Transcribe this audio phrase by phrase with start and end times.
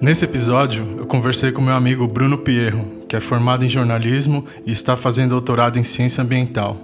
[0.00, 4.70] Nesse episódio, eu conversei com meu amigo Bruno Pierro, que é formado em jornalismo e
[4.70, 6.78] está fazendo doutorado em ciência ambiental,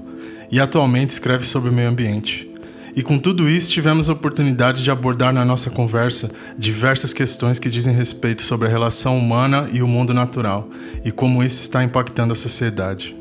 [0.50, 2.50] e atualmente escreve sobre o meio ambiente.
[2.96, 7.70] E com tudo isso, tivemos a oportunidade de abordar na nossa conversa diversas questões que
[7.70, 10.68] dizem respeito sobre a relação humana e o mundo natural,
[11.04, 13.14] e como isso está impactando a sociedade.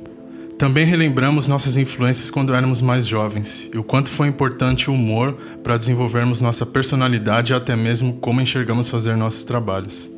[0.57, 5.33] Também relembramos nossas influências quando éramos mais jovens e o quanto foi importante o humor
[5.63, 10.09] para desenvolvermos nossa personalidade e até mesmo como enxergamos fazer nossos trabalhos.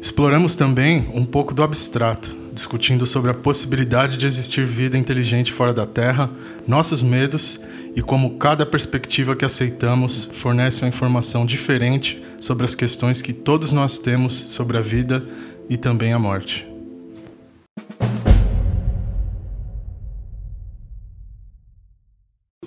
[0.00, 5.72] Exploramos também um pouco do abstrato, discutindo sobre a possibilidade de existir vida inteligente fora
[5.72, 6.30] da Terra,
[6.66, 7.60] nossos medos
[7.96, 13.72] e como cada perspectiva que aceitamos fornece uma informação diferente sobre as questões que todos
[13.72, 15.24] nós temos sobre a vida
[15.68, 16.77] e também a morte.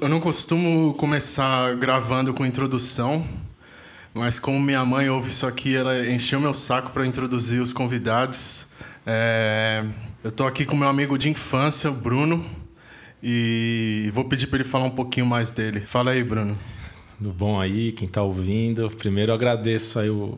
[0.01, 3.23] Eu não costumo começar gravando com introdução,
[4.15, 8.65] mas como minha mãe ouve isso aqui, ela encheu meu saco para introduzir os convidados.
[9.05, 9.85] É...
[10.23, 12.43] Eu tô aqui com meu amigo de infância, o Bruno,
[13.21, 15.79] e vou pedir para ele falar um pouquinho mais dele.
[15.79, 16.57] Fala aí, Bruno.
[17.19, 18.89] Tudo bom aí, quem está ouvindo?
[18.89, 20.35] Primeiro agradeço aí o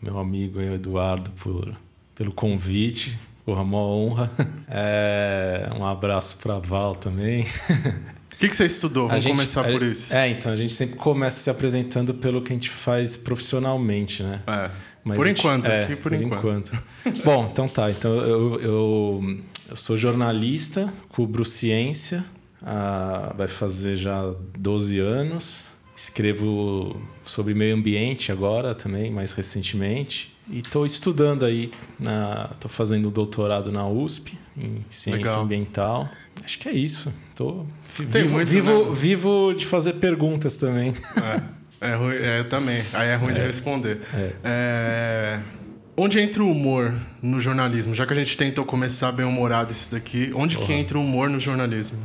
[0.00, 1.70] meu amigo aí, o Eduardo por,
[2.14, 3.18] pelo convite.
[3.44, 4.30] Porra, uma honra.
[4.66, 5.68] É...
[5.78, 7.46] Um abraço para Val também.
[8.42, 9.06] que, que você estudou?
[9.06, 10.14] Vamos gente, começar por isso.
[10.14, 14.42] É, então, a gente sempre começa se apresentando pelo que a gente faz profissionalmente, né?
[14.48, 14.70] É.
[15.04, 16.72] Mas por gente, enquanto, é, aqui por, por enquanto.
[17.04, 17.22] enquanto.
[17.24, 17.88] Bom, então tá.
[17.90, 19.38] Então eu, eu,
[19.70, 22.24] eu sou jornalista, cubro ciência,
[22.60, 25.64] ah, vai fazer já 12 anos.
[25.94, 30.34] Escrevo sobre meio ambiente agora também, mais recentemente.
[30.50, 31.70] E estou estudando aí,
[32.52, 35.42] estou fazendo doutorado na USP em ciência Legal.
[35.42, 36.10] ambiental.
[36.42, 37.12] Acho que é isso.
[37.36, 37.64] Tô
[37.98, 38.90] vivo, muito, vivo, né?
[38.94, 40.94] vivo de fazer perguntas também.
[41.80, 42.80] É, é ruim, é, eu também.
[42.94, 43.34] Aí é ruim é.
[43.34, 44.00] de responder.
[44.14, 44.32] É.
[44.44, 45.40] é.
[45.96, 47.94] Onde entra o humor no jornalismo?
[47.94, 51.28] Já que a gente tentou começar bem humorado isso daqui, onde que entra o humor
[51.28, 51.98] no jornalismo?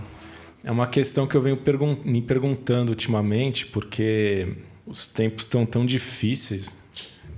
[0.64, 5.86] É uma questão que eu venho pergun me perguntando ultimamente, porque os tempos estão tão
[5.86, 6.80] difíceis.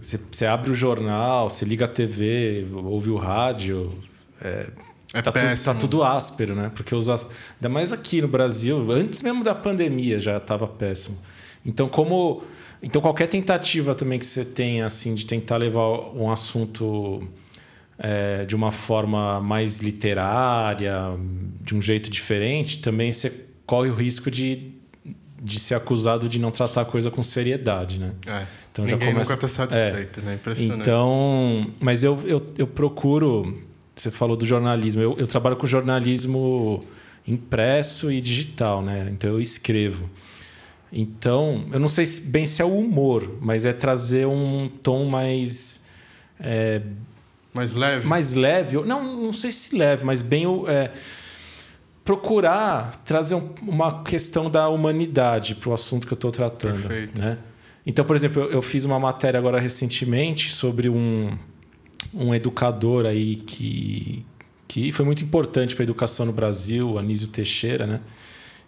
[0.01, 3.89] Você, você abre o jornal, você liga a TV, ouve o rádio,
[4.41, 4.67] é,
[5.13, 5.73] é tá, péssimo.
[5.73, 6.71] Tu, tá tudo áspero, né?
[6.73, 11.17] Porque os ainda mais aqui no Brasil, antes mesmo da pandemia já estava péssimo.
[11.65, 12.43] Então, como
[12.81, 17.27] então qualquer tentativa também que você tenha assim de tentar levar um assunto
[17.97, 20.95] é, de uma forma mais literária,
[21.61, 24.71] de um jeito diferente, também você corre o risco de,
[25.41, 28.13] de ser acusado de não tratar a coisa com seriedade, né?
[28.25, 28.45] É.
[28.71, 29.33] Então Ninguém já começa...
[29.33, 30.23] nunca está satisfeito, é.
[30.23, 30.33] né?
[30.35, 30.81] Impressionante.
[30.81, 33.68] Então, mas eu, eu, eu procuro
[34.01, 35.01] você falou do jornalismo.
[35.01, 36.79] Eu, eu trabalho com jornalismo
[37.27, 39.09] impresso e digital, né?
[39.11, 40.09] Então eu escrevo.
[40.91, 45.87] Então, eu não sei bem se é o humor, mas é trazer um tom mais.
[46.39, 46.81] É,
[47.53, 48.07] mais leve?
[48.07, 48.77] Mais leve.
[48.83, 50.45] Não, não sei se leve, mas bem.
[50.67, 50.91] É,
[52.03, 56.81] procurar trazer uma questão da humanidade para o assunto que eu estou tratando.
[56.81, 57.21] Perfeito.
[57.21, 57.37] Né?
[57.85, 61.37] Então, por exemplo, eu, eu fiz uma matéria agora recentemente sobre um
[62.13, 64.25] um educador aí que,
[64.67, 68.01] que foi muito importante para a educação no Brasil, Anísio Teixeira, né?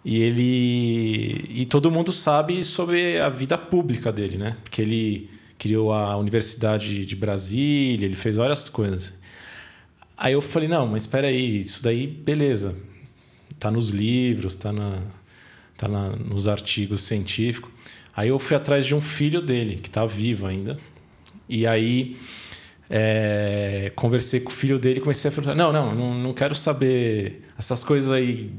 [0.04, 4.56] E ele e todo mundo sabe sobre a vida pública dele, né?
[4.62, 9.12] Porque ele criou a Universidade de Brasília, ele fez várias coisas.
[10.16, 12.76] Aí eu falei, não, mas espera aí, isso daí, beleza.
[13.60, 15.00] Tá nos livros, tá, na,
[15.76, 17.70] tá na, nos artigos científicos.
[18.14, 20.78] Aí eu fui atrás de um filho dele, que está vivo ainda.
[21.48, 22.16] E aí
[22.94, 26.54] é, conversei com o filho dele e comecei a perguntar: não, não, não, não quero
[26.54, 28.50] saber essas coisas aí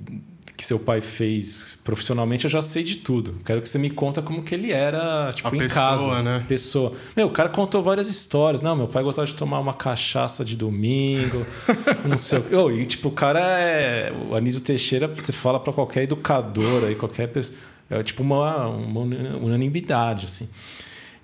[0.58, 3.38] que seu pai fez profissionalmente, eu já sei de tudo.
[3.46, 6.24] Quero que você me conta como que ele era, tipo, a em pessoa, casa.
[6.24, 6.46] Né?
[6.48, 6.94] Pessoa.
[7.16, 8.62] Meu, o cara contou várias histórias.
[8.62, 11.46] Não, meu pai gostava de tomar uma cachaça de domingo.
[12.04, 14.12] não sei o oh, E, tipo, o cara é.
[14.30, 17.58] O Anísio Teixeira, você fala para qualquer educador aí, qualquer pessoa.
[17.90, 20.50] É tipo uma, uma unanimidade, assim.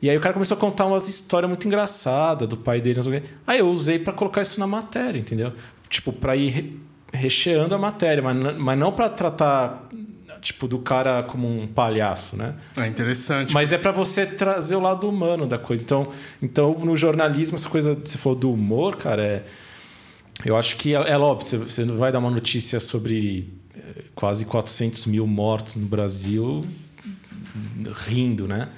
[0.01, 2.99] E aí o cara começou a contar umas histórias muito engraçadas do pai dele.
[3.45, 5.53] Aí eu usei para colocar isso na matéria, entendeu?
[5.89, 6.79] Tipo, para ir
[7.11, 9.89] recheando a matéria, mas, mas não para tratar
[10.41, 12.55] tipo do cara como um palhaço, né?
[12.77, 13.53] É interessante.
[13.53, 15.83] Mas é para você trazer o lado humano da coisa.
[15.83, 16.07] Então,
[16.41, 19.43] então no jornalismo essa coisa você falou do humor, cara, é
[20.45, 24.45] eu acho que é, é óbvio, você não vai dar uma notícia sobre eh, quase
[24.45, 26.65] 400 mil mortos no Brasil
[28.07, 28.69] rindo, né?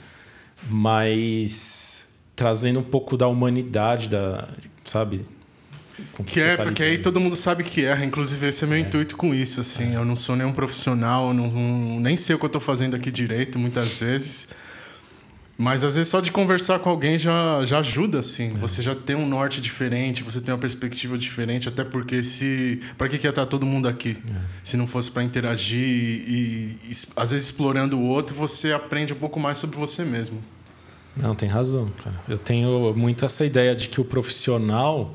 [0.69, 4.49] Mas trazendo um pouco da humanidade, da,
[4.83, 5.25] sabe?
[6.25, 8.05] que é, tá porque aí todo mundo sabe que erra.
[8.05, 8.79] Inclusive, esse é meu é.
[8.79, 9.61] intuito com isso.
[9.61, 9.95] Assim, é.
[9.97, 13.59] Eu não sou nenhum profissional, não, nem sei o que eu estou fazendo aqui direito,
[13.59, 14.47] muitas vezes.
[15.61, 18.47] Mas às vezes só de conversar com alguém já, já ajuda, assim.
[18.47, 18.57] É.
[18.57, 22.79] Você já tem um norte diferente, você tem uma perspectiva diferente, até porque se.
[22.97, 24.17] Para que, que ia estar todo mundo aqui?
[24.33, 24.35] É.
[24.63, 29.15] Se não fosse para interagir e, e, às vezes explorando o outro, você aprende um
[29.15, 30.41] pouco mais sobre você mesmo.
[31.15, 32.19] Não, tem razão, cara.
[32.27, 35.13] Eu tenho muito essa ideia de que o profissional,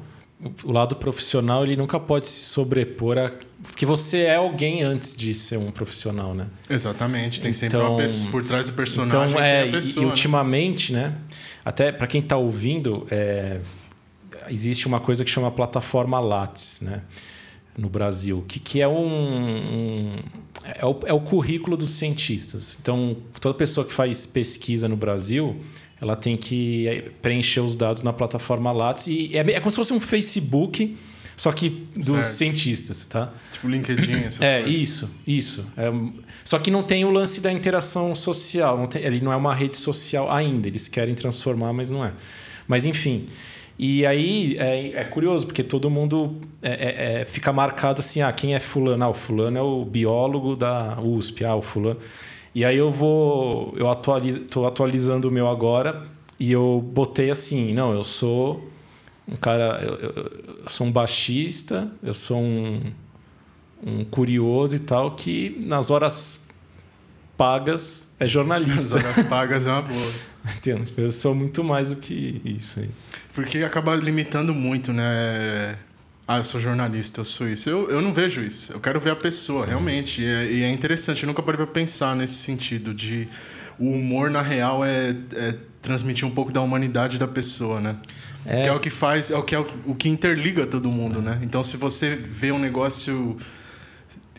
[0.63, 3.33] o lado profissional, ele nunca pode se sobrepor a
[3.77, 6.47] porque você é alguém antes de ser um profissional, né?
[6.71, 7.43] Exatamente.
[7.43, 9.29] Tem então, sempre uma então, pessoa por trás do personagem.
[9.29, 10.11] Então, é, é pessoa, e, e, né?
[10.11, 11.15] ultimamente, né?
[11.63, 13.61] Até para quem está ouvindo, é,
[14.49, 17.03] existe uma coisa que chama plataforma Lattes, né?
[17.77, 20.19] No Brasil, que, que é um, um
[20.65, 22.79] é, o, é o currículo dos cientistas.
[22.81, 25.55] Então, toda pessoa que faz pesquisa no Brasil,
[26.01, 29.93] ela tem que preencher os dados na plataforma Lattes e é, é como se fosse
[29.93, 30.97] um Facebook
[31.37, 32.23] só que dos certo.
[32.23, 33.31] cientistas, tá?
[33.53, 34.81] Tipo LinkedIn, essas É, coisas.
[34.81, 35.67] isso, isso.
[35.77, 35.93] É,
[36.43, 38.79] só que não tem o lance da interação social.
[38.79, 40.67] Não tem, ele não é uma rede social ainda.
[40.67, 42.13] Eles querem transformar, mas não é.
[42.67, 43.27] Mas enfim.
[43.79, 48.33] E aí é, é curioso, porque todo mundo é, é, é, fica marcado assim: ah,
[48.33, 49.05] quem é fulano?
[49.05, 52.01] Ah, o fulano é o biólogo da USP, ah, o fulano.
[52.55, 53.75] E aí eu vou.
[53.77, 56.05] Eu atualizo, tô atualizando o meu agora
[56.41, 58.67] e eu botei assim: não, eu sou
[59.29, 59.81] um cara.
[59.83, 60.11] Eu, eu,
[60.65, 62.93] eu, sou um baixista, eu sou um,
[63.83, 66.49] um curioso e tal, que nas horas
[67.37, 68.97] pagas é jornalista.
[68.97, 70.13] Nas horas pagas é uma boa.
[70.57, 70.91] Entendo.
[70.97, 72.91] Eu sou muito mais do que isso aí.
[73.35, 75.77] Porque acaba limitando muito, né?
[76.29, 77.69] Ah, eu sou jornalista, eu sou isso.
[77.69, 78.73] Eu, eu não vejo isso.
[78.73, 80.23] Eu quero ver a pessoa, realmente.
[80.23, 81.23] E é, e é interessante.
[81.23, 83.29] Eu nunca parei para pensar nesse sentido de
[83.79, 87.97] o humor, na real, é, é transmitir um pouco da humanidade da pessoa, né?
[88.47, 88.63] É.
[88.63, 91.23] Que é o que faz, é o que é o, que interliga todo mundo, é.
[91.23, 91.41] né?
[91.43, 93.37] Então, se você vê um negócio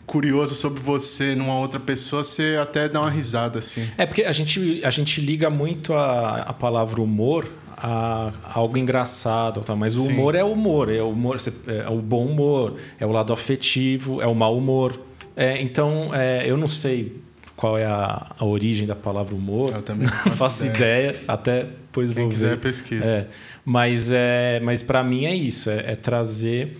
[0.06, 3.86] curioso sobre você numa outra pessoa, você até dá uma risada, assim.
[3.98, 8.76] É porque a gente, a gente liga muito a, a palavra humor a, a algo
[8.76, 9.76] engraçado, tá?
[9.76, 10.14] mas o Sim.
[10.14, 14.20] humor é o humor, é o humor, é o bom humor, é o lado afetivo,
[14.20, 14.98] é o mau humor.
[15.36, 17.20] É, então, é, eu não sei
[17.58, 19.74] qual é a, a origem da palavra humor.
[19.74, 21.10] Eu também não faço, ideia.
[21.10, 21.24] ideia.
[21.26, 22.60] até depois Quem vou quiser ver.
[22.60, 23.14] pesquisa.
[23.16, 23.28] É,
[23.64, 26.76] mas é, mas para mim é isso, é, é, trazer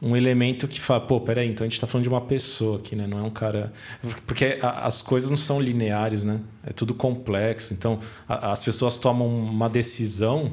[0.00, 2.94] um elemento que fala, pô, peraí, então a gente está falando de uma pessoa aqui,
[2.94, 3.04] né?
[3.04, 3.72] Não é um cara.
[4.24, 6.38] Porque a, as coisas não são lineares, né?
[6.64, 7.74] É tudo complexo.
[7.74, 7.98] Então,
[8.28, 10.52] a, as pessoas tomam uma decisão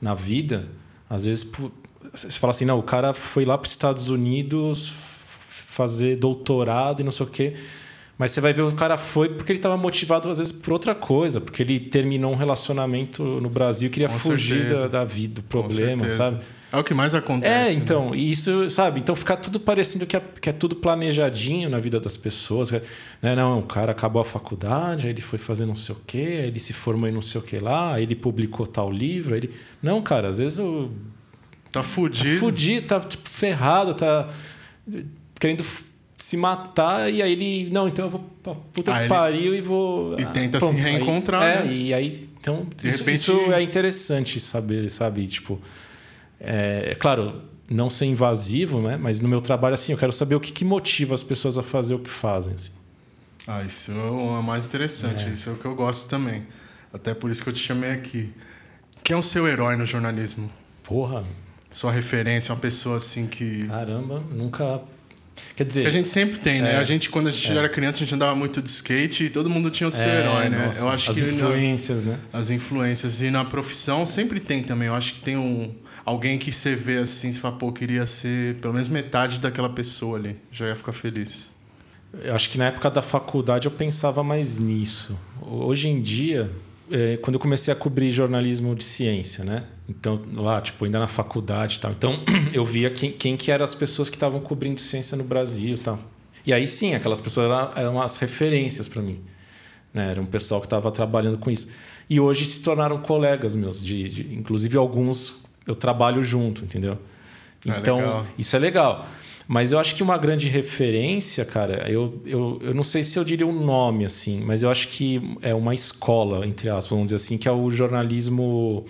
[0.00, 0.66] na vida,
[1.10, 1.50] às vezes
[2.14, 7.04] você fala assim, não, o cara foi lá para os Estados Unidos fazer doutorado e
[7.04, 7.54] não sei o quê
[8.18, 10.94] mas você vai ver o cara foi porque ele estava motivado, às vezes, por outra
[10.94, 15.36] coisa, porque ele terminou um relacionamento no Brasil e queria Com fugir da, da, vida,
[15.36, 16.40] do problema, sabe?
[16.70, 17.70] É o que mais acontece.
[17.70, 18.16] É, então, né?
[18.16, 18.98] isso, sabe?
[18.98, 22.70] Então ficar tudo parecendo que é, que é tudo planejadinho na vida das pessoas.
[22.70, 22.80] Né?
[23.36, 26.46] Não, o cara acabou a faculdade, aí ele foi fazer não sei o quê, aí
[26.46, 29.36] ele se formou em não sei o que lá, aí ele publicou tal livro.
[29.36, 29.52] Ele...
[29.80, 30.90] Não, cara, às vezes o.
[31.70, 32.34] Tá fudido.
[32.34, 34.28] Tá fudido, tá tipo, ferrado, tá
[35.38, 35.64] querendo
[36.24, 37.68] se matar e aí ele.
[37.70, 40.18] Não, então eu vou pra puta ah, que pariu e vou.
[40.18, 41.42] E ah, tenta pronto, se reencontrar.
[41.42, 41.74] Aí, né?
[41.74, 42.28] É, e aí.
[42.40, 43.14] Então, isso, repente...
[43.14, 45.26] isso, é interessante saber, sabe?
[45.26, 45.60] Tipo.
[46.40, 48.96] É, é, claro, não ser invasivo, né?
[48.96, 51.62] Mas no meu trabalho, assim, eu quero saber o que, que motiva as pessoas a
[51.62, 52.54] fazer o que fazem.
[52.54, 52.72] Assim.
[53.46, 55.26] Ah, isso é mais interessante.
[55.26, 55.28] É.
[55.28, 56.46] Isso é o que eu gosto também.
[56.90, 58.32] Até por isso que eu te chamei aqui.
[59.02, 60.50] Quem é o seu herói no jornalismo?
[60.84, 61.22] Porra.
[61.70, 63.68] Sua referência, uma pessoa assim que.
[63.68, 64.80] Caramba, nunca
[65.56, 65.82] Quer dizer.
[65.82, 66.74] Que a gente sempre tem, né?
[66.74, 67.56] É, a gente, quando a gente é.
[67.56, 70.20] era criança, a gente andava muito de skate e todo mundo tinha o seu é,
[70.20, 70.66] herói, né?
[70.66, 72.18] Nossa, eu acho as que influências, na, né?
[72.32, 73.22] As influências.
[73.22, 74.88] E na profissão sempre tem também.
[74.88, 75.74] Eu acho que tem um.
[76.04, 80.18] Alguém que você vê assim, você fala, pô, queria ser pelo menos metade daquela pessoa
[80.18, 80.36] ali.
[80.52, 81.54] Já ia ficar feliz.
[82.22, 85.18] Eu acho que na época da faculdade eu pensava mais nisso.
[85.40, 86.50] Hoje em dia,
[86.90, 89.64] é, quando eu comecei a cobrir jornalismo de ciência, né?
[89.88, 91.92] Então, lá, tipo, ainda na faculdade e tal.
[91.92, 92.22] Então,
[92.52, 95.78] eu via quem, quem que eram as pessoas que estavam cobrindo ciência no Brasil e
[95.78, 95.98] tal.
[96.46, 99.20] E aí sim, aquelas pessoas eram, eram as referências para mim.
[99.92, 100.10] Né?
[100.10, 101.70] Era um pessoal que estava trabalhando com isso.
[102.08, 106.98] E hoje se tornaram colegas meus, de, de inclusive alguns eu trabalho junto, entendeu?
[107.66, 109.06] Ah, então, isso é legal.
[109.46, 113.24] Mas eu acho que uma grande referência, cara, eu, eu, eu não sei se eu
[113.24, 117.16] diria um nome assim, mas eu acho que é uma escola, entre aspas, vamos dizer
[117.16, 118.86] assim, que é o jornalismo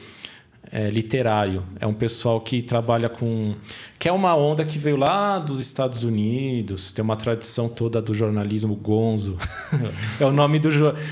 [0.70, 1.64] é, literário.
[1.80, 3.56] É um pessoal que trabalha com.
[3.98, 8.14] que é uma onda que veio lá dos Estados Unidos, tem uma tradição toda do
[8.14, 9.36] jornalismo gonzo.
[10.20, 10.68] é o nome do.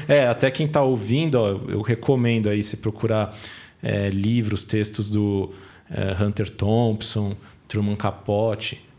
[0.07, 3.37] É, até quem está ouvindo, ó, eu recomendo aí se procurar
[3.83, 5.51] é, livros, textos do
[5.91, 8.92] é, Hunter Thompson, Truman Capote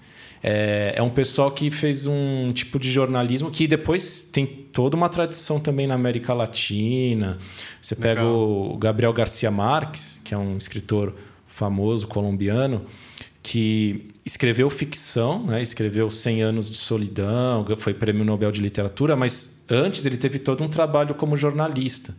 [0.45, 5.07] É, é um pessoal que fez um tipo de jornalismo que depois tem toda uma
[5.07, 7.37] tradição também na América Latina.
[7.81, 8.35] Você pega Legal.
[8.35, 11.15] o Gabriel Garcia Marques, que é um escritor
[11.47, 12.85] famoso colombiano,
[13.41, 15.61] que escreveu ficção, né?
[15.61, 20.61] escreveu 100 anos de solidão, foi prêmio Nobel de literatura, mas antes ele teve todo
[20.61, 22.13] um trabalho como jornalista.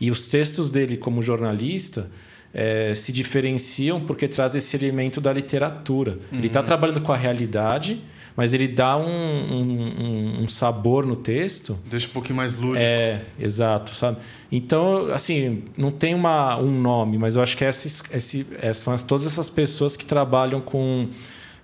[0.00, 2.10] E os textos dele como jornalista
[2.54, 6.18] eh, se diferenciam porque traz esse elemento da literatura.
[6.32, 8.00] Ele está trabalhando com a realidade,
[8.36, 12.78] mas ele dá um, um- um- sabor no texto Deixa um pouquinho mais lúdico.
[12.80, 14.18] é, exato, sabe?
[14.50, 18.92] Então, assim, não tem uma, um nome, mas eu acho que esses, esse, é, são
[18.94, 21.08] as- todas essas pessoas que trabalham com.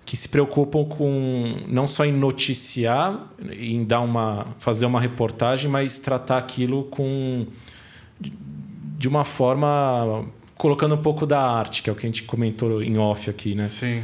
[0.04, 4.47] que se preocupam com não só em noticiar, em dar uma.
[4.59, 7.47] fazer uma reportagem, mas tratar aquilo com.
[8.99, 10.25] de uma forma.
[10.61, 13.55] Colocando um pouco da arte, que é o que a gente comentou em off aqui,
[13.55, 13.64] né?
[13.64, 14.02] Sim.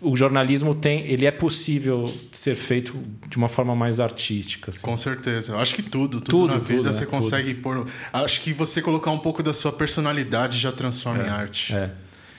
[0.00, 1.00] O jornalismo tem.
[1.06, 2.94] ele é possível ser feito
[3.28, 4.70] de uma forma mais artística.
[4.70, 4.82] assim.
[4.86, 5.52] Com certeza.
[5.52, 7.06] Eu acho que tudo, tudo, Tudo, na vida tudo, você né?
[7.06, 7.86] consegue pôr.
[8.12, 11.74] Acho que você colocar um pouco da sua personalidade já transforma em arte.
[11.74, 11.90] É.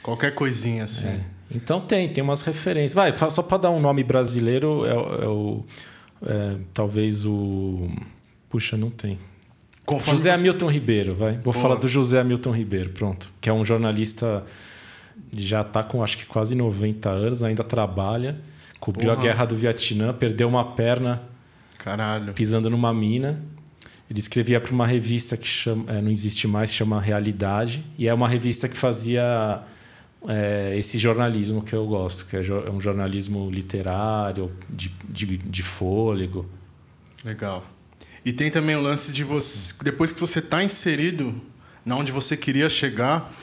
[0.03, 1.19] Qualquer coisinha assim.
[1.51, 2.93] Então tem, tem umas referências.
[2.93, 5.65] Vai, só para dar um nome brasileiro, é, o-
[6.23, 7.89] é é, talvez o.
[8.49, 9.19] Puxa, não tem.
[9.87, 11.31] Conforme José você- Hamilton Ribeiro, vai.
[11.35, 11.55] Vou Boa.
[11.55, 13.31] falar do José Hamilton Ribeiro, pronto.
[13.41, 14.43] Que é um jornalista.
[15.35, 18.37] Já está com acho que quase 90 anos, ainda trabalha.
[18.79, 19.27] Cobriu a Porra.
[19.27, 21.23] guerra do Vietnã, perdeu uma perna
[21.79, 22.33] Caralho.
[22.33, 23.41] pisando numa mina.
[24.09, 27.83] Ele escrevia para uma revista que chama, é, não existe mais, chama Realidade.
[27.97, 29.61] E é uma revista que fazia
[30.27, 35.63] é, esse jornalismo que eu gosto, que é é um jornalismo literário, de, de, de
[35.63, 36.45] fôlego.
[37.25, 37.65] Legal.
[38.25, 39.73] E tem também o lance de você.
[39.83, 41.41] Depois que você tá inserido
[41.85, 43.33] na onde você queria chegar,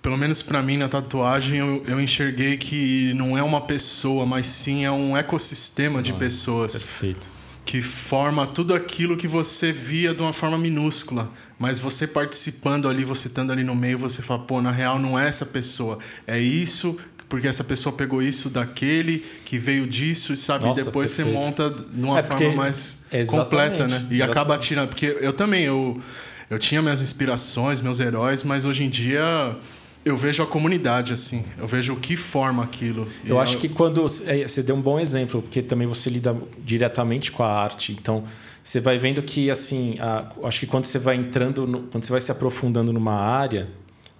[0.00, 4.46] pelo menos pra mim na tatuagem, eu, eu enxerguei que não é uma pessoa, mas
[4.46, 7.30] sim é um ecossistema de pessoas Perfeito.
[7.64, 11.30] que forma tudo aquilo que você via de uma forma minúscula.
[11.58, 15.18] Mas você participando ali, você estando ali no meio, você fala, pô, na real não
[15.18, 15.98] é essa pessoa.
[16.24, 16.96] É isso,
[17.28, 20.64] porque essa pessoa pegou isso daquele, que veio disso, e sabe?
[20.64, 21.44] Nossa, e depois você perfeito.
[21.44, 24.06] monta de uma É, porque- forma mais Exatamente, completa, né?
[24.10, 24.66] E acaba exatamente.
[24.68, 24.88] tirando.
[24.88, 26.00] Porque eu também, eu,
[26.48, 29.56] eu tinha minhas inspirações, meus heróis, mas hoje em dia
[30.04, 31.44] eu vejo a comunidade, assim.
[31.58, 33.06] Eu vejo o que forma aquilo.
[33.22, 36.34] E Eu acho que quando é, você deu um bom exemplo, porque também você lida
[36.64, 38.24] diretamente com a arte, então
[38.64, 42.12] você vai vendo que assim, a- acho que quando você vai entrando, no- quando você
[42.12, 43.68] vai se aprofundando numa área,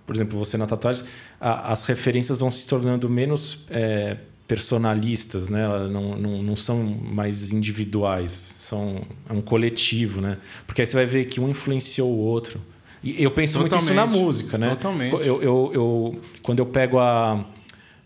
[0.09, 1.05] por exemplo, você na tatuagem,
[1.39, 5.69] a- as referências vão se tornando menos é, personalistas, né?
[5.89, 10.39] Não, não, não são mais individuais, são é um coletivo, né?
[10.67, 12.59] Porque aí você vai ver que um influenciou o outro.
[13.05, 14.69] E eu penso muito isso na Totalmente, música, né?
[14.71, 15.13] totalmente.
[15.27, 17.45] Eu, eu, eu, quando eu pego a,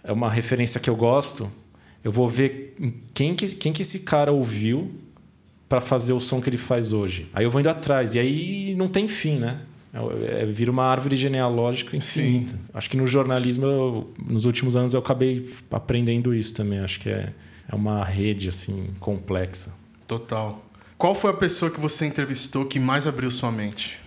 [0.05, 1.51] é uma referência que eu gosto,
[2.05, 2.77] eu vou ver
[3.15, 4.91] quem que, quem que esse cara ouviu
[5.69, 7.29] para fazer o som que ele faz hoje.
[7.33, 8.15] Aí eu vou indo atrás.
[8.15, 9.61] E aí não tem fim, né?
[9.95, 12.59] É, é, vira uma árvore genealógica infinita.
[12.73, 16.79] Acho que no jornalismo, eu- nos últimos anos, eu acabei aprendendo isso também.
[16.81, 17.33] Acho que é,
[17.69, 19.75] é uma rede assim complexa.
[20.07, 20.65] Total.
[20.97, 23.99] Qual foi a pessoa que você entrevistou que mais abriu sua mente?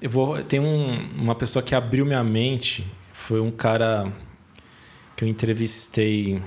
[0.00, 0.40] Eu vou.
[0.44, 2.86] Tem um, uma pessoa que abriu minha mente.
[3.12, 4.12] Foi um cara
[5.16, 6.40] que eu entrevistei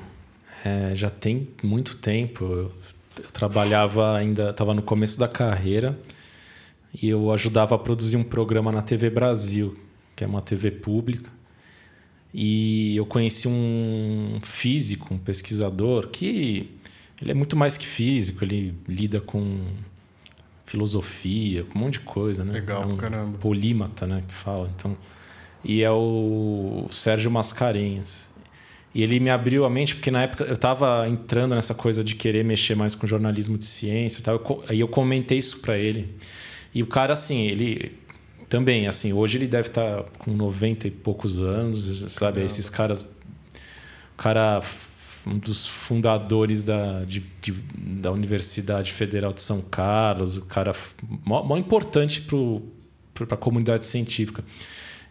[0.64, 2.46] é, já tem muito tempo.
[2.46, 2.72] Eu,
[3.18, 5.98] eu trabalhava ainda, estava no começo da carreira
[7.02, 9.78] e eu ajudava a produzir um programa na TV Brasil,
[10.16, 11.30] que é uma TV pública.
[12.34, 16.70] E eu conheci um físico, um pesquisador, que
[17.22, 19.62] ele é muito mais que físico, ele lida com
[20.66, 22.54] filosofia, com um monte de coisa, né?
[22.54, 23.38] Legal é um caramba.
[23.38, 24.70] polímata, né, que fala.
[24.76, 24.98] Então,
[25.64, 28.34] e é o Sérgio Mascarenhas.
[28.94, 32.16] E ele me abriu a mente porque na época eu estava entrando nessa coisa de
[32.16, 34.64] querer mexer mais com jornalismo de ciência, e tal.
[34.70, 36.16] Aí eu comentei isso para ele.
[36.76, 37.94] E o cara assim, ele
[38.50, 42.34] também assim, hoje ele deve estar com 90 e poucos anos, sabe?
[42.36, 42.42] Caramba.
[42.46, 44.60] Esses caras o cara
[45.28, 50.72] um dos fundadores da, de, de- da Universidade Federal de São Carlos, o cara
[51.26, 52.22] mó, mó importante
[53.14, 54.44] para a comunidade científica.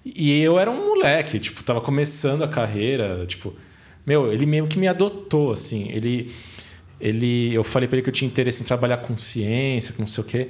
[0.04, 3.54] E eu era um moleque, tipo, tava começando a carreira, tipo,
[4.06, 6.30] meu, ele meio que me adotou, assim, ele,
[7.00, 10.06] ele, eu falei para ele que eu tinha interesse em trabalhar com ciência, com não
[10.06, 10.49] sei o quê.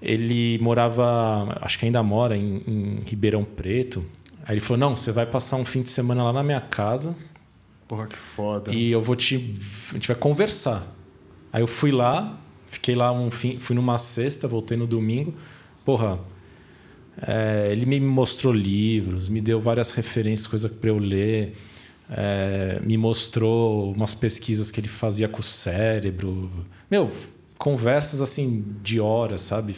[0.00, 4.04] Ele morava, acho que ainda mora em, em Ribeirão Preto.
[4.44, 7.16] Aí ele falou: "Não, você vai passar um fim de semana lá na minha casa,
[7.88, 8.72] Porra, que foda.
[8.72, 9.58] e eu vou te.
[9.90, 10.86] A gente vai conversar.
[11.52, 13.58] Aí eu fui lá, fiquei lá um fim.
[13.58, 15.34] Fui numa sexta, voltei no domingo.
[15.84, 16.18] Porra,
[17.26, 21.54] é, ele me mostrou livros, me deu várias referências, coisa para eu ler.
[22.10, 26.50] é, me mostrou umas pesquisas que ele fazia com o cérebro.
[26.90, 27.10] Meu,
[27.58, 29.76] conversas assim de horas, sabe?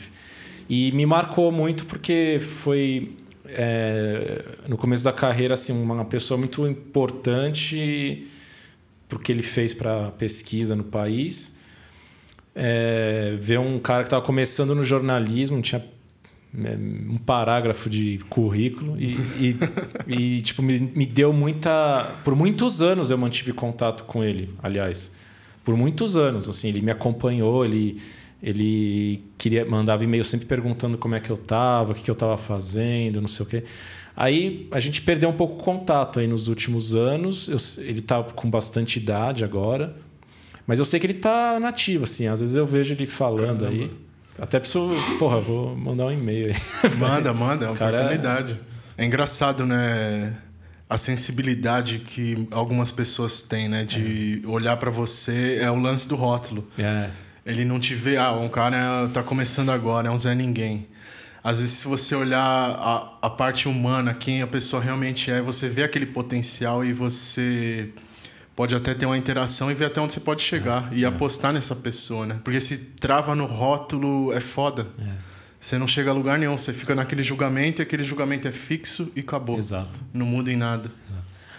[0.68, 3.16] E me marcou muito porque foi
[3.46, 8.28] é, no começo da carreira assim uma pessoa muito importante
[9.08, 11.58] porque ele fez para pesquisa no país.
[12.54, 15.82] É, ver um cara que estava começando no jornalismo, tinha
[16.64, 19.56] é, um parágrafo de currículo e, e,
[20.38, 25.17] e tipo me, me deu muita por muitos anos eu mantive contato com ele aliás
[25.68, 28.00] por muitos anos assim ele me acompanhou ele
[28.42, 32.14] ele queria mandava e-mail sempre perguntando como é que eu tava o que, que eu
[32.14, 33.64] tava fazendo não sei o quê
[34.16, 38.22] aí a gente perdeu um pouco o contato aí nos últimos anos eu, ele tá
[38.22, 39.94] com bastante idade agora
[40.66, 43.82] mas eu sei que ele tá nativo assim às vezes eu vejo ele falando Caramba.
[43.84, 43.90] aí
[44.40, 44.90] até preciso.
[45.18, 46.90] Porra, vou mandar um e-mail aí.
[46.96, 48.56] Manda, manda, é uma Cara, oportunidade.
[48.96, 50.38] É engraçado, né?
[50.88, 53.84] A sensibilidade que algumas pessoas têm, né?
[53.84, 54.46] De é.
[54.46, 56.66] olhar para você é o lance do rótulo.
[56.78, 57.10] É.
[57.44, 60.86] Ele não te vê, ah, um cara tá começando agora, é um Zé Ninguém.
[61.42, 65.68] Às vezes, se você olhar a, a parte humana, quem a pessoa realmente é, você
[65.68, 67.90] vê aquele potencial e você
[68.54, 71.06] pode até ter uma interação e ver até onde você pode chegar é, e é.
[71.06, 72.40] apostar nessa pessoa, né?
[72.42, 74.88] Porque se trava no rótulo é foda.
[75.00, 75.27] É.
[75.60, 79.10] Você não chega a lugar nenhum, você fica naquele julgamento e aquele julgamento é fixo
[79.16, 79.58] e acabou.
[79.58, 80.00] Exato.
[80.12, 80.90] Não muda em nada.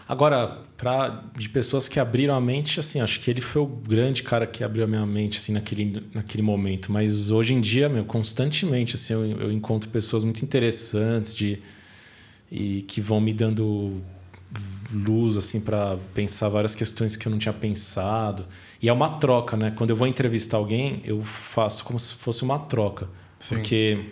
[0.07, 4.23] Agora, para de pessoas que abriram a mente, assim, acho que ele foi o grande
[4.23, 6.91] cara que abriu a minha mente assim naquele, naquele momento.
[6.91, 11.61] Mas hoje em dia, meu, constantemente, assim, eu, eu encontro pessoas muito interessantes de
[12.51, 14.01] e que vão me dando
[14.91, 18.47] luz assim para pensar várias questões que eu não tinha pensado.
[18.81, 19.71] E é uma troca, né?
[19.75, 23.07] Quando eu vou entrevistar alguém, eu faço como se fosse uma troca.
[23.39, 23.55] Sim.
[23.55, 24.05] Porque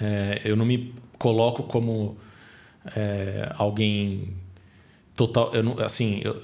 [0.00, 2.16] é, eu não me coloco como
[2.96, 4.34] é, alguém
[5.14, 5.50] total.
[5.54, 6.40] Eu não, assim, eu,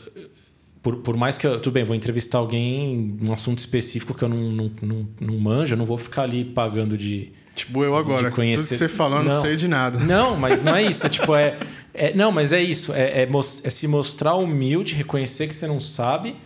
[0.83, 1.61] por, por mais que eu.
[1.61, 5.75] Tudo bem, vou entrevistar alguém um assunto específico que eu não, não, não, não manjo,
[5.75, 8.63] eu não vou ficar ali pagando de Tipo, eu agora, conhecer...
[8.63, 9.99] tudo que você falou, não, não sei de nada.
[9.99, 11.05] Não, mas não é isso.
[11.05, 11.59] É, tipo, é,
[11.93, 12.93] é, não, mas é isso.
[12.93, 16.37] É, é, é, se mostrar humilde, reconhecer que você não sabe,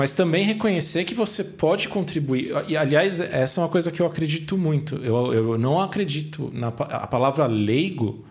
[0.00, 2.52] mas também reconhecer que você pode contribuir.
[2.66, 4.96] E, aliás, essa é uma coisa que eu acredito muito.
[4.96, 8.24] Eu, eu não acredito na a palavra leigo.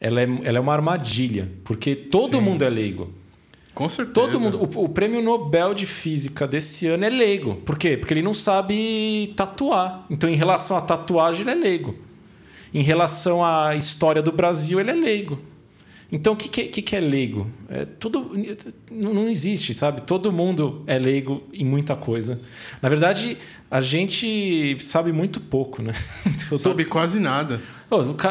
[0.00, 2.42] Ela é, ela é uma armadilha, porque todo Sim.
[2.42, 3.14] mundo é leigo.
[3.76, 4.12] Com certeza.
[4.12, 4.58] Todo mundo.
[4.58, 7.54] O, o, prêmio Nobel de Física desse ano é leigo.
[7.64, 7.96] Por quê?
[7.96, 10.04] Porque ele não sabe tatuar.
[10.10, 11.94] Então, em relação à tatuagem, ele é leigo.
[12.74, 15.38] Em relação à história do Brasil, ele é leigo.
[16.10, 17.46] Então, o que, que, que é leigo?
[17.68, 18.32] É tudo,
[18.90, 20.00] não existe, sabe?
[20.02, 22.40] Todo mundo é leigo em muita coisa.
[22.80, 23.36] Na verdade,
[23.70, 25.92] a gente sabe muito pouco, né?
[26.56, 27.60] Sabe quase nada.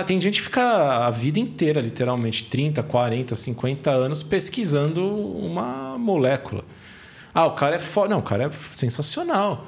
[0.08, 6.66] tem gente que fica a vida inteira, literalmente, 30, 40, 50 anos pesquisando uma molécula.
[7.32, 8.10] Ah, o cara é foda.
[8.10, 9.68] Não, o cara é sensacional.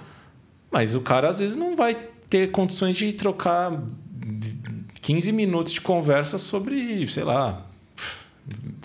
[0.71, 1.95] Mas o cara, às vezes, não vai
[2.27, 3.83] ter condições de trocar
[4.99, 7.68] 15 minutos de conversa sobre, sei lá,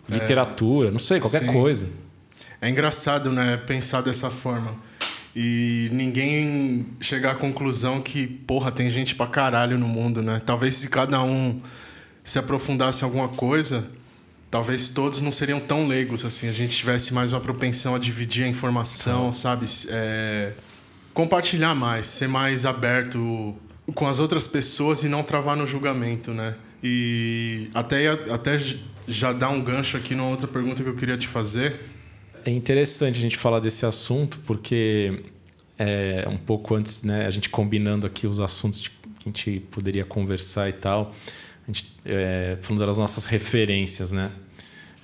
[0.09, 1.53] literatura, é, não sei, qualquer sim.
[1.53, 1.89] coisa.
[2.61, 4.75] É engraçado, né, pensar dessa forma.
[5.37, 10.41] E ninguém chegar à conclusão que, porra, tem gente pra caralho no mundo, né?
[10.45, 11.61] Talvez se cada um
[12.23, 13.91] se aprofundasse em alguma coisa,
[14.49, 16.49] talvez todos não seriam tão leigos assim.
[16.49, 19.67] A gente tivesse mais uma propensão a dividir a informação, sabe?
[19.89, 20.53] É,
[21.13, 23.57] compartilhar mais, ser mais aberto
[23.93, 26.55] com as outras pessoas e não travar no julgamento, né?
[26.83, 28.57] E até, até
[29.07, 31.81] já dar um gancho aqui numa outra pergunta que eu queria te fazer.
[32.45, 35.23] É interessante a gente falar desse assunto, porque
[35.79, 40.05] é, um pouco antes, né, a gente combinando aqui os assuntos que a gente poderia
[40.05, 41.15] conversar e tal,
[41.67, 44.31] a gente é, falando das nossas referências, né?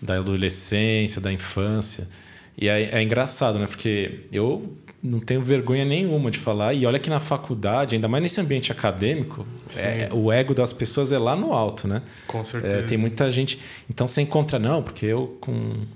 [0.01, 2.09] Da adolescência, da infância.
[2.57, 3.67] E é, é engraçado, né?
[3.67, 6.75] Porque eu não tenho vergonha nenhuma de falar.
[6.75, 9.47] E olha que na faculdade, ainda mais nesse ambiente acadêmico,
[9.79, 12.03] é, o ego das pessoas é lá no alto, né?
[12.27, 12.77] Com certeza.
[12.77, 13.59] É, tem muita gente.
[13.89, 15.87] Então você encontra, não, porque eu com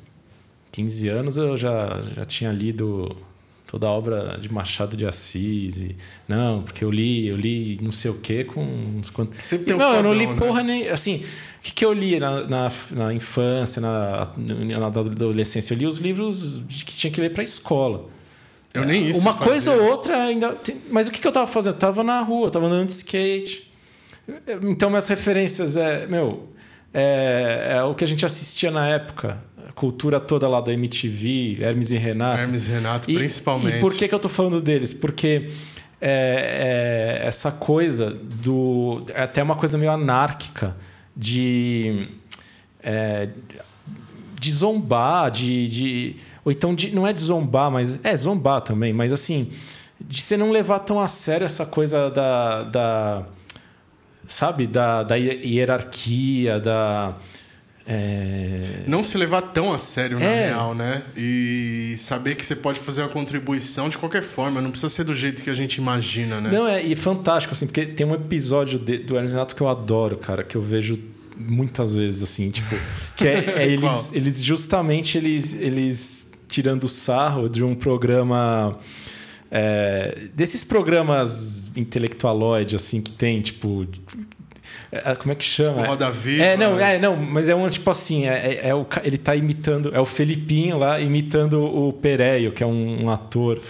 [0.73, 3.15] 15 anos eu já, já tinha lido
[3.67, 5.77] toda a obra de Machado de Assis.
[5.83, 9.45] E, não, porque eu li, eu li não sei o quê com uns quantos.
[9.45, 10.35] Sempre tem um não, eu não li né?
[10.37, 10.89] porra nem.
[10.89, 11.17] Assim,
[11.59, 15.75] o que, que eu li na, na, na infância, na, na adolescência?
[15.75, 18.09] Eu li os livros que tinha que ler para a escola.
[18.75, 19.21] Eu nem isso.
[19.21, 20.59] Uma coisa ou outra ainda.
[20.91, 21.75] Mas o que, que eu tava fazendo?
[21.75, 23.73] Eu tava na rua, tava andando de skate.
[24.63, 26.07] Então, minhas referências é.
[26.07, 26.49] Meu,
[26.93, 29.39] é, é o que a gente assistia na época.
[29.69, 32.41] A cultura toda lá da MTV, Hermes e Renato.
[32.41, 33.77] Hermes e Renato, e, principalmente.
[33.77, 34.93] E por que, que eu tô falando deles?
[34.93, 35.51] Porque.
[36.01, 39.05] É, é, essa coisa do.
[39.15, 40.77] É até uma coisa meio anárquica
[41.17, 42.09] de.
[42.83, 43.29] É,
[44.39, 46.17] de zombar, de, de.
[46.45, 46.95] Ou então de.
[46.95, 47.99] Não é de zombar, mas.
[48.05, 49.51] É zombar também, mas assim.
[50.01, 52.63] De você não levar tão a sério essa coisa da.
[52.65, 53.27] da
[54.27, 54.67] sabe?
[54.67, 57.17] Da, da hierarquia, da.
[57.87, 58.83] É...
[58.87, 60.49] Não se levar tão a sério na é.
[60.49, 61.03] real, né?
[61.17, 65.15] E saber que você pode fazer uma contribuição de qualquer forma, não precisa ser do
[65.15, 66.51] jeito que a gente imagina, né?
[66.51, 69.69] Não, é e fantástico, assim, porque tem um episódio de, do Hermes Renato que eu
[69.69, 70.99] adoro, cara, que eu vejo
[71.37, 72.75] muitas vezes, assim, tipo.
[73.17, 78.79] Que é, é eles, eles justamente eles, eles tirando sarro de um programa.
[79.51, 83.87] É, desses programas intelectualoide, assim, que tem, tipo,
[84.95, 85.79] é, é, como é que chama?
[85.79, 86.45] Tipo, Roda Viva.
[86.45, 89.35] É, não, é, não, mas é um tipo assim, é, é, é, o, ele tá
[89.35, 93.61] imitando, é o Felipinho lá imitando o Pereio, que é um, um ator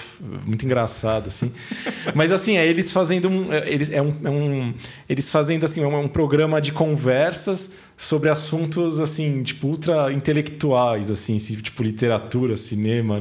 [0.44, 1.50] muito engraçado, assim.
[2.14, 3.52] mas assim, é eles fazendo um.
[3.52, 4.74] Eles, é um, é um
[5.08, 11.36] eles fazendo assim, um, um programa de conversas sobre assuntos assim, tipo, ultra intelectuais, assim,
[11.36, 13.20] tipo literatura, cinema.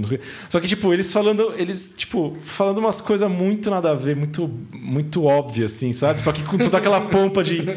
[0.50, 4.50] Só que, tipo, eles falando, eles, tipo, falando umas coisas muito nada a ver, muito,
[4.74, 6.22] muito óbvias, assim, sabe?
[6.22, 7.64] Só que com toda aquela pompa de.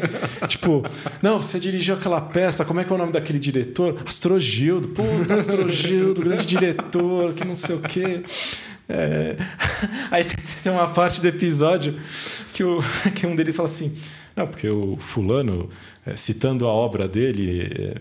[0.47, 0.83] Tipo,
[1.21, 3.97] não, você dirigiu aquela peça, como é que é o nome daquele diretor?
[4.05, 8.23] Astrogildo, puta, Astrogildo, grande diretor, que não sei o quê.
[8.89, 9.35] É...
[10.09, 10.25] Aí
[10.63, 11.99] tem uma parte do episódio
[12.53, 12.79] que, o,
[13.13, 13.97] que um deles fala assim.
[14.37, 15.67] Não, porque o fulano,
[16.05, 17.95] é, citando a obra dele, é,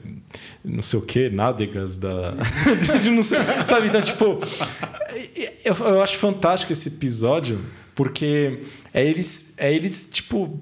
[0.63, 2.35] não sei o que, nádegas da.
[3.03, 3.87] de não sei, sabe?
[3.87, 4.39] Então, tipo,
[5.65, 7.59] eu, eu acho fantástico esse episódio,
[7.95, 8.61] porque
[8.93, 10.61] é eles, é eles tipo,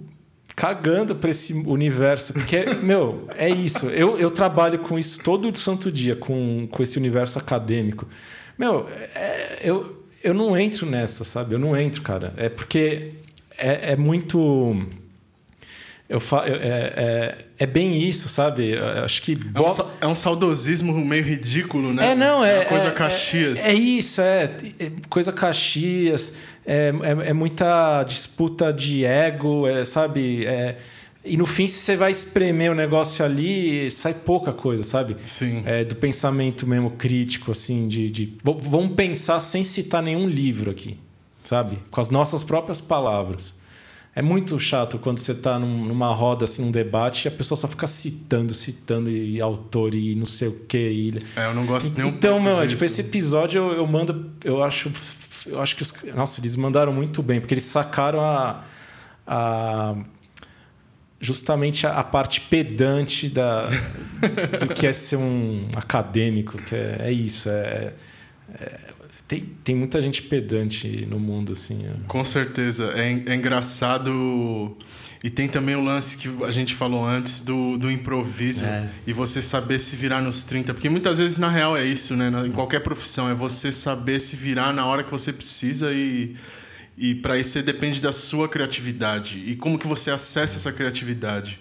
[0.55, 2.35] cagando para esse universo.
[2.35, 3.87] Porque, meu, é isso.
[3.87, 8.07] Eu, eu trabalho com isso todo santo dia, com, com esse universo acadêmico.
[8.57, 11.57] Meu, é, eu, eu não entro nessa, sabe?
[11.57, 12.33] Eu não entro, cara.
[12.37, 13.15] É porque
[13.59, 15.03] é, é muito
[16.09, 16.45] eu fa...
[16.47, 18.73] é, é, é, bem isso, sabe?
[18.73, 19.39] Eu acho que.
[19.55, 22.11] É um, é um, saudosismo meio ridículo, né?
[22.11, 22.59] É, não, é.
[22.59, 23.65] é coisa é, Caxias.
[23.65, 24.51] É, é, isso, é.
[25.09, 26.35] Coisa Caxias.
[26.67, 26.93] É,
[27.27, 30.47] é, muita disputa de ego, é, sabe?
[31.25, 35.17] e no fim, se você vai espremer o negócio ali, sai pouca coisa, sabe?
[35.25, 35.63] Sim.
[35.65, 38.37] É, do pensamento mesmo crítico, assim, de, de.
[38.43, 40.99] Vamos pensar sem citar nenhum livro aqui,
[41.43, 41.79] sabe?
[41.91, 43.64] Com as nossas próprias palavras.
[44.17, 47.59] É muito chato quando você está num, numa roda, assim, um debate, e a pessoa
[47.59, 50.91] só fica citando, citando, e, autor, e não sei o quê.
[50.93, 51.15] E...
[51.37, 54.33] É, eu não gosto nem um Então, meu, tipo, esse episódio eu, eu mando.
[54.45, 54.93] Eu acho.
[55.47, 55.93] Eu acho que os.
[56.15, 58.63] Nossa, eles mandaram muito bem, porque eles sacaram a.
[59.27, 59.97] a
[61.21, 63.65] justamente a, a parte pedante da,
[64.61, 67.49] do que é ser um acadêmico, que é, é isso.
[67.49, 67.95] É,
[68.61, 68.81] é,
[69.27, 71.87] tem, tem muita gente pedante no mundo, assim.
[71.87, 71.95] É.
[72.07, 72.93] Com certeza.
[72.95, 74.77] É, é engraçado.
[75.23, 78.67] E tem também o lance que a gente falou antes do, do improviso.
[78.67, 78.91] É.
[79.07, 80.75] E você saber se virar nos 30.
[80.75, 82.31] Porque muitas vezes, na real, é isso, né?
[82.47, 83.29] Em qualquer profissão.
[83.29, 86.35] É você saber se virar na hora que você precisa e.
[86.97, 89.43] E para isso depende da sua criatividade.
[89.47, 91.59] E como que você acessa essa criatividade?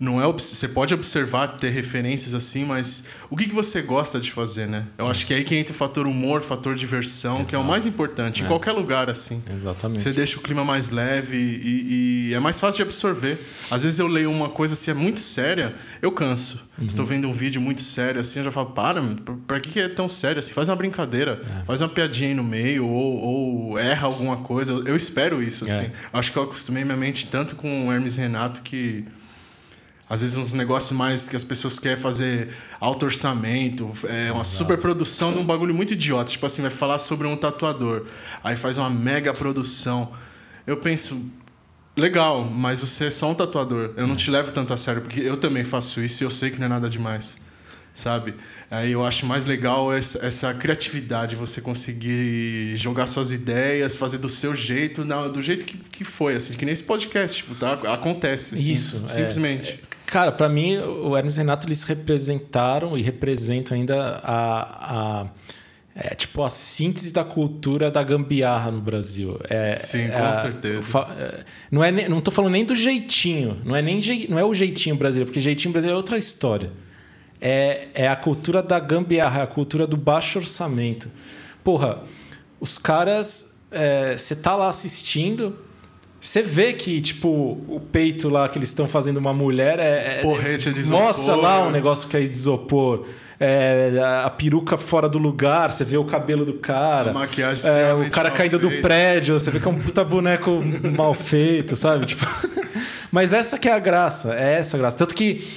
[0.00, 4.32] Não é você pode observar ter referências assim mas o que, que você gosta de
[4.32, 7.48] fazer né eu acho que é aí que entra o fator humor fator diversão Exato.
[7.50, 8.44] que é o mais importante é.
[8.44, 12.58] em qualquer lugar assim exatamente você deixa o clima mais leve e, e, é mais
[12.58, 16.66] fácil de absorver às vezes eu leio uma coisa assim é muito séria eu canso
[16.78, 16.86] uhum.
[16.86, 19.02] estou vendo um vídeo muito sério assim eu já falo para
[19.46, 21.64] para que, que é tão sério assim faz uma brincadeira é.
[21.66, 23.18] faz uma piadinha aí no meio ou,
[23.72, 25.70] ou erra alguma coisa eu, eu espero isso é.
[25.70, 29.04] assim acho que eu acostumei minha mente tanto com o Hermes Renato que
[30.10, 32.48] às vezes uns negócios mais que as pessoas querem fazer
[32.80, 36.32] alto orçamento, é uma super produção de um bagulho muito idiota.
[36.32, 38.06] Tipo assim, vai falar sobre um tatuador.
[38.42, 40.10] Aí faz uma mega produção.
[40.66, 41.30] Eu penso,
[41.96, 43.92] legal, mas você é só um tatuador.
[43.96, 46.50] Eu não te levo tanto a sério, porque eu também faço isso e eu sei
[46.50, 47.38] que não é nada demais.
[47.92, 48.34] Sabe?
[48.70, 54.28] Aí eu acho mais legal essa, essa criatividade, você conseguir jogar suas ideias, fazer do
[54.28, 57.72] seu jeito, do jeito que, que foi, assim, que nem esse podcast, tipo, tá?
[57.92, 58.54] Acontece.
[58.54, 59.04] Assim, Isso.
[59.04, 59.08] É.
[59.08, 59.72] Simplesmente.
[59.72, 65.26] É, cara, para mim, o Hermes e Renato, eles representaram e representam ainda a, a
[66.02, 69.38] é tipo a síntese da cultura da gambiarra no Brasil.
[69.50, 70.98] É, Sim, é com a, certeza.
[71.18, 74.54] É, não é não tô falando nem do jeitinho, não é nem não é o
[74.54, 76.70] jeitinho brasileiro, porque jeitinho brasileiro é outra história
[77.40, 81.10] é, é a cultura da gambiarra, é a cultura do baixo orçamento.
[81.64, 82.02] Porra,
[82.60, 83.48] os caras.
[84.16, 85.56] Você é, tá lá assistindo,
[86.20, 87.28] você vê que, tipo,
[87.66, 90.18] o peito lá que eles estão fazendo uma mulher é.
[90.18, 91.02] é Porrete de isopor.
[91.02, 93.06] Mostra lá um negócio que é de isopor.
[93.42, 97.10] É, a peruca fora do lugar, você vê o cabelo do cara.
[97.10, 100.60] A maquiagem é, O cara caindo do prédio, você vê que é um puta boneco
[100.94, 102.04] mal feito, sabe?
[102.04, 102.26] Tipo...
[103.10, 104.98] Mas essa que é a graça, é essa a graça.
[104.98, 105.48] Tanto que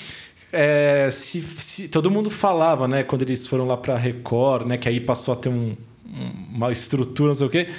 [0.54, 4.88] é, se, se, todo mundo falava, né, quando eles foram lá pra Record, né, que
[4.88, 5.76] aí passou a ter um,
[6.54, 7.70] uma estrutura, não sei o quê.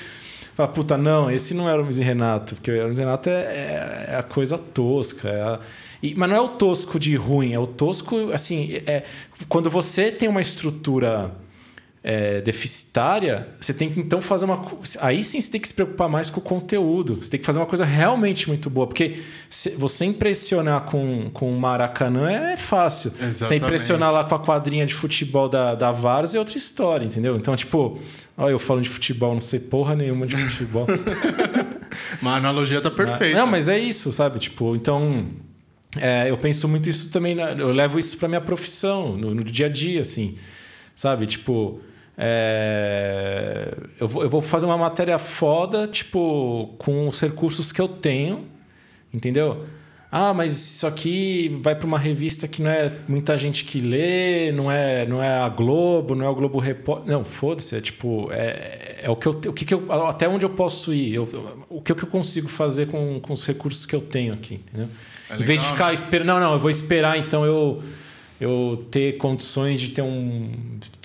[0.54, 3.28] Fala, puta, não, esse não era o Hermes e Renato, porque o Hermes e Renato
[3.28, 5.28] é, é, é a coisa tosca.
[5.28, 5.60] É a,
[6.02, 9.04] e, mas não é o tosco de ruim, é o tosco, assim, é,
[9.48, 11.32] quando você tem uma estrutura
[12.06, 14.62] é, deficitária, você tem que então fazer uma.
[15.00, 17.14] Aí sim você tem que se preocupar mais com o conteúdo.
[17.14, 18.86] Você tem que fazer uma coisa realmente muito boa.
[18.86, 19.22] Porque
[19.78, 23.08] você impressionar com, com o Maracanã é fácil.
[23.08, 23.38] Exatamente.
[23.38, 27.36] Você impressionar lá com a quadrinha de futebol da, da Vars é outra história, entendeu?
[27.36, 27.98] Então, tipo,
[28.36, 30.86] olha, eu falo de futebol, não sei porra nenhuma de futebol.
[32.20, 33.38] mas a analogia tá perfeita.
[33.38, 34.38] Não, mas é isso, sabe?
[34.38, 35.28] Tipo, então.
[35.96, 39.66] É, eu penso muito isso também, eu levo isso para minha profissão, no, no dia
[39.66, 40.36] a dia, assim.
[40.92, 41.24] Sabe?
[41.24, 41.80] Tipo,
[42.16, 47.88] é, eu, vou, eu vou fazer uma matéria foda, tipo, com os recursos que eu
[47.88, 48.46] tenho,
[49.12, 49.64] entendeu?
[50.16, 54.52] Ah, mas isso aqui vai para uma revista que não é muita gente que lê,
[54.52, 57.12] não é, não é a Globo, não é o Globo Repórter.
[57.12, 60.46] Não, foda-se, é tipo, é, é o que eu, o que, que eu, até onde
[60.46, 63.96] eu posso ir, eu, o que, que eu consigo fazer com, com os recursos que
[63.96, 64.88] eu tenho aqui, entendeu?
[65.30, 67.82] É em vez de ficar esperando, não, não, eu vou esperar então eu
[68.40, 70.52] eu ter condições de ter um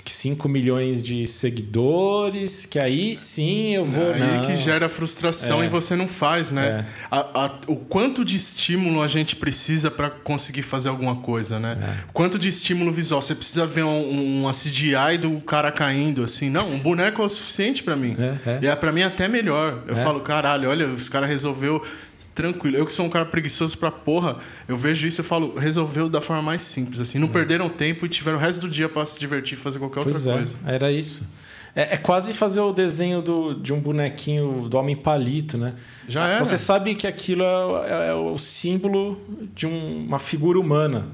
[0.08, 4.12] 5 milhões de seguidores, que aí sim eu vou.
[4.12, 4.46] Aí não.
[4.46, 5.66] que gera frustração é.
[5.66, 6.86] e você não faz, né?
[6.86, 7.08] É.
[7.12, 11.78] A, a, o quanto de estímulo a gente precisa para conseguir fazer alguma coisa, né?
[11.82, 12.04] É.
[12.14, 13.22] Quanto de estímulo visual?
[13.22, 16.50] Você precisa ver um, um CGI do cara caindo, assim.
[16.50, 18.16] Não, um boneco é o suficiente para mim.
[18.18, 18.60] É, é.
[18.64, 19.84] E é para mim até melhor.
[19.88, 20.04] Eu é.
[20.04, 21.82] falo, caralho, olha, os caras resolveu
[22.28, 22.78] tranquilo.
[22.78, 26.22] Eu que sou um cara preguiçoso pra porra, eu vejo isso e falo, resolveu da
[26.22, 27.18] forma mais simples, assim.
[27.20, 27.32] Não é.
[27.32, 30.28] perderam tempo e tiveram o resto do dia para se divertir e fazer qualquer pois
[30.28, 30.58] outra é, coisa.
[30.66, 31.30] Era isso.
[31.76, 35.76] É, é, quase fazer o desenho do, de um bonequinho do Homem Palito, né?
[36.08, 36.40] Já é.
[36.40, 39.20] Você sabe que aquilo é, é o símbolo
[39.56, 41.08] de um, uma figura humana.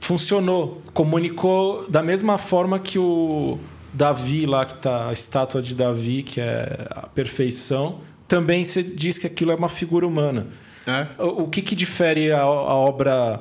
[0.00, 0.82] Funcionou.
[0.92, 3.58] Comunicou da mesma forma que o
[3.92, 9.18] Davi lá, que tá a estátua de Davi, que é a perfeição, também se diz
[9.18, 10.48] que aquilo é uma figura humana.
[10.86, 11.22] É.
[11.22, 13.40] O, o que, que difere a, a, obra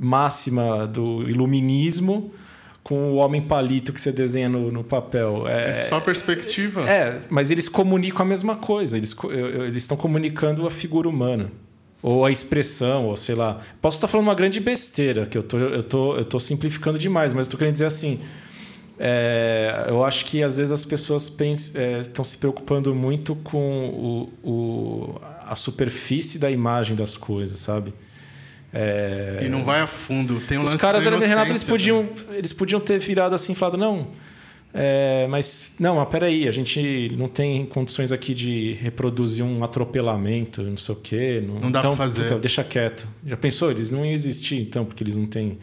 [0.00, 2.32] máxima do iluminismo
[2.88, 5.46] com o homem palito que você desenha no, no papel?
[5.46, 6.88] É, é só perspectiva.
[6.88, 8.96] É, mas eles comunicam a mesma coisa.
[8.96, 9.14] Eles
[9.66, 11.52] eles estão comunicando a figura humana.
[12.00, 13.60] Ou a expressão, ou sei lá.
[13.82, 17.34] Posso estar falando uma grande besteira, que eu tô, eu tô, eu tô simplificando demais,
[17.34, 18.20] mas eu tô querendo dizer assim
[18.98, 24.48] é, eu acho que às vezes as pessoas estão é, se preocupando muito com o,
[24.50, 27.94] o, a superfície da imagem das coisas, sabe?
[28.72, 30.40] É, e não vai a fundo.
[30.40, 32.10] Tem um os caras da Renato eles podiam, né?
[32.32, 34.08] eles podiam ter virado assim e falado, não.
[34.74, 40.62] É, mas não, mas peraí, a gente não tem condições aqui de reproduzir um atropelamento,
[40.62, 41.42] não sei o quê.
[41.46, 42.24] Não, não dá então, pra fazer.
[42.24, 43.08] Puta, deixa quieto.
[43.26, 43.70] Já pensou?
[43.70, 45.58] Eles não iam existir, então, porque eles não têm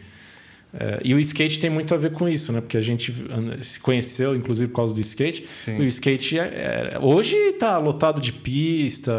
[0.78, 2.60] é, e o skate tem muito a ver com isso, né?
[2.60, 3.14] Porque a gente
[3.62, 5.46] se conheceu, inclusive, por causa do skate.
[5.48, 5.78] Sim.
[5.78, 9.12] O skate é, é, hoje está lotado de pista,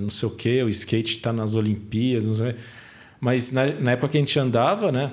[0.00, 0.62] não sei o quê.
[0.62, 2.54] O skate está nas Olimpíadas, não sei.
[3.22, 5.12] Mas na, na, época que a gente andava, né?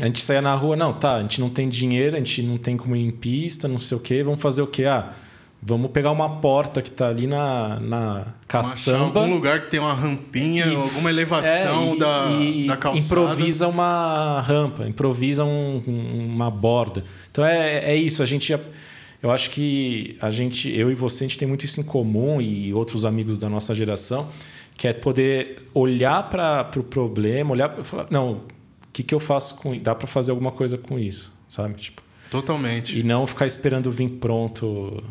[0.00, 2.56] A gente saía na rua, não, tá, a gente não tem dinheiro, a gente não
[2.56, 4.22] tem como ir em pista, não sei o quê.
[4.22, 4.84] Vamos fazer o quê?
[4.84, 5.12] Ah,
[5.66, 9.20] Vamos pegar uma porta que está ali na, na caçamba.
[9.20, 13.06] algum lugar que tem uma rampinha, e, alguma elevação é, e, da, e da calçada.
[13.06, 15.82] Improvisa uma rampa, improvisa um,
[16.34, 17.02] uma borda.
[17.30, 18.22] Então é, é isso.
[18.22, 18.54] A gente.
[19.22, 22.42] Eu acho que a gente, eu e você, a gente tem muito isso em comum
[22.42, 24.28] e outros amigos da nossa geração,
[24.76, 28.46] que é poder olhar para o pro problema, olhar para falar, não, o
[28.92, 31.74] que, que eu faço com Dá para fazer alguma coisa com isso, sabe?
[31.74, 32.98] Tipo, Totalmente.
[32.98, 35.02] E não ficar esperando vir pronto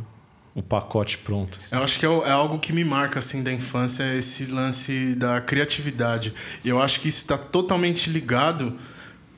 [0.55, 1.57] o pacote pronto.
[1.57, 1.75] Assim.
[1.75, 5.41] Eu acho que é, é, algo que me marca assim da infância esse lance da
[5.41, 6.33] criatividade.
[6.63, 8.77] E eu acho que isso está totalmente ligado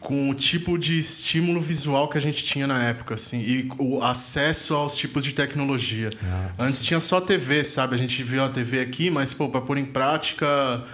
[0.05, 4.03] com o tipo de estímulo visual que a gente tinha na época, assim, e o
[4.03, 6.11] acesso aos tipos de tecnologia.
[6.23, 6.85] Ah, Antes sim.
[6.85, 7.95] tinha só TV, sabe?
[7.95, 10.85] A gente viu a TV aqui, mas pô, para pôr em prática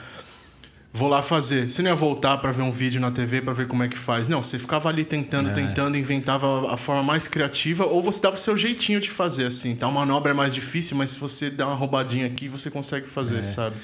[0.93, 1.69] vou lá fazer.
[1.69, 3.97] Você não ia voltar para ver um vídeo na TV para ver como é que
[3.97, 4.29] faz.
[4.29, 5.53] Não, você ficava ali tentando, é.
[5.53, 9.75] tentando, inventava a forma mais criativa ou você dava o seu jeitinho de fazer assim.
[9.75, 13.07] Tá, uma manobra é mais difícil, mas se você dá uma roubadinha aqui, você consegue
[13.07, 13.43] fazer, é.
[13.43, 13.75] sabe?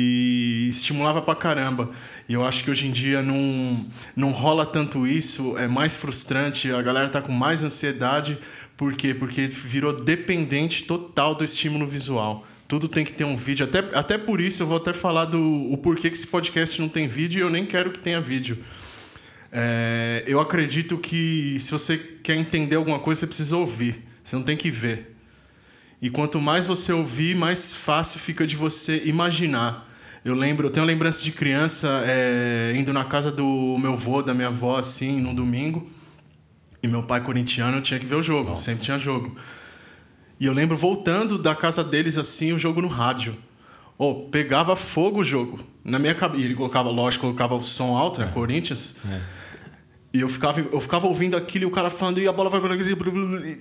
[0.00, 1.90] E estimulava pra caramba.
[2.28, 3.84] E eu acho que hoje em dia não,
[4.14, 8.38] não rola tanto isso, é mais frustrante, a galera tá com mais ansiedade.
[8.76, 9.12] Por quê?
[9.12, 12.46] Porque virou dependente total do estímulo visual.
[12.68, 13.64] Tudo tem que ter um vídeo.
[13.64, 16.88] Até, até por isso eu vou até falar do o porquê que esse podcast não
[16.88, 18.58] tem vídeo e eu nem quero que tenha vídeo.
[19.50, 24.04] É, eu acredito que se você quer entender alguma coisa, você precisa ouvir.
[24.22, 25.16] Você não tem que ver.
[26.00, 29.87] E quanto mais você ouvir, mais fácil fica de você imaginar.
[30.28, 34.34] Eu lembro, eu tenho lembrança de criança é, indo na casa do meu avô, da
[34.34, 35.90] minha avó, assim, num domingo.
[36.82, 38.62] E meu pai corintiano tinha que ver o jogo, Nossa.
[38.62, 39.34] sempre tinha jogo.
[40.38, 43.36] E eu lembro voltando da casa deles, assim, o jogo no rádio.
[43.96, 45.60] Oh, pegava fogo o jogo.
[45.82, 46.44] Na minha cabeça.
[46.44, 48.26] Ele colocava, lógico, colocava o som alto, né?
[48.26, 48.30] É.
[48.30, 48.96] Corinthians.
[49.10, 49.37] É.
[50.12, 52.60] E eu ficava, eu ficava ouvindo aquilo e o cara falando, e a bola vai.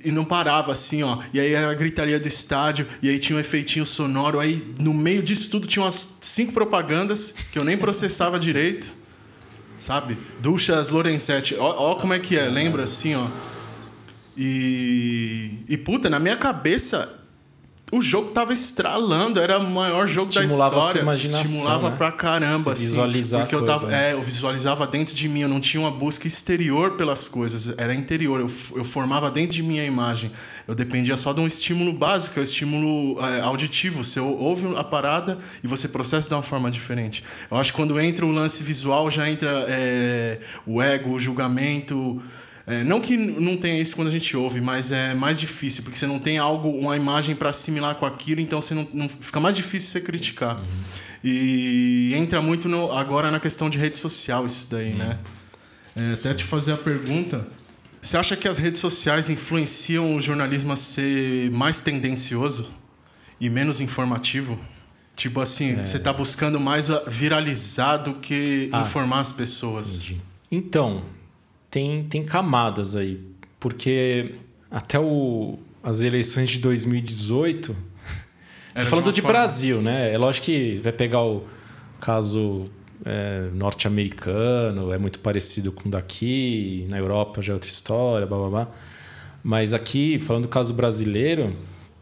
[0.03, 1.19] E não parava assim, ó.
[1.33, 4.39] E aí a gritaria do estádio, e aí tinha um efeitinho sonoro.
[4.39, 8.95] Aí no meio disso tudo tinha umas cinco propagandas que eu nem processava direito.
[9.77, 10.17] Sabe?
[10.39, 11.55] Duchas Lorenzetti.
[11.55, 13.27] Ó, ó como é que é, lembra assim, ó.
[14.37, 15.65] E.
[15.67, 17.13] E puta, na minha cabeça
[17.89, 21.01] o jogo tava estralando, era o maior jogo Estimulava da história.
[21.01, 21.95] A imaginação, Estimulava né?
[21.95, 22.85] pra caramba, Você assim.
[22.87, 24.09] Visualizar porque eu tava, né?
[24.09, 27.93] é, eu visualizava dentro de mim, eu não tinha uma busca exterior pelas coisas, era
[27.93, 30.31] interior, eu, eu formava dentro de mim a imagem.
[30.67, 34.03] Eu dependia só de um estímulo básico, é o estímulo é, auditivo.
[34.03, 37.23] Você ouve a parada e você processa de uma forma diferente.
[37.49, 42.21] Eu acho que quando entra o lance visual, já entra é, o ego, o julgamento.
[42.67, 45.97] É, não que não tenha isso quando a gente ouve, mas é mais difícil, porque
[45.97, 49.39] você não tem algo, uma imagem para assimilar com aquilo, então você não, não fica
[49.39, 50.57] mais difícil você criticar.
[50.57, 50.65] Uhum.
[51.23, 54.97] E entra muito no, agora na questão de rede social isso daí, uhum.
[54.97, 55.19] né?
[55.95, 57.47] É, até te fazer a pergunta.
[58.01, 62.69] Você acha que as redes sociais influenciam o jornalismo a ser mais tendencioso
[63.39, 64.59] e menos informativo?
[65.15, 65.83] Tipo assim, é.
[65.83, 70.03] você está buscando mais viralizar do que ah, informar as pessoas.
[70.03, 70.21] Entendi.
[70.51, 71.03] Então,
[71.69, 73.19] tem, tem camadas aí.
[73.59, 74.35] Porque
[74.69, 77.75] até o, as eleições de 2018.
[78.75, 80.13] Era tô falando de, de Brasil, né?
[80.13, 81.45] É lógico que vai pegar o
[81.99, 82.65] caso
[83.05, 88.49] é, norte-americano, é muito parecido com daqui, na Europa já é outra história, blá blá
[88.49, 88.67] blá.
[89.43, 91.55] Mas aqui, falando do caso brasileiro,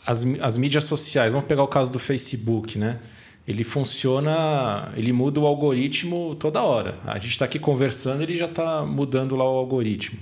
[0.06, 3.00] as, as mídias sociais, vamos pegar o caso do Facebook, né?
[3.48, 6.98] Ele funciona, ele muda o algoritmo toda hora.
[7.06, 10.20] A gente está aqui conversando, ele já está mudando lá o algoritmo.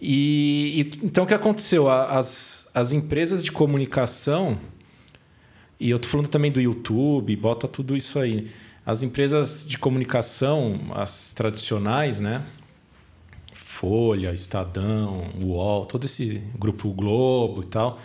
[0.00, 1.90] E, e, então o que aconteceu?
[1.90, 4.58] As, as empresas de comunicação,
[5.78, 8.50] e eu estou falando também do YouTube, bota tudo isso aí.
[8.86, 12.46] As empresas de comunicação, as tradicionais, né?
[13.52, 18.00] Folha, Estadão, UOL, todo esse grupo Globo e tal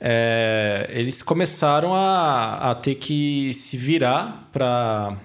[0.00, 5.16] é, eles começaram a, a ter que se virar para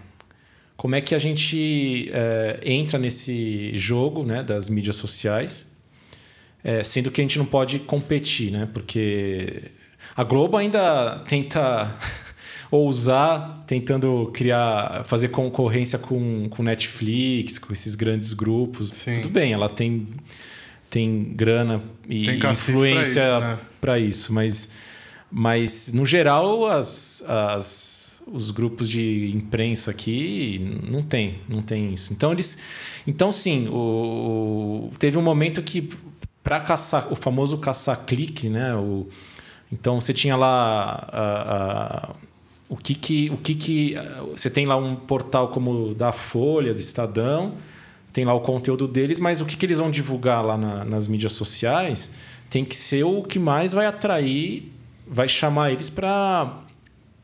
[0.76, 5.78] como é que a gente é, entra nesse jogo né, das mídias sociais,
[6.64, 8.68] é, sendo que a gente não pode competir, né?
[8.74, 9.72] Porque
[10.16, 11.96] a Globo ainda tenta
[12.70, 18.90] ousar, tentando criar, fazer concorrência com, com Netflix, com esses grandes grupos.
[18.90, 19.22] Sim.
[19.22, 20.08] Tudo bem, ela tem
[20.90, 23.60] tem grana e tem influência isso, né?
[24.00, 24.72] Isso, mas,
[25.32, 32.14] mas no geral as, as, os grupos de imprensa aqui não tem, não tem isso.
[32.14, 32.58] Então eles,
[33.06, 35.90] então sim, o, teve um momento que
[36.44, 38.76] para caçar o famoso caçar clique, né?
[38.76, 39.08] O,
[39.72, 41.56] então você tinha lá a,
[42.12, 42.16] a,
[42.70, 43.96] o que que o que que
[44.32, 47.54] você tem lá um portal como da Folha, do Estadão
[48.16, 51.06] tem lá o conteúdo deles, mas o que, que eles vão divulgar lá na, nas
[51.06, 52.16] mídias sociais
[52.50, 54.72] tem que ser o que mais vai atrair,
[55.08, 56.62] vai chamar eles para.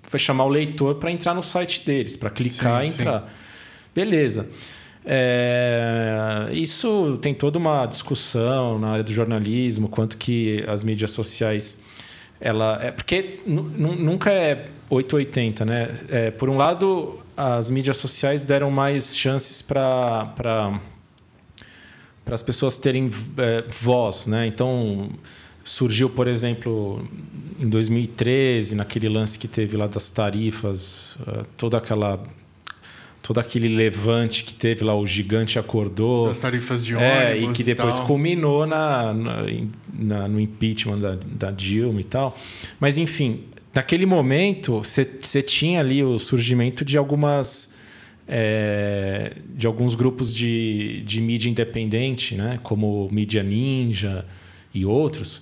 [0.10, 3.22] Vai chamar o leitor para entrar no site deles, para clicar sim, e entrar.
[3.22, 3.28] Sim.
[3.96, 4.50] Beleza.
[5.06, 11.84] É, isso tem toda uma discussão na área do jornalismo, quanto que as mídias sociais.
[12.40, 15.94] Ela, é, porque nunca é 880, né?
[16.10, 20.80] É, por um lado, as mídias sociais deram mais chances para
[22.24, 24.48] para as pessoas terem é, voz, né?
[24.48, 25.10] Então
[25.64, 27.08] surgiu, por exemplo,
[27.60, 32.24] em 2013, naquele lance que teve lá das tarifas, é, toda aquela
[33.22, 36.28] todo aquele levante que teve lá, o gigante acordou.
[36.28, 39.44] Das tarifas de ônibus é, e que depois e culminou na, na,
[39.94, 42.38] na, no impeachment da, da Dilma e tal.
[42.80, 45.06] Mas, enfim, naquele momento, você
[45.42, 47.80] tinha ali o surgimento de algumas.
[48.34, 52.62] É, de alguns grupos de, de mídia independente, né?
[52.64, 54.26] como Mídia Ninja
[54.74, 55.42] e outros,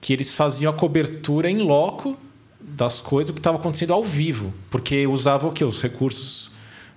[0.00, 2.16] que eles faziam a cobertura em loco
[2.60, 5.64] das coisas que estava acontecendo ao vivo, porque usavam o que?
[5.64, 6.52] Os recursos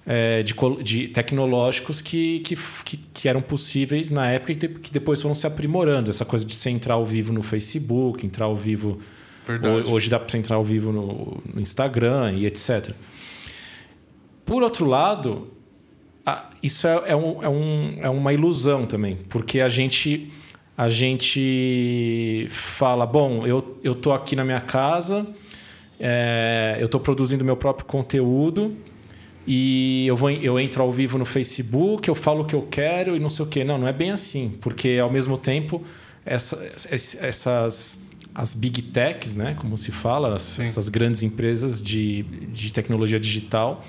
[0.06, 5.22] é, de, de, tecnológicos que, que, que, que, eram possíveis na época e que depois
[5.22, 6.12] foram se aprimorando.
[6.12, 9.00] Essa coisa de você entrar ao vivo no Facebook, entrar ao vivo
[9.46, 9.90] Verdade.
[9.90, 12.92] Hoje dá para você entrar ao vivo no, no, Instagram e etc.
[14.52, 15.48] Por outro lado,
[16.62, 20.30] isso é, é, um, é, um, é uma ilusão também, porque a gente
[20.78, 25.26] a gente fala, bom, eu eu tô aqui na minha casa,
[25.98, 28.76] é, eu estou produzindo meu próprio conteúdo,
[29.48, 33.16] e eu, vou, eu entro ao vivo no Facebook, eu falo o que eu quero
[33.16, 33.64] e não sei o quê.
[33.64, 35.82] Não, não é bem assim, porque ao mesmo tempo
[36.26, 36.62] essa,
[37.22, 43.82] essas as big techs, né, como se fala, essas grandes empresas de, de tecnologia digital,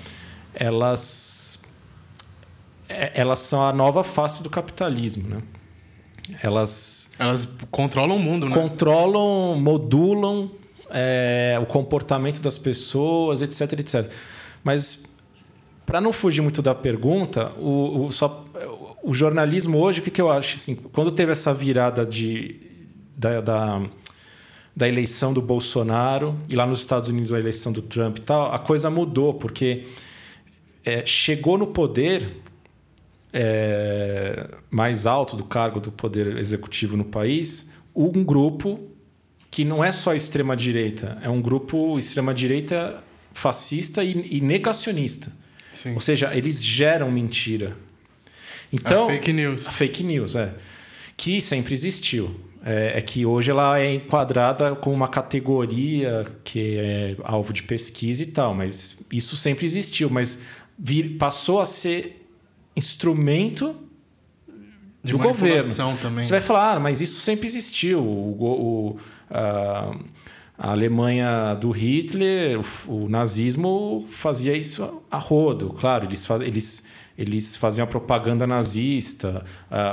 [0.53, 1.63] elas
[2.89, 5.41] é, elas são a nova face do capitalismo, né?
[6.41, 8.55] Elas elas controlam o mundo, né?
[8.55, 10.51] Controlam, modulam
[10.89, 14.11] é, o comportamento das pessoas, etc, etc.
[14.63, 15.13] Mas
[15.85, 18.45] para não fugir muito da pergunta, o, o, só,
[19.03, 20.55] o jornalismo hoje, o que, que eu acho?
[20.55, 22.55] Assim, quando teve essa virada de,
[23.17, 23.81] da, da,
[24.75, 28.53] da, eleição do Bolsonaro e lá nos Estados Unidos a eleição do Trump e tal,
[28.53, 29.87] a coisa mudou, porque
[30.85, 32.37] é, chegou no poder
[33.31, 38.79] é, mais alto do cargo do poder executivo no país um grupo
[39.49, 43.03] que não é só extrema-direita, é um grupo extrema-direita
[43.33, 45.31] fascista e, e negacionista.
[45.71, 45.93] Sim.
[45.93, 47.75] Ou seja, eles geram mentira.
[48.71, 49.67] Então, a fake news.
[49.67, 50.53] A fake news, é.
[51.15, 52.35] Que sempre existiu.
[52.65, 58.23] É, é, que hoje ela é enquadrada com uma categoria que é alvo de pesquisa
[58.23, 60.09] e tal, mas isso sempre existiu.
[60.09, 60.43] Mas
[60.77, 62.27] vir, passou a ser
[62.75, 63.75] instrumento
[65.03, 65.97] de do governo.
[66.01, 66.23] Também.
[66.23, 67.99] Você vai falar, ah, mas isso sempre existiu.
[67.99, 68.97] O, o,
[69.29, 69.95] a,
[70.57, 77.57] a Alemanha do Hitler, o, o, nazismo fazia isso a rodo, claro, eles, eles, eles
[77.57, 79.43] faziam a propaganda nazista,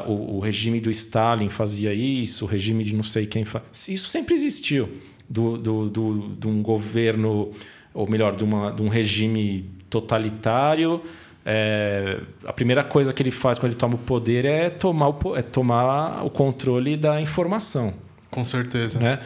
[0.07, 3.45] o, o, regime do Stalin fazia isso, o regime de não sei quem.
[3.73, 4.89] Isso sempre existiu,
[5.29, 7.51] do, do, do, de um governo,
[7.93, 11.03] ou melhor, de, uma, de um regime totalitário.
[11.45, 15.37] É, a primeira coisa que ele faz quando ele toma o poder é tomar o,
[15.37, 17.93] é tomar o controle da informação.
[18.31, 19.01] Com certeza.
[19.01, 19.21] Né?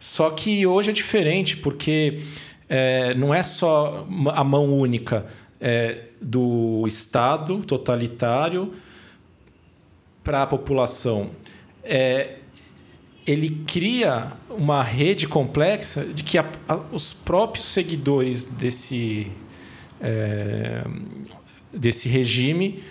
[0.00, 2.22] Só que hoje é diferente, porque
[2.68, 5.26] é, não é só a mão única
[5.60, 8.72] é, do Estado totalitário
[10.22, 11.30] para a população.
[11.82, 12.36] É,
[13.26, 19.30] ele cria uma rede complexa de que a, a, os próprios seguidores desse,
[20.00, 20.84] é,
[21.72, 22.82] desse regime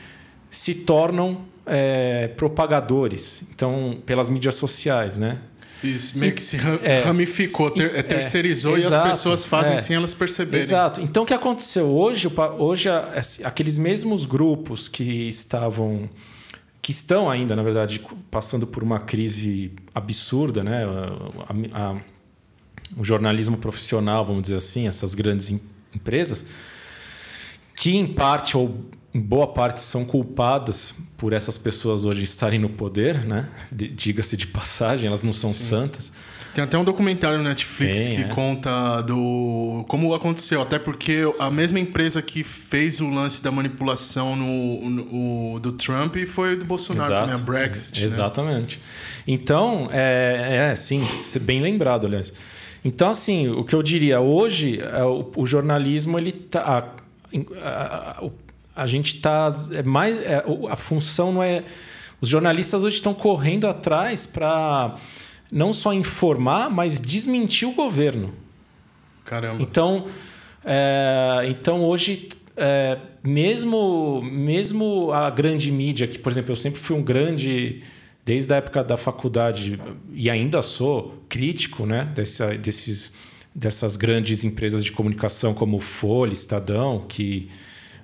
[0.49, 5.39] se tornam é, propagadores, então pelas mídias sociais, né?
[5.83, 9.79] Isso, meio que se é, ramificou, ter, é, terceirizou é, e as pessoas fazem é,
[9.79, 10.59] sem elas perceberem.
[10.59, 11.01] Exato.
[11.01, 12.31] Então o que aconteceu hoje?
[12.57, 12.89] Hoje
[13.43, 16.09] aqueles mesmos grupos que estavam
[16.81, 17.99] que estão ainda, na verdade,
[18.29, 20.85] passando por uma crise absurda, né?
[21.73, 21.95] A, a,
[22.95, 25.51] o jornalismo profissional, vamos dizer assim, essas grandes
[25.93, 26.45] empresas,
[27.85, 28.83] que em parte ou
[29.13, 33.47] em boa parte são culpadas por essas pessoas hoje estarem no poder, né?
[33.71, 35.65] Diga-se de passagem, elas não são Sim.
[35.65, 36.11] santas.
[36.55, 38.27] Tem até um documentário no Netflix Tem, que é.
[38.29, 41.43] conta do como aconteceu, até porque Sim.
[41.43, 46.65] a mesma empresa que fez o lance da manipulação no, no do Trump foi do
[46.65, 47.27] Bolsonaro, Exato.
[47.27, 47.99] também, a Brexit.
[47.99, 48.05] Né?
[48.07, 48.81] Exatamente.
[49.27, 51.07] Então, é, é sim,
[51.41, 52.33] bem lembrado, aliás.
[52.83, 56.95] Então, assim, o que eu diria hoje, é o, o jornalismo ele tá
[57.61, 58.29] a,
[58.75, 61.63] a, gente está é mais é, a função não é
[62.21, 64.95] os jornalistas hoje estão correndo atrás para
[65.51, 68.33] não só informar, mas desmentir o governo.
[69.23, 69.61] Caramba.
[69.61, 70.07] Então,
[70.63, 76.95] é, então hoje é, mesmo mesmo a grande mídia que por exemplo eu sempre fui
[76.95, 77.83] um grande
[78.25, 79.79] desde a época da faculdade
[80.11, 83.13] e ainda sou crítico, né, dessa, desses
[83.55, 87.49] dessas grandes empresas de comunicação como Folha, Estadão, que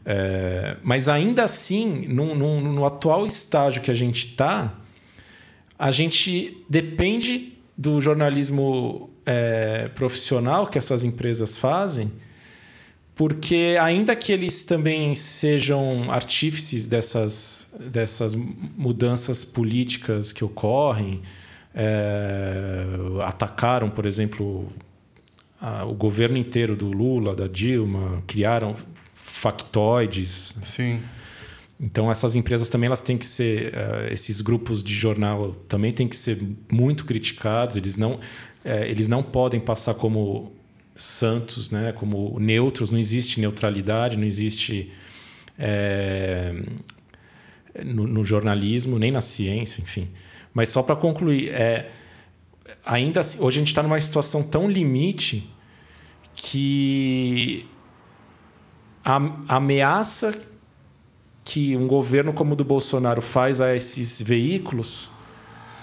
[0.06, 4.74] é, mas ainda assim, no, no, no, atual estágio que a gente está,
[5.78, 12.12] a gente depende do jornalismo é, profissional que essas empresas fazem,
[13.16, 21.22] porque ainda que eles também sejam artífices dessas, dessas mudanças políticas que ocorrem,
[21.76, 22.86] é,
[23.24, 24.68] atacaram, por exemplo,
[25.62, 28.76] a, o governo inteiro do Lula, da Dilma, criaram
[29.14, 30.58] factoides.
[30.62, 31.00] Sim.
[31.80, 36.08] Então essas empresas também elas têm que ser uh, esses grupos de jornal também têm
[36.08, 36.42] que ser
[36.72, 37.78] muito criticados.
[37.78, 38.20] Eles não uh,
[38.88, 40.52] eles não podem passar como
[40.96, 41.92] santos, né?
[41.92, 42.90] Como neutros.
[42.90, 44.92] Não existe neutralidade, não existe
[45.58, 46.54] é,
[47.84, 50.10] no, no, jornalismo nem na ciência, enfim.
[50.54, 51.90] Mas só para concluir, é,
[52.86, 55.50] ainda assim, hoje a gente está numa situação tão limite
[56.34, 57.66] que
[59.04, 59.16] a
[59.48, 60.38] ameaça
[61.44, 65.10] que um governo como o do Bolsonaro faz a esses veículos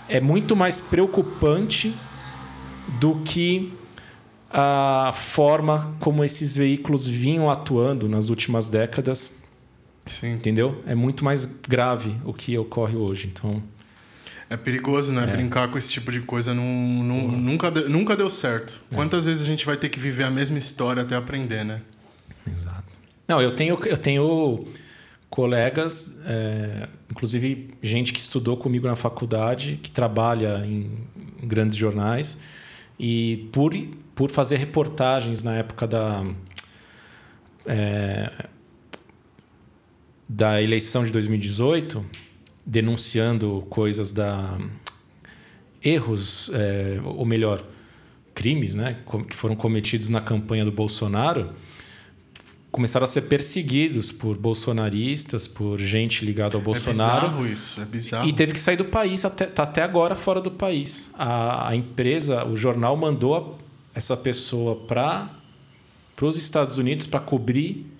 [0.08, 1.94] é muito mais preocupante
[2.98, 3.72] do que
[4.50, 9.36] a forma como esses veículos vinham atuando nas últimas décadas.
[10.06, 10.32] Sim.
[10.32, 10.82] Entendeu?
[10.86, 13.30] É muito mais grave o que ocorre hoje.
[13.30, 13.62] Então.
[14.50, 15.24] É perigoso, né?
[15.24, 15.26] É.
[15.26, 18.80] Brincar com esse tipo de coisa não, não, nunca, deu, nunca deu certo.
[18.90, 18.94] É.
[18.94, 21.82] Quantas vezes a gente vai ter que viver a mesma história até aprender, né?
[22.46, 22.84] Exato.
[23.26, 24.66] Não, eu tenho, eu tenho
[25.28, 30.90] colegas, é, inclusive gente que estudou comigo na faculdade, que trabalha em,
[31.42, 32.40] em grandes jornais,
[32.98, 33.74] e por,
[34.14, 36.24] por fazer reportagens na época da.
[37.66, 38.46] É,
[40.30, 42.04] da eleição de 2018,
[42.68, 44.58] denunciando coisas da
[45.82, 47.64] erros, é, ou melhor,
[48.34, 51.54] crimes, né, que foram cometidos na campanha do Bolsonaro,
[52.70, 57.26] começaram a ser perseguidos por bolsonaristas, por gente ligada ao Bolsonaro.
[57.26, 58.28] É bizarro isso, é bizarro.
[58.28, 61.10] E teve que sair do país, até, tá até agora fora do país.
[61.18, 63.58] A, a empresa, o jornal mandou
[63.94, 65.30] essa pessoa para
[66.20, 67.97] os Estados Unidos para cobrir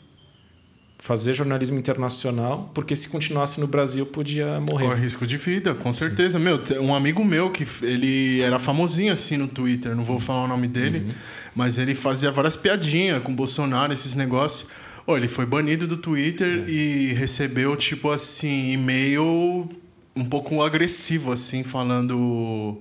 [0.99, 4.87] fazer jornalismo internacional, porque se continuasse no Brasil podia morrer.
[4.89, 6.39] Corre risco de vida, com certeza.
[6.39, 6.45] Sim.
[6.45, 10.49] Meu, um amigo meu que ele era famosinho assim no Twitter, não vou falar o
[10.49, 11.15] nome dele, uhum.
[11.55, 14.69] mas ele fazia várias piadinhas com Bolsonaro, esses negócios.
[15.07, 16.71] Oh, ele foi banido do Twitter é.
[16.71, 19.69] e recebeu tipo assim e-mail
[20.15, 22.79] um pouco agressivo assim, falando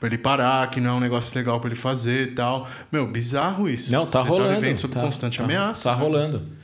[0.00, 2.68] para ele parar, que não é um negócio legal para ele fazer e tal.
[2.90, 3.92] Meu, bizarro isso.
[3.92, 4.48] Não, tá Você rolando.
[4.48, 5.90] Tá vivendo sob tá, constante tá, ameaça.
[5.90, 6.02] Tá né?
[6.02, 6.61] rolando.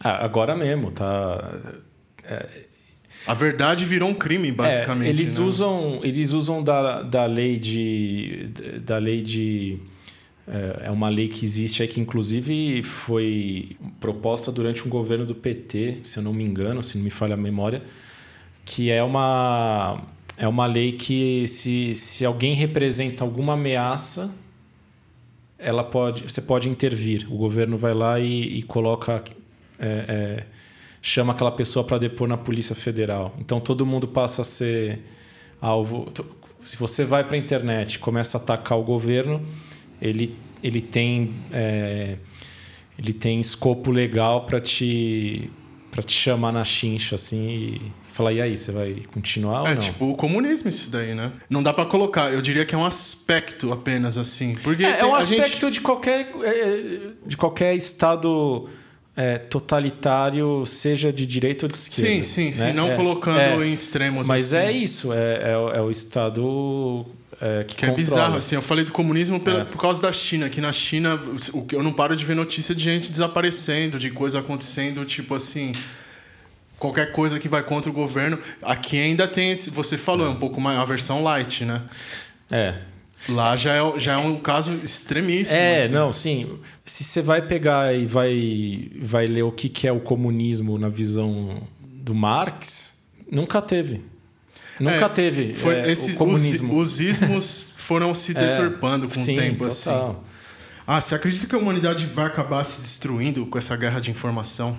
[0.00, 1.52] Ah, agora mesmo, tá.
[2.24, 2.68] É...
[3.26, 5.08] A verdade virou um crime, basicamente.
[5.08, 5.44] É, eles né?
[5.44, 8.48] usam, eles usam da, da lei de.
[8.84, 9.78] Da lei de.
[10.46, 15.34] É, é uma lei que existe aí que, inclusive, foi proposta durante um governo do
[15.34, 17.82] PT, se eu não me engano, se não me falha a memória,
[18.64, 20.02] que é uma,
[20.38, 24.32] é uma lei que, se, se alguém representa alguma ameaça,
[25.58, 27.26] ela pode, você pode intervir.
[27.30, 29.22] O governo vai lá e, e coloca
[29.78, 30.46] é, é,
[31.00, 33.34] chama aquela pessoa para depor na Polícia Federal.
[33.38, 35.00] Então todo mundo passa a ser
[35.60, 36.12] alvo.
[36.62, 39.46] Se você vai para a internet começa a atacar o governo,
[40.00, 41.34] ele, ele tem.
[41.52, 42.16] É,
[42.98, 45.50] ele tem escopo legal para te
[45.90, 49.74] para te chamar na chincha assim e falar e aí você vai continuar é, ou
[49.74, 49.76] não?
[49.76, 51.32] tipo o comunismo isso daí, né?
[51.48, 55.06] Não dá para colocar, eu diria que é um aspecto apenas assim, porque é, é
[55.06, 55.74] um aspecto gente...
[55.74, 58.68] de qualquer é, de qualquer estado
[59.18, 62.08] é, totalitário, seja de direita ou de esquerda.
[62.08, 62.68] Sim, sim, né?
[62.68, 62.72] sim.
[62.72, 64.64] Não é, colocando é, em extremos Mas assim.
[64.64, 67.04] é isso, é, é, é o Estado
[67.40, 68.54] é, que, que é bizarro, assim.
[68.54, 70.48] Eu falei do comunismo por, por causa da China.
[70.48, 71.20] Que na China,
[71.72, 75.72] eu não paro de ver notícia de gente desaparecendo, de coisa acontecendo, tipo assim
[76.78, 78.38] qualquer coisa que vai contra o governo.
[78.62, 79.68] Aqui ainda tem esse.
[79.70, 81.82] Você falou, é um pouco mais a versão light, né?
[82.48, 82.76] É.
[83.28, 85.58] Lá já é, já é um caso extremíssimo.
[85.58, 85.92] É, assim.
[85.92, 86.58] não, sim.
[86.84, 90.88] Se você vai pegar e vai, vai ler o que, que é o comunismo na
[90.88, 92.98] visão do Marx,
[93.30, 94.02] nunca teve.
[94.78, 96.78] Nunca é, teve foi é, esse, o comunismo.
[96.78, 99.68] Os, os ismos foram se é, deturpando com sim, o tempo.
[99.68, 100.10] Total.
[100.10, 100.18] Assim.
[100.86, 104.78] Ah, você acredita que a humanidade vai acabar se destruindo com essa guerra de informação?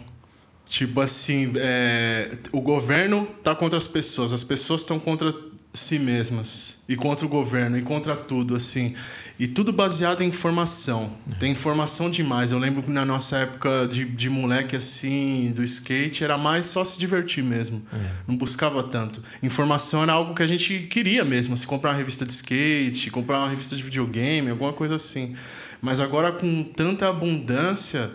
[0.65, 5.33] Tipo assim, é, o governo tá contra as pessoas, as pessoas estão contra
[5.71, 8.95] si mesmas e contra o governo e contra tudo assim.
[9.37, 11.15] E tudo baseado em informação.
[11.39, 12.51] Tem informação demais.
[12.51, 16.83] Eu lembro que na nossa época de, de moleque assim do skate era mais só
[16.83, 17.81] se divertir mesmo.
[17.93, 18.11] É.
[18.27, 19.23] não buscava tanto.
[19.41, 23.39] Informação era algo que a gente queria mesmo se comprar uma revista de skate comprar
[23.39, 25.35] uma revista de videogame alguma coisa assim.
[25.81, 28.11] Mas agora com tanta abundância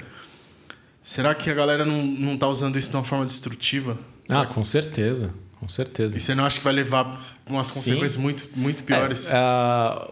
[1.02, 3.98] será que a galera não, não tá usando isso de uma forma destrutiva?
[4.28, 6.16] Ah com certeza com certeza.
[6.16, 7.74] E você não acha que vai levar umas Sim.
[7.80, 9.30] consequências muito, muito piores?
[9.30, 10.06] É, a,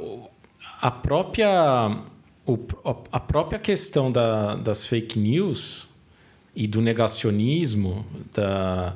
[0.81, 1.99] a, própria,
[2.47, 2.59] o,
[3.13, 5.91] a própria questão da, das fake news
[6.57, 8.95] e do negacionismo, da,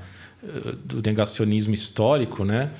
[0.82, 2.70] do negacionismo histórico, né?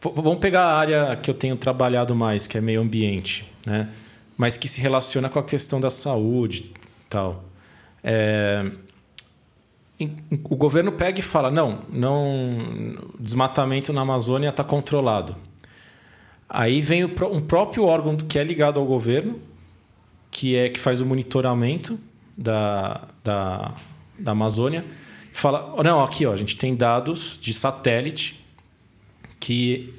[0.00, 3.88] Vamos pegar a área que eu tenho trabalhado mais, que é meio ambiente, né?
[4.36, 6.72] Mas que se relaciona com a questão da saúde
[7.10, 7.44] tal.
[8.04, 8.70] É,
[9.98, 15.36] o governo pega e fala: não, não desmatamento na Amazônia está controlado.
[16.48, 19.40] Aí vem um próprio órgão que é ligado ao governo,
[20.30, 21.98] que é que faz o monitoramento
[22.36, 23.74] da, da,
[24.18, 24.84] da Amazônia,
[25.32, 28.44] fala: não, aqui ó, a gente tem dados de satélite
[29.38, 29.94] que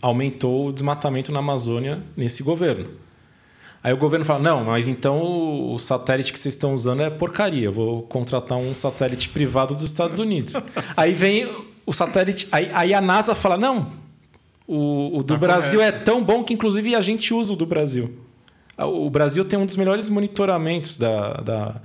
[0.00, 3.05] aumentou o desmatamento na Amazônia nesse governo.
[3.86, 5.22] Aí o governo fala: não, mas então
[5.72, 7.66] o satélite que vocês estão usando é porcaria.
[7.66, 10.54] Eu vou contratar um satélite privado dos Estados Unidos.
[10.96, 11.48] aí vem
[11.86, 12.48] o satélite.
[12.50, 13.92] Aí, aí a NASA fala: não,
[14.66, 15.98] o, o do tá Brasil correto.
[15.98, 18.12] é tão bom que inclusive a gente usa o do Brasil.
[18.76, 21.80] O Brasil tem um dos melhores monitoramentos da, da,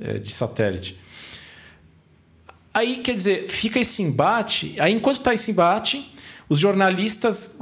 [0.00, 0.98] é, de satélite.
[2.72, 4.74] Aí, quer dizer, fica esse embate.
[4.78, 6.10] Aí, enquanto está esse embate,
[6.48, 7.58] os jornalistas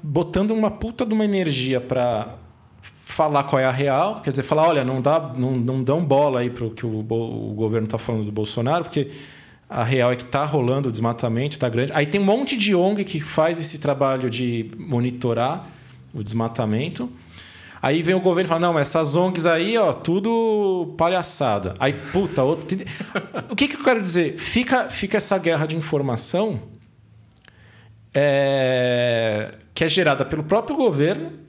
[0.00, 2.45] botando uma puta de uma energia para
[3.06, 6.40] falar qual é a real, quer dizer, falar, olha, não dá, não, não dão bola
[6.40, 7.02] aí para o que o,
[7.54, 9.10] governo está falando do Bolsonaro, porque
[9.70, 11.92] a real é que está rolando o desmatamento, está grande.
[11.94, 15.68] Aí tem um monte de ONG que faz esse trabalho de monitorar
[16.12, 17.08] o desmatamento.
[17.80, 21.74] Aí vem o governo e fala: não, essas ONGs aí, ó, tudo palhaçada.
[21.78, 22.76] Aí, puta, outro.
[23.48, 24.36] o que, que eu quero dizer?
[24.36, 26.60] Fica, fica essa guerra de informação
[28.12, 31.45] é, que é gerada pelo próprio governo.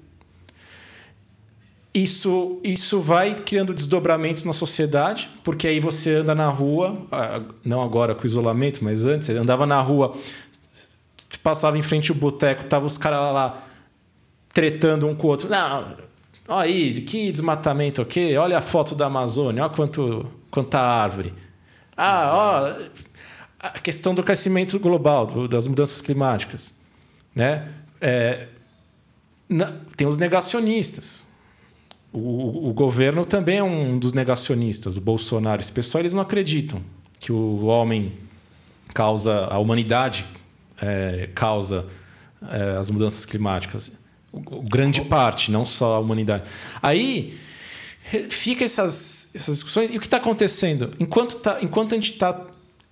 [1.98, 7.82] Isso, isso vai criando desdobramentos na sociedade, porque aí você anda na rua, ah, não
[7.82, 10.16] agora com isolamento, mas antes, você andava na rua,
[11.42, 13.64] passava em frente ao boteco, tava os caras lá, lá
[14.54, 15.50] tretando um com o outro.
[15.50, 15.96] Não,
[16.48, 18.38] Olha aí, que desmatamento, ok?
[18.38, 21.34] Olha a foto da Amazônia, olha quanto, quanta árvore.
[21.98, 22.76] Ah, ó,
[23.60, 26.80] a questão do aquecimento global, do, das mudanças climáticas.
[27.36, 27.68] Né?
[28.00, 28.50] É,
[29.50, 31.36] na, tem os negacionistas.
[32.18, 35.62] O, o, governo também é um dos negacionistas, o Bolsonaro.
[35.62, 36.82] Esse pessoal eles não acreditam
[37.20, 38.14] que o homem
[38.94, 40.26] causa, a humanidade
[40.82, 41.86] é, causa
[42.50, 44.06] é, as mudanças climáticas
[44.70, 46.44] grande parte, não só a humanidade.
[46.82, 47.38] Aí
[48.30, 49.90] fica essas, essas discussões.
[49.90, 50.94] E o que está acontecendo?
[51.00, 52.46] Enquanto, tá, enquanto a gente está.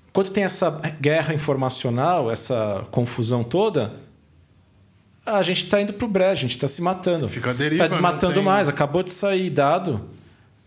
[0.09, 0.69] Enquanto tem essa
[1.01, 3.93] guerra informacional, essa confusão toda,
[5.25, 7.27] a gente está indo para o brejo, a gente está se matando.
[7.27, 7.83] Fica a deriva.
[7.83, 8.43] Está desmatando tem...
[8.43, 8.69] mais.
[8.69, 10.07] Acabou de sair dado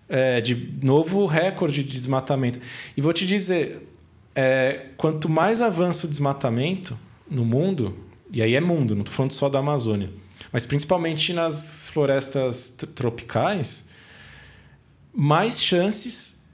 [0.08, 2.58] é, de novo recorde de desmatamento.
[2.96, 3.88] E vou te dizer:
[4.34, 6.98] é, quanto mais avança o desmatamento
[7.30, 7.96] no mundo,
[8.32, 10.10] e aí é mundo, não estou falando só da Amazônia
[10.52, 13.90] mas principalmente nas florestas tropicais,
[15.12, 16.46] mais chances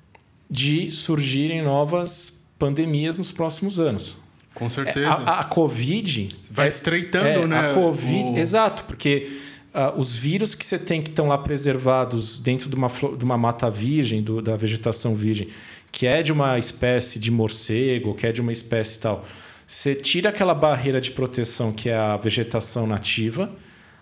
[0.50, 4.16] de surgirem novas pandemias nos próximos anos.
[4.54, 5.22] Com certeza.
[5.26, 6.28] A, a Covid.
[6.50, 7.70] Vai é, estreitando, é, né?
[7.70, 8.30] A Covid.
[8.30, 8.38] O...
[8.38, 9.28] Exato, porque
[9.74, 13.36] uh, os vírus que você tem que estão lá preservados dentro de uma, de uma
[13.36, 15.48] mata virgem, do, da vegetação virgem,
[15.90, 19.26] que é de uma espécie de morcego, que é de uma espécie tal.
[19.66, 23.50] Você tira aquela barreira de proteção que é a vegetação nativa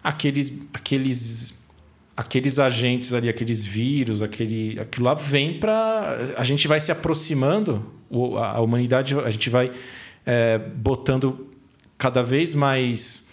[0.02, 1.62] aqueles, aqueles,
[2.16, 6.34] aqueles agentes ali, aqueles vírus, aquele, aquilo lá vem para.
[6.36, 7.92] A gente vai se aproximando,
[8.38, 9.70] a humanidade, a gente vai
[10.24, 11.48] é, botando
[11.98, 13.30] cada vez mais.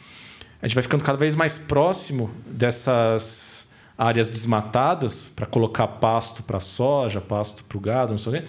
[0.62, 6.60] A gente vai ficando cada vez mais próximo dessas áreas desmatadas para colocar pasto para
[6.60, 8.48] soja, pasto para o gado, não sei o quê.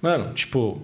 [0.00, 0.82] Mano, tipo,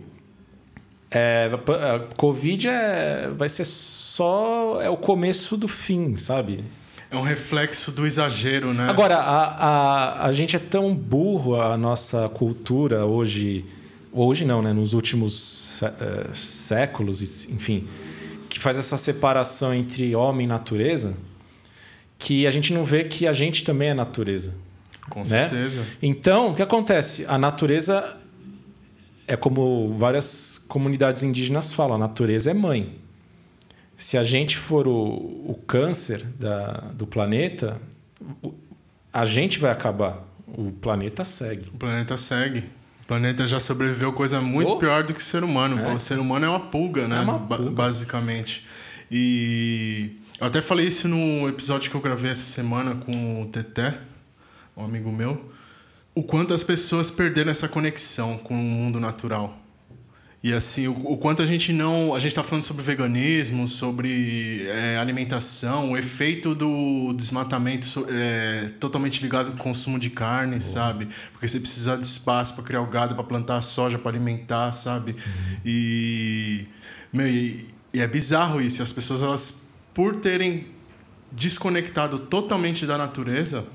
[1.11, 6.65] é, a Covid é, vai ser só é o começo do fim, sabe?
[7.11, 8.89] É um reflexo do exagero, né?
[8.89, 13.65] Agora, a, a, a gente é tão burro, a nossa cultura hoje.
[14.13, 14.73] Hoje não, né?
[14.73, 17.87] Nos últimos é, séculos, enfim,
[18.49, 21.17] que faz essa separação entre homem e natureza,
[22.19, 24.55] que a gente não vê que a gente também é natureza.
[25.09, 25.27] Com né?
[25.27, 25.85] certeza.
[26.03, 27.25] Então, o que acontece?
[27.27, 28.17] A natureza
[29.27, 32.99] é como várias comunidades indígenas falam: a natureza é mãe
[33.99, 37.81] se a gente for o, o câncer da, do planeta,
[39.13, 40.25] a gente vai acabar.
[40.47, 41.69] O planeta segue.
[41.75, 42.65] O planeta segue.
[43.09, 44.77] O planeta já sobreviveu coisa muito oh.
[44.77, 45.81] pior do que o ser humano.
[45.81, 45.95] É.
[45.95, 47.17] O ser humano é uma pulga, né?
[47.17, 47.71] É uma pulga.
[47.71, 48.67] basicamente.
[49.11, 53.99] E eu até falei isso no episódio que eu gravei essa semana com o Teté,
[54.77, 55.51] um amigo meu.
[56.15, 59.59] O quanto as pessoas perderam essa conexão com o mundo natural
[60.41, 62.15] e assim, o, o, quanto a gente não.
[62.15, 69.21] A gente está falando sobre veganismo, sobre é, alimentação, o efeito do desmatamento é, totalmente
[69.21, 71.09] ligado com o consumo de carne, sabe?
[71.33, 75.13] Porque você precisa de espaço para criar o gado, para plantar soja, para alimentar, sabe?
[75.13, 75.57] Uhum.
[75.65, 76.67] E,
[77.13, 78.81] meu, e, e é bizarro isso.
[78.81, 80.69] As pessoas, elas, por terem
[81.33, 83.67] desconectado totalmente da natureza,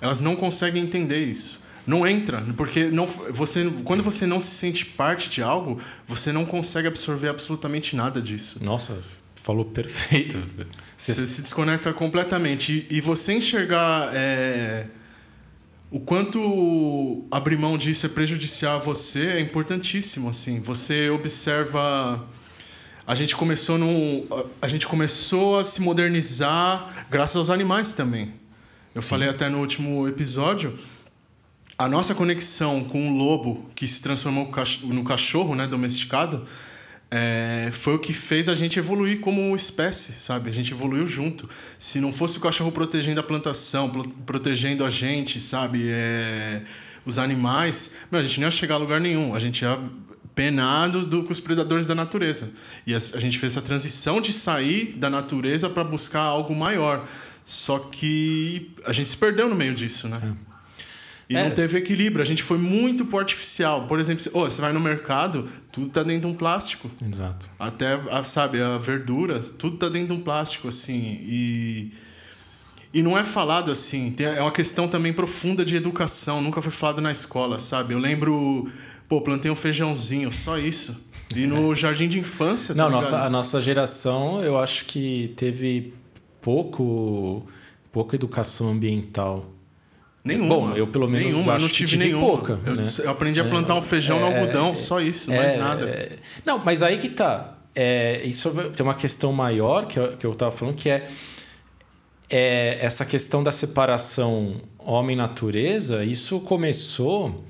[0.00, 4.84] elas não conseguem entender isso não entra, porque não, você, quando você não se sente
[4.84, 8.62] parte de algo, você não consegue absorver absolutamente nada disso.
[8.62, 9.02] Nossa,
[9.36, 10.38] falou perfeito.
[10.96, 12.86] Você, você se desconecta completamente.
[12.90, 14.86] E, e você enxergar é,
[15.90, 20.28] o quanto abrir mão disso é prejudicial a você é importantíssimo.
[20.28, 20.60] Assim.
[20.60, 22.26] Você observa.
[23.06, 28.34] A gente começou no, a gente começou a se modernizar graças aos animais também.
[28.94, 29.08] Eu Sim.
[29.08, 30.78] falei até no último episódio
[31.80, 34.52] a nossa conexão com o lobo que se transformou
[34.82, 36.44] no cachorro né, domesticado
[37.10, 40.50] é, foi o que fez a gente evoluir como espécie, sabe?
[40.50, 41.48] A gente evoluiu junto.
[41.78, 43.88] Se não fosse o cachorro protegendo a plantação,
[44.26, 45.86] protegendo a gente, sabe?
[45.88, 46.64] É,
[47.06, 49.34] os animais, meu, a gente não ia chegar a lugar nenhum.
[49.34, 49.80] A gente ia
[50.34, 52.52] penado do, com os predadores da natureza.
[52.86, 57.08] E a, a gente fez essa transição de sair da natureza para buscar algo maior.
[57.42, 60.20] Só que a gente se perdeu no meio disso, né?
[60.46, 60.49] É.
[61.30, 61.44] E é.
[61.44, 62.20] não teve equilíbrio.
[62.20, 63.86] A gente foi muito por artificial.
[63.86, 66.90] Por exemplo, oh, você vai no mercado, tudo tá dentro de um plástico.
[67.08, 67.48] Exato.
[67.56, 71.20] Até, a, sabe, a verdura, tudo tá dentro de um plástico, assim.
[71.22, 71.92] E,
[72.92, 74.10] e não é falado assim.
[74.10, 76.42] Tem, é uma questão também profunda de educação.
[76.42, 77.94] Nunca foi falado na escola, sabe?
[77.94, 78.68] Eu lembro,
[79.08, 81.08] pô, plantei um feijãozinho, só isso.
[81.36, 82.74] E no jardim de infância.
[82.74, 85.94] Tá não, nossa, a nossa geração, eu acho que teve
[86.40, 87.46] pouco,
[87.92, 89.49] pouca educação ambiental.
[90.22, 90.48] Nenhuma.
[90.48, 92.26] Bom, eu pelo menos nenhuma, acho eu não tive, tive nenhuma.
[92.26, 92.60] pouca.
[92.64, 92.82] Eu, né?
[93.04, 95.88] eu aprendi a plantar um feijão é, no algodão, só isso, mais é, nada.
[95.88, 97.56] É, não, mas aí que tá.
[97.74, 101.08] É, isso tem uma questão maior que eu, que eu tava falando, que é,
[102.28, 106.04] é essa questão da separação homem-natureza.
[106.04, 107.44] Isso começou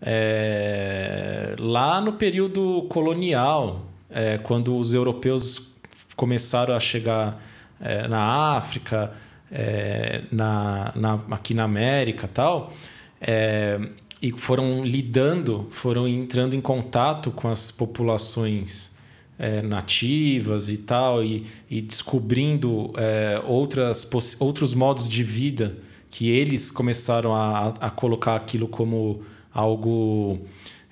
[0.00, 5.74] é, lá no período colonial, é, quando os europeus
[6.14, 7.42] começaram a chegar
[7.80, 9.12] é, na África
[9.58, 12.74] é, na, na, aqui na América tal,
[13.18, 13.80] é,
[14.20, 18.94] e foram lidando, foram entrando em contato com as populações
[19.38, 24.06] é, nativas e tal, e, e descobrindo é, outras,
[24.38, 25.78] outros modos de vida
[26.10, 30.38] que eles começaram a, a colocar aquilo como algo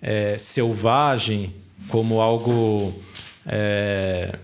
[0.00, 1.52] é, selvagem,
[1.88, 2.94] como algo
[3.46, 4.38] é,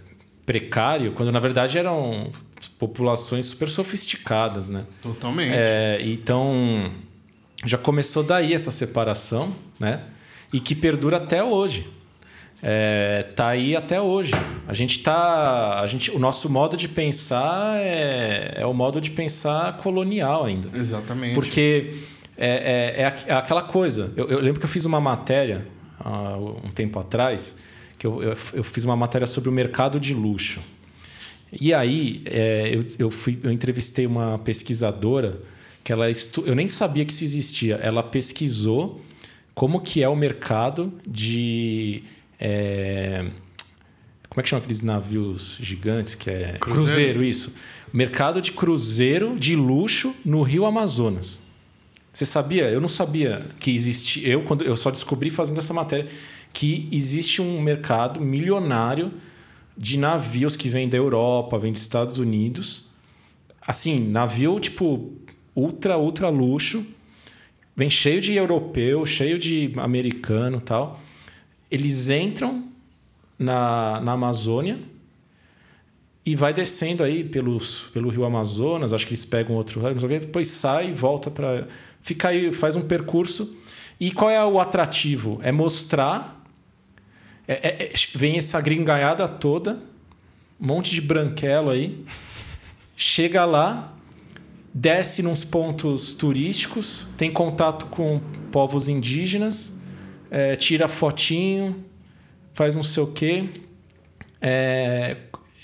[0.45, 2.31] precário, quando na verdade eram
[2.69, 4.85] populações super sofisticadas, né?
[5.03, 5.55] Totalmente.
[5.55, 6.93] É, então
[7.65, 10.01] já começou daí essa separação, né?
[10.53, 11.87] E que perdura até hoje.
[12.63, 14.33] É, tá aí até hoje.
[14.67, 19.11] A gente tá, a gente, o nosso modo de pensar é, é o modo de
[19.11, 20.69] pensar colonial ainda.
[20.75, 21.35] Exatamente.
[21.35, 21.95] Porque
[22.37, 22.49] é,
[22.97, 24.13] é, é, é aquela coisa.
[24.17, 25.67] Eu, eu, lembro que eu fiz uma matéria
[25.99, 27.61] há um tempo atrás
[27.99, 30.61] que eu, eu, eu fiz uma matéria sobre o mercado de luxo.
[31.53, 35.41] E aí é, eu, eu, fui, eu entrevistei uma pesquisadora
[35.83, 36.43] que ela estu...
[36.47, 37.77] eu nem sabia que isso existia.
[37.77, 39.01] Ela pesquisou
[39.55, 42.03] como que é o mercado de
[42.39, 43.27] é...
[44.29, 47.55] como é que chama aqueles navios gigantes que é cruzeiro, cruzeiro isso.
[47.93, 51.41] Mercado de cruzeiro de luxo no Rio Amazonas.
[52.13, 52.69] Você sabia?
[52.69, 54.29] Eu não sabia que existia.
[54.29, 56.09] Eu quando eu só descobri fazendo essa matéria
[56.53, 59.13] que existe um mercado milionário
[59.81, 62.91] de navios que vêm da Europa, vêm dos Estados Unidos.
[63.67, 65.11] Assim, navio tipo
[65.57, 66.85] ultra, ultra luxo.
[67.75, 71.01] Vem cheio de europeu, cheio de americano tal.
[71.71, 72.69] Eles entram
[73.39, 74.79] na, na Amazônia
[76.27, 78.93] e vai descendo aí pelos, pelo rio Amazonas.
[78.93, 81.67] Acho que eles pegam outro rio, depois sai e volta para.
[82.03, 83.57] Fica aí, faz um percurso.
[83.99, 85.41] E qual é o atrativo?
[85.43, 86.40] É mostrar
[87.51, 89.83] é, é, é, vem essa gringaiada toda,
[90.61, 92.05] um monte de branquelo aí,
[92.97, 93.93] chega lá,
[94.73, 98.21] desce nos pontos turísticos, tem contato com
[98.53, 99.81] povos indígenas,
[100.31, 101.85] é, tira fotinho,
[102.53, 103.49] faz não sei o quê.
[104.41, 105.17] É,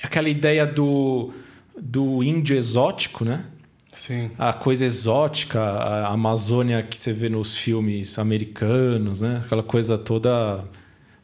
[0.03, 1.33] aquela ideia do,
[1.81, 3.45] do índio exótico, né?
[3.93, 4.33] Sim.
[4.37, 9.41] A coisa exótica, a Amazônia que você vê nos filmes americanos, né?
[9.45, 10.65] Aquela coisa toda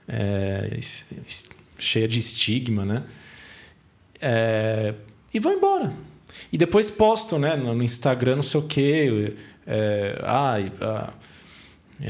[0.09, 0.79] é,
[1.79, 3.05] cheia de estigma, né?
[4.21, 4.95] É,
[5.33, 5.93] e vão embora.
[6.53, 7.57] E depois postam, né?
[7.57, 9.35] No Instagram, não sei o quê.
[9.67, 11.13] É, ah, ah,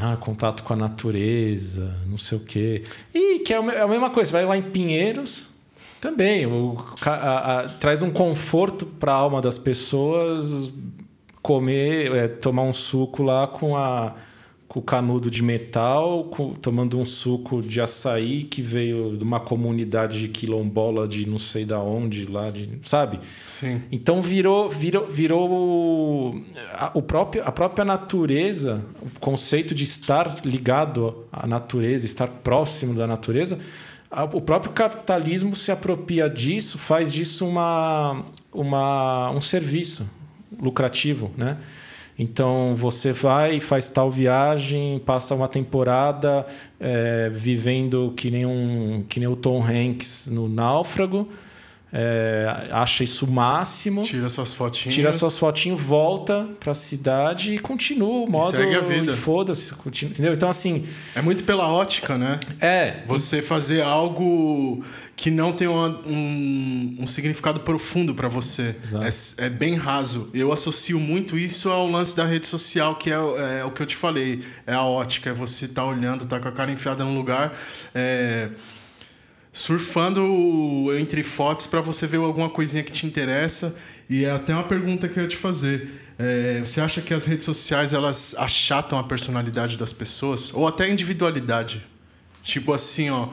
[0.01, 2.83] ah, contato com a natureza, não sei o quê.
[3.15, 4.33] E que é a mesma coisa.
[4.33, 5.53] Vai lá em Pinheiros,
[6.03, 6.47] também.
[6.47, 6.77] O,
[7.07, 10.71] a, a, traz um conforto para a alma das pessoas
[11.41, 14.15] comer, é, tomar um suco lá com a
[14.73, 19.39] com o canudo de metal, com, tomando um suco de açaí que veio de uma
[19.39, 23.21] comunidade de quilombola de não sei da onde lá, de, sabe?
[23.47, 23.83] Sim.
[23.93, 26.43] Então virou virou virou
[26.73, 32.95] a, o próprio a própria natureza, o conceito de estar ligado à natureza, estar próximo
[32.95, 33.61] da natureza,
[34.11, 40.09] a, o próprio capitalismo se apropria disso, faz disso uma, uma um serviço
[40.59, 41.59] lucrativo, né?
[42.19, 46.47] Então você vai, faz tal viagem, passa uma temporada
[46.79, 51.29] é, vivendo que nem, um, que nem o Tom Hanks no Náufrago,
[51.93, 54.03] é, acha isso máximo.
[54.03, 54.95] Tira suas fotinhas.
[54.95, 58.57] Tira suas fotinhas, volta pra cidade e continua o modo.
[58.57, 59.15] segue a vida.
[59.15, 60.33] Foda-se, continua, entendeu?
[60.33, 60.87] Então, assim.
[61.15, 62.41] É muito pela ótica, né?
[62.59, 63.03] É.
[63.07, 64.83] Você fazer algo
[65.15, 68.75] que não tem uma, um, um significado profundo para você.
[69.39, 70.31] É, é, bem raso.
[70.33, 73.87] Eu associo muito isso ao lance da rede social, que é, é o que eu
[73.87, 74.43] te falei.
[74.67, 77.53] É a ótica, é você tá olhando, tá com a cara enfiada no lugar.
[77.95, 78.49] É
[79.53, 83.77] surfando entre fotos para você ver alguma coisinha que te interessa.
[84.09, 86.01] E é até uma pergunta que eu ia te fazer.
[86.19, 90.53] É, você acha que as redes sociais elas achatam a personalidade das pessoas?
[90.55, 91.85] Ou até a individualidade?
[92.43, 93.29] Tipo assim, ó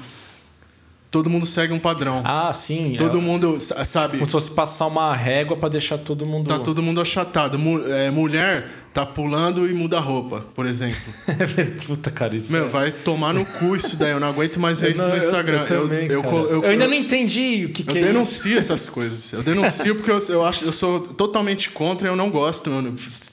[1.12, 2.22] todo mundo segue um padrão.
[2.24, 2.96] Ah, sim.
[2.98, 4.14] Todo é, mundo, sabe?
[4.14, 6.48] Como se fosse passar uma régua para deixar todo mundo.
[6.48, 7.58] Tá todo mundo achatado.
[7.88, 11.14] é, mulher tá pulando e muda a roupa, por exemplo.
[11.86, 12.52] Puta, cara, isso.
[12.52, 12.70] Meu, é...
[12.70, 14.12] vai tomar no cu isso daí.
[14.12, 15.66] Eu não aguento mais ver isso no Instagram.
[15.70, 18.08] Eu, eu, também, eu, eu, ainda não entendi o que, que é isso.
[18.08, 19.32] Eu denuncio essas coisas.
[19.32, 22.70] Eu denuncio porque eu, eu, acho, eu sou totalmente contra eu não gosto.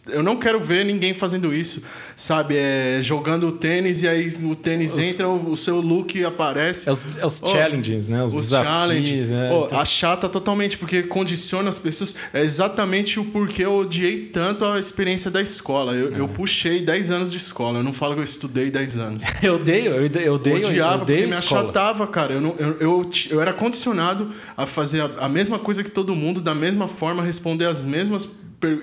[0.09, 1.83] Eu, não quero ver ninguém fazendo isso,
[2.15, 2.57] sabe?
[2.57, 4.99] É, jogando tênis e aí o tênis os...
[4.99, 6.89] entra, o, o, seu look aparece.
[6.89, 8.23] É os, é os oh, challenges, né?
[8.23, 9.31] Os, os desafios.
[9.31, 9.51] Né?
[9.53, 12.15] Oh, achata totalmente, porque condiciona as pessoas.
[12.33, 15.95] É exatamente o porquê eu odiei tanto a experiência da escola.
[15.95, 16.21] Eu, é.
[16.21, 17.79] eu puxei 10 anos de escola.
[17.79, 19.25] Eu não falo que eu estudei 10 anos.
[19.43, 20.59] eu odeio, eu, eu odeio.
[20.59, 22.35] Eu odiava eu odeio porque me achatava, cara.
[22.35, 26.15] Eu, não, eu, eu, eu era condicionado a fazer a, a mesma coisa que todo
[26.15, 28.29] mundo, da mesma forma, responder as mesmas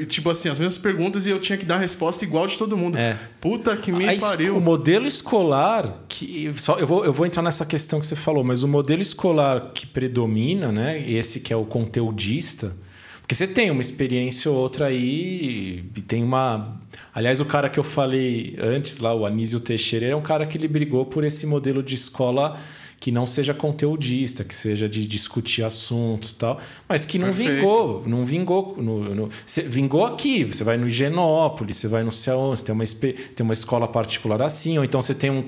[0.07, 2.78] tipo assim, as mesmas perguntas e eu tinha que dar a resposta igual de todo
[2.78, 2.97] mundo.
[2.97, 3.18] É.
[3.41, 4.55] Puta que me a pariu.
[4.55, 8.43] O modelo escolar, que só eu vou, eu vou entrar nessa questão que você falou,
[8.43, 12.76] mas o modelo escolar que predomina, né, esse que é o conteudista,
[13.34, 16.77] porque você tem uma experiência ou outra aí e tem uma.
[17.13, 20.55] Aliás, o cara que eu falei antes lá, o Anísio Teixeira, é um cara que
[20.55, 22.59] ele brigou por esse modelo de escola
[23.04, 27.56] que não seja conteudista, que seja de discutir assuntos e tal, mas que não Perfeito.
[27.56, 28.78] vingou, não vingou.
[28.78, 29.30] No, no,
[29.66, 33.51] vingou aqui, você vai no Higienópolis, você vai no céu, você tem uma, tem uma
[33.51, 35.43] escola particular assim, ou então você tem um,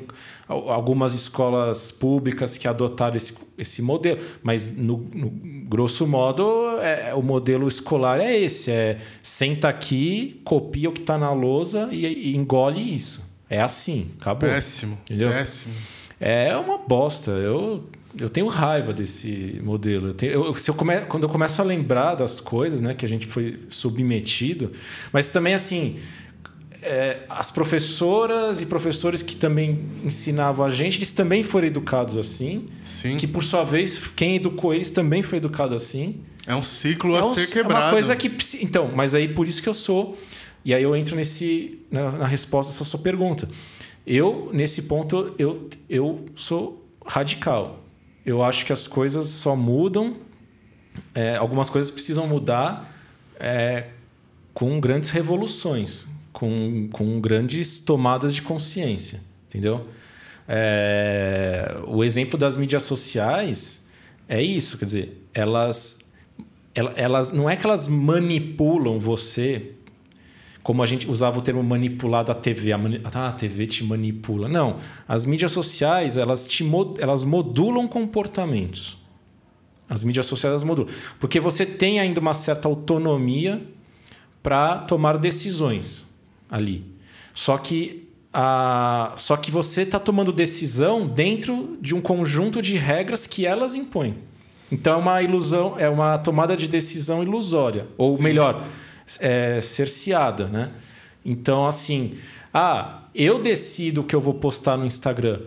[0.49, 5.30] algumas escolas públicas que adotaram esse, esse modelo, mas no, no
[5.66, 6.43] grosso modo
[6.82, 11.88] é, o modelo escolar é esse, é senta aqui, copia o que está na lousa
[11.89, 13.34] e, e engole isso.
[13.49, 14.49] É assim, acabou.
[14.49, 15.30] Péssimo, entendeu?
[15.30, 15.74] péssimo
[16.26, 17.32] é uma bosta.
[17.32, 17.84] Eu,
[18.19, 20.07] eu tenho raiva desse modelo.
[20.07, 23.05] Eu tenho, eu, se eu come, quando eu começo a lembrar das coisas né, que
[23.05, 24.71] a gente foi submetido,
[25.13, 25.97] mas também assim.
[26.88, 32.67] É, as professoras e professores que também ensinavam a gente, eles também foram educados assim.
[32.84, 33.17] Sim.
[33.17, 36.21] Que por sua vez, quem educou eles também foi educado assim.
[36.45, 37.82] É um ciclo é a ser quebrado.
[37.82, 38.32] É uma coisa que.
[38.61, 40.15] Então, mas aí por isso que eu sou.
[40.63, 43.47] E aí eu entro nesse, na, na resposta dessa sua pergunta.
[44.06, 47.80] Eu, nesse ponto, eu, eu sou radical.
[48.26, 50.18] Eu acho que as coisas só mudam,
[51.14, 52.93] é, algumas coisas precisam mudar
[53.39, 53.88] é,
[54.53, 59.88] com grandes revoluções, com, com grandes tomadas de consciência, entendeu?
[60.47, 63.89] É, o exemplo das mídias sociais
[64.28, 66.12] é isso, quer dizer, elas,
[66.74, 69.74] elas não é que elas manipulam você
[70.66, 73.84] como a gente usava o termo manipulado a TV, a, mani ah, a TV te
[73.84, 74.49] manipula.
[74.49, 78.97] Não, as mídias sociais, elas, te mod elas modulam comportamentos.
[79.88, 80.91] As mídias sociais elas modulam.
[81.20, 83.61] Porque você tem ainda uma certa autonomia
[84.41, 86.11] para tomar decisões
[86.49, 86.84] ali.
[87.32, 93.28] Só que, a, só que você está tomando decisão dentro de um conjunto de regras
[93.28, 94.16] que elas impõem.
[94.72, 97.86] Então é uma ilusão, é uma tomada de decisão ilusória.
[97.99, 98.24] Ou Sim.
[98.24, 98.66] melhor,
[99.20, 100.72] é, cerceada, né?
[101.24, 102.18] Então, assim,
[102.53, 105.41] ah, eu decido o que eu vou postar no Instagram.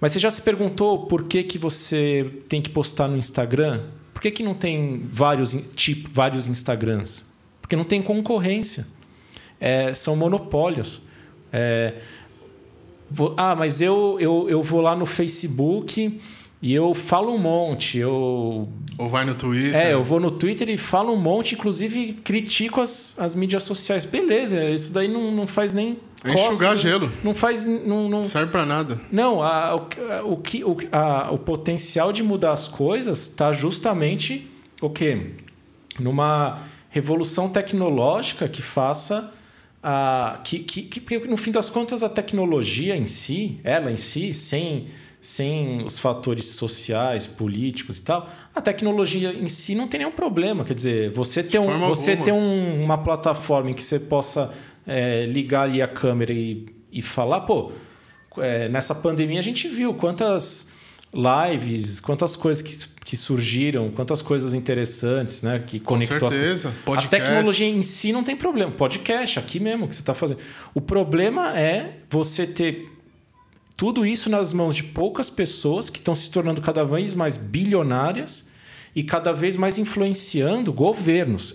[0.00, 3.84] Mas você já se perguntou por que, que você tem que postar no Instagram?
[4.12, 7.26] Por que, que não tem vários, tipo, vários Instagrams?
[7.60, 8.86] Porque não tem concorrência.
[9.58, 11.02] É, são monopólios.
[11.52, 11.94] É,
[13.10, 16.20] vou, ah, mas eu, eu, eu vou lá no Facebook
[16.60, 18.68] e eu falo um monte, eu.
[18.96, 19.76] Ou vai no Twitter.
[19.76, 24.04] É, eu vou no Twitter e falo um monte, inclusive critico as, as mídias sociais.
[24.06, 25.98] Beleza, isso daí não, não faz nem.
[26.24, 27.12] É enxugar gelo.
[27.22, 27.66] Não faz.
[27.66, 28.22] Não, não...
[28.22, 28.98] Serve para nada.
[29.12, 34.50] Não, a, o, o, que, o, a, o potencial de mudar as coisas está justamente
[34.80, 35.32] o quê?
[36.00, 39.32] Numa revolução tecnológica que faça.
[39.82, 44.34] A, que, que, que, no fim das contas, a tecnologia em si, ela em si,
[44.34, 44.86] sem
[45.26, 50.62] sem os fatores sociais, políticos e tal, a tecnologia em si não tem nenhum problema.
[50.62, 54.54] Quer dizer, você ter, um, você ter um, uma plataforma em que você possa
[54.86, 57.72] é, ligar ali a câmera e, e falar, pô,
[58.38, 60.70] é, nessa pandemia a gente viu quantas
[61.12, 65.60] lives, quantas coisas que, que surgiram, quantas coisas interessantes, né?
[65.66, 66.72] Que conectou Com certeza.
[66.86, 68.70] as A tecnologia em si não tem problema.
[68.70, 70.38] Podcast, aqui mesmo que você está fazendo.
[70.72, 72.95] O problema é você ter
[73.76, 78.50] tudo isso nas mãos de poucas pessoas que estão se tornando cada vez mais bilionárias
[78.94, 81.54] e cada vez mais influenciando governos.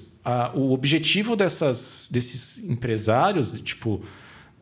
[0.54, 4.02] o objetivo dessas, desses empresários, tipo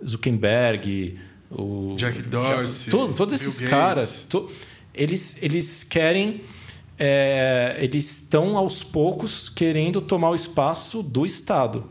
[0.05, 1.20] Zuckerberg,
[1.51, 4.49] o Jack Dorsey, todo, todos esses Bill caras, to,
[4.93, 6.41] eles, eles querem.
[7.01, 11.89] É, eles estão aos poucos querendo tomar o espaço do Estado.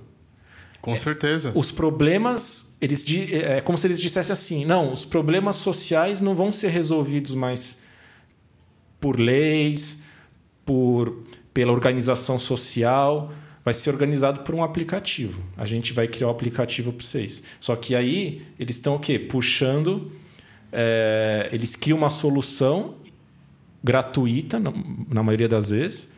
[0.89, 1.53] Com certeza.
[1.55, 6.51] Os problemas, eles é como se eles dissessem assim: não, os problemas sociais não vão
[6.51, 7.82] ser resolvidos mais
[8.99, 10.05] por leis,
[10.64, 13.32] por pela organização social,
[13.64, 15.43] vai ser organizado por um aplicativo.
[15.57, 17.43] A gente vai criar um aplicativo para vocês.
[17.61, 19.18] Só que aí eles estão o quê?
[19.18, 20.12] Puxando.
[20.72, 22.95] É, eles criam uma solução
[23.82, 24.72] gratuita, na,
[25.11, 26.12] na maioria das vezes.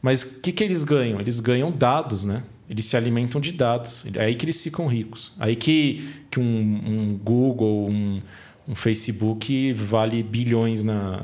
[0.00, 1.20] Mas o que, que eles ganham?
[1.20, 2.42] Eles ganham dados, né?
[2.68, 4.04] Eles se alimentam de dados.
[4.14, 5.32] É aí que eles ficam ricos.
[5.38, 8.20] Aí que, que um, um Google, um,
[8.68, 11.22] um Facebook vale bilhões na,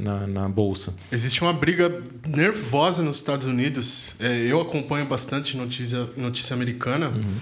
[0.00, 0.94] na, na, bolsa.
[1.12, 4.16] Existe uma briga nervosa nos Estados Unidos.
[4.18, 7.08] É, eu acompanho bastante notícia, notícia americana.
[7.08, 7.34] Uhum.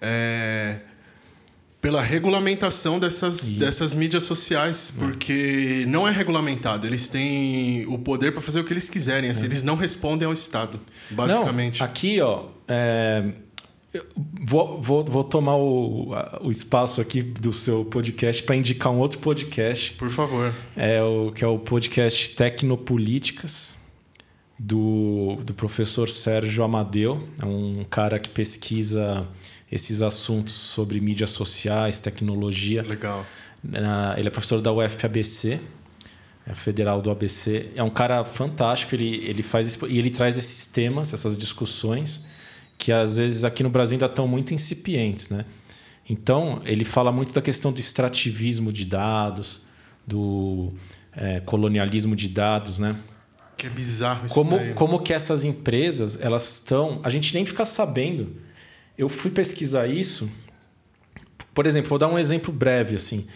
[0.00, 0.80] É,
[1.80, 5.00] pela regulamentação dessas, dessas mídias sociais, é.
[5.00, 6.86] porque não é regulamentado.
[6.86, 9.30] Eles têm o poder para fazer o que eles quiserem.
[9.30, 9.46] Assim, é.
[9.46, 10.80] Eles não respondem ao Estado,
[11.10, 11.78] basicamente.
[11.78, 13.32] Não, aqui, ó, é,
[14.16, 19.18] vou, vou, vou tomar o, o espaço aqui do seu podcast para indicar um outro
[19.18, 19.92] podcast.
[19.94, 20.52] Por favor.
[20.76, 23.76] É o, que é o podcast Tecnopolíticas,
[24.58, 27.28] do, do professor Sérgio Amadeu.
[27.40, 29.26] É um cara que pesquisa
[29.70, 32.82] esses assuntos sobre mídias sociais, tecnologia.
[32.82, 33.24] Legal.
[34.16, 35.60] Ele é professor da UFABC,
[36.46, 37.70] é federal do ABC.
[37.74, 42.26] É um cara fantástico, ele, ele faz e ele traz esses temas, essas discussões
[42.78, 45.44] que às vezes aqui no Brasil ainda estão muito incipientes, né?
[46.08, 49.66] Então, ele fala muito da questão do extrativismo de dados,
[50.06, 50.72] do
[51.14, 52.96] é, colonialismo de dados, né?
[53.58, 54.72] Que é bizarro isso como, daí.
[54.72, 57.00] como que essas empresas, elas estão...
[57.02, 58.36] A gente nem fica sabendo.
[58.96, 60.30] Eu fui pesquisar isso.
[61.52, 63.26] Por exemplo, vou dar um exemplo breve, assim.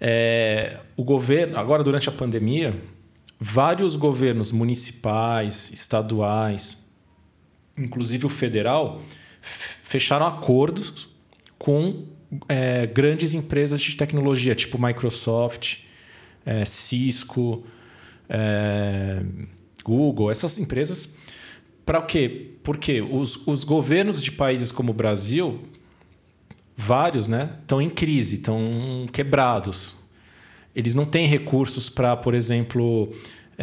[0.00, 2.74] É, o governo, agora durante a pandemia,
[3.40, 6.81] vários governos municipais, estaduais,
[7.78, 9.02] inclusive o federal,
[9.40, 11.08] fecharam acordos
[11.58, 12.06] com
[12.48, 15.78] é, grandes empresas de tecnologia, tipo Microsoft,
[16.44, 17.64] é, Cisco,
[18.28, 19.22] é,
[19.84, 21.16] Google, essas empresas.
[21.84, 22.52] Para o quê?
[22.62, 25.60] Porque os, os governos de países como o Brasil,
[26.76, 29.96] vários, né, estão em crise, estão quebrados.
[30.74, 33.12] Eles não têm recursos para, por exemplo,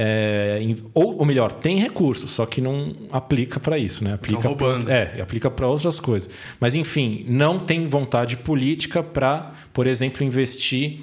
[0.01, 0.61] é,
[0.93, 4.13] ou, ou melhor, tem recursos, só que não aplica para isso, né?
[4.13, 4.89] Aplica roubando.
[4.89, 6.29] é, aplica para outras coisas.
[6.57, 11.01] Mas enfim, não tem vontade política para, por exemplo, investir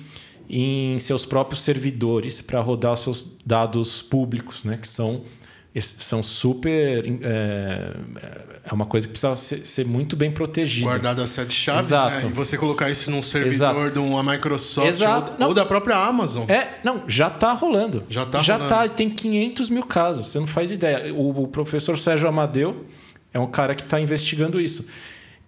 [0.49, 4.79] em seus próprios servidores para rodar seus dados públicos, né?
[4.79, 5.25] Que são
[5.83, 7.05] são super.
[7.23, 7.97] É,
[8.65, 10.87] é uma coisa que precisa ser, ser muito bem protegida.
[10.87, 12.27] Guardada as sete chaves, Exato.
[12.27, 12.31] Né?
[12.31, 13.91] E você colocar isso num servidor Exato.
[13.91, 15.01] de uma Microsoft.
[15.39, 16.49] Ou, ou, da própria Amazon.
[16.49, 18.05] É, não, já está rolando.
[18.09, 21.13] Já está Já está, tem 500 mil casos, você não faz ideia.
[21.15, 22.87] O, o professor Sérgio Amadeu
[23.33, 24.87] é um cara que está investigando isso.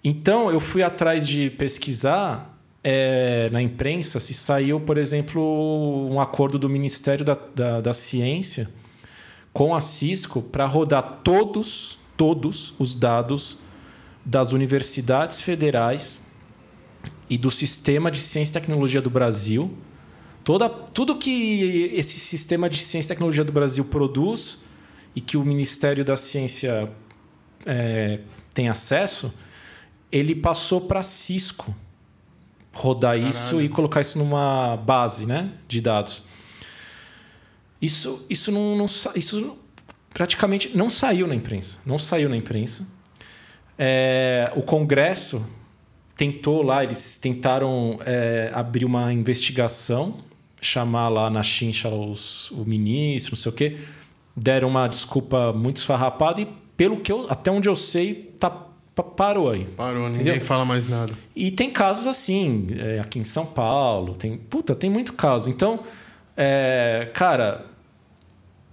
[0.05, 2.55] Então, eu fui atrás de pesquisar
[2.85, 8.69] é, na imprensa se saiu, por exemplo, um acordo do Ministério da, da, da Ciência
[9.53, 13.59] com a Cisco para rodar todos, todos os dados
[14.25, 16.31] das universidades federais
[17.31, 19.77] e do sistema de ciência e tecnologia do Brasil.
[20.45, 24.61] Toda, tudo que esse sistema de ciência e tecnologia do Brasil produz
[25.15, 26.91] e que o Ministério da Ciência
[27.67, 28.21] é,
[28.55, 29.33] tem acesso,
[30.11, 31.75] ele passou para a Cisco
[32.73, 33.29] rodar Caralho.
[33.29, 36.25] isso e colocar isso numa base né, de dados.
[37.81, 39.57] Isso, isso, não, não, isso
[40.13, 41.81] praticamente não saiu na imprensa.
[41.87, 42.89] Não saiu na imprensa.
[43.79, 45.47] É, o Congresso
[46.17, 50.17] tentou lá, eles tentaram é, abrir uma investigação,
[50.61, 53.79] chamar lá na chincha os, o ministro, não sei o quê.
[54.37, 59.51] Deram uma desculpa muito esfarrapada e, pelo que eu, até onde eu sei, tá, parou
[59.51, 59.65] aí.
[59.65, 60.25] Parou, entendeu?
[60.25, 61.13] ninguém fala mais nada.
[61.37, 65.49] E tem casos assim, é, aqui em São Paulo, tem, puta, tem muito caso.
[65.49, 65.81] Então,
[66.37, 67.65] é, cara,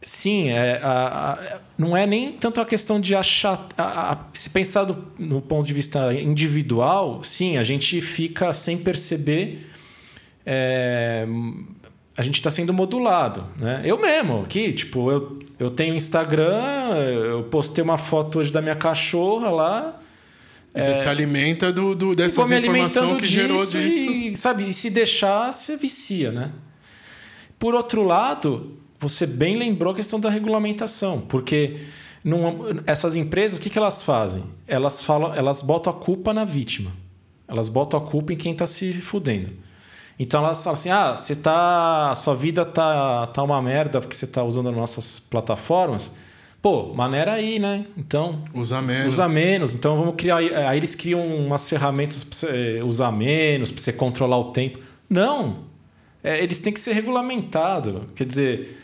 [0.06, 3.68] sim, é, a, a, não é nem tanto a questão de achar.
[3.76, 9.68] A, se pensar do, no ponto de vista individual, sim, a gente fica sem perceber.
[10.46, 11.28] É,
[12.16, 13.82] a gente está sendo modulado, né?
[13.84, 18.76] Eu mesmo, aqui, tipo, eu, eu tenho Instagram, eu postei uma foto hoje da minha
[18.76, 20.00] cachorra lá.
[20.74, 23.80] E você é, se alimenta do, do dessas informações que gerou disso.
[23.82, 26.52] E, sabe, e se deixar, você vicia, né?
[27.58, 31.78] Por outro lado, você bem lembrou a questão da regulamentação, porque
[32.88, 34.44] essas empresas, o que, que elas fazem?
[34.68, 36.92] Elas falam, elas botam a culpa na vítima.
[37.48, 39.52] Elas botam a culpa em quem está se fudendo.
[40.18, 42.16] Então elas falam assim: ah, você tá.
[42.16, 46.12] Sua vida tá, tá uma merda porque você tá usando as nossas plataformas.
[46.62, 47.86] Pô, maneira aí, né?
[47.96, 48.42] Então.
[48.54, 49.14] Usa menos.
[49.14, 49.76] Usa menos.
[49.76, 50.38] Então vamos criar.
[50.38, 54.80] Aí eles criam umas ferramentas para você usar menos, para você controlar o tempo.
[55.08, 55.66] Não!
[56.24, 58.02] É, eles têm que ser regulamentados.
[58.16, 58.82] Quer dizer.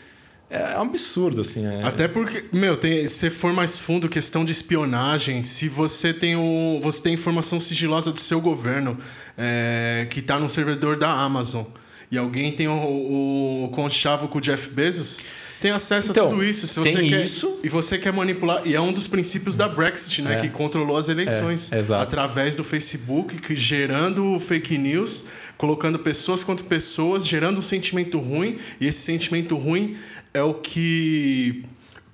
[0.52, 1.66] É, é um absurdo, assim.
[1.66, 1.82] É...
[1.82, 6.78] Até porque, meu, tem, se for mais fundo, questão de espionagem, se você tem, o,
[6.82, 8.98] você tem informação sigilosa do seu governo
[9.38, 11.64] é, que está no servidor da Amazon
[12.10, 15.24] e alguém tem o, o, o conchavo com o Jeff Bezos,
[15.62, 16.66] tem acesso então, a tudo isso.
[16.66, 17.60] Se você quer, isso.
[17.62, 18.60] E você quer manipular.
[18.66, 20.34] E é um dos princípios da Brexit, né?
[20.34, 20.40] É.
[20.40, 21.70] Que controlou as eleições.
[21.72, 28.18] É, através do Facebook, que gerando fake news, colocando pessoas contra pessoas, gerando um sentimento
[28.18, 28.56] ruim.
[28.78, 29.96] E esse sentimento ruim
[30.34, 31.64] é o que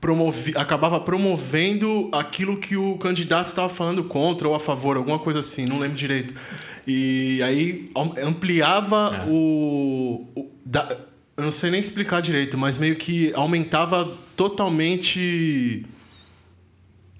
[0.00, 5.40] promovi, acabava promovendo aquilo que o candidato estava falando contra ou a favor, alguma coisa
[5.40, 6.34] assim, não lembro direito.
[6.86, 7.90] E aí
[8.22, 9.30] ampliava é.
[9.30, 10.26] o.
[10.34, 10.96] o da,
[11.36, 15.86] eu não sei nem explicar direito, mas meio que aumentava totalmente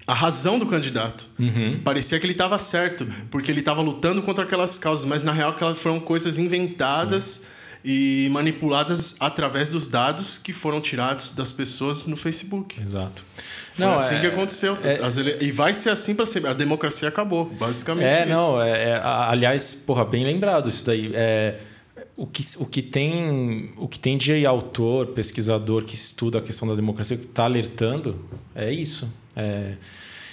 [0.05, 1.25] a razão do candidato.
[1.39, 1.79] Uhum.
[1.83, 5.51] Parecia que ele estava certo, porque ele estava lutando contra aquelas causas, mas na real
[5.51, 7.23] aquelas foram coisas inventadas.
[7.23, 12.81] Sim e manipuladas através dos dados que foram tirados das pessoas no Facebook.
[12.81, 13.23] Exato.
[13.71, 14.77] Foi não, assim é, que aconteceu.
[14.83, 15.45] É, ele...
[15.45, 16.49] E vai ser assim para sempre.
[16.49, 18.05] A democracia acabou, basicamente.
[18.05, 18.33] É, isso.
[18.33, 18.61] não.
[18.61, 21.11] É, é, aliás, porra, bem lembrado isso daí.
[21.13, 21.59] É,
[22.17, 26.67] o, que, o, que tem, o que tem de autor, pesquisador que estuda a questão
[26.67, 28.19] da democracia, que está alertando,
[28.53, 29.09] é isso.
[29.35, 29.75] É,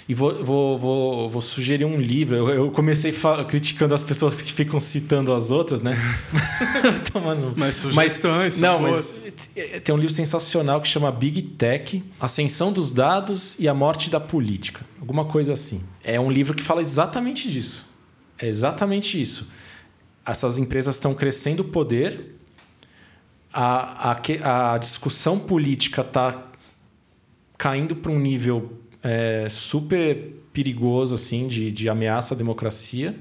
[0.09, 2.35] e vou, vou, vou, vou sugerir um livro.
[2.35, 3.13] Eu, eu comecei
[3.47, 5.97] criticando as pessoas que ficam citando as outras, né?
[7.11, 7.53] Tomando...
[7.57, 8.59] Mas sugestões.
[8.59, 9.33] Mas, não, boas.
[9.53, 14.09] mas tem um livro sensacional que chama Big Tech: Ascensão dos Dados e a Morte
[14.09, 14.85] da Política.
[14.99, 15.83] Alguma coisa assim.
[16.01, 17.85] É um livro que fala exatamente disso.
[18.39, 19.51] É exatamente isso.
[20.25, 22.35] Essas empresas estão crescendo o poder,
[23.51, 26.43] a, a, a discussão política está
[27.57, 28.71] caindo para um nível
[29.07, 33.15] é, super perigoso assim de, de ameaça à democracia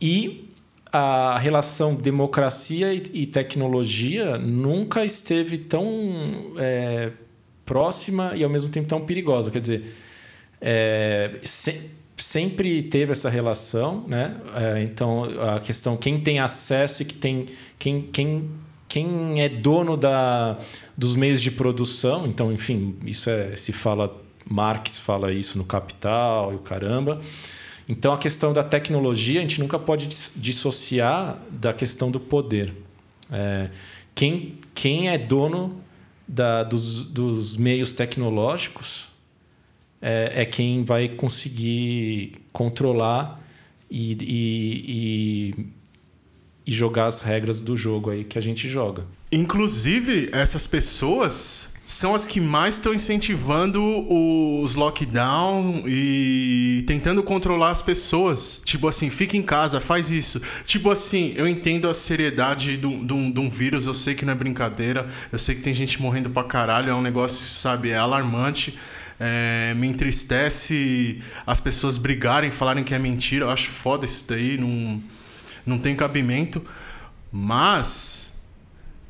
[0.00, 0.50] e
[0.92, 7.12] a relação democracia e, tecnologia nunca esteve tão é,
[7.64, 9.50] próxima e ao mesmo tempo tão perigosa.
[9.50, 9.96] Quer dizer,
[10.60, 14.36] é, se, sempre teve essa relação, né?
[14.56, 15.24] É, então
[15.54, 17.46] a questão quem tem acesso e que tem
[17.78, 18.50] quem, quem,
[18.88, 20.58] quem é dono da,
[20.96, 26.52] dos meios de produção, então enfim isso é, se fala Marx fala isso no Capital
[26.52, 27.20] e o caramba.
[27.88, 32.72] Então a questão da tecnologia a gente nunca pode dissociar da questão do poder.
[33.30, 33.70] É,
[34.14, 35.82] quem, quem é dono
[36.26, 39.08] da, dos, dos meios tecnológicos
[40.00, 43.40] é, é, quem vai conseguir controlar
[43.90, 45.66] e, e, e,
[46.66, 49.04] e jogar as regras do jogo aí que a gente joga.
[49.32, 53.82] Inclusive, essas pessoas são as que mais estão incentivando
[54.62, 58.62] os lockdown e tentando controlar as pessoas.
[58.64, 60.40] Tipo assim, fica em casa, faz isso.
[60.64, 65.08] Tipo assim, eu entendo a seriedade de um vírus, eu sei que não é brincadeira,
[65.32, 68.78] eu sei que tem gente morrendo pra caralho, é um negócio, sabe, é alarmante.
[69.18, 73.46] É, me entristece as pessoas brigarem, falarem que é mentira.
[73.46, 75.02] Eu acho foda isso daí, não,
[75.66, 76.64] não tem cabimento.
[77.32, 78.32] Mas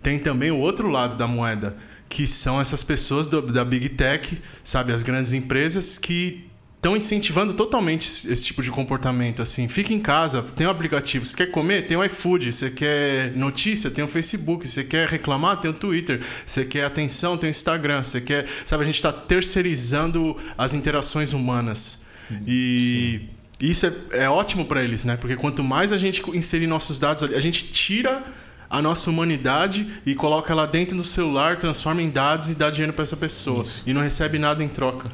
[0.03, 4.39] tem também o outro lado da moeda que são essas pessoas do, da Big Tech,
[4.63, 6.45] sabe, as grandes empresas que
[6.77, 9.41] estão incentivando totalmente esse tipo de comportamento.
[9.41, 11.25] Assim, fica em casa, tem um aplicativo.
[11.25, 11.87] Você quer comer?
[11.87, 12.53] Tem o iFood.
[12.53, 13.91] Você quer notícia?
[13.91, 14.67] Tem o Facebook.
[14.67, 15.59] Você quer reclamar?
[15.59, 16.21] Tem o Twitter.
[16.45, 17.37] Você quer atenção?
[17.37, 18.03] Tem o Instagram.
[18.03, 22.03] Você quer, sabe, a gente está terceirizando as interações humanas
[22.47, 23.41] e Sim.
[23.61, 23.93] Isso é,
[24.23, 25.19] é ótimo para eles, né?
[25.19, 28.25] Porque quanto mais a gente inserir nossos dados ali, a gente tira
[28.71, 32.93] a nossa humanidade e coloca ela dentro do celular, transforma em dados e dá dinheiro
[32.93, 33.63] para essa pessoa.
[33.63, 33.83] Isso.
[33.85, 35.09] E não recebe nada em troca.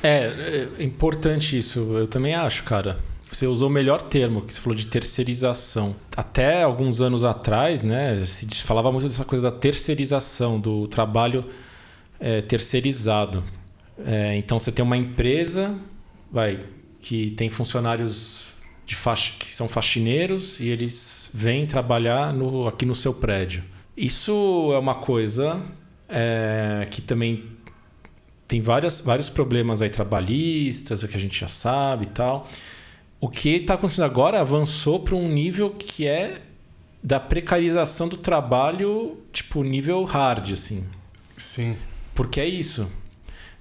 [0.00, 1.80] É, é importante isso.
[1.96, 2.98] Eu também acho, cara.
[3.30, 5.96] Você usou o melhor termo, que você falou de terceirização.
[6.16, 11.44] Até alguns anos atrás, né, se falava muito dessa coisa da terceirização, do trabalho
[12.20, 13.42] é, terceirizado.
[14.04, 15.74] É, então você tem uma empresa,
[16.30, 16.60] vai,
[17.00, 18.51] que tem funcionários
[18.84, 18.96] de
[19.38, 23.64] que são faxineiros e eles vêm trabalhar no, aqui no seu prédio.
[23.96, 25.62] Isso é uma coisa
[26.08, 27.44] é, que também
[28.46, 32.48] tem várias, vários problemas aí trabalhistas, que a gente já sabe e tal.
[33.20, 36.40] O que está acontecendo agora avançou para um nível que é
[37.02, 40.86] da precarização do trabalho, tipo, nível hard, assim.
[41.36, 41.76] Sim.
[42.14, 42.90] Porque é isso.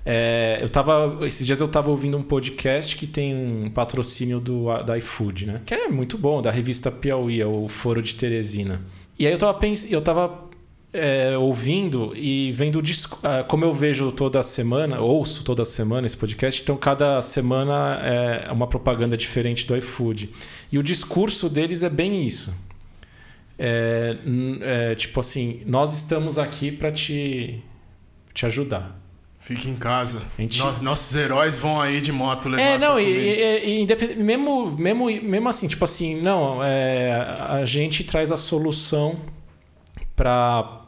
[0.05, 4.65] É, eu tava, esses dias eu estava ouvindo um podcast que tem um patrocínio do,
[4.83, 5.61] da iFood, né?
[5.65, 8.81] Que é muito bom, da revista Piauí, é o Foro de Teresina.
[9.17, 10.49] E aí eu estava pensando, eu tava
[10.93, 12.81] é, ouvindo e vendo
[13.23, 18.51] ah, como eu vejo toda semana, ouço toda semana esse podcast, então cada semana é
[18.51, 20.31] uma propaganda diferente do iFood.
[20.71, 22.53] E o discurso deles é bem isso.
[23.57, 24.17] É,
[24.61, 27.63] é, tipo assim, nós estamos aqui para te,
[28.33, 29.00] te ajudar.
[29.41, 30.21] Fique em casa.
[30.37, 30.61] Gente...
[30.81, 35.49] Nossos heróis vão aí de moto levar É, não, e, e, e, mesmo, mesmo, mesmo
[35.49, 37.11] assim, tipo assim, não, é,
[37.49, 39.19] a gente traz a solução
[40.15, 40.85] para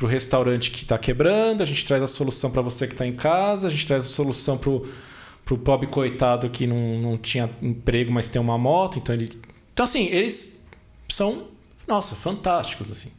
[0.00, 3.16] o restaurante que está quebrando, a gente traz a solução para você que está em
[3.16, 8.12] casa, a gente traz a solução para o pobre coitado que não, não tinha emprego,
[8.12, 9.00] mas tem uma moto.
[9.00, 9.30] Então, ele...
[9.72, 10.64] então, assim, eles
[11.08, 11.48] são,
[11.88, 12.92] nossa, fantásticos.
[12.92, 13.10] assim.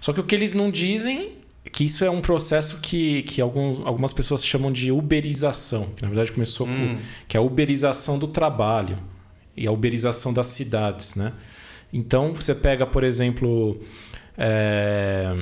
[0.00, 1.37] Só que o que eles não dizem
[1.72, 6.08] que isso é um processo que, que alguns, algumas pessoas chamam de uberização, que na
[6.08, 6.96] verdade começou hum.
[6.96, 8.98] com que é a uberização do trabalho
[9.56, 11.32] e a uberização das cidades, né?
[11.92, 13.80] Então você pega, por exemplo,
[14.36, 15.34] é,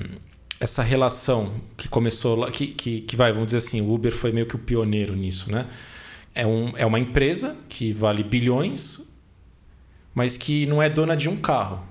[0.59, 4.33] essa relação que começou lá, que, que, que vai, vamos dizer assim, o Uber foi
[4.33, 5.67] meio que o pioneiro nisso, né?
[6.35, 9.13] É, um, é uma empresa que vale bilhões,
[10.15, 11.83] mas que não é dona de um carro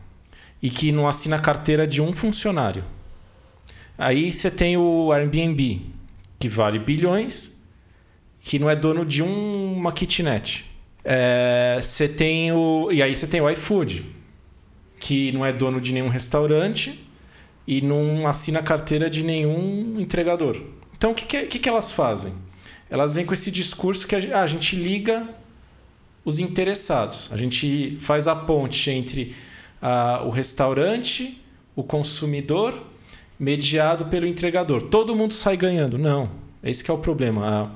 [0.61, 2.83] e que não assina a carteira de um funcionário.
[3.97, 5.81] Aí você tem o Airbnb,
[6.37, 7.63] que vale bilhões,
[8.41, 10.65] que não é dono de um, uma kitnet.
[11.03, 12.89] É, você tem o.
[12.91, 14.05] E aí você tem o iFood,
[14.99, 17.07] que não é dono de nenhum restaurante
[17.67, 20.61] e não assina carteira de nenhum entregador.
[20.97, 22.33] Então o que, que, que, que elas fazem?
[22.89, 25.27] Elas vêm com esse discurso que a, ah, a gente liga
[26.23, 27.29] os interessados.
[27.31, 29.35] A gente faz a ponte entre
[29.81, 31.41] ah, o restaurante,
[31.75, 32.81] o consumidor
[33.39, 34.83] mediado pelo entregador.
[34.83, 35.97] Todo mundo sai ganhando.
[35.97, 36.29] Não,
[36.63, 37.71] esse que é o problema.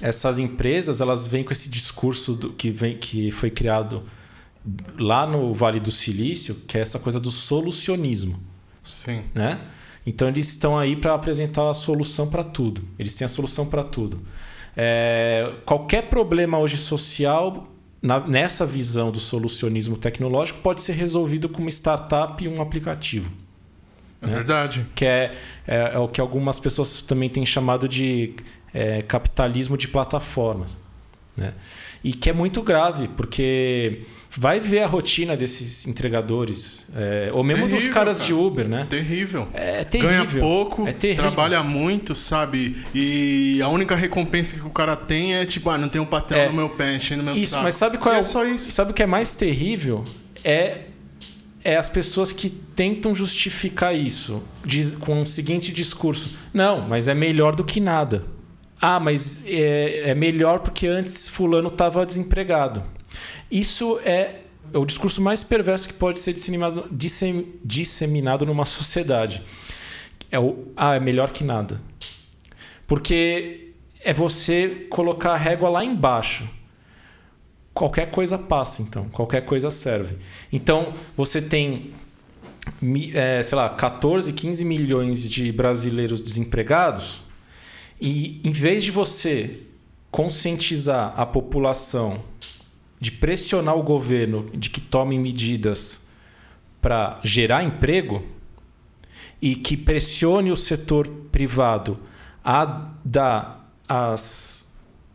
[0.00, 4.02] Essas empresas elas vêm com esse discurso do, que, vem, que foi criado
[4.98, 8.40] lá no Vale do Silício, que é essa coisa do solucionismo.
[8.82, 9.24] Sim.
[9.34, 9.60] Né?
[10.06, 12.82] Então eles estão aí para apresentar a solução para tudo.
[12.98, 14.20] Eles têm a solução para tudo.
[14.76, 17.68] É, qualquer problema hoje social,
[18.00, 23.30] na, nessa visão do solucionismo tecnológico, pode ser resolvido com uma startup e um aplicativo.
[24.22, 24.34] É né?
[24.34, 24.86] verdade.
[24.94, 25.34] Que é,
[25.66, 28.34] é, é, o que algumas pessoas também têm chamado de
[28.72, 30.76] é, capitalismo de plataformas.
[31.36, 31.52] Né?
[32.04, 34.02] E que é muito grave, porque
[34.36, 38.26] vai ver a rotina desses entregadores, é, ou mesmo terrível, dos caras cara.
[38.26, 38.86] de Uber, né?
[38.88, 39.48] Terrível.
[39.52, 40.10] É terrível.
[40.10, 42.84] Ganha pouco, é trabalha muito, sabe?
[42.94, 46.40] E a única recompensa que o cara tem é tipo, ah, não tem um patrão
[46.40, 47.62] é, no meu pé, enchendo meu isso, saco.
[47.62, 48.70] Mas sabe qual e é, é só isso.
[48.72, 50.04] Sabe o que é mais terrível?
[50.44, 50.80] É
[51.64, 57.14] é as pessoas que tentam justificar isso diz, com o seguinte discurso: não, mas é
[57.14, 58.24] melhor do que nada.
[58.80, 62.82] Ah, mas é, é melhor porque antes Fulano estava desempregado.
[63.50, 64.40] Isso é,
[64.72, 69.42] é o discurso mais perverso que pode ser disseminado, dissem, disseminado numa sociedade.
[70.30, 71.80] É o ah, é melhor que nada.
[72.86, 76.48] Porque é você colocar a régua lá embaixo
[77.74, 80.16] qualquer coisa passa, então, qualquer coisa serve.
[80.52, 81.92] Então, você tem,
[83.14, 87.22] é, sei lá, 14, 15 milhões de brasileiros desempregados,
[88.00, 89.60] e em vez de você
[90.10, 92.22] conscientizar a população,
[93.00, 96.08] de pressionar o governo de que tome medidas
[96.80, 98.24] para gerar emprego,
[99.40, 101.98] e que pressione o setor privado
[102.44, 104.61] a dar as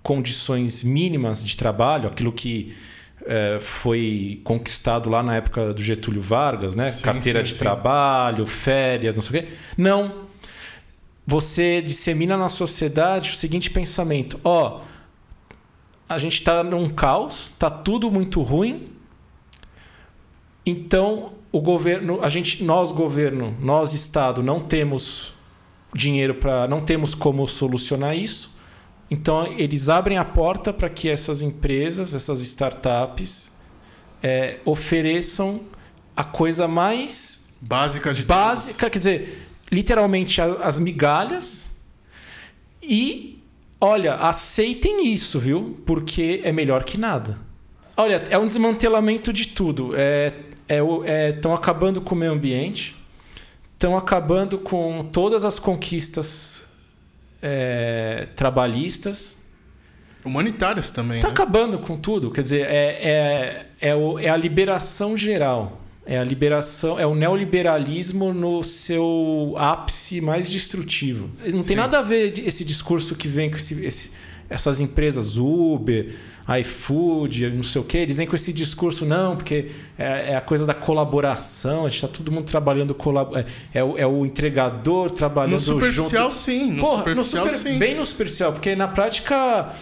[0.07, 2.73] condições mínimas de trabalho, aquilo que
[3.25, 6.89] é, foi conquistado lá na época do Getúlio Vargas, né?
[6.89, 7.59] Sim, Carteira sim, de sim.
[7.59, 9.49] trabalho, férias, não sei o quê.
[9.77, 10.27] Não.
[11.25, 14.79] Você dissemina na sociedade o seguinte pensamento: ó,
[16.07, 18.87] a gente está num caos, está tudo muito ruim.
[20.65, 25.33] Então o governo, a gente, nós governo, nós estado, não temos
[25.93, 28.56] dinheiro para, não temos como solucionar isso.
[29.09, 33.57] Então, eles abrem a porta para que essas empresas, essas startups,
[34.21, 35.61] é, ofereçam
[36.15, 38.91] a coisa mais básica de básica, todas.
[38.91, 41.77] quer dizer, literalmente as migalhas
[42.81, 43.41] e
[43.79, 45.77] olha, aceitem isso, viu?
[45.85, 47.37] Porque é melhor que nada.
[47.95, 49.91] Olha, é um desmantelamento de tudo.
[49.95, 50.33] É,
[50.67, 52.95] estão é, é, acabando com o meio ambiente,
[53.73, 56.66] estão acabando com todas as conquistas
[57.41, 59.43] é, trabalhistas.
[60.25, 61.17] Humanitárias também.
[61.17, 61.33] Está né?
[61.33, 62.31] acabando com tudo.
[62.31, 65.81] Quer dizer, é, é, é, o, é a liberação geral.
[66.05, 71.29] É a liberação, é o neoliberalismo no seu ápice mais destrutivo.
[71.43, 71.75] Não tem Sim.
[71.75, 74.11] nada a ver esse discurso que vem com esse, esse-
[74.49, 76.13] essas empresas Uber,
[76.61, 80.41] iFood, não sei o quê, eles vêm com esse discurso, não, porque é, é a
[80.41, 84.25] coisa da colaboração, a gente está todo mundo trabalhando, colab é, é, o, é o
[84.25, 86.35] entregador trabalhando No superficial, junto.
[86.35, 86.71] sim.
[86.71, 87.77] No Porra, superficial, no super- sim.
[87.79, 89.73] Bem no superficial, porque na prática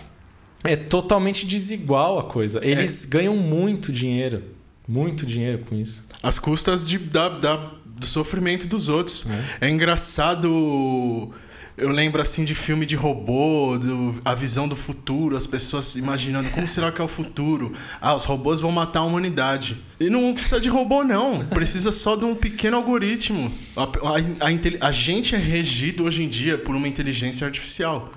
[0.64, 2.60] é totalmente desigual a coisa.
[2.66, 2.70] É.
[2.70, 4.42] Eles ganham muito dinheiro.
[4.88, 6.04] Muito dinheiro com isso.
[6.24, 9.26] As custas de, da, da- do sofrimento dos outros.
[9.62, 9.70] É.
[9.70, 11.32] engraçado.
[11.78, 16.50] Eu lembro assim de filme de robô, do- a visão do futuro, as pessoas imaginando
[16.52, 17.74] como será que é o futuro.
[18.00, 19.84] Ah, os robôs vão matar a humanidade.
[20.00, 21.46] E não precisa de robô, não.
[21.48, 23.52] Precisa só de um pequeno algoritmo.
[23.76, 28.10] A, a- a a gente é regido hoje em dia por uma inteligência artificial.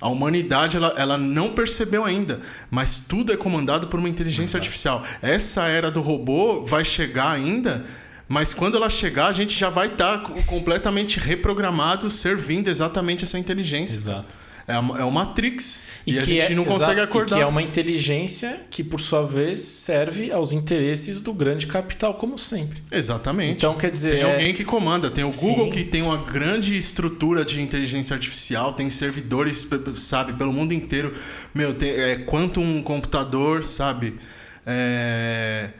[0.00, 2.40] A humanidade ela, ela não percebeu ainda,
[2.70, 5.04] mas tudo é comandado por uma inteligência artificial.
[5.22, 7.84] Essa era do robô vai chegar ainda,
[8.28, 13.96] mas quando ela chegar, a gente já vai estar completamente reprogramado, servindo exatamente essa inteligência.
[13.96, 14.36] Exato.
[14.66, 15.82] É, a- é o Matrix.
[16.06, 17.36] E, a que gente é- não consegue acordar.
[17.36, 22.12] E que é uma inteligência que, por sua vez, serve aos interesses do grande capital,
[22.14, 22.82] como sempre.
[22.92, 23.52] Exatamente.
[23.56, 24.10] Então, quer dizer.
[24.16, 25.10] Tem é- alguém que comanda.
[25.10, 25.46] Tem o Sim.
[25.48, 31.14] Google que tem uma grande estrutura de inteligência artificial, tem servidores, sabe, pelo mundo inteiro.
[31.54, 34.18] Meu, tem é, Quantum computador, sabe?
[34.66, 35.70] É...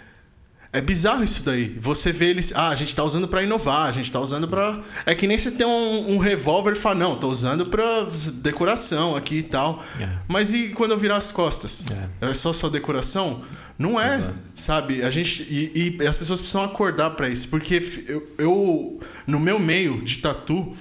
[0.78, 1.76] é bizarro isso daí.
[1.80, 2.52] Você vê eles.
[2.54, 4.80] Ah, a gente tá usando pra inovar, a gente tá usando pra.
[5.04, 9.16] É que nem você tem um, um revólver e fala, não, tô usando pra decoração
[9.16, 9.82] aqui e tal.
[10.00, 10.08] É.
[10.28, 11.84] Mas e quando eu virar as costas?
[12.20, 13.42] É, só só decoração?
[13.76, 14.38] Não é, Exato.
[14.54, 15.02] sabe?
[15.02, 19.58] A gente e, e as pessoas precisam acordar pra isso, porque eu, eu no meu
[19.58, 20.76] meio de tatu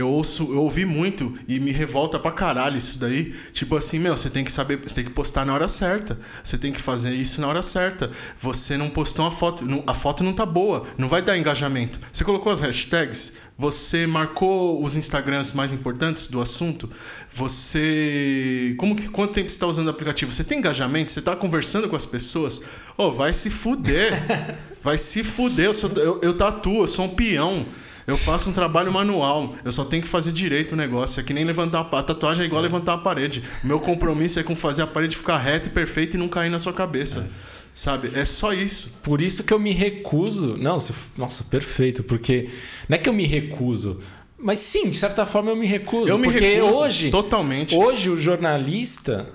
[0.00, 3.34] eu ouço, eu ouvi muito e me revolta pra caralho isso daí.
[3.52, 6.18] Tipo assim, meu, você tem que saber, você tem que postar na hora certa.
[6.42, 8.10] Você tem que fazer isso na hora certa.
[8.40, 12.00] Você não postou uma foto, a foto não tá boa, não vai dar engajamento.
[12.12, 16.90] Você colocou as hashtags, você marcou os Instagrams mais importantes do assunto,
[17.32, 20.32] você como que quanto tempo você está usando o aplicativo?
[20.32, 21.10] Você tem engajamento?
[21.10, 22.62] Você está conversando com as pessoas?
[22.96, 24.12] Oh, vai se fuder.
[24.82, 25.66] vai se fuder.
[25.66, 27.66] Eu, sou, eu, eu tatuo, eu sou um peão.
[28.10, 29.54] Eu faço um trabalho manual.
[29.64, 31.20] Eu só tenho que fazer direito o negócio.
[31.20, 33.42] É que nem levantar uma, a tatuagem é igual levantar uma parede.
[33.62, 36.50] O meu compromisso é com fazer a parede ficar reta e perfeita e não cair
[36.50, 37.30] na sua cabeça.
[37.72, 38.10] Sabe?
[38.14, 38.98] É só isso.
[39.02, 40.56] Por isso que eu me recuso.
[40.56, 40.76] Não,
[41.16, 42.02] nossa, perfeito.
[42.02, 42.50] Porque
[42.88, 44.00] não é que eu me recuso.
[44.36, 46.08] Mas sim, de certa forma eu me recuso.
[46.08, 47.74] Eu me porque recuso hoje, totalmente.
[47.74, 49.30] hoje o jornalista.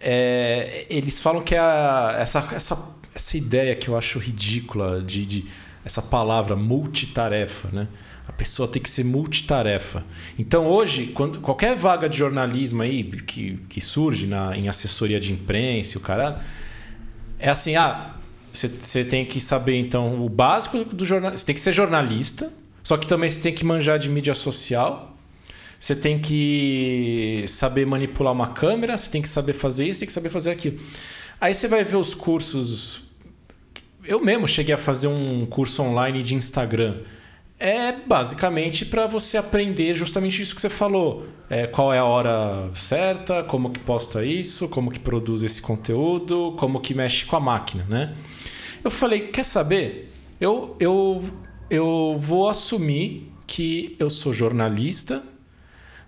[0.00, 2.78] é, eles falam que é a, essa, essa,
[3.14, 5.44] essa ideia que eu acho ridícula de, de
[5.86, 7.88] essa palavra multitarefa, né?
[8.28, 10.04] A pessoa tem que ser multitarefa.
[10.36, 15.32] Então hoje, quando, qualquer vaga de jornalismo aí que, que surge na, em assessoria de
[15.32, 16.36] imprensa, o caralho,
[17.38, 18.16] é assim, ah,
[18.52, 22.52] você- tem que saber então o básico do jornal, você tem que ser jornalista,
[22.82, 25.16] só que também você tem que manjar de mídia social.
[25.78, 30.12] Você tem que saber manipular uma câmera, você tem que saber fazer isso, tem que
[30.12, 30.80] saber fazer aquilo.
[31.40, 33.02] Aí você vai ver os cursos.
[34.06, 36.98] Eu mesmo cheguei a fazer um curso online de Instagram.
[37.58, 41.26] É basicamente para você aprender justamente isso que você falou.
[41.48, 46.54] É, qual é a hora certa, como que posta isso, como que produz esse conteúdo,
[46.58, 48.14] como que mexe com a máquina, né?
[48.84, 50.12] Eu falei, quer saber?
[50.40, 51.24] Eu, eu,
[51.70, 55.22] eu vou assumir que eu sou jornalista,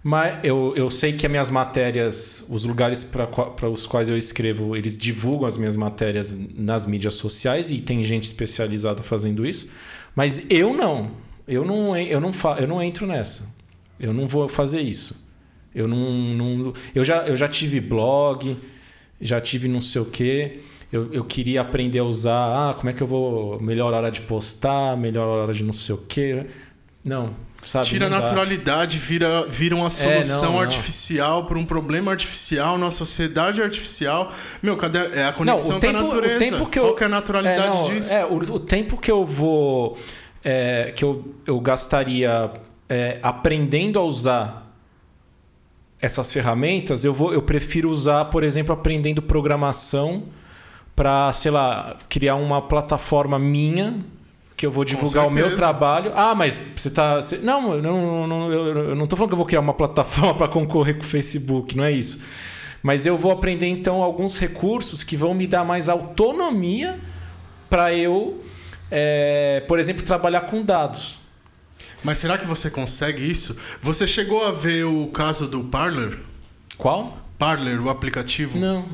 [0.03, 4.77] mas eu, eu sei que as minhas matérias, os lugares para os quais eu escrevo,
[4.77, 9.71] eles divulgam as minhas matérias nas mídias sociais e tem gente especializada fazendo isso.
[10.15, 11.11] Mas eu não.
[11.47, 13.57] Eu não, eu não, eu não entro nessa.
[13.99, 15.29] Eu não vou fazer isso.
[15.75, 16.35] Eu não.
[16.35, 18.57] não eu, já, eu já tive blog,
[19.21, 20.61] já tive não sei o quê.
[20.93, 22.71] Eu, eu queria aprender a usar.
[22.71, 23.61] Ah, como é que eu vou.
[23.61, 26.47] Melhor hora de postar, melhor hora de não sei o quê.
[27.05, 27.35] Não,
[27.69, 27.87] sabe?
[27.87, 30.61] Tira a naturalidade, vira, vira uma solução não, não.
[30.61, 34.33] artificial para um problema artificial, numa sociedade artificial.
[34.63, 36.37] Meu, cadê é a conexão Não, o tempo, com a natureza?
[36.37, 38.13] O tempo que Qual eu, que é a naturalidade é, disso?
[38.13, 39.99] É, o, o tempo que eu vou.
[40.43, 42.51] é, que eu, eu gastaria
[42.89, 44.73] é, aprendendo a usar
[46.01, 50.25] essas ferramentas, eu, vou, eu prefiro usar, por exemplo, aprendendo programação
[50.97, 53.97] para, sei lá, criar uma plataforma minha
[54.59, 56.13] que eu vou divulgar o meu trabalho.
[56.17, 57.17] Ah, mas você tá.
[57.23, 60.35] você- não, eu não, não, eu não tô falando que eu vou criar uma plataforma
[60.37, 62.21] para concorrer com o Facebook, não é isso.
[62.83, 66.99] Mas eu vou aprender então alguns recursos que vão me dar mais autonomia
[67.71, 68.43] para eu,
[68.91, 71.19] é, por exemplo, trabalhar com dados.
[72.03, 73.57] Mas será que você consegue isso?
[73.81, 76.19] Você chegou a ver o caso do Parler?
[76.77, 77.17] Qual?
[77.39, 78.59] Parler, o aplicativo?
[78.59, 78.85] Não.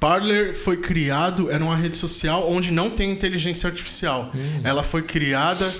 [0.00, 4.32] Parler foi criado, era uma rede social onde não tem inteligência artificial.
[4.34, 4.60] Hum.
[4.64, 5.72] Ela foi criada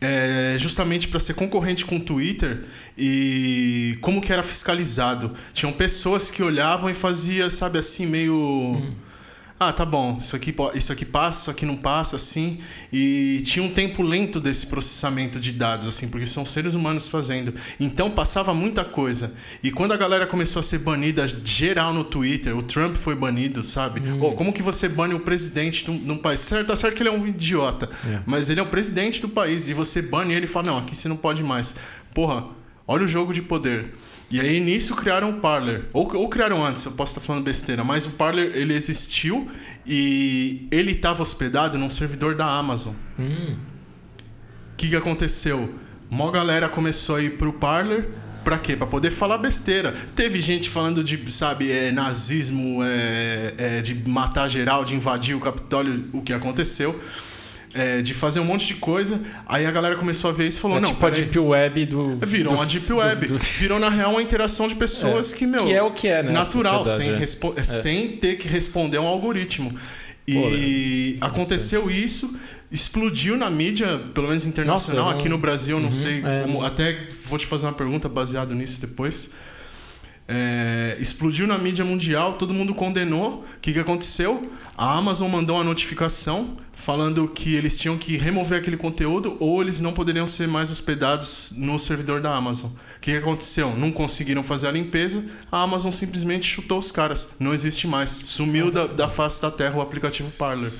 [0.00, 2.64] é, justamente para ser concorrente com o Twitter
[2.96, 5.34] e como que era fiscalizado.
[5.52, 8.94] Tinham pessoas que olhavam e fazia, sabe, assim meio Hum.
[9.58, 12.58] Ah, tá bom, isso aqui, isso aqui passa, isso aqui não passa, assim.
[12.92, 17.54] E tinha um tempo lento desse processamento de dados, assim, porque são seres humanos fazendo.
[17.78, 19.32] Então passava muita coisa.
[19.62, 23.62] E quando a galera começou a ser banida geral no Twitter, o Trump foi banido,
[23.62, 24.02] sabe?
[24.20, 26.40] Ô, como que você bane o presidente de um, de um país?
[26.40, 28.20] Certo, tá certo que ele é um idiota, É.
[28.26, 29.68] mas ele é o presidente do país.
[29.68, 31.76] E você bane ele e fala: não, aqui você não pode mais.
[32.12, 32.46] Porra,
[32.88, 33.94] olha o jogo de poder.
[34.30, 35.84] E aí nisso criaram o Parler.
[35.92, 39.48] Ou, ou criaram antes, eu posso estar falando besteira, mas o Parler ele existiu
[39.86, 42.94] e ele estava hospedado num servidor da Amazon.
[43.18, 43.56] Hum.
[44.72, 45.74] O que, que aconteceu?
[46.10, 48.08] Mó galera começou a ir pro Parler.
[48.42, 48.76] Pra quê?
[48.76, 49.94] Pra poder falar besteira.
[50.14, 55.40] Teve gente falando de, sabe, é, nazismo, é, é, de matar geral, de invadir o
[55.40, 57.00] Capitólio, o que aconteceu.
[57.74, 59.20] É, de fazer um monte de coisa.
[59.46, 61.10] Aí a galera começou a ver isso e falou: É não, tipo a.
[61.10, 62.16] Deep Web do.
[62.18, 63.26] Virou do- uma Deep do- Web.
[63.26, 65.36] do- Virou, na real, uma interação de pessoas É.
[65.36, 65.64] que, meu.
[65.66, 67.16] Que é o que é, né, Natural, sem, é.
[67.16, 69.74] respo- sem ter que responder a um algoritmo.
[70.26, 72.34] E Pô, aconteceu isso,
[72.72, 75.04] explodiu na mídia, pelo menos internacional.
[75.06, 76.42] Nossa, eu Aqui não- no Brasil, não Uhum, sei é.
[76.44, 76.62] como.
[76.64, 76.96] Até
[77.26, 79.30] vou te fazer uma pergunta baseado nisso depois.
[80.26, 83.44] É, explodiu na mídia mundial, todo mundo condenou.
[83.56, 84.50] O que, que aconteceu?
[84.76, 89.80] A Amazon mandou uma notificação falando que eles tinham que remover aquele conteúdo ou eles
[89.80, 92.70] não poderiam ser mais hospedados no servidor da Amazon.
[92.70, 93.76] O que, que aconteceu?
[93.76, 95.22] Não conseguiram fazer a limpeza,
[95.52, 97.34] a Amazon simplesmente chutou os caras.
[97.38, 98.10] Não existe mais.
[98.10, 100.72] Sumiu da, da face da terra o aplicativo Parler.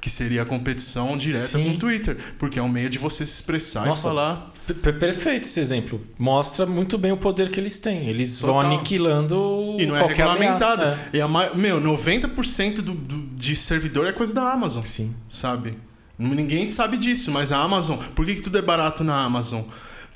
[0.00, 1.64] Que seria a competição direta Sim.
[1.64, 2.16] com o Twitter.
[2.38, 4.00] Porque é um meio de você se expressar Nossa.
[4.00, 4.52] e falar.
[4.98, 6.00] Perfeito esse exemplo.
[6.18, 8.08] Mostra muito bem o poder que eles têm.
[8.08, 8.70] Eles vão Total.
[8.70, 9.76] aniquilando.
[9.78, 10.82] E não é regulamentado.
[10.82, 11.10] ameaça.
[11.12, 14.82] E a Meu, 90% do, do, de servidor é coisa da Amazon.
[14.82, 14.86] É.
[14.86, 15.14] Sim.
[15.28, 15.76] sabe?
[16.18, 19.62] Ninguém sabe disso, mas a Amazon, por que, que tudo é barato na Amazon?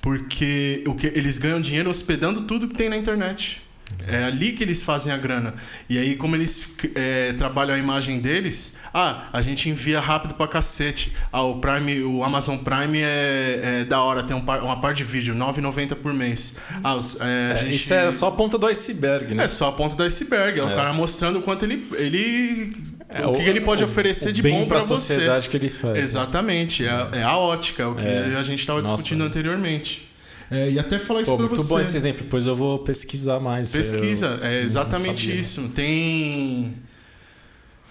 [0.02, 3.63] Porque o que eles ganham dinheiro hospedando tudo que tem na internet.
[4.08, 5.54] É ali que eles fazem a grana.
[5.88, 10.46] E aí, como eles é, trabalham a imagem deles, ah, a gente envia rápido pra
[10.48, 11.12] cacete.
[11.32, 14.92] Ah, o Prime, o Amazon Prime é, é da hora, tem um par- uma par
[14.94, 16.56] de vídeo, R$ 9,90 por mês.
[16.82, 19.44] Ah, os- é, a É, gente- Isso é só a ponta do iceberg, né?
[19.44, 20.58] é só a ponta do iceberg.
[20.58, 20.74] É, o É.
[20.74, 21.86] cara mostrando o quanto ele.
[21.96, 22.72] ele
[23.08, 25.14] É o que ele pode o- oferecer o de bom pra para você.
[25.14, 25.94] sociedade que ele faz.
[25.94, 26.00] né?
[26.00, 30.10] Exatamente, é, é a ótica, é o que a gente estava discutindo anteriormente.
[30.50, 31.68] É, e até falar isso Pô, pra muito você.
[31.68, 33.72] bom esse exemplo, depois eu vou pesquisar mais.
[33.72, 35.68] Pesquisa, Eu é exatamente isso.
[35.74, 36.74] Tem.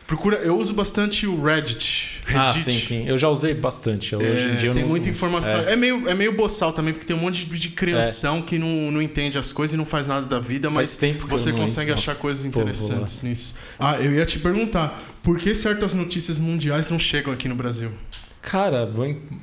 [0.05, 2.21] Procura, eu uso bastante o Reddit.
[2.27, 2.63] Ah, Reddit.
[2.71, 3.07] sim, sim.
[3.07, 4.13] Eu já usei bastante.
[4.15, 5.57] Hoje É, em dia eu tem não muita informação.
[5.61, 5.73] É.
[5.73, 5.75] É.
[5.75, 9.01] meio, é meio boçal também, porque tem um monte de, de crianção que não, não
[9.01, 12.21] entende as coisas e não faz nada da vida, mas você consegue achar Nossa.
[12.21, 13.55] coisas interessantes nisso.
[13.79, 17.89] Ah, eu ia te perguntar, por que certas notícias mundiais não chegam aqui no Brasil?
[18.43, 18.91] Cara,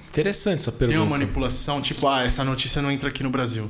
[0.08, 0.98] interessante essa pergunta.
[0.98, 3.68] Tem uma manipulação, tipo, ah, essa notícia não entra aqui no Brasil.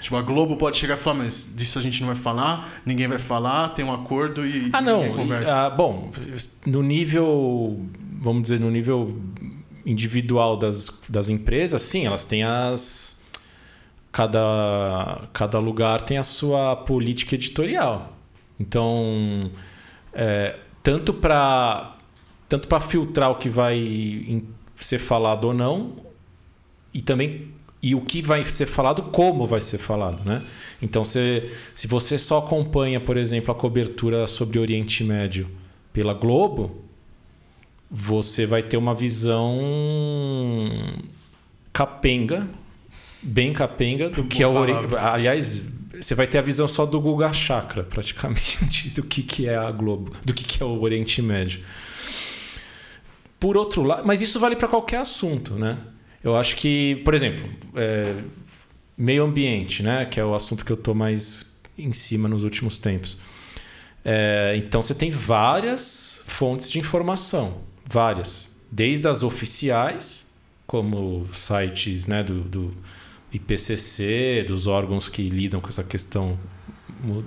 [0.00, 3.06] Tipo, a Globo pode chegar e falar, mas disso a gente não vai falar, ninguém
[3.08, 4.98] vai falar, tem um acordo e Ah, não.
[5.00, 5.66] ninguém e- conversa.
[5.66, 6.10] ah, bom,
[6.66, 7.80] no nível,
[8.20, 9.18] vamos dizer, no nível
[9.86, 13.22] individual das, das empresas, sim, elas têm as.
[14.12, 18.16] Cada, cada lugar tem a sua política editorial.
[18.60, 19.50] Então,
[20.12, 21.96] é, tanto para
[22.48, 23.76] tanto para filtrar o que vai
[24.76, 25.92] ser falado ou não,
[26.92, 27.52] e também
[27.84, 30.42] e o que vai ser falado, como vai ser falado, né?
[30.80, 35.50] Então, se, se você só acompanha, por exemplo, a cobertura sobre Oriente Médio
[35.92, 36.82] pela Globo,
[37.90, 39.60] você vai ter uma visão
[41.74, 42.48] capenga,
[43.22, 44.96] bem capenga do que é o Oriente.
[44.96, 49.56] Aliás, você vai ter a visão só do Guga Chakra, praticamente, do que, que é
[49.56, 51.60] a Globo, do que, que é o Oriente Médio.
[53.38, 55.78] Por outro lado, mas isso vale para qualquer assunto, né?
[56.22, 58.14] Eu acho que, por exemplo, é,
[58.96, 60.06] meio ambiente, né?
[60.06, 63.18] Que é o assunto que eu estou mais em cima nos últimos tempos.
[64.04, 70.34] É, então você tem várias fontes de informação, várias, desde as oficiais,
[70.66, 72.74] como sites né, do, do
[73.32, 76.38] IPCC, dos órgãos que lidam com essa questão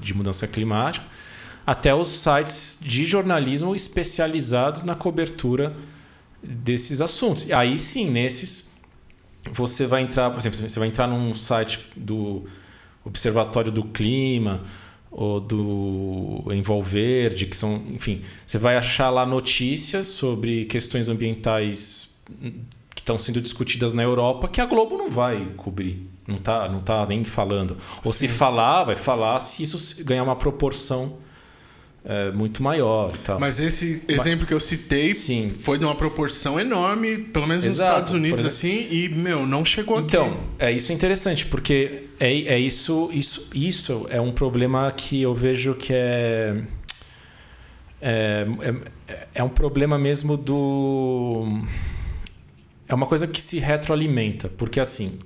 [0.02, 1.06] de mudança climática,
[1.66, 5.76] até os sites de jornalismo especializados na cobertura
[6.48, 7.46] desses assuntos.
[7.46, 8.76] E aí sim, nesses
[9.52, 12.46] você vai entrar, por exemplo, você vai entrar num site do
[13.04, 14.64] Observatório do Clima
[15.10, 22.20] ou do Envolverde, que são, enfim, você vai achar lá notícias sobre questões ambientais
[22.94, 26.08] que estão sendo discutidas na Europa que a Globo não vai cobrir.
[26.28, 27.78] Não está não tá nem falando.
[28.04, 28.20] Ou Sim.
[28.20, 31.18] se falar, vai falar se isso ganhar uma proporção
[32.10, 33.38] é, muito maior e tal.
[33.38, 35.50] Mas esse exemplo Mas, que eu citei sim.
[35.50, 39.66] foi de uma proporção enorme, pelo menos Exato, nos Estados Unidos, assim, e, meu, não
[39.66, 40.36] chegou então, aqui.
[40.36, 45.34] Então, é isso interessante, porque é, é isso, isso, isso é um problema que eu
[45.36, 46.64] vejo que é,
[48.02, 48.48] é,
[49.06, 51.60] é, é um problema mesmo do.
[52.88, 55.20] É uma coisa que se retroalimenta, porque assim,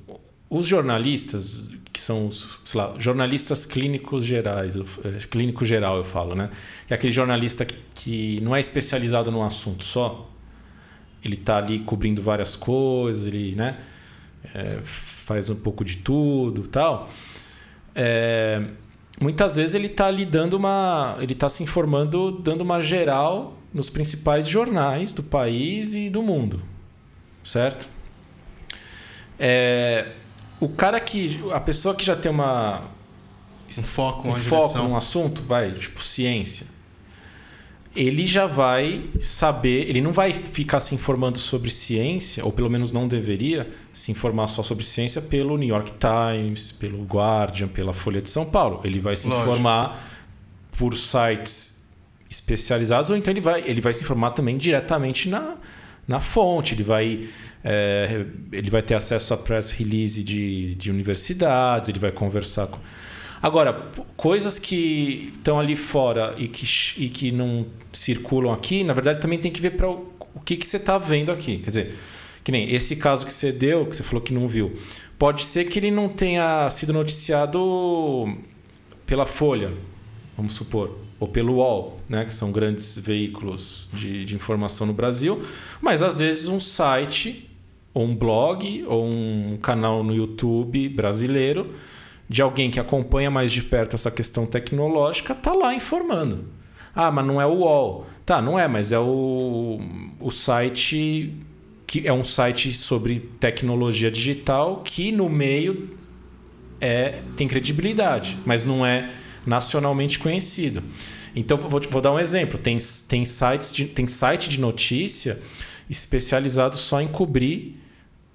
[0.49, 6.35] os jornalistas, que são os, sei lá, jornalistas clínicos gerais, é, clínico geral eu falo,
[6.35, 6.49] né?
[6.87, 10.29] Que é aquele jornalista que não é especializado num assunto só.
[11.23, 13.77] Ele está ali cobrindo várias coisas, ele, né?
[14.53, 17.09] É, faz um pouco de tudo, tal.
[17.93, 18.63] É,
[19.19, 23.89] muitas vezes ele está ali dando uma, ele está se informando, dando uma geral nos
[23.89, 26.61] principais jornais do país e do mundo,
[27.43, 27.87] certo?
[29.37, 30.11] É,
[30.61, 31.41] o cara que.
[31.51, 32.83] A pessoa que já tem uma.
[33.77, 36.67] Um foco, um foco num assunto, vai, tipo ciência.
[37.93, 42.91] Ele já vai saber, ele não vai ficar se informando sobre ciência, ou pelo menos
[42.91, 48.21] não deveria se informar só sobre ciência pelo New York Times, pelo Guardian, pela Folha
[48.21, 48.81] de São Paulo.
[48.83, 49.49] Ele vai se Lógico.
[49.49, 50.01] informar
[50.77, 51.85] por sites
[52.29, 55.55] especializados, ou então ele vai, ele vai se informar também diretamente na,
[56.07, 56.73] na fonte.
[56.73, 57.27] Ele vai
[57.63, 62.79] é, ele vai ter acesso a press release de, de universidades, ele vai conversar com.
[63.41, 66.65] Agora, coisas que estão ali fora e que,
[66.97, 70.55] e que não circulam aqui, na verdade também tem que ver para o, o que,
[70.55, 71.57] que você está vendo aqui.
[71.57, 71.95] Quer dizer,
[72.43, 74.75] que nem esse caso que você deu, que você falou que não viu.
[75.17, 78.35] Pode ser que ele não tenha sido noticiado
[79.05, 79.73] pela Folha,
[80.35, 85.43] vamos supor, ou pelo UOL, né, que são grandes veículos de, de informação no Brasil,
[85.79, 87.50] mas às vezes um site
[87.93, 91.73] ou um blog ou um canal no YouTube brasileiro
[92.29, 96.45] de alguém que acompanha mais de perto essa questão tecnológica, tá lá informando.
[96.95, 98.05] Ah, mas não é o UOL.
[98.25, 99.81] Tá, não é, mas é o,
[100.17, 101.33] o site
[101.85, 105.89] que é um site sobre tecnologia digital que no meio
[106.79, 109.11] é tem credibilidade, mas não é
[109.45, 110.81] nacionalmente conhecido.
[111.35, 112.57] Então vou, vou dar um exemplo.
[112.57, 112.77] Tem,
[113.09, 115.41] tem sites de, tem site de notícia
[115.89, 117.80] especializado só em cobrir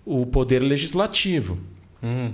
[0.07, 1.59] o poder legislativo.
[2.03, 2.33] Hum.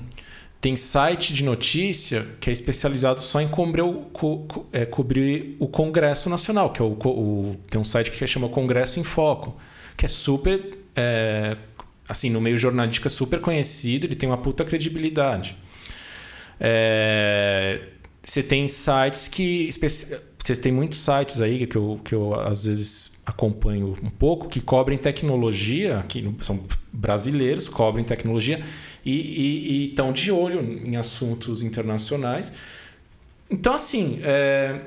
[0.60, 5.66] Tem site de notícia que é especializado só em cobrir o, co, é, cobrir o
[5.66, 9.56] Congresso Nacional, que é o, o, tem um site que chama Congresso em Foco,
[9.96, 10.78] que é super.
[10.94, 11.56] É,
[12.08, 15.56] assim, no meio jornalístico é super conhecido, ele tem uma puta credibilidade.
[16.60, 17.80] É,
[18.22, 19.68] você tem sites que.
[20.42, 24.60] Você tem muitos sites aí que eu, que eu às vezes acompanho um pouco, que
[24.60, 28.64] cobrem tecnologia, que são brasileiros, cobrem tecnologia
[29.04, 32.52] e estão de olho em assuntos internacionais.
[33.52, 34.80] Então, assim, é,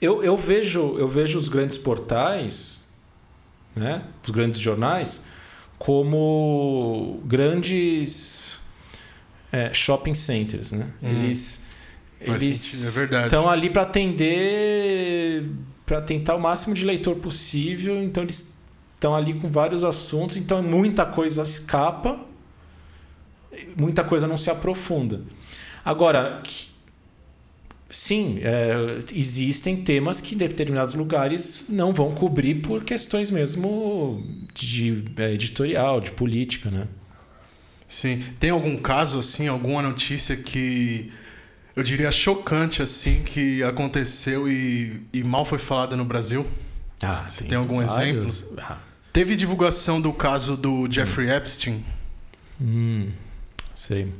[0.00, 2.84] eu, eu, vejo, eu vejo os grandes portais,
[3.74, 5.26] né, os grandes jornais,
[5.78, 8.60] como grandes
[9.52, 10.72] é, shopping centers.
[10.72, 10.88] Né?
[11.00, 11.08] Hum.
[11.08, 11.66] Eles,
[12.20, 15.48] eles é estão ali para atender
[15.90, 18.00] para tentar o máximo de leitor possível.
[18.00, 18.56] Então eles
[18.94, 22.20] estão ali com vários assuntos, então muita coisa escapa,
[23.76, 25.22] muita coisa não se aprofunda.
[25.84, 26.42] Agora,
[27.88, 34.24] sim, é, existem temas que determinados lugares não vão cobrir por questões mesmo
[34.54, 36.86] de é, editorial, de política, né?
[37.88, 38.22] Sim.
[38.38, 41.10] Tem algum caso assim, alguma notícia que
[41.74, 46.46] eu diria chocante assim que aconteceu e, e mal foi falada no Brasil?
[47.02, 48.30] Ah, Você tem, tem algum exemplo?
[48.58, 48.78] Ah.
[49.12, 51.32] Teve divulgação do caso do Jeffrey hum.
[51.32, 51.84] Epstein?
[52.60, 53.08] Hum,
[53.74, 54.12] sei.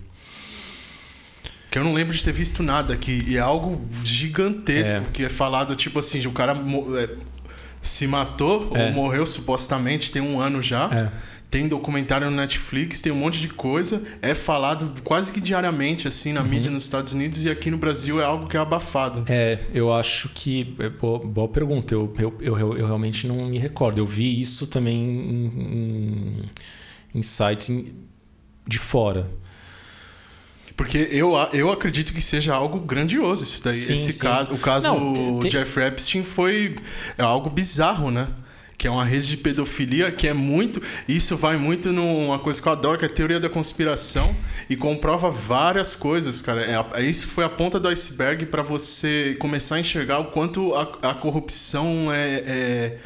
[1.70, 3.24] Que eu não lembro de ter visto nada aqui.
[3.28, 5.02] E é algo gigantesco, é.
[5.12, 6.56] que é falado, tipo assim, o cara
[6.98, 7.16] é,
[7.81, 8.86] se matou é.
[8.86, 10.90] ou morreu supostamente, tem um ano já.
[10.93, 11.12] É.
[11.51, 14.01] Tem documentário no Netflix, tem um monte de coisa.
[14.22, 16.48] É falado quase que diariamente, assim, na uhum.
[16.48, 19.24] mídia nos Estados Unidos e aqui no Brasil é algo que é abafado.
[19.27, 20.77] É, eu acho que.
[20.78, 21.93] É boa, boa pergunta.
[21.93, 23.98] Eu, eu, eu, eu, realmente não me recordo.
[23.98, 26.51] Eu vi isso também em, em,
[27.16, 27.85] em sites
[28.64, 29.28] de fora.
[30.77, 33.74] Porque eu, eu acredito que seja algo grandioso isso daí.
[33.74, 34.20] Sim, esse sim.
[34.20, 34.52] caso.
[34.52, 35.51] O caso não, tem...
[35.51, 36.77] Jeff Epstein foi
[37.18, 38.28] é algo bizarro, né?
[38.81, 40.81] Que é uma rede de pedofilia que é muito.
[41.07, 44.35] Isso vai muito numa coisa que eu adoro, que é a teoria da conspiração,
[44.70, 46.62] e comprova várias coisas, cara.
[46.62, 50.74] É, é isso foi a ponta do iceberg para você começar a enxergar o quanto
[50.74, 52.98] a, a corrupção é, é,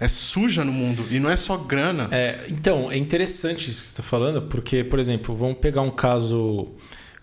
[0.00, 1.02] é suja no mundo.
[1.10, 2.08] E não é só grana.
[2.10, 5.90] É, então, é interessante isso que você está falando, porque, por exemplo, vamos pegar um
[5.90, 6.68] caso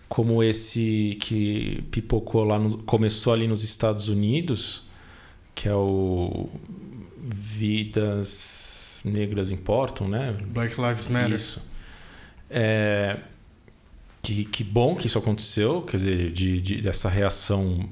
[0.08, 4.88] como esse que pipocou lá, no, começou ali nos Estados Unidos,
[5.54, 6.48] que é o
[7.20, 10.36] Vidas Negras Importam, né?
[10.46, 11.34] Black Lives Matter.
[11.34, 11.62] Isso.
[12.48, 13.18] É,
[14.22, 17.88] que, que bom que isso aconteceu, quer dizer, de, de, dessa reação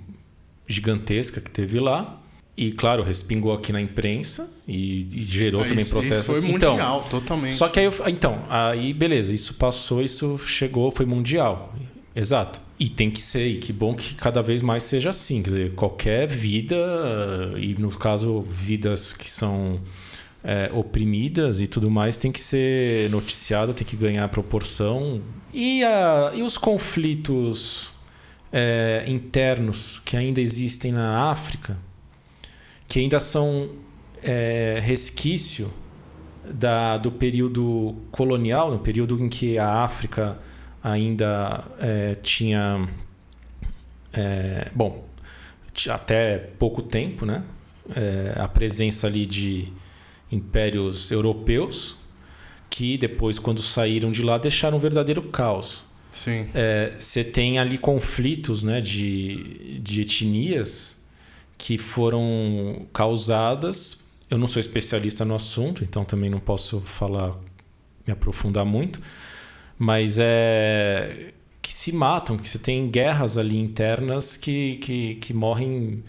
[0.66, 2.20] gigantesca que teve lá.
[2.56, 6.16] E, claro, respingou aqui na imprensa e, e gerou também isso, protesto.
[6.16, 7.54] Isso foi então, mundial, totalmente.
[7.54, 11.72] Só que aí, então, aí beleza, isso passou, isso chegou, foi mundial.
[12.18, 12.60] Exato.
[12.80, 15.40] E tem que ser, e que bom que cada vez mais seja assim.
[15.40, 16.76] Quer dizer, qualquer vida,
[17.56, 19.80] e no caso, vidas que são
[20.42, 25.22] é, oprimidas e tudo mais, tem que ser noticiado, tem que ganhar proporção.
[25.54, 27.92] E, a, e os conflitos
[28.52, 31.78] é, internos que ainda existem na África,
[32.88, 33.70] que ainda são
[34.24, 35.72] é, resquício
[36.44, 40.36] da, do período colonial, no período em que a África
[40.82, 42.88] ainda é, tinha.
[44.12, 45.06] É, bom,
[45.90, 47.44] até pouco tempo, né?
[47.94, 49.72] É, a presença ali de
[50.30, 51.96] impérios europeus
[52.70, 55.84] que depois, quando saíram de lá, deixaram um verdadeiro caos.
[56.10, 56.46] Sim.
[56.98, 61.04] Você tem ali conflitos né, de, de etnias
[61.58, 64.08] que foram causadas.
[64.30, 67.36] Eu não sou especialista no assunto, então também não posso falar,
[68.06, 69.00] me aprofundar muito,
[69.78, 71.32] mas é
[71.62, 76.02] que se matam, que você tem guerras ali internas que, que, que morrem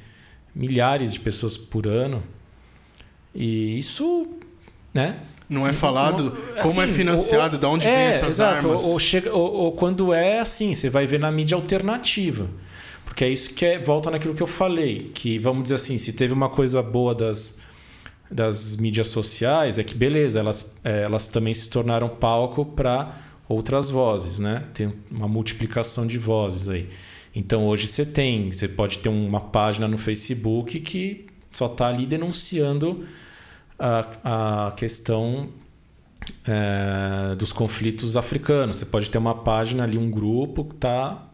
[0.56, 2.24] milhares de pessoas por ano.
[3.36, 4.28] E isso,
[4.94, 5.20] né?
[5.50, 8.68] Não é falado Não- como é assim, financiado, ou- de onde é, vem essas exato,
[8.68, 8.86] armas.
[8.86, 12.48] Ou, chega, ou, ou quando é assim, você vai ver na mídia alternativa.
[13.04, 15.12] Porque é isso que é, volta naquilo que eu falei.
[15.14, 17.62] Que, vamos dizer assim, se teve uma coisa boa das,
[18.32, 23.14] das mídias sociais, é que beleza, elas, é, elas também se tornaram palco para
[23.50, 24.64] outras vozes, né?
[24.74, 26.88] Tem uma multiplicação de vozes aí.
[27.36, 32.06] Então hoje você tem, você pode ter uma página no Facebook que só está ali
[32.06, 33.06] denunciando
[33.78, 35.50] a, a questão
[36.48, 38.78] é, dos conflitos africanos.
[38.78, 41.26] Você pode ter uma página ali, um grupo que está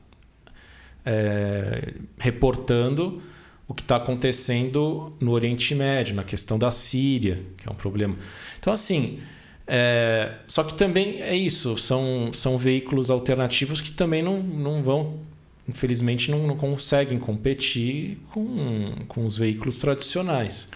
[2.18, 3.22] reportando
[3.68, 8.16] o que está acontecendo no Oriente Médio, na questão da Síria, que é um problema.
[8.60, 9.20] Então, assim,
[9.68, 15.20] é, só que também é isso, são, são veículos alternativos que também não, não vão,
[15.68, 20.70] infelizmente, não, não conseguem competir com, com os veículos tradicionais.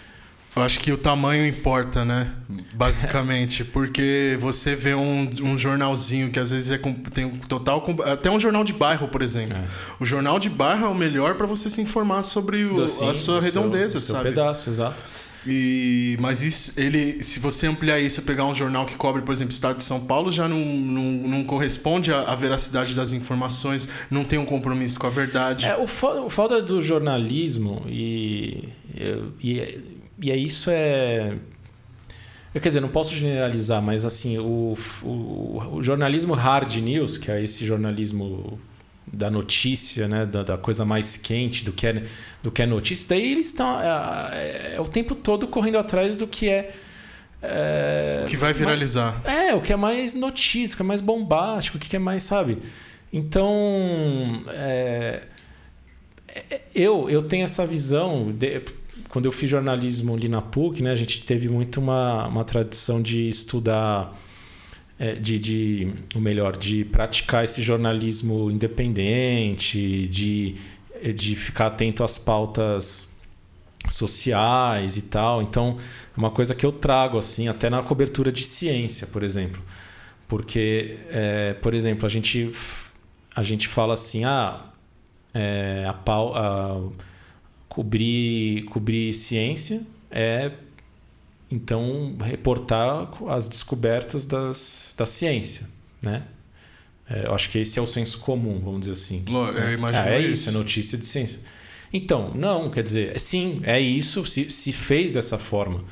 [0.56, 2.32] Eu acho que o tamanho importa, né?
[2.74, 3.64] Basicamente.
[3.72, 7.86] Porque você vê um, um jornalzinho que às vezes é com- tem um total.
[8.04, 9.56] Até um jornal de bairro, por exemplo.
[9.56, 9.64] É.
[10.00, 13.12] O jornal de bairro é o melhor para você se informar sobre o- a sua
[13.12, 14.30] do seu- redondeza, do seu sabe?
[14.30, 15.06] pedaço, exato.
[15.48, 19.52] E, mas isso, ele, se você ampliar isso, pegar um jornal que cobre, por exemplo,
[19.52, 23.88] o estado de São Paulo, já não, não, não corresponde à, à veracidade das informações,
[24.12, 25.66] não tem um compromisso com a verdade.
[25.66, 28.68] É, o, fo- o foda do jornalismo e,
[29.42, 29.80] e,
[30.22, 31.38] e é isso é.
[32.52, 37.42] Quer dizer, não posso generalizar, mas assim, o, o, o jornalismo hard news, que é
[37.44, 38.60] esse jornalismo
[39.12, 42.04] da notícia, né, da, da coisa mais quente, do que é,
[42.44, 46.28] do que é notícia, daí eles estão é, é o tempo todo correndo atrás do
[46.28, 46.72] que é.
[47.42, 49.22] é que vai viralizar.
[49.26, 52.24] é, o que é mais notícia, o que é mais bombástico, o que é mais,
[52.24, 52.60] sabe?
[53.12, 55.24] Então, é,
[56.28, 58.32] é, eu, eu tenho essa visão.
[58.32, 58.62] de-
[59.10, 63.02] quando eu fiz jornalismo ali na PUC, né, a gente teve muito uma, uma tradição
[63.02, 64.20] de estudar, é,
[65.22, 70.56] de, de, ou melhor, de praticar esse jornalismo independente, de,
[71.16, 73.18] de ficar atento às pautas
[73.90, 75.42] sociais e tal.
[75.42, 75.78] Então,
[76.16, 79.62] é uma coisa que eu trago, assim, até na cobertura de ciência, por exemplo.
[80.28, 82.52] Porque, é, por exemplo, a gente,
[83.36, 84.66] a gente fala assim, ah,
[85.34, 86.82] é, a pau, a,
[87.68, 89.82] cobrir, cobrir ciência
[90.12, 90.52] é,
[91.52, 95.68] então, reportar as descobertas das, da ciência,
[96.02, 96.24] né?
[97.10, 99.24] É, eu acho que esse é o senso comum, vamos dizer assim.
[99.28, 99.34] Eu
[99.98, 100.32] Ah, é isso.
[100.32, 101.42] isso, é notícia de ciência.
[101.92, 105.84] Então, não, quer dizer, sim, é isso, se, se fez dessa forma,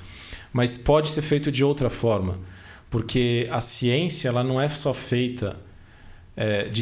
[0.54, 2.40] mas pode ser feito de outra forma,
[2.88, 5.58] porque a ciência ela não é só feita
[6.36, 6.82] é, de,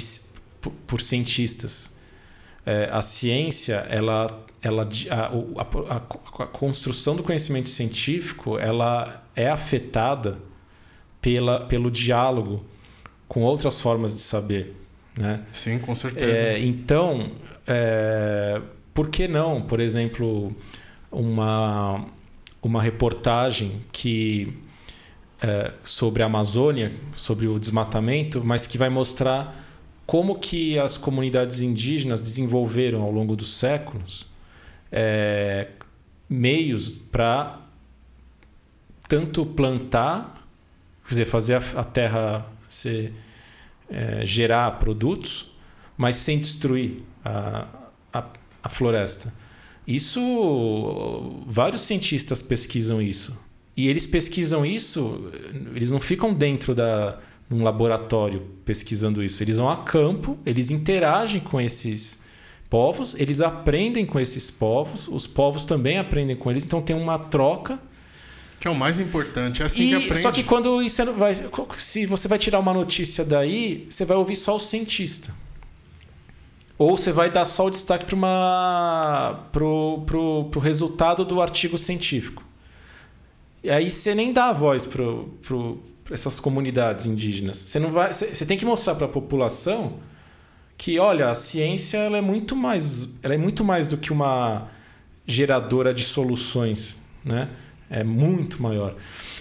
[0.60, 1.96] por, por cientistas.
[2.66, 5.96] É, a ciência, ela, ela, a, a-
[6.44, 10.40] a construção do conhecimento científico, ela é afetada
[11.22, 12.66] pela, pelo diálogo
[13.28, 14.76] com outras formas de saber,
[15.18, 15.44] né?
[15.52, 16.46] Sim, com certeza.
[16.46, 17.32] É, então,
[17.68, 18.60] é,
[18.94, 20.56] por que não, por exemplo,
[21.12, 22.06] uma,
[22.62, 24.52] uma reportagem que
[25.42, 29.64] é, sobre a Amazônia, sobre o desmatamento, mas que vai mostrar
[30.08, 34.26] como que as comunidades indígenas desenvolveram ao longo dos séculos
[34.96, 35.68] é,
[36.30, 37.62] meios para
[39.08, 40.48] tanto plantar,
[41.04, 43.14] quer dizer, fazer a, a terra ser,
[43.90, 45.52] é, gerar produtos,
[45.98, 47.68] mas sem destruir a,
[48.12, 48.26] a,
[48.64, 49.34] a floresta.
[49.88, 53.40] Isso, vários cientistas pesquisam isso.
[53.78, 55.30] E eles pesquisam isso,
[55.76, 57.20] eles não ficam dentro da
[57.52, 59.44] um laboratório pesquisando isso.
[59.44, 62.25] Eles vão a campo, eles interagem com esses
[62.70, 67.18] povos, eles aprendem com esses povos, os povos também aprendem com eles, então tem uma
[67.18, 67.80] troca.
[68.60, 70.22] Que é o mais importante, é assim e, que aprende.
[70.22, 71.34] Só que quando isso vai.
[71.78, 75.34] Se você vai tirar uma notícia daí, você vai ouvir só o cientista.
[76.78, 81.78] Ou você vai dar só o destaque para uma pro, pro, pro resultado do artigo
[81.78, 82.44] científico.
[83.64, 85.04] E aí você nem dá a voz para
[86.12, 87.58] essas comunidades indígenas.
[87.58, 90.00] Você não vai, você tem que mostrar para a população
[90.78, 94.68] que, olha, a ciência ela é muito mais, ela é muito mais do que uma
[95.26, 97.50] geradora de soluções, né?
[97.90, 98.96] É muito maior.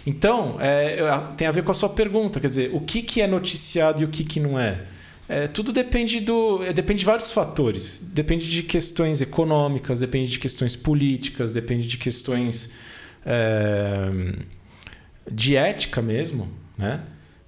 [0.06, 0.98] Então, é,
[1.36, 4.05] tem a ver com a sua pergunta, quer dizer, o que, que é noticiado e
[4.05, 4.85] o que, que não é?
[5.28, 8.11] é tudo depende do, é, depende de vários fatores.
[8.12, 12.74] Depende de questões econômicas, depende de questões políticas, depende de questões
[13.24, 14.11] é,
[15.31, 17.01] de ética mesmo, né?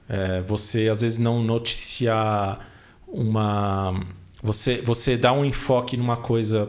[0.09, 2.76] É, você às vezes não noticiar
[3.17, 4.01] uma,
[4.43, 6.69] você você dá um enfoque numa coisa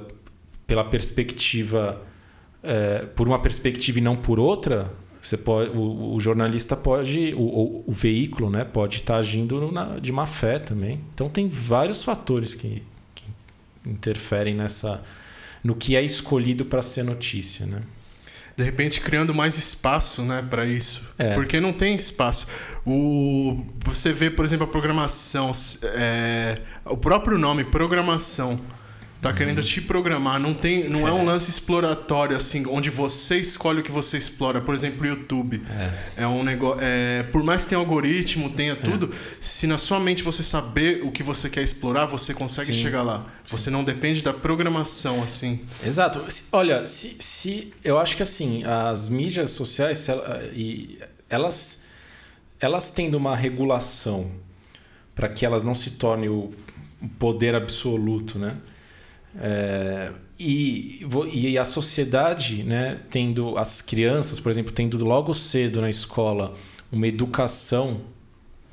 [0.65, 2.01] pela perspectiva
[2.63, 4.91] é, por uma perspectiva e não por outra,
[5.21, 9.99] você pode, o, o jornalista pode, o, o, o, veículo, né, pode estar agindo na,
[9.99, 11.01] de má fé também.
[11.13, 12.83] Então tem vários fatores que,
[13.13, 13.23] que
[13.85, 15.03] interferem nessa,
[15.63, 17.83] no que é escolhido para ser notícia, né?
[18.57, 21.07] De repente criando mais espaço né, para isso.
[21.19, 21.35] É.
[21.35, 22.47] Porque não tem espaço.
[22.83, 25.51] O, você vê, por exemplo, a programação,
[25.83, 28.59] é, o próprio nome, programação.
[29.19, 31.09] Tá querendo te programar, não tem, não é.
[31.09, 31.13] é.
[31.13, 34.61] um lance exploratório assim, onde você escolhe o que você explora.
[34.61, 35.63] Por exemplo, o YouTube
[36.15, 38.75] é, é um negócio, é, por mais que tenha algoritmo, tenha é.
[38.75, 39.11] tudo,
[39.41, 42.81] se na sua mente você saber o que você quer explorar, você consegue Sim.
[42.81, 43.25] chegar lá.
[43.43, 43.57] Sim.
[43.57, 45.61] Você não depende da programação assim.
[45.83, 46.23] Exato.
[46.51, 50.07] Olha, se, se eu acho que assim as mídias sociais
[50.53, 51.85] e elas
[52.59, 54.31] elas tendo uma regulação
[55.15, 56.53] para que elas não se tornem o
[57.17, 58.57] poder absoluto, né?
[59.39, 65.89] É, e, e a sociedade, né, tendo as crianças, por exemplo, tendo logo cedo na
[65.89, 66.55] escola
[66.91, 68.01] uma educação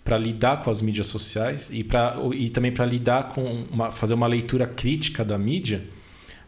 [0.05, 4.13] para lidar com as mídias sociais e, pra, e também para lidar com uma, fazer
[4.13, 5.85] uma leitura crítica da mídia,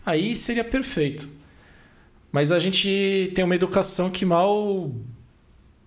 [0.05, 1.29] aí seria perfeito.
[2.31, 4.93] Mas a gente tem uma educação que mal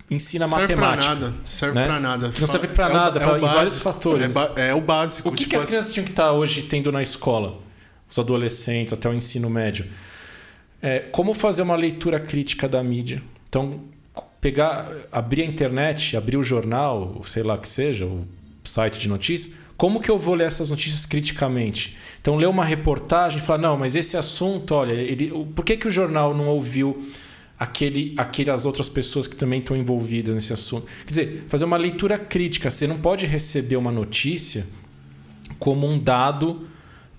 [0.10, 1.16] ensina serve matemática.
[1.16, 1.86] Pra nada, serve né?
[1.86, 2.34] para nada.
[2.40, 4.36] Não serve para é nada, é pra, vários fatores.
[4.56, 5.30] É, é, o básico.
[5.30, 7.69] O que, tipo que as crianças tinham que estar hoje tendo na escola?
[8.10, 9.86] Os adolescentes, até o ensino médio.
[10.82, 13.22] É, como fazer uma leitura crítica da mídia?
[13.48, 13.82] Então,
[14.40, 18.26] pegar, abrir a internet, abrir o jornal, sei lá que seja, o
[18.64, 21.98] site de notícias, como que eu vou ler essas notícias criticamente?
[22.22, 25.88] Então, ler uma reportagem e falar, não, mas esse assunto, olha, ele, por que, que
[25.88, 27.10] o jornal não ouviu
[27.58, 30.86] aquele, aquelas outras pessoas que também estão envolvidas nesse assunto?
[31.06, 32.70] Quer dizer, fazer uma leitura crítica.
[32.70, 34.68] Você não pode receber uma notícia
[35.58, 36.68] como um dado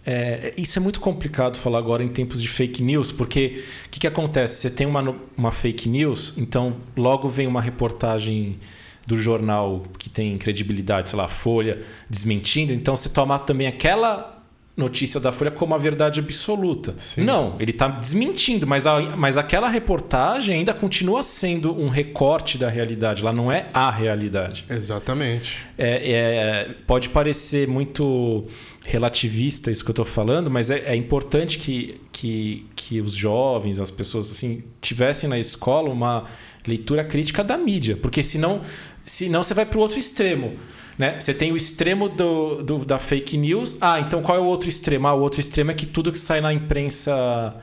[0.05, 4.01] é, isso é muito complicado falar agora em tempos de fake news, porque o que,
[4.01, 4.61] que acontece?
[4.61, 8.59] Você tem uma, uma fake news, então logo vem uma reportagem
[9.07, 14.40] do jornal que tem credibilidade, sei lá, Folha, desmentindo, então você toma também aquela
[14.81, 16.95] notícia da Folha como a verdade absoluta.
[16.97, 17.23] Sim.
[17.23, 22.69] Não, ele está desmentindo, mas, a, mas aquela reportagem ainda continua sendo um recorte da
[22.69, 24.65] realidade, ela não é a realidade.
[24.69, 25.59] Exatamente.
[25.79, 28.47] É, é, pode parecer muito
[28.85, 33.79] relativista isso que eu estou falando, mas é, é, importante que, que, que os jovens,
[33.79, 36.25] as pessoas assim, tivessem na escola uma
[36.67, 38.63] leitura crítica da mídia, porque senão,
[39.05, 40.57] senão você vai para o outro extremo.
[41.01, 41.19] Né?
[41.19, 43.75] Você tem o extremo do, do, da fake news.
[43.81, 45.09] Ah, então qual é o outro extremo?
[45.09, 47.55] Ah, o outro extremo é que tudo que sai na imprensa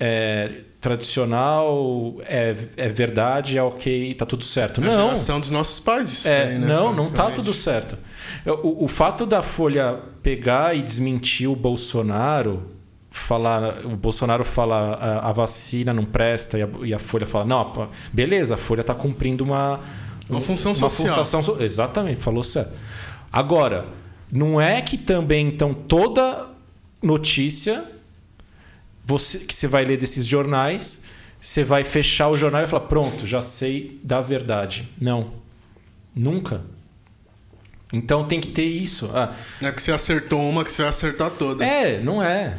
[0.00, 4.80] é, tradicional é, é verdade, é ok, tá tudo certo.
[4.80, 5.04] É a não.
[5.04, 6.26] geração dos nossos pais.
[6.26, 6.66] É, aí, né?
[6.66, 7.96] Não, não tá tudo certo.
[8.44, 12.64] O, o fato da Folha pegar e desmentir o Bolsonaro,
[13.12, 17.44] falar, o Bolsonaro fala a, a vacina não presta e a, e a, Folha fala,
[17.44, 19.78] não, beleza, a Folha está cumprindo uma,
[20.28, 21.24] uma função uma social.
[21.24, 22.72] Função, exatamente, falou certo.
[23.32, 23.86] Agora,
[24.30, 26.48] não é que também, então, toda
[27.02, 27.84] notícia
[29.04, 31.04] você, que você vai ler desses jornais
[31.46, 34.88] você vai fechar o jornal e falar: pronto, já sei da verdade.
[35.00, 35.32] Não.
[36.14, 36.62] Nunca.
[37.92, 39.08] Então tem que ter isso.
[39.14, 39.32] Ah,
[39.62, 41.66] é que você acertou uma que você vai acertar todas.
[41.70, 42.58] É, não é.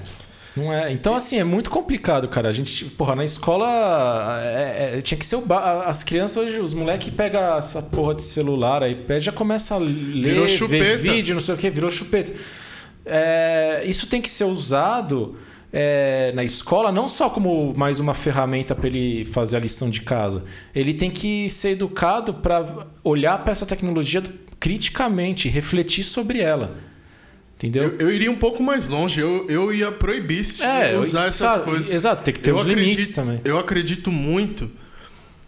[0.57, 0.91] Não é.
[0.91, 2.49] Então, assim, é muito complicado, cara.
[2.49, 5.41] A gente, porra, na escola é, é, tinha que ser o.
[5.41, 5.83] Ba...
[5.85, 10.47] As crianças hoje, os moleques pegam essa porra de celular aí, já começa a ler,
[10.67, 12.33] ver vídeo, não sei o que, virou chupeta.
[13.05, 15.37] É, isso tem que ser usado
[15.71, 20.01] é, na escola não só como mais uma ferramenta para ele fazer a lição de
[20.01, 20.43] casa.
[20.73, 24.23] Ele tem que ser educado para olhar para essa tecnologia
[24.59, 26.75] criticamente, refletir sobre ela.
[27.57, 27.83] Entendeu?
[27.83, 31.63] Eu, eu, iria um pouco mais longe, eu, eu ia proibir é, usar eu, essas
[31.63, 31.89] coisas.
[31.89, 33.41] Exato, tem que ter eu os acredito, limites também.
[33.43, 34.71] Eu acredito muito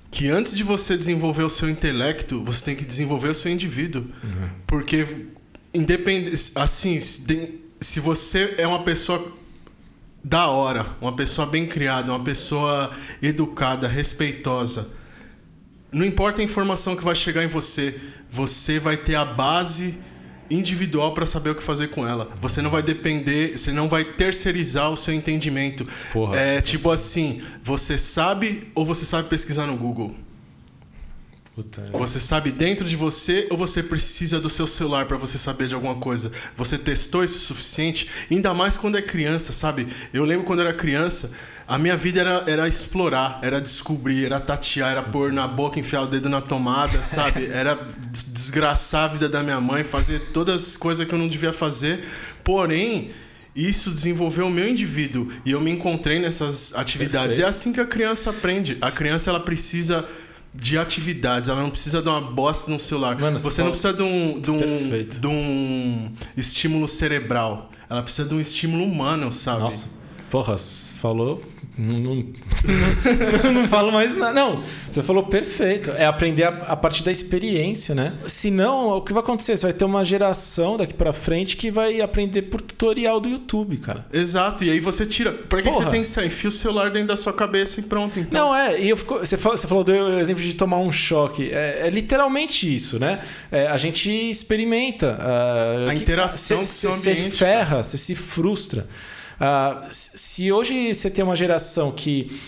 [0.09, 4.07] que antes de você desenvolver o seu intelecto, você tem que desenvolver o seu indivíduo.
[4.23, 4.49] Uhum.
[4.65, 5.27] Porque,
[5.71, 6.51] independente.
[6.55, 9.31] Assim, se você é uma pessoa
[10.23, 12.91] da hora, uma pessoa bem criada, uma pessoa
[13.21, 14.89] educada, respeitosa,
[15.91, 17.99] não importa a informação que vai chegar em você,
[18.29, 19.97] você vai ter a base
[20.49, 22.29] individual para saber o que fazer com ela.
[22.41, 25.87] Você não vai depender, você não vai terceirizar o seu entendimento.
[26.11, 30.15] Porra, é tipo assim, você sabe ou você sabe pesquisar no Google?
[31.59, 31.83] Puta.
[31.91, 35.75] Você sabe dentro de você ou você precisa do seu celular para você saber de
[35.75, 36.31] alguma coisa?
[36.55, 38.07] Você testou isso o suficiente?
[38.31, 39.87] Ainda mais quando é criança, sabe?
[40.13, 41.33] Eu lembro quando era criança,
[41.69, 46.01] a minha vida era, era explorar, era descobrir, era tatear, era pôr na boca, enfiar
[46.01, 47.45] o dedo na tomada, sabe?
[47.45, 47.79] Era
[48.27, 52.03] desgraçar a vida da minha mãe, fazer todas as coisas que eu não devia fazer.
[52.43, 53.11] Porém,
[53.55, 57.37] isso desenvolveu o meu indivíduo e eu me encontrei nessas atividades.
[57.37, 57.45] Perfeito.
[57.45, 58.75] É assim que a criança aprende.
[58.81, 60.03] A criança ela precisa
[60.55, 61.49] de atividades.
[61.49, 63.15] Ela não precisa de uma bosta no celular.
[63.19, 67.69] Mano, você, não precisa de um, de, um, de um estímulo cerebral.
[67.87, 69.59] Ela precisa de um estímulo humano, sabe?
[69.59, 69.98] Nossa,
[70.29, 71.41] porra, falou
[71.79, 72.25] não, não,
[73.53, 74.33] não, falo mais nada.
[74.33, 74.61] Não,
[74.91, 75.91] você falou perfeito.
[75.91, 78.15] É aprender a, a, partir da experiência, né?
[78.27, 79.55] Senão, o que vai acontecer?
[79.55, 83.77] Você vai ter uma geração daqui para frente que vai aprender por tutorial do YouTube,
[83.77, 84.05] cara.
[84.11, 84.65] Exato.
[84.65, 85.31] E aí você tira.
[85.31, 86.25] Pra que, que você tem que?
[86.25, 88.47] Enfia o celular dentro da sua cabeça e pronto, então.
[88.47, 88.81] Não, é.
[88.81, 91.49] E eu fico, você, falou, você falou do exemplo de tomar um choque.
[91.49, 93.21] É, é literalmente isso, né?
[93.49, 95.17] É, a gente experimenta.
[95.17, 97.31] Uh, a interação com o seu ambiente.
[97.31, 98.85] Você ferra, você se frustra.
[99.39, 102.39] Uh, se hoje você tem uma geração que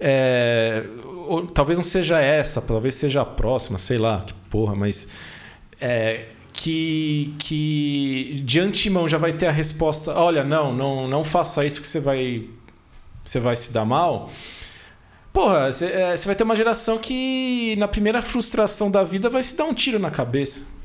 [0.00, 0.84] é,
[1.26, 5.08] ou, talvez não seja essa, talvez seja a próxima, sei lá, que porra, mas
[5.80, 11.64] é, que, que de antemão já vai ter a resposta: olha, não, não, não faça
[11.64, 12.48] isso que você vai,
[13.24, 14.30] você vai se dar mal.
[15.32, 19.56] Porra, você é, vai ter uma geração que na primeira frustração da vida vai se
[19.56, 20.77] dar um tiro na cabeça.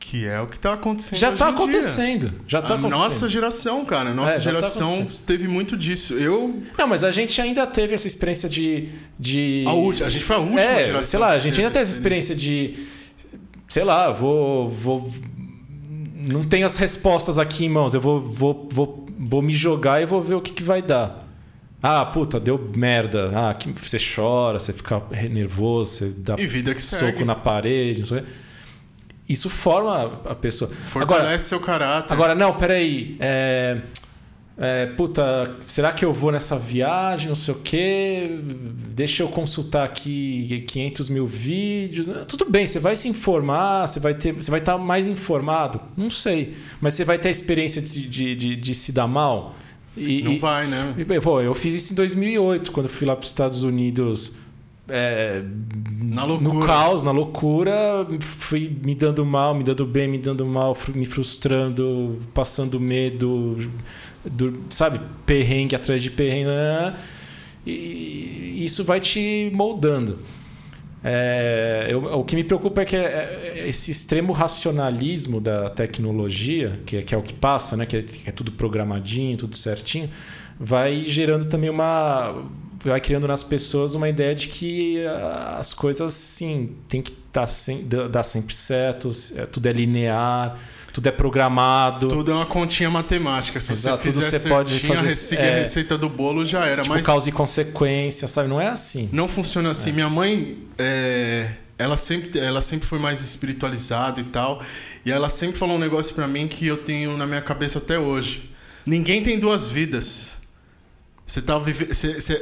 [0.00, 1.18] Que é o que está acontecendo.
[1.18, 2.32] Já está acontecendo.
[2.46, 2.98] Já tá a acontecendo.
[2.98, 4.14] Nossa geração, cara.
[4.14, 6.14] Nossa é, tá geração tá teve muito disso.
[6.14, 6.62] Eu.
[6.76, 8.88] Não, mas a gente ainda teve essa experiência de.
[9.18, 9.62] de...
[9.68, 11.02] A, última, a gente foi a última é, geração.
[11.02, 12.74] Sei lá, a gente ainda teve essa experiência de.
[13.68, 14.70] Sei lá, vou.
[14.70, 15.12] vou
[16.28, 17.92] não tenho as respostas aqui em mãos.
[17.92, 21.28] Eu vou, vou, vou, vou me jogar e vou ver o que, que vai dar.
[21.82, 23.30] Ah, puta, deu merda.
[23.34, 27.24] Ah, que você chora, você fica nervoso, você dá soco segue.
[27.24, 28.49] na parede, não sei o
[29.30, 30.70] isso forma a pessoa.
[30.70, 32.12] Fortalece agora, seu caráter.
[32.12, 33.16] Agora, não, peraí.
[33.20, 33.78] É,
[34.62, 37.28] é, puta, será que eu vou nessa viagem?
[37.28, 38.40] Não sei o quê.
[38.94, 42.08] Deixa eu consultar aqui 500 mil vídeos.
[42.28, 45.80] Tudo bem, você vai se informar, você vai ter, você vai estar mais informado.
[45.96, 49.54] Não sei, mas você vai ter a experiência de, de, de, de se dar mal.
[49.96, 50.94] E, não vai, né?
[50.96, 54.36] E, pô, eu fiz isso em 2008, quando fui lá para os Estados Unidos
[54.90, 55.42] é,
[56.02, 56.54] na loucura.
[56.54, 61.04] no caos, na loucura, fui me dando mal, me dando bem, me dando mal, me
[61.04, 63.56] frustrando, passando medo,
[64.24, 66.46] do, sabe, perrengue atrás de perrengue.
[66.46, 66.96] Né?
[67.66, 70.18] E isso vai te moldando.
[71.02, 76.78] É, eu, o que me preocupa é que é, é esse extremo racionalismo da tecnologia,
[76.84, 77.86] que é, que é o que passa, né?
[77.86, 80.10] que, é, que é tudo programadinho, tudo certinho,
[80.58, 82.44] vai gerando também uma
[82.88, 87.46] vai criando nas pessoas uma ideia de que ah, as coisas, sim, tem que tá
[87.46, 90.58] sem, dar sempre certo, é, tudo é linear,
[90.92, 92.08] tudo é programado.
[92.08, 93.60] Tudo é uma continha matemática.
[93.60, 96.82] Se Exato, você fizer você pode fazer, é, a receita do bolo, já era.
[96.82, 98.48] Tipo, mas causa e consequência, sabe?
[98.48, 99.08] Não é assim.
[99.12, 99.90] Não funciona assim.
[99.90, 99.92] É.
[99.92, 104.60] Minha mãe, é, ela, sempre, ela sempre foi mais espiritualizada e tal.
[105.04, 107.98] E ela sempre falou um negócio para mim que eu tenho na minha cabeça até
[107.98, 108.50] hoje.
[108.84, 110.39] Ninguém tem duas vidas.
[111.30, 111.88] Você tá vive...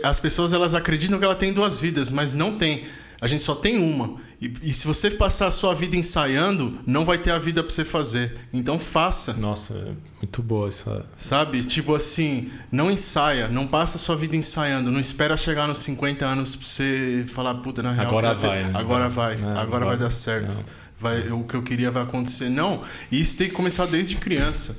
[0.02, 2.86] As pessoas elas acreditam que ela tem duas vidas, mas não tem.
[3.20, 4.16] A gente só tem uma.
[4.40, 7.70] E, e, se você passar a sua vida ensaiando, não vai ter a vida pra
[7.70, 8.39] você fazer.
[8.51, 9.35] Então faça.
[9.35, 9.93] Nossa, é
[10.23, 11.05] muito boa essa.
[11.15, 11.62] Sabe?
[11.65, 14.90] Tipo assim, não ensaia, não passa a sua vida ensaiando.
[14.90, 18.06] Não espera chegar nos 50 anos pra você falar, puta, na real.
[18.06, 18.66] Agora vai, ter...
[18.69, 18.73] né?
[18.74, 20.55] Agora vai, Não, agora agora- vai dar certo.
[20.55, 20.65] não.
[20.98, 22.48] Vai, o que eu queria vai acontecer.
[22.48, 22.82] Não,
[23.12, 24.78] e isso tem que começar desde criança.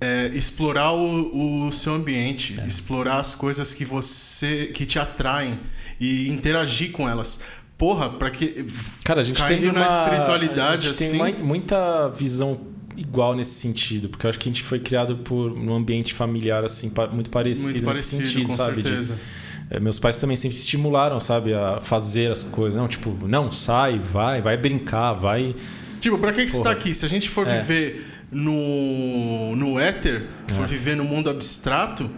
[0.00, 2.66] É, explorar o, o seu ambiente, É.
[2.66, 5.60] explorar as coisas que você que te atraem
[6.00, 7.40] e interagir com elas.
[7.76, 8.64] Porra, pra que
[9.04, 11.10] Cara, a gente caindo teve na uma, espiritualidade a gente assim.
[11.18, 12.60] tem uma- muita visão
[12.96, 16.64] igual nesse sentido, porque eu acho que a gente foi criado por num ambiente familiar
[16.64, 18.76] assim muito parecido, muito nesse parecido, sentido, com sabe?
[18.82, 19.18] De- certeza.
[19.70, 23.98] é, meus pais também sempre estimularam, sabe, a fazer as coisas, não, tipo, não, sai,
[23.98, 25.54] vai, vai brincar, vai
[26.00, 26.94] Tipo, pra que, que você tá aqui?
[26.94, 27.60] Se a gente for É.
[27.60, 30.66] viver no, no éter, for É.
[30.66, 32.10] viver no mundo abstrato,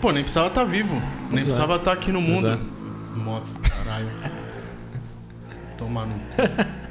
[0.00, 0.96] pô, nem precisava estar vivo.
[1.30, 1.42] nem é.
[1.44, 2.48] precisava estar aqui no Pois mundo.
[2.48, 3.18] é.
[3.18, 4.10] Moto, caralho.
[5.76, 6.76] Tomar no cu.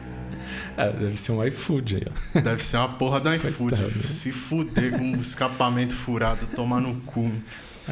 [0.78, 2.04] É, deve ser um iFood aí,
[2.36, 2.42] ó.
[2.42, 3.76] Deve ser uma porra da iFood.
[3.78, 4.04] Coitado.
[4.06, 7.32] Se fuder com um escapamento furado, tomar no cu.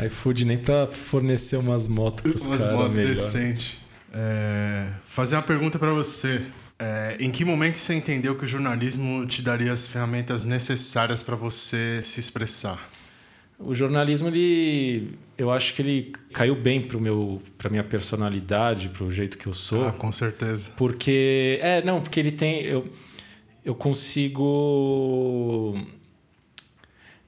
[0.05, 3.77] iFood nem pra fornecer umas motos pros Umas motos decentes.
[4.13, 6.41] É, fazer uma pergunta pra você.
[6.83, 11.33] É, em que momento você entendeu que o jornalismo te daria as ferramentas necessárias pra
[11.33, 12.89] você se expressar?
[13.57, 19.09] O jornalismo, ele, eu acho que ele caiu bem pro meu, pra minha personalidade, pro
[19.09, 19.87] jeito que eu sou.
[19.87, 20.71] Ah, com certeza.
[20.75, 21.57] Porque.
[21.61, 22.61] É, não, porque ele tem.
[22.63, 22.85] Eu,
[23.63, 25.79] eu consigo.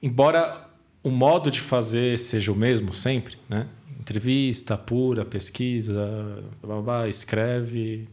[0.02, 0.68] Embora
[1.02, 3.66] o modo de fazer seja o mesmo sempre, né?
[3.98, 8.06] Entrevista, pura, pesquisa, blá, blá, blá, escreve.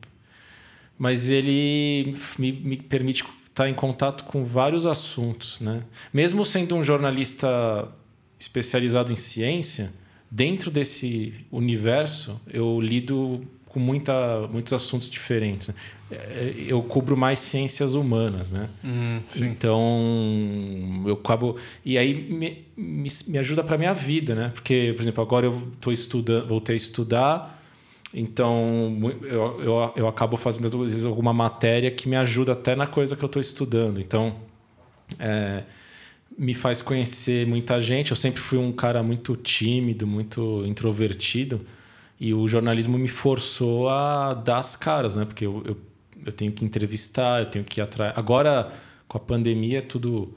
[0.98, 5.84] Mas ele me, me permite estar em contato com vários assuntos, né?
[6.14, 7.88] Mesmo sendo um jornalista
[8.40, 9.94] especializado em ciência,
[10.30, 15.70] dentro desse universo eu lido com muita, muitos assuntos diferentes.
[15.70, 15.76] né?
[16.12, 18.70] É, Eu cubro mais ciências humanas, né?
[18.84, 19.20] Hum.
[19.42, 21.58] Então, eu acabo.
[21.84, 24.52] E aí me, me, me ajuda para minha vida, né?
[24.54, 27.63] Porque, por exemplo, agora eu tô estudando, voltei a estudar,
[28.14, 32.86] então eu, eu, eu acabo fazendo, às vezes, alguma matéria que me ajuda até na
[32.86, 34.00] coisa que eu estou estudando.
[34.00, 34.36] Então,
[35.18, 35.64] é,
[36.38, 38.12] me faz conhecer muita gente.
[38.12, 41.62] Eu sempre fui um cara muito tímido, muito introvertido.
[42.20, 45.26] E o jornalismo me forçou a dar as caras, né?
[45.26, 45.78] Porque eu, eu,
[46.26, 48.14] eu tenho que entrevistar, eu tenho que ir atrás.
[48.16, 48.72] Agora,
[49.08, 50.34] com a pandemia, é tudo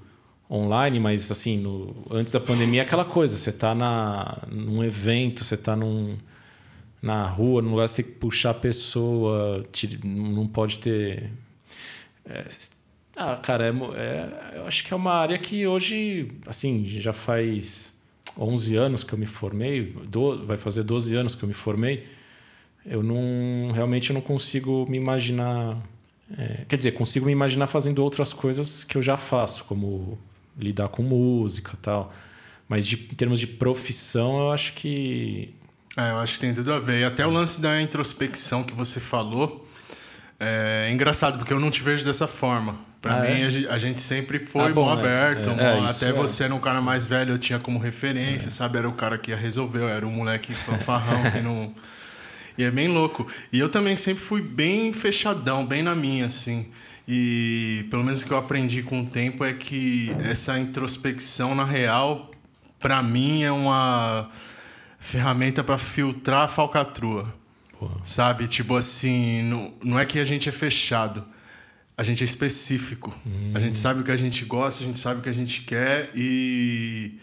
[0.51, 5.45] online, mas assim, no, antes da pandemia é aquela coisa: você tá na, num evento,
[5.45, 6.17] você tá num,
[7.07, 9.65] na rua, num lugar, você tem que puxar a pessoa,
[10.05, 11.31] não pode ter.
[12.25, 12.45] é,
[13.17, 17.97] ah, cara, é é- eu acho que é uma área que hoje, assim, já faz
[18.39, 22.05] 11 anos que eu me formei, do- vai fazer 12 anos que eu me formei.
[22.85, 23.73] Eu não.
[23.73, 25.77] Realmente eu não consigo me imaginar.
[26.37, 30.19] é, quer dizer, consigo me imaginar fazendo outras coisas que eu já faço, como
[30.59, 32.13] lidar com música tal.
[32.69, 35.55] Mas de, em termos de profissão, eu acho que.
[35.97, 37.01] É, eu acho que tem tudo a ver.
[37.01, 39.67] E até o lance da introspecção que você falou
[40.39, 42.77] é engraçado, porque eu não te vejo dessa forma.
[43.01, 43.47] Pra Ah, mim, é?
[43.71, 45.01] a gente- sempre foi Ah, bom, mão é.
[45.01, 45.51] aberto.
[45.51, 46.13] É, é, até é.
[46.13, 48.79] você era um cara mais velho, eu tinha como referência, sabe?
[48.79, 51.73] Era o cara que ia resolver, eu era um moleque fanfarrão que não.
[52.59, 53.27] E é bem louco.
[53.53, 56.67] E eu também sempre fui bem fechadão, bem na minha, assim.
[57.07, 61.65] E pelo menos o que eu aprendi com o tempo é que essa introspecção, na
[61.65, 62.31] real,
[62.81, 64.29] pra mim é uma
[65.07, 67.33] ferramenta pra filtrar a falcatrua.
[67.79, 67.95] Porra.
[68.05, 68.49] Sabe?
[68.49, 71.25] Tipo assim, não, não é que a gente é fechado.
[71.97, 73.17] A gente é específico.
[73.55, 75.63] A gente sabe o que a gente gosta, a gente sabe o que a gente
[75.63, 77.19] quer e.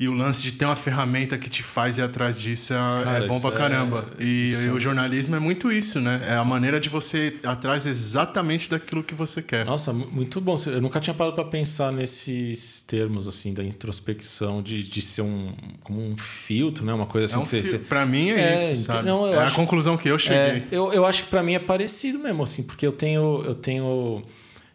[0.00, 3.24] E o lance de ter uma ferramenta que te faz ir atrás disso é, Cara,
[3.24, 4.06] é bom pra caramba.
[4.16, 6.24] é- E, e o jornalismo é muito isso, né?
[6.28, 9.66] É a maneira de você ir atrás exatamente daquilo que você quer.
[9.66, 10.54] Nossa, mu- muito bom.
[10.68, 15.52] Eu nunca tinha parado para pensar nesses termos assim da introspecção, de, de ser um
[15.82, 16.92] como um filtro, né?
[16.94, 19.08] Uma coisa assim É um que você- você, Pra mim é, É, isso, então, sabe?
[19.08, 20.38] não, é acho- a conclusão que eu cheguei.
[20.38, 23.54] É, eu, eu acho que para mim é parecido mesmo, assim, porque eu tenho, eu
[23.56, 24.22] tenho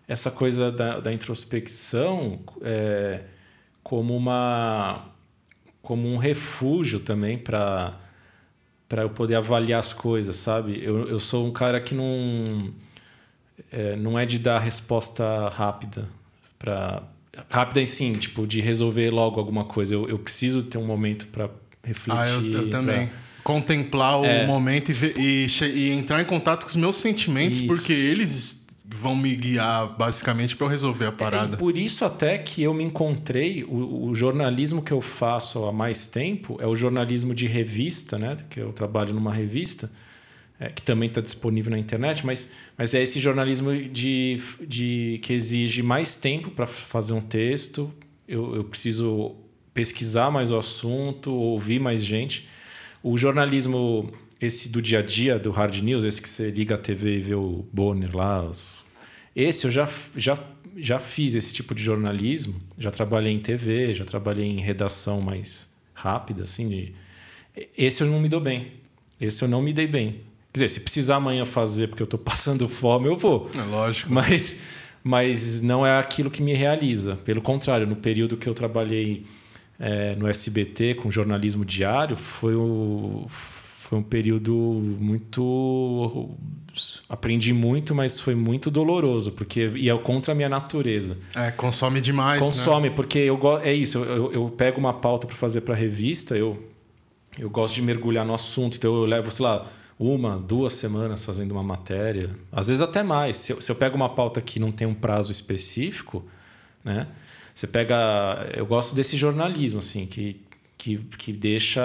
[0.06, 3.22] essa coisa da, da introspecção é,
[3.82, 5.12] como uma
[5.84, 7.99] como um refúgio também para
[8.89, 10.80] para eu poder avaliar as coisas, sabe?
[10.84, 12.72] Eu, eu sou um cara que não
[13.72, 16.07] é, não é de dar resposta rápida
[16.60, 17.01] para
[17.49, 19.95] rápida em sim, tipo de resolver logo alguma coisa.
[19.95, 21.49] Eu, eu preciso ter um momento para
[21.84, 22.22] refletir.
[22.22, 23.10] Ah, eu, eu pra- também.
[23.43, 24.45] Contemplar o É.
[24.45, 27.68] momento e, ver- e e entrar em contato com os meus sentimentos, Isso.
[27.68, 31.55] porque eles vão me guiar basicamente pra eu resolver a parada.
[31.55, 35.72] E por isso até que eu me encontrei, o, o jornalismo que eu faço há
[35.72, 38.35] mais tempo é o jornalismo de revista, né?
[38.49, 39.89] Que eu trabalho numa revista.
[40.60, 45.34] é, que também está disponível na internet, mas, mas é esse jornalismo de, de que
[45.34, 47.93] exige mais tempo para fazer um texto.
[48.27, 49.35] Eu, eu preciso
[49.73, 52.47] pesquisar mais o assunto, ouvir mais gente.
[53.01, 54.14] O jornalismo,
[54.45, 57.22] esse do dia a dia, do hard news, esse que você liga a TV e
[57.22, 58.84] vê o Bonner lá, os...
[59.34, 59.88] esse eu já,
[60.18, 60.38] já,
[60.76, 62.60] já fiz esse tipo de jornalismo.
[62.78, 66.68] Já trabalhei em TV, já trabalhei em redação mais rápida, assim.
[66.68, 66.94] De...
[67.78, 68.74] Esse eu não me dou bem.
[69.20, 70.22] Esse eu não me dei bem.
[70.52, 73.49] Quer dizer, se precisar amanhã fazer porque eu estou passando fome, eu vou.
[73.57, 74.11] É lógico.
[74.11, 74.61] Mas,
[75.02, 77.15] mas não é aquilo que me realiza.
[77.15, 79.26] Pelo contrário, no período que eu trabalhei
[79.80, 83.26] é, no SBT com jornalismo diário, foi, o,
[83.94, 84.53] foi um período
[84.99, 86.32] muito.
[87.07, 91.15] Aprendi muito, mas foi muito doloroso, porque ia contra a minha natureza.
[91.36, 92.41] É, consome demais.
[92.41, 92.48] né?
[92.48, 92.95] Consome, né?
[92.95, 96.68] porque eu é isso, eu, eu pego uma pauta para fazer para revista, eu,
[97.38, 101.52] eu gosto de mergulhar no assunto, então eu levo, sei lá uma, duas semanas fazendo
[101.52, 103.38] uma matéria, às vezes até mais.
[103.38, 106.26] Se eu, se eu pego uma pauta que não tem um prazo específico,
[106.84, 107.07] né?
[107.53, 108.49] Você pega.
[108.56, 110.41] Eu gosto desse jornalismo, assim, que,
[110.84, 111.81] que, que deixa.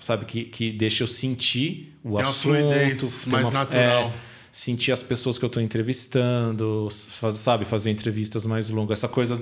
[0.00, 2.54] Sabe, que, que deixa eu sentir o tem assunto.
[2.54, 4.08] Uma fluidez mais uma, natural.
[4.08, 4.12] É,
[4.50, 8.98] sentir as pessoas que eu estou entrevistando, sabe, fazer entrevistas mais longas.
[8.98, 9.40] Essa coisa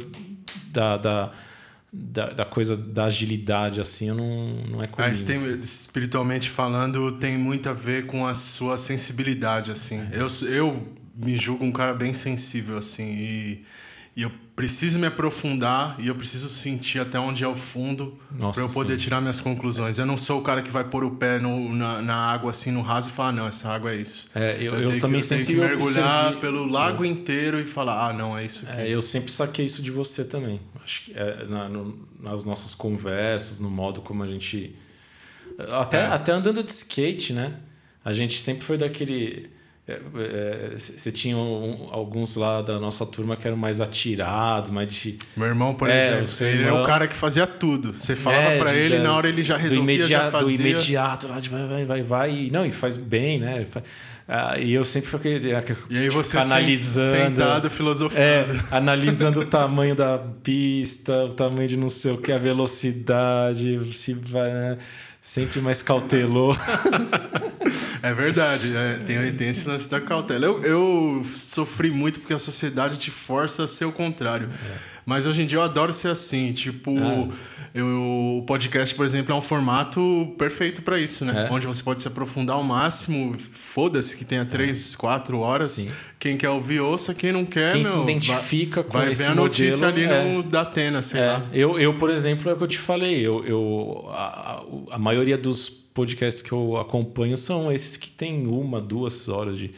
[0.71, 1.33] da, da
[1.91, 4.97] da, da, coisa da agilidade, assim, não, não é comigo.
[4.99, 5.59] Mas tem, assim.
[5.59, 9.99] espiritualmente falando, tem muito a ver com a sua sensibilidade, assim.
[10.13, 10.21] É.
[10.21, 13.65] Eu, eu me julgo um cara bem sensível, assim, e,
[14.19, 18.19] e eu preciso me aprofundar e eu preciso sentir até onde é o fundo
[18.53, 19.05] para eu poder sim.
[19.05, 19.97] tirar minhas conclusões.
[19.97, 22.73] Eu não sou o cara que vai pôr o pé no, na, na, água assim
[22.73, 24.29] no raso e falar, não, essa água é isso.
[24.35, 26.41] É, eu, eu, eu também que, sempre tenho que mergulhar observei...
[26.41, 27.07] pelo lago é.
[27.07, 28.81] inteiro e falar, ah, não, é isso aqui.
[28.81, 30.61] É, eu sempre saquei isso de você também.
[30.83, 34.75] Acho que é, na, no, nas nossas conversas, no modo como a gente.
[35.71, 37.55] Até, até andando de skate, né?
[38.05, 39.49] A gente sempre foi daquele
[40.75, 44.93] você é, é, tinha um, alguns lá da nossa turma que eram mais atirados, mais
[44.93, 45.17] de.
[45.35, 46.79] Meu irmão, por é, exemplo, ele irmão...
[46.79, 47.95] é o cara que fazia tudo.
[47.95, 50.59] Você falava é, para ele, na hora ele já resolvia, do imediato, já fazia.
[50.59, 52.35] Do imediato, lá de vai, vai, vai, vai.
[52.35, 53.67] E, não, e faz bem, né?
[54.31, 55.41] Ah, e eu sempre fiquei
[55.89, 57.39] e aí você analisando.
[57.39, 58.21] Sentado, filosofando.
[58.21, 63.81] É, analisando o tamanho da pista, o tamanho de não sei o que, a velocidade,
[63.95, 64.77] se vai.
[65.29, 66.59] Sempre mais cauteloso.
[68.03, 70.47] é verdade, é, tem, tem esse lance da cautela.
[70.47, 74.49] Eu, eu sofri muito porque a sociedade te força a ser o contrário.
[74.49, 74.98] É.
[75.09, 76.53] Mas hoje em dia eu adoro ser assim.
[76.53, 77.29] Tipo, ah.
[77.75, 81.47] eu, o podcast, por exemplo, é um formato perfeito para isso, né?
[81.49, 81.51] É.
[81.51, 83.35] Onde você pode se aprofundar ao máximo.
[83.39, 84.97] Foda-se que tenha três, é.
[84.99, 85.71] quatro horas.
[85.71, 85.91] Sim.
[86.19, 87.15] Quem quer ouvir, ouça.
[87.15, 90.13] Quem não quer, Quem meu, se identifica vai, com vai esse ver a notícia modelo,
[90.13, 90.43] ali no é.
[90.43, 91.27] da Atena, sei é.
[91.27, 91.47] lá.
[91.55, 93.27] Eu, eu, por exemplo, é o que eu te falei.
[93.27, 98.79] Eu, eu, a, a maioria dos podcasts que eu acompanho são esses que tem uma,
[98.79, 99.73] duas horas de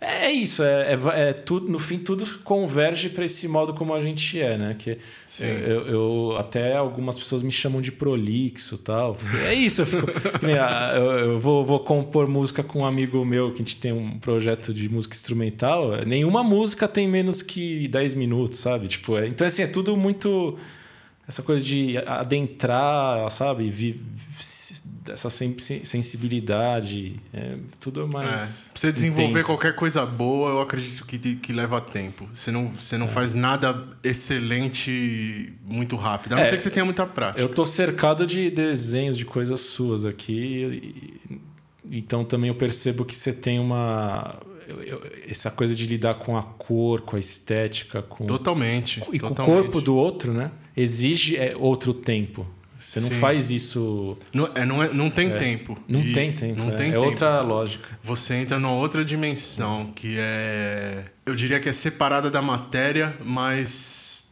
[0.00, 4.00] é isso, é, é, é, tudo, no fim tudo converge para esse modo como a
[4.00, 4.76] gente é, né?
[4.78, 4.98] Que
[5.40, 9.16] eu, eu, até algumas pessoas me chamam de prolixo tal.
[9.46, 10.06] É isso, eu, fico,
[10.42, 14.18] eu, eu vou, vou, compor música com um amigo meu que a gente tem um
[14.18, 16.04] projeto de música instrumental.
[16.06, 18.88] Nenhuma música tem menos que 10 minutos, sabe?
[18.88, 20.58] Tipo, é, então assim, é tudo muito
[21.28, 23.68] essa coisa de adentrar, sabe?
[23.68, 24.00] Vi,
[25.12, 28.68] essa sensibilidade, é, tudo é mais.
[28.68, 28.70] É.
[28.70, 29.46] Pra você desenvolver intenso.
[29.46, 32.28] qualquer coisa boa, eu acredito que, que leva tempo.
[32.32, 33.10] Você não, você não é.
[33.10, 36.34] faz nada excelente muito rápido.
[36.34, 37.40] A não é, ser que você tenha muita prática.
[37.40, 41.20] Eu tô cercado de desenhos de coisas suas aqui.
[41.90, 44.38] Então também eu percebo que você tem uma
[45.28, 49.36] essa coisa de lidar com a cor, com a estética, com totalmente e totalmente.
[49.36, 50.50] com o corpo do outro, né?
[50.76, 52.46] Exige é, outro tempo.
[52.78, 53.18] Você não Sim.
[53.18, 54.16] faz isso.
[54.32, 55.76] Não, é, não, é, não tem é, tempo.
[55.88, 56.56] Não e tem tempo.
[56.56, 57.04] Não é, tem é tempo.
[57.04, 57.88] outra lógica.
[58.02, 61.06] Você entra numa outra dimensão que é.
[61.24, 64.30] Eu diria que é separada da matéria, mas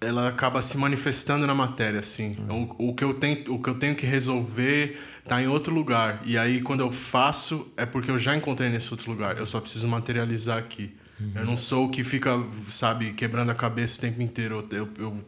[0.00, 2.36] ela acaba se manifestando na matéria, assim.
[2.48, 2.74] Uhum.
[2.78, 6.22] O, o, que eu tenho, o que eu tenho que resolver tá em outro lugar.
[6.24, 9.36] E aí, quando eu faço, é porque eu já encontrei nesse outro lugar.
[9.36, 10.94] Eu só preciso materializar aqui.
[11.20, 11.32] Uhum.
[11.34, 14.66] Eu não sou o que fica, sabe, quebrando a cabeça o tempo inteiro.
[14.70, 15.24] Eu, eu, eu,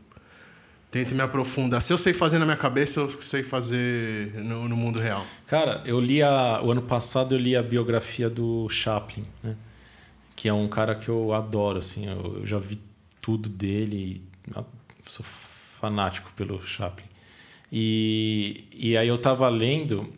[0.91, 1.83] tento me aprofundar.
[1.83, 5.25] Se eu sei fazer na minha cabeça, eu sei fazer no, no mundo real.
[5.47, 9.57] Cara, eu li a, o ano passado eu li a biografia do Chaplin, né?
[10.35, 12.07] Que é um cara que eu adoro, assim.
[12.07, 12.79] Eu, eu já vi
[13.21, 14.23] tudo dele.
[15.05, 17.07] Sou fanático pelo Chaplin.
[17.73, 20.13] E, e aí eu tava lendo,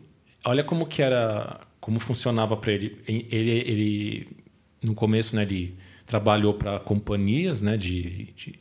[0.45, 3.01] olha como que era, como funcionava para ele.
[3.07, 3.51] ele.
[3.51, 4.39] Ele
[4.81, 8.59] no começo, né, ele trabalhou para companhias, né, de, de,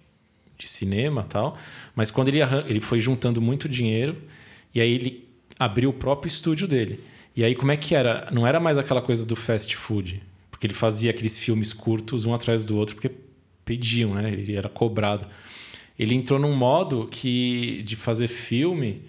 [0.59, 1.57] de cinema tal,
[1.95, 4.17] mas quando ele ele foi juntando muito dinheiro
[4.75, 5.29] e aí ele
[5.59, 7.01] abriu o próprio estúdio dele.
[7.35, 8.29] E aí, como é que era?
[8.33, 10.21] Não era mais aquela coisa do fast food.
[10.51, 13.13] Porque ele fazia aqueles filmes curtos, um atrás do outro, porque
[13.65, 14.33] pediam, né?
[14.33, 15.27] Ele era cobrado.
[15.97, 19.03] Ele entrou num modo que de fazer filme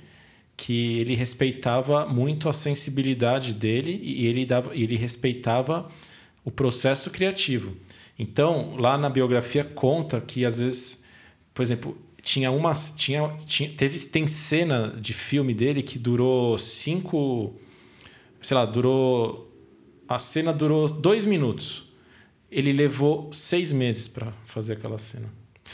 [0.55, 5.89] que ele respeitava muito a sensibilidade dele e ele, dava, ele respeitava
[6.43, 7.75] o processo criativo.
[8.17, 11.05] Então, lá na biografia conta que às vezes,
[11.59, 17.53] por exemplo, tinha uma tinha, tinha teve tem cena de filme dele que durou cinco
[18.41, 19.53] sei lá durou
[20.07, 21.91] a cena durou dois minutos.
[22.49, 25.27] Ele levou seis meses para fazer aquela cena.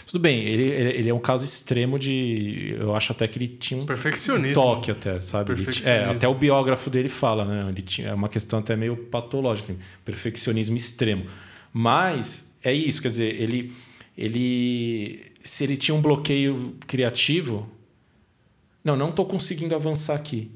[0.07, 3.80] Tudo bem ele, ele é um caso extremo de eu acho até que ele tinha
[3.80, 4.60] um perfeccionismo.
[4.60, 5.53] toque até sabe?
[5.86, 7.70] É até o biógrafo dele fala né?
[7.70, 11.28] Ele tinha é uma questão até meio patológica assim perfeccionismo extremo.
[11.72, 13.72] Mas é isso quer dizer ele
[14.18, 17.69] ele se ele tinha um bloqueio criativo,
[18.84, 20.51] não, não estou conseguindo avançar aqui.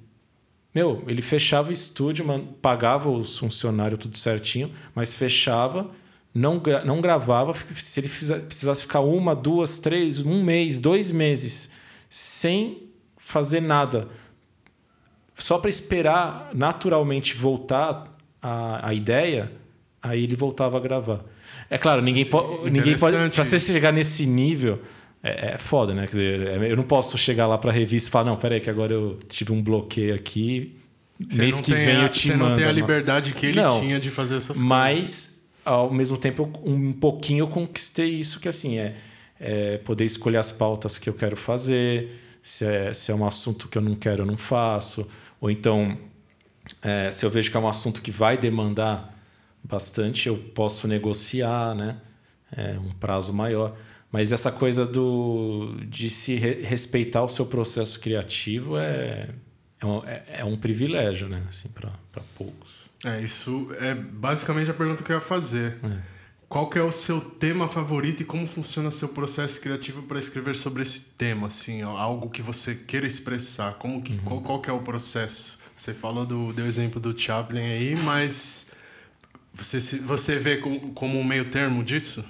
[0.74, 2.26] Meu, ele fechava o estúdio,
[2.60, 5.92] pagava os funcionários tudo certinho, mas fechava,
[6.34, 7.54] não, não gravava.
[7.76, 11.72] Se ele precisasse ficar uma, duas, três, um mês, dois meses
[12.10, 14.10] sem fazer nada,
[15.36, 19.52] só para esperar naturalmente voltar a, a ideia,
[20.02, 21.24] aí ele voltava a gravar.
[21.70, 23.16] É claro, ninguém, po ninguém pode.
[23.36, 24.82] Para você chegar nesse nível,
[25.22, 26.02] é, é, foda, né?
[26.04, 28.60] Quer dizer, é, eu não posso chegar lá para a revista e falar, não, peraí,
[28.60, 30.76] que agora eu tive um bloqueio aqui.
[31.30, 33.82] Você mês que vem a, eu te Você não tem a liberdade que ele não,
[33.82, 34.64] tinha de fazer essas coisas.
[34.64, 38.96] Mas, ao mesmo tempo, um pouquinho eu conquistei isso, que assim, é,
[39.40, 42.10] é poder escolher as pautas que eu quero fazer,
[42.42, 45.06] se é, se é um assunto que eu não quero, eu não faço.
[45.42, 45.98] Ou então,
[46.82, 49.19] é, se eu vejo que é um assunto que vai demandar
[49.64, 51.98] bastante, eu posso negociar, né?
[52.52, 53.76] É, um prazo maior.
[54.12, 59.30] Mas essa coisa do, de se re respeitar o seu processo criativo é,
[59.80, 61.44] é, um, é, é um privilégio, né?
[61.48, 61.92] Assim, para
[62.36, 62.90] poucos.
[63.06, 65.78] É, isso é basicamente a pergunta que eu ia fazer.
[65.84, 66.20] É.
[66.50, 70.18] Qual que é o seu tema favorito e como funciona o seu processo criativo para
[70.18, 73.76] escrever sobre esse tema, assim, algo que você queira expressar?
[73.76, 74.20] Como que, uhum.
[74.26, 75.60] qual, qual que é o processo?
[75.76, 78.72] Você falou do deu exemplo do Chaplin aí, mas
[79.54, 82.24] você, você vê como, como um meio termo disso?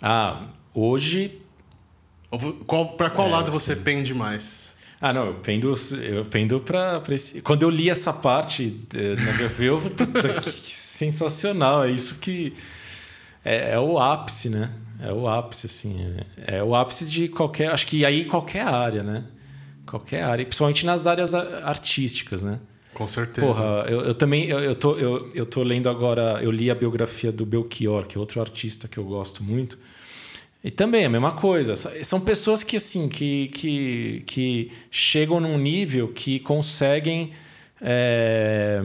[0.00, 1.40] Ah, hoje.
[2.66, 3.82] Qual, para qual é, lado você sei.
[3.82, 4.74] pende mais?
[5.00, 5.72] Ah, não, eu pendo,
[6.02, 7.40] eu pendo pra, pra esse...
[7.40, 11.84] Quando eu li essa parte eh, na review, puta, que sensacional.
[11.84, 12.52] É isso que.
[13.42, 14.70] É, é, o ápice, né?
[15.00, 15.96] É o ápice, assim.
[16.46, 17.70] É, é, o ápice de qualquer.
[17.70, 19.24] Acho que aí qualquer área, né?
[19.86, 20.44] Qualquer área.
[20.44, 22.60] Principalmente nas áreas artísticas, né?
[22.94, 23.46] Com certeza.
[23.46, 26.74] Porra, eu, eu também eu, eu, tô, eu, eu tô lendo agora, eu li a
[26.74, 29.78] biografia do Belchior, que é outro artista que eu gosto muito.
[30.62, 31.74] E também a mesma coisa.
[31.76, 37.30] São pessoas que assim que, que, que chegam num nível que conseguem
[37.80, 38.82] é,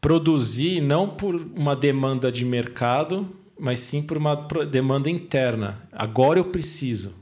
[0.00, 3.28] produzir não por uma demanda de mercado,
[3.58, 4.34] mas sim por uma
[4.70, 5.80] demanda interna.
[5.90, 7.12] Agora eu preciso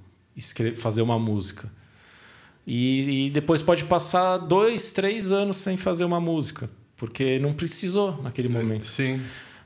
[0.76, 1.70] fazer uma música.
[2.72, 8.22] E, e, depois pode passar dois, três anos sem fazer uma música, porque não precisou
[8.22, 8.84] naquele é, momento.
[8.84, 9.20] Sim.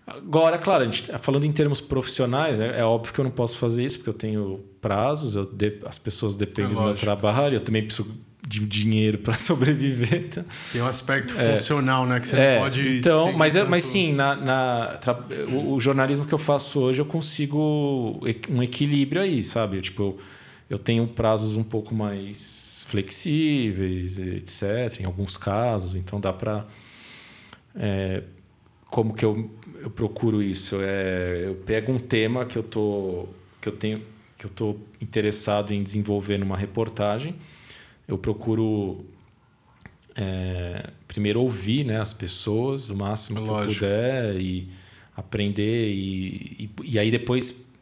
[0.06, 3.58] Agora, claro, a gente, falando em termos profissionais, é, é, óbvio que eu não posso
[3.58, 7.56] fazer isso, porque eu tenho prazos, eu de, as pessoas dependem é do meu trabalho,
[7.56, 8.10] eu também preciso
[8.48, 10.24] de dinheiro para sobreviver.
[10.26, 12.18] Então, Tem um aspecto é, funcional, né?
[12.20, 12.98] Que você é, não pode.
[13.00, 13.70] Então, mas, tanto...
[13.70, 15.00] mas sim, na, na
[15.52, 18.18] o, o, jornalismo que eu faço hoje, eu consigo
[18.48, 19.82] um equilíbrio aí, sabe?
[19.82, 20.18] Tipo, eu,
[20.70, 26.66] eu tenho prazos um pouco mais flexíveis, etc., em alguns casos, então dá para.
[27.74, 28.22] É,
[28.86, 29.50] como que eu,
[29.80, 30.76] eu procuro isso?
[30.80, 33.28] É, eu pego um tema que eu tô
[33.60, 34.02] que eu tenho
[34.36, 37.36] que eu tô interessado em desenvolver numa reportagem,
[38.06, 39.04] eu procuro
[40.14, 44.68] é, primeiro ouvir né, as pessoas o máximo que eu puder e
[45.16, 47.72] aprender e, e, e aí depois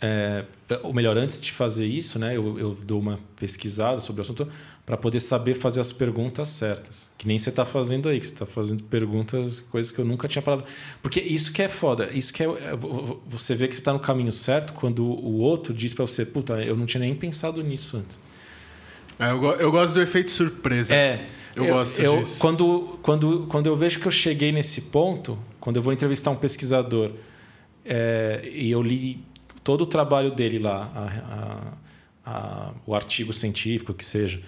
[0.00, 0.44] é,
[0.82, 4.48] ou melhor, antes de fazer isso, né, eu, eu dou uma pesquisada sobre o assunto
[4.86, 7.10] para poder saber fazer as perguntas certas.
[7.16, 10.26] Que nem você está fazendo aí, que você está fazendo perguntas, coisas que eu nunca
[10.26, 10.64] tinha parado.
[11.02, 12.46] Porque isso que é foda, isso que é.
[12.46, 12.76] é
[13.26, 16.54] você vê que você está no caminho certo quando o outro diz para você, puta,
[16.54, 18.18] eu não tinha nem pensado nisso antes.
[19.18, 20.94] É, eu, eu, gosto do efeito surpresa.
[20.94, 21.26] É.
[21.54, 22.40] Eu, eu gosto eu, disso.
[22.40, 26.36] Quando, quando, quando eu vejo que eu cheguei nesse ponto, quando eu vou entrevistar um
[26.36, 27.12] pesquisador
[27.84, 29.22] é, e eu li
[29.62, 34.40] todo o trabalho dele lá, a, a, a, o artigo científico que seja,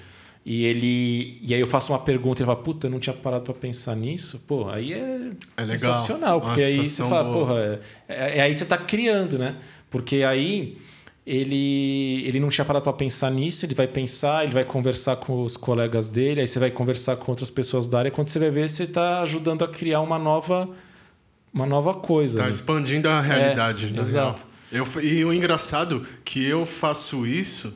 [0.45, 3.15] e ele e aí eu faço uma pergunta e ele fala, puta, eu não tinha
[3.15, 4.43] parado para pensar nisso.
[4.47, 7.47] Pô, aí é, é sensacional, porque aí você fala, boa.
[7.47, 9.57] porra, é, é, é, aí você está criando, né?
[9.89, 10.79] Porque aí
[11.25, 15.45] ele, ele não tinha parado para pensar nisso, ele vai pensar, ele vai conversar com
[15.45, 18.51] os colegas dele, aí você vai conversar com outras pessoas da área, quando você vai
[18.51, 20.69] ver, você está ajudando a criar uma nova,
[21.55, 22.35] uma nova coisa.
[22.35, 22.51] Está né?
[22.51, 23.95] expandindo a realidade.
[23.97, 24.45] É, exato.
[24.73, 27.75] Eu, e o engraçado que eu faço isso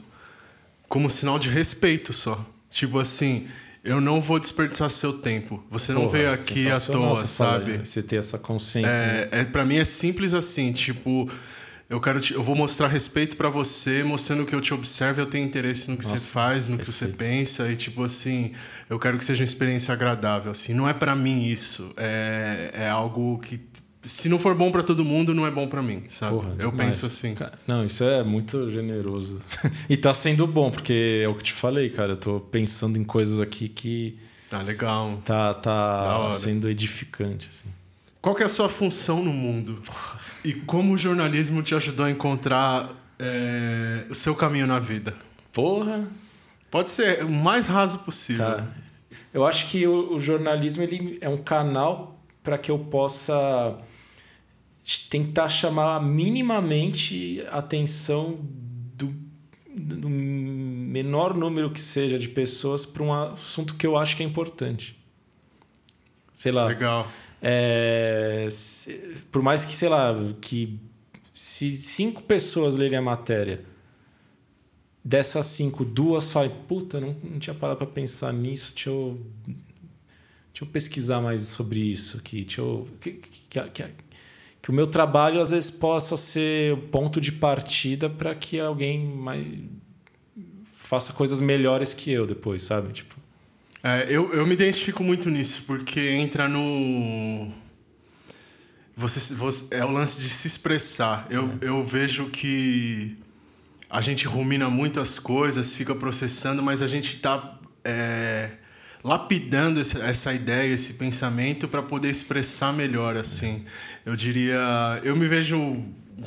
[0.89, 2.44] como sinal de respeito só.
[2.70, 3.47] Tipo assim,
[3.85, 5.62] eu não vou desperdiçar seu tempo.
[5.70, 7.78] Você não Porra, veio aqui à toa, sabe?
[7.78, 8.90] Você ter essa consciência.
[8.90, 11.31] É, é, para mim é simples assim, tipo,
[11.89, 15.27] eu quero te, eu vou mostrar respeito para você, mostrando que eu te observo, eu
[15.27, 16.98] tenho interesse no que Nossa, você faz, no perfeito.
[16.98, 18.52] que você pensa e tipo assim,
[18.90, 20.74] eu quero que seja uma experiência agradável assim.
[20.74, 23.60] Não é para mim isso, é, é algo que
[24.06, 26.36] se não for bom para todo mundo, não é bom para mim, sabe?
[26.36, 27.34] Porra, eu penso assim.
[27.66, 29.40] não, isso é muito generoso.
[29.88, 33.04] e tá sendo bom, porque é o que te falei, cara, eu tô pensando em
[33.04, 34.18] coisas aqui que
[34.48, 35.20] Tá legal.
[35.24, 37.68] Tá tá sendo edificante assim.
[38.22, 39.80] Qual que é a sua função no mundo?
[40.44, 45.14] E como o jornalismo te ajudou a encontrar é, o seu caminho na vida?
[45.52, 46.06] Porra!
[46.70, 48.44] Pode ser o mais raso possível.
[48.44, 48.66] Tá.
[49.32, 53.78] Eu acho que o, o jornalismo ele é um canal para que eu possa
[55.10, 58.38] tentar chamar minimamente a atenção
[58.94, 59.12] do,
[59.74, 64.26] do menor número que seja de pessoas para um assunto que eu acho que é
[64.26, 64.96] importante.
[66.32, 66.66] Sei lá.
[66.66, 67.08] Legal.
[67.42, 68.92] É, se,
[69.32, 70.78] por mais que, sei lá, que
[71.32, 73.64] se cinco pessoas lerem a matéria,
[75.04, 80.62] dessas cinco, duas só, puta, não, não tinha parado para pensar nisso, deixa eu, deixa
[80.62, 83.84] eu pesquisar mais sobre isso aqui, deixa eu, que, que, que,
[84.66, 89.48] que o meu trabalho às vezes possa ser ponto de partida para que alguém mais
[90.76, 92.93] faça coisas melhores que eu depois, sabe?
[92.93, 93.14] Tipo,
[93.80, 97.48] é, eu, eu me identifico muito nisso, porque entra no.
[98.97, 101.28] Você, você, é o lance de se expressar.
[101.30, 101.68] Eu, é.
[101.68, 103.16] eu vejo que
[103.88, 108.51] a gente rumina muitas coisas, fica processando, mas a gente está é,
[109.06, 113.16] lapidando essa, ideia, esse pensamento para poder expressar melhor.
[113.16, 113.64] assim.
[114.04, 114.58] Eu diria.
[115.04, 115.56] Eu me vejo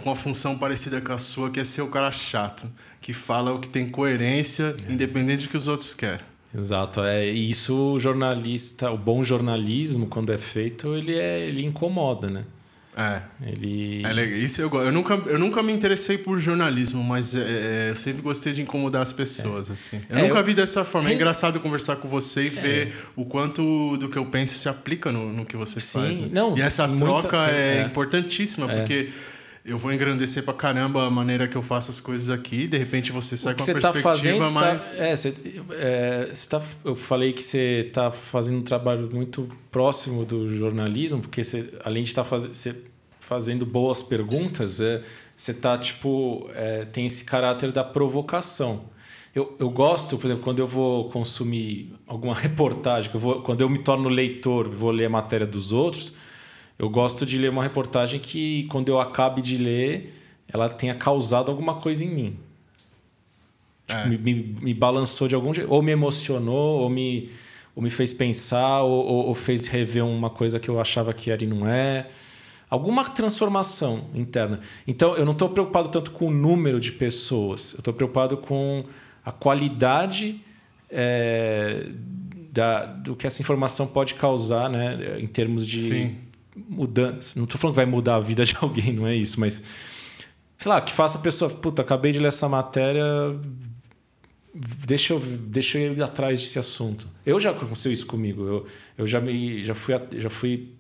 [0.01, 3.51] com uma função parecida com a sua, que é ser o cara chato, que fala
[3.51, 4.91] o que tem coerência, é.
[4.93, 6.21] independente do que os outros querem.
[6.55, 12.27] Exato, é isso o jornalista, o bom jornalismo quando é feito, ele é, ele incomoda,
[12.27, 12.43] né?
[12.97, 13.21] É.
[13.45, 14.37] Ele É legal.
[14.39, 18.21] Isso eu eu nunca eu nunca me interessei por jornalismo, mas é, é, eu sempre
[18.21, 19.73] gostei de incomodar as pessoas é.
[19.73, 20.01] assim.
[20.09, 20.43] Eu é, nunca eu...
[20.43, 21.09] vi dessa forma.
[21.09, 22.49] É engraçado conversar com você e é.
[22.49, 26.19] ver o quanto do que eu penso se aplica no, no que você Sim, faz.
[26.19, 26.29] Né?
[26.31, 27.05] Não, e essa muita...
[27.05, 29.09] troca é, importantíssima porque
[29.63, 33.11] eu vou engrandecer pra caramba a maneira que eu faço as coisas aqui, de repente
[33.11, 34.97] você sai com uma tá perspectiva tá fazendo, mais.
[34.97, 35.33] Tá, é, você,
[35.71, 41.21] é, você tá, eu falei que você está fazendo um trabalho muito próximo do jornalismo,
[41.21, 42.67] porque você, além de estar tá faz,
[43.19, 45.01] fazendo boas perguntas, é,
[45.35, 48.85] você tá, tipo, é, tem esse caráter da provocação.
[49.35, 53.69] Eu, eu gosto, por exemplo, quando eu vou consumir alguma reportagem, eu vou, quando eu
[53.69, 56.13] me torno leitor, vou ler a matéria dos outros
[56.79, 60.13] eu gosto de ler uma reportagem que, quando eu acabe de ler,
[60.47, 62.37] ela tenha causado alguma coisa em mim.
[63.85, 64.07] Tipo, é.
[64.07, 65.69] me, me, me, balançou de algum jeito.
[65.69, 67.29] Ou me emocionou, ou me,
[67.75, 71.29] ou me fez pensar, ou, ou, ou fez rever uma coisa que eu achava que
[71.29, 72.07] era e não é.
[72.69, 74.61] Alguma transformação interna.
[74.87, 77.73] Então, eu não estou preocupado tanto com o número de pessoas.
[77.73, 78.85] Eu estou preocupado com
[79.25, 80.41] a qualidade
[80.89, 81.87] é,
[82.53, 85.19] da, do que essa informação pode causar, né?
[85.19, 85.77] Em termos de...
[85.77, 86.28] Sim
[86.67, 87.33] mudança.
[87.37, 89.63] Não estou falando que vai mudar a vida de alguém, não é isso, mas
[90.57, 93.03] sei lá, que faça a pessoa, puta, acabei de ler essa matéria,
[94.53, 97.07] deixa eu, deixa eu ir atrás desse assunto.
[97.25, 98.43] Eu já aconteceu isso comigo.
[98.43, 98.67] Eu,
[98.97, 100.73] eu já me já fui já fui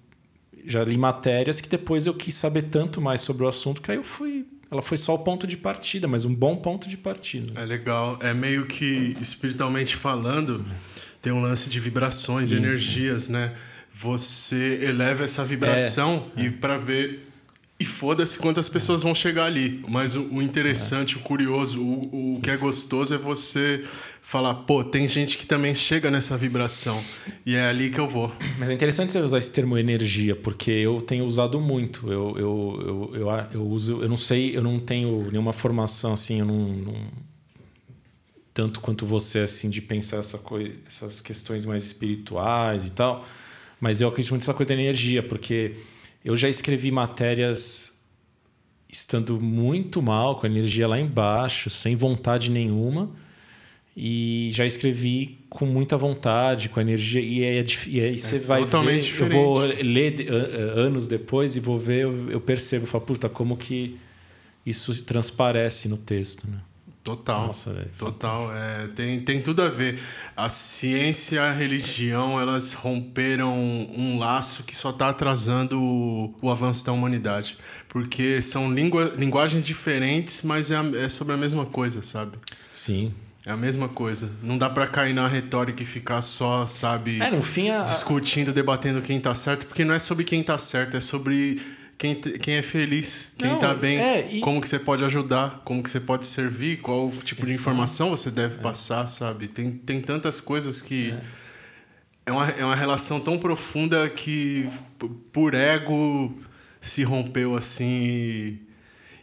[0.65, 3.97] já li matérias que depois eu quis saber tanto mais sobre o assunto que aí
[3.97, 7.59] eu fui ela foi só o ponto de partida, mas um bom ponto de partida.
[7.59, 8.19] É legal.
[8.21, 10.63] É meio que espiritualmente falando,
[11.21, 12.61] tem um lance de vibrações, Isso.
[12.61, 13.53] energias, né?
[14.01, 17.27] Você eleva essa vibração é, e para ver
[17.77, 19.83] e foda-se quantas pessoas vão chegar ali.
[19.89, 23.83] Mas o, o interessante, o curioso, o, o que é gostoso é você
[24.21, 27.03] falar, pô, tem gente que também chega nessa vibração.
[27.45, 28.33] E é ali que eu vou.
[28.57, 32.09] Mas é interessante você usar esse termo energia, porque eu tenho usado muito.
[32.11, 36.39] Eu, eu, eu, eu, eu uso, eu não sei, eu não tenho nenhuma formação assim,
[36.39, 37.07] eu não, não
[38.53, 43.25] tanto quanto você assim de pensar essa coisa, essas questões mais espirituais e tal.
[43.79, 45.75] Mas eu acredito muito nessa coisa da energia, porque
[46.23, 47.99] eu já escrevi matérias
[48.89, 53.11] estando muito mal, com a energia lá embaixo, sem vontade nenhuma.
[53.95, 57.21] E já escrevi com muita vontade, com a energia.
[57.21, 58.99] E, é, e aí você é vai ver.
[58.99, 59.35] Diferente.
[59.35, 60.29] Eu vou ler
[60.75, 63.97] anos depois e vou ver, eu, eu percebo, eu falo, puta, como que
[64.65, 66.59] isso transparece no texto, né?
[67.09, 67.47] Total.
[67.47, 68.55] Nossa, véio, total.
[68.55, 69.99] É, tem, tem tudo a ver.
[70.37, 76.51] A ciência e a religião, elas romperam um laço que só está atrasando o, o,
[76.51, 77.57] avanço da humanidade.
[77.87, 82.37] Porque são língua, linguagens diferentes, mas é, é sobre a mesma coisa, sabe?
[82.71, 83.11] Sim.
[83.43, 84.29] É a mesma coisa.
[84.43, 87.81] Não dá para cair na retórica e ficar só, sabe, é, no fim a...
[87.81, 91.59] discutindo, debatendo quem tá certo, porque não é sobre quem tá certo, é sobre
[91.99, 94.39] quem, quem é feliz, quem está bem, é, e...
[94.39, 97.45] como que você pode ajudar, como que você pode servir, qual tipo Exato.
[97.45, 98.57] de informação você deve é.
[98.59, 99.49] passar, sabe?
[99.49, 101.11] Tem, tem tantas coisas que...
[101.11, 101.21] É.
[102.27, 102.31] é.
[102.31, 104.65] uma, é uma relação tão profunda que
[105.33, 106.39] por ego
[106.79, 108.61] se rompeu assim e,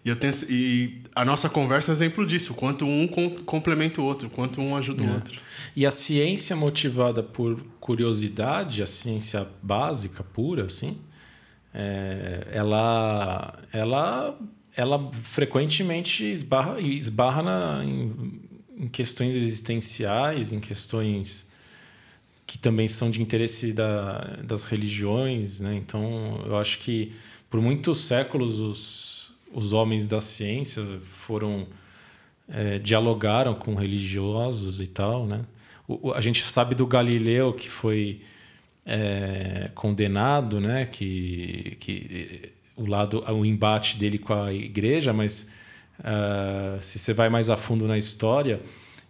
[0.05, 3.09] e eu tenho, e a nossa conversa é exemplo disso, quanto um
[3.47, 5.13] complementa o outro, quanto um ajuda o é.
[5.15, 5.41] outro.
[5.75, 10.99] E a ciência motivada por curiosidade, a ciência básica, pura, assim,
[11.79, 14.39] é, ela, ela,
[14.75, 18.41] ela frequentemente esbarra, esbarra na, em,
[18.79, 21.53] em questões existenciais, em questões
[22.47, 25.61] que também são de interesse da, das religiões.
[25.61, 25.75] Né?
[25.75, 27.13] Então, eu acho que
[27.51, 31.67] por muitos séculos os, os homens da ciência foram
[32.49, 35.27] é, dialogaram com religiosos e tal.
[35.27, 35.45] Né?
[35.87, 38.23] O, a gente sabe do Galileu, que foi
[38.87, 40.87] é, condenado, né?
[40.87, 45.51] Que, que o lado, o embate dele com a igreja, mas
[46.01, 48.61] uh, se você vai mais a fundo na história,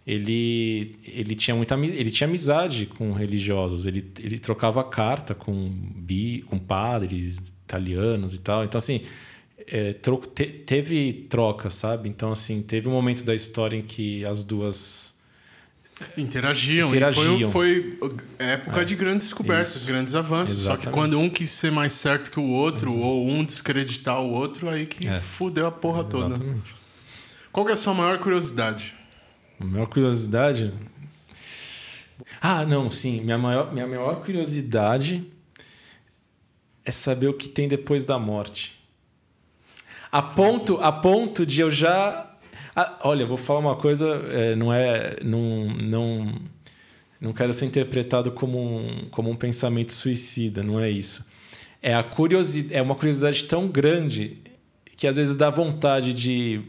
[0.05, 6.43] ele, ele tinha muita ele tinha amizade com religiosos, ele, ele trocava carta com bi,
[6.47, 8.63] com padres italianos e tal.
[8.63, 9.01] Então assim,
[9.67, 12.07] é, tro, te, teve troca, sabe?
[12.07, 15.16] Então assim, teve um momento da história em que as duas
[16.15, 16.89] Interagiam.
[16.89, 17.51] Interagiam.
[17.51, 18.83] Foi, foi época é.
[18.83, 19.87] de grandes descobertas, Isso.
[19.87, 20.61] grandes avanços.
[20.61, 20.85] Exatamente.
[20.85, 24.31] Só que quando um quis ser mais certo que o outro, ou um descreditar o
[24.31, 25.19] outro, aí que é.
[25.19, 26.35] fudeu a porra toda.
[27.51, 28.93] Qual que é a sua maior curiosidade?
[29.59, 30.73] A maior curiosidade?
[32.39, 33.21] Ah, não, sim.
[33.21, 35.25] Minha maior, minha maior curiosidade
[36.85, 38.77] é saber o que tem depois da morte.
[40.11, 42.36] A ponto, a ponto de eu já
[42.79, 45.17] ah, olha, vou falar uma coisa, é, não é.
[45.23, 46.35] Não, não,
[47.19, 51.27] não quero ser interpretado como um, como um pensamento suicida, não é isso.
[51.81, 54.37] É, a curiosidade, é uma curiosidade tão grande
[54.95, 56.61] que às vezes dá vontade de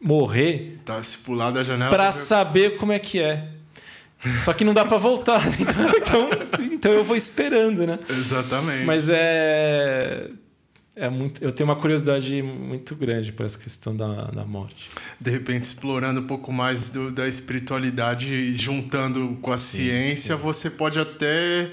[0.00, 0.78] morrer.
[0.84, 1.90] Tá se pular da janela.
[1.90, 3.48] Pra saber como é que é.
[4.44, 5.42] Só que não dá para voltar.
[5.58, 7.98] Então, então, então eu vou esperando, né?
[8.08, 8.84] Exatamente.
[8.84, 10.30] Mas é
[10.98, 14.88] é muito, eu tenho uma curiosidade muito grande por essa questão da, da morte.
[15.20, 20.42] De repente, explorando um pouco mais do, da espiritualidade, juntando com a sim, ciência, sim.
[20.42, 21.70] você pode até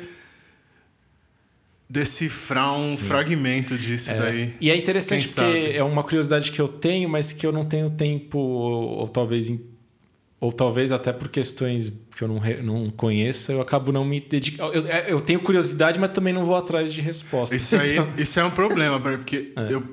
[1.89, 2.97] decifrar um sim.
[2.97, 4.53] fragmento disso é, daí.
[4.61, 7.89] E é interessante porque é uma curiosidade que eu tenho, mas que eu não tenho
[7.89, 9.49] tempo, ou, ou talvez
[10.46, 14.74] ou talvez até por questões que eu não, não conheço, eu acabo não me dedicando.
[14.74, 17.60] Eu, é, eu tenho curiosidade, mas também não vou atrás de respostas.
[17.60, 18.14] Isso, aí, então...
[18.16, 19.74] isso é um problema, porque é.
[19.74, 19.84] eu,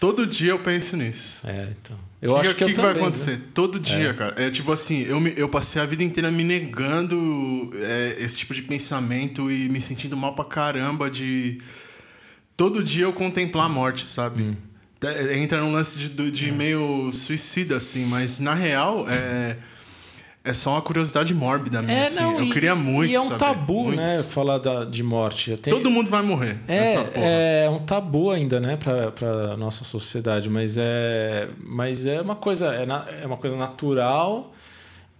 [0.00, 1.46] todo dia eu penso nisso.
[1.46, 1.96] É, então.
[2.22, 3.32] Eu que, acho que, que, que vai acontecer?
[3.32, 3.42] Né?
[3.52, 4.14] Todo dia, é.
[4.14, 4.34] cara.
[4.42, 8.54] É tipo assim, eu, me, eu passei a vida inteira me negando é, esse tipo
[8.54, 11.58] de pensamento e me sentindo mal pra caramba de.
[12.56, 14.42] Todo dia eu contemplar a morte, sabe?
[14.42, 14.56] Hum.
[15.32, 16.52] Entra num lance de, de é.
[16.52, 19.58] meio suicida, assim, mas na real, é
[20.48, 21.98] é só uma curiosidade mórbida mesmo.
[21.98, 22.20] É, assim.
[22.20, 23.10] não, eu queria muito.
[23.10, 23.96] E é um saber, tabu, muito.
[23.96, 24.22] né?
[24.22, 25.56] Falar da, de morte.
[25.58, 25.76] Tenho...
[25.76, 26.58] Todo mundo vai morrer.
[26.66, 28.76] É, é um tabu ainda, né?
[28.76, 30.48] Pra, pra nossa sociedade.
[30.48, 34.54] Mas é, mas é uma coisa, é, na, é uma coisa natural,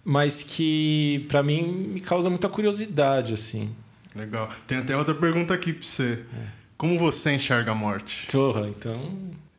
[0.02, 3.70] mas que para mim me causa muita curiosidade, assim.
[4.16, 4.48] Legal.
[4.66, 6.24] Tem até outra pergunta aqui pra você.
[6.34, 6.58] É.
[6.78, 8.26] Como você enxerga a morte?
[8.32, 8.98] Porra, então.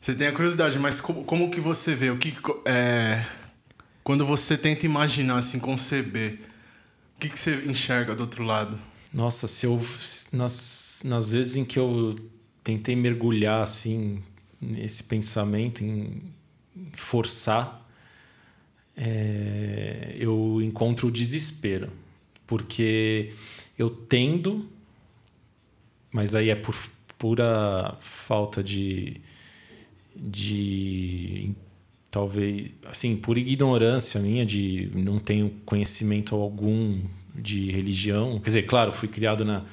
[0.02, 2.10] Você tem a curiosidade, mas como, como que você vê?
[2.10, 2.36] O que.
[2.66, 3.24] É
[4.04, 6.40] quando você tenta imaginar, assim, conceber,
[7.16, 8.80] o que, que você enxerga do outro lado?
[9.14, 9.82] Nossa, se eu.
[10.32, 12.16] Nas, nas vezes em que eu
[12.64, 14.24] tentei mergulhar, assim,
[14.62, 16.22] nesse pensamento, em
[16.94, 17.86] forçar,
[18.96, 21.92] é, eu encontro o desespero.
[22.46, 23.34] Porque
[23.78, 24.70] eu tendo,
[26.12, 26.76] mas aí é por
[27.18, 29.20] pura falta de,
[30.16, 31.54] de
[32.10, 37.00] talvez, assim, por ignorância minha de não tenho conhecimento algum
[37.36, 38.40] de religião.
[38.40, 39.64] Quer dizer, claro, fui criado na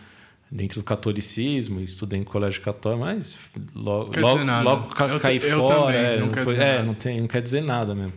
[0.51, 3.37] dentro do catolicismo, estudei em colégio católico, mas
[3.75, 5.95] logo, logo, logo ca, caí fora.
[5.95, 8.13] É, não, quer dizer é, não, tem, não quer dizer nada mesmo.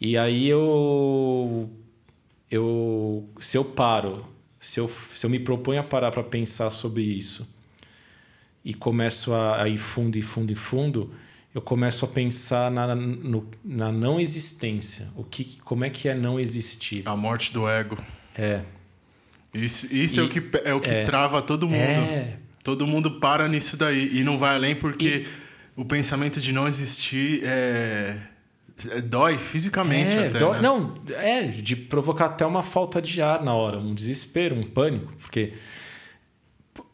[0.00, 1.70] E aí eu,
[2.50, 4.26] eu se eu paro,
[4.58, 7.54] se eu, se eu me proponho a parar para pensar sobre isso
[8.64, 11.12] e começo a, a ir fundo e fundo e fundo,
[11.54, 15.08] eu começo a pensar na, no, na não existência.
[15.16, 17.02] O que, como é que é não existir?
[17.04, 17.98] A morte do ego.
[18.36, 18.62] É.
[19.52, 21.76] Isso, isso e, é o que, é o que é, trava todo mundo.
[21.76, 22.38] É.
[22.62, 26.68] Todo mundo para nisso daí e não vai além porque e, o pensamento de não
[26.68, 28.16] existir é,
[28.90, 30.38] é dói fisicamente é, até.
[30.38, 30.62] Dói, né?
[30.62, 35.12] Não, é de provocar até uma falta de ar na hora, um desespero, um pânico,
[35.18, 35.54] porque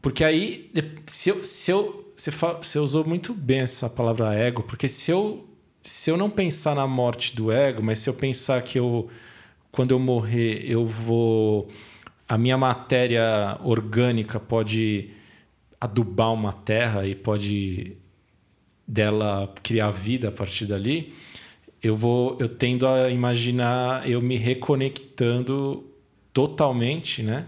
[0.00, 0.70] porque aí
[1.04, 5.46] se eu, se eu você, você usou muito bem essa palavra ego, porque se eu
[5.82, 9.08] se eu não pensar na morte do ego, mas se eu pensar que eu
[9.70, 11.68] quando eu morrer eu vou
[12.28, 15.10] a minha matéria orgânica pode
[15.80, 17.96] adubar uma terra e pode
[18.88, 21.14] dela criar vida a partir dali,
[21.82, 25.84] eu vou eu tendo a imaginar eu me reconectando
[26.32, 27.46] totalmente, né,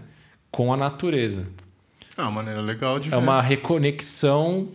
[0.51, 1.47] com a natureza.
[2.19, 3.15] É uma maneira legal de é ver.
[3.15, 4.69] É uma reconexão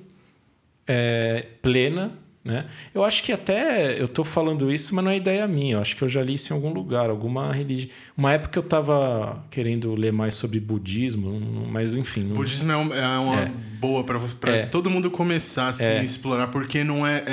[0.86, 2.12] é, plena
[2.44, 2.66] né?
[2.94, 5.76] Eu acho que até eu estou falando isso, mas não é ideia minha.
[5.76, 7.90] Eu acho que eu já li isso em algum lugar, alguma religião.
[8.14, 11.40] Uma época eu estava querendo ler mais sobre budismo,
[11.70, 12.24] mas enfim.
[12.24, 12.36] Não...
[12.36, 13.52] Budismo é, uma, é uma é.
[13.80, 14.66] boa para é.
[14.66, 16.04] todo mundo começar a se é.
[16.04, 17.24] explorar, porque não é,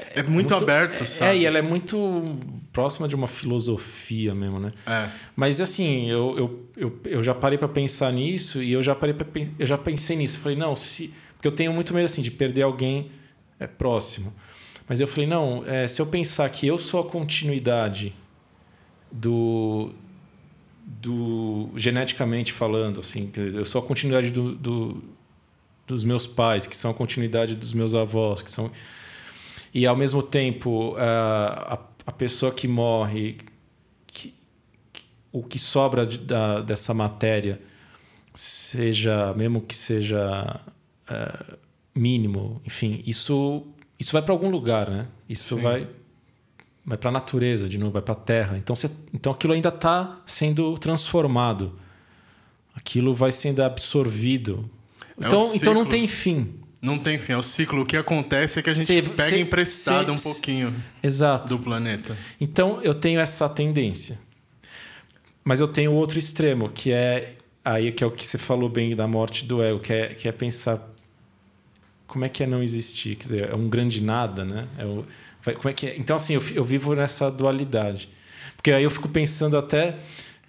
[0.00, 1.30] é, é muito, muito, aberto, sabe?
[1.30, 2.38] É, e ela é muito
[2.72, 4.70] próxima de uma filosofia mesmo, né?
[4.86, 5.08] É.
[5.36, 9.14] Mas assim, eu, eu, eu, eu já parei para pensar nisso e eu já parei
[9.14, 9.26] para
[9.58, 10.38] eu já pensei nisso.
[10.38, 13.10] Falei, não, se porque eu tenho muito medo assim de perder alguém
[13.58, 14.32] é próximo.
[14.86, 18.14] Mas eu falei, não, é, se eu pensar que eu sou a continuidade
[19.10, 19.92] do,
[20.84, 25.02] do geneticamente falando, assim, eu sou a continuidade do, do,
[25.86, 28.70] dos meus pais, que são a continuidade dos meus avós, que são
[29.72, 33.38] e ao mesmo tempo a, a, a pessoa que morre,
[34.06, 34.34] que,
[34.92, 37.60] que, o que sobra de, da, dessa matéria,
[38.34, 40.60] seja mesmo que seja
[41.10, 41.58] uh,
[41.94, 43.66] mínimo, enfim, isso
[43.98, 45.08] isso vai para algum lugar, né?
[45.28, 45.62] Isso Sim.
[45.62, 45.88] vai
[46.84, 48.56] vai para a natureza, de novo, vai para a terra.
[48.56, 51.78] Então, você, então aquilo ainda está sendo transformado.
[52.74, 54.68] Aquilo vai sendo absorvido.
[55.20, 56.54] É então, então não tem fim.
[56.82, 57.82] Não tem fim, é o ciclo.
[57.82, 61.48] O que acontece é que a gente cê, pega cê, emprestado cê, um pouquinho exato.
[61.48, 62.16] do planeta.
[62.40, 64.18] Então eu tenho essa tendência.
[65.44, 67.34] Mas eu tenho outro extremo, que é
[67.64, 70.26] aí que é o que você falou bem da morte do ego, que é, que
[70.26, 70.90] é pensar
[72.06, 73.16] como é que é não existir?
[73.16, 74.66] Quer dizer, é um grande nada, né?
[74.78, 75.04] É o,
[75.56, 75.96] como é que é?
[75.96, 78.08] Então, assim, eu, eu vivo nessa dualidade.
[78.56, 79.96] Porque aí eu fico pensando até...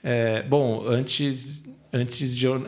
[0.04, 2.66] É, bom, antes, antes, de eu,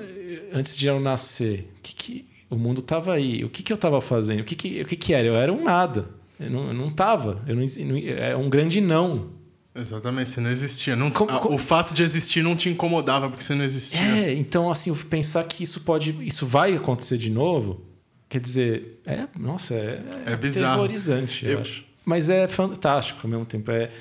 [0.53, 3.43] antes de eu nascer, que, que, o mundo estava aí.
[3.43, 4.41] O que, que eu estava fazendo?
[4.41, 5.27] O que, que, o que, que era?
[5.27, 6.07] Eu era um nada.
[6.39, 7.41] Eu não estava.
[7.47, 9.29] Eu não, não, é um grande não.
[9.75, 10.95] Exatamente, você não existia.
[10.95, 11.55] Não, como, como...
[11.55, 13.99] O fato de existir não te incomodava porque você não existia.
[13.99, 16.15] É, então, assim, pensar que isso pode.
[16.25, 17.93] Isso vai acontecer de novo
[18.33, 20.73] Quer dizer, é, nossa, é, é, bizarro.
[20.73, 21.51] terrorizante, eu...
[21.51, 21.85] eu acho.
[22.03, 23.69] Mas é fantástico ao mesmo tempo.
[23.69, 23.91] É,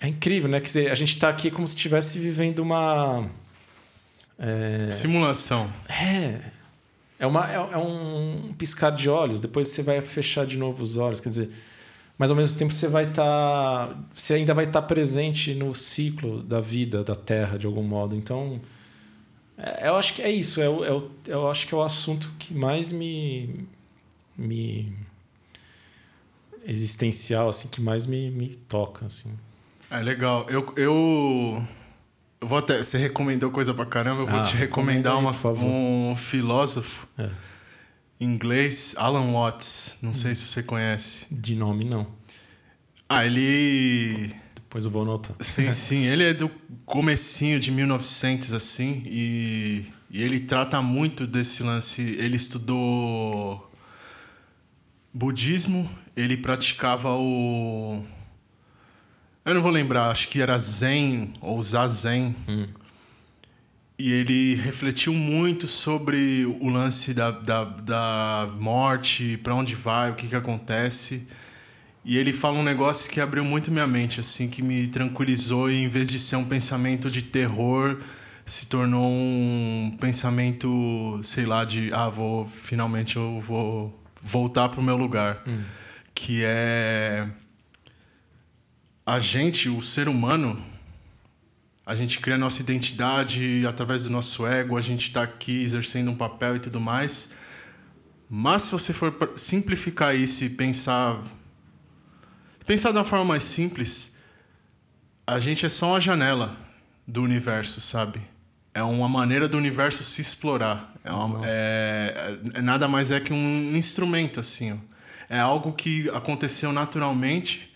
[0.00, 0.60] é incrível, né?
[0.60, 3.28] Quer dizer, a gente está aqui como se estivesse vivendo uma.
[4.38, 4.88] É...
[4.92, 5.72] Simulação.
[5.88, 6.38] É.
[7.24, 10.98] É, uma, é, é, um piscar de olhos, depois você vai fechar de novo os
[10.98, 11.20] olhos.
[11.20, 11.50] Quer dizer,
[12.18, 13.88] mas ao mesmo tempo você vai estar.
[13.88, 17.82] Tá, você ainda vai estar tá presente no ciclo da vida, da Terra, de algum
[17.82, 18.14] modo.
[18.14, 18.60] Então
[19.56, 20.60] é, eu acho que é isso.
[20.60, 23.66] É, é, eu acho que é o assunto que mais me.
[24.36, 24.92] me
[26.66, 29.32] existencial, assim, que mais me, me toca, assim.
[29.90, 30.46] É legal.
[30.50, 31.66] Eu, eu,
[32.46, 32.82] vou até.
[32.82, 37.28] Você recomendou coisa pra caramba, eu vou ah, te recomendar uma, um filósofo é.
[38.20, 39.98] inglês, Alan Watts.
[40.02, 41.26] Não sei se você conhece.
[41.30, 42.06] De nome, não.
[43.08, 45.36] Ah, ele Depois eu vou anotar.
[45.38, 46.04] Sim, sim.
[46.04, 46.50] Ele é do
[46.84, 52.02] comecinho de 1900, assim, e, e ele trata muito desse lance.
[52.02, 53.70] Ele estudou
[55.12, 58.04] budismo, ele praticava o...
[59.44, 62.34] Eu não vou lembrar, acho que era Zen ou Zazen.
[62.48, 62.66] Hum.
[63.98, 70.14] E ele refletiu muito sobre o lance da, da, da morte, para onde vai, o
[70.14, 71.28] que, que acontece.
[72.02, 75.74] E ele fala um negócio que abriu muito minha mente, assim, que me tranquilizou e
[75.74, 78.00] em vez de ser um pensamento de terror,
[78.46, 84.96] se tornou um pensamento, sei lá, de ah, vou finalmente eu vou voltar pro meu
[84.96, 85.60] lugar, hum.
[86.14, 87.28] que é
[89.06, 90.62] a gente, o ser humano,
[91.84, 96.16] a gente cria nossa identidade através do nosso ego, a gente está aqui exercendo um
[96.16, 97.30] papel e tudo mais.
[98.28, 101.22] Mas se você for simplificar isso e pensar
[102.66, 104.16] Pensar de uma forma mais simples,
[105.26, 106.56] a gente é só uma janela
[107.06, 108.22] do universo, sabe?
[108.72, 110.94] É uma maneira do universo se explorar.
[111.04, 114.72] É, uma, é, é nada mais é que um instrumento, assim.
[114.72, 114.76] Ó.
[115.28, 117.73] É algo que aconteceu naturalmente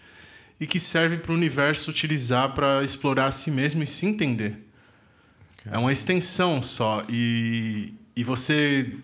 [0.61, 4.69] e que serve para o universo utilizar para explorar a si mesmo e se entender.
[5.71, 7.03] É uma extensão só.
[7.09, 8.97] E, e você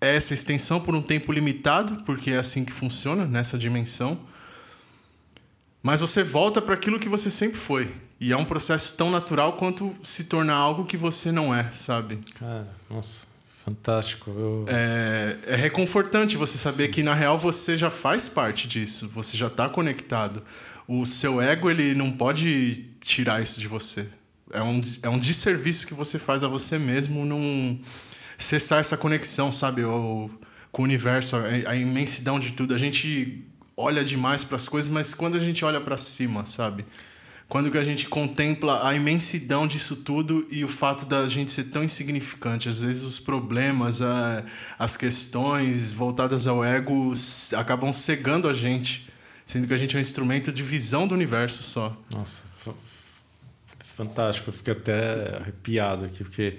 [0.00, 4.18] é essa extensão por um tempo limitado, porque é assim que funciona nessa dimensão.
[5.82, 7.90] Mas você volta para aquilo que você sempre foi.
[8.20, 12.20] E é um processo tão natural quanto se tornar algo que você não é, sabe?
[12.34, 13.26] Cara, nossa,
[13.64, 14.30] fantástico.
[14.30, 14.64] Eu...
[14.68, 16.90] É, é reconfortante você saber Sim.
[16.92, 19.08] que, na real, você já faz parte disso.
[19.08, 20.42] Você já está conectado.
[20.86, 24.08] O seu ego, ele não pode tirar isso de você.
[24.52, 27.80] É um, é um desserviço que você faz a você mesmo não
[28.36, 29.84] cessar essa conexão, sabe?
[29.84, 30.30] O,
[30.70, 32.74] com o universo, a, a imensidão de tudo.
[32.74, 33.44] A gente
[33.76, 36.84] olha demais para as coisas, mas quando a gente olha para cima, sabe?
[37.48, 41.64] Quando que a gente contempla a imensidão disso tudo e o fato da gente ser
[41.64, 44.44] tão insignificante, às vezes os problemas, a,
[44.78, 47.12] as questões voltadas ao ego
[47.56, 49.08] acabam cegando a gente,
[49.46, 51.96] sendo que a gente é um instrumento de visão do universo só.
[52.12, 52.44] Nossa,
[53.78, 56.58] fantástico, eu fiquei até arrepiado aqui, porque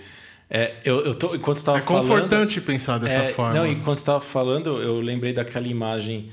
[0.49, 3.53] é, eu, eu tô, enquanto estava é confortante falando, pensar dessa é, forma.
[3.53, 6.31] Não, enquanto estava falando, eu lembrei daquela imagem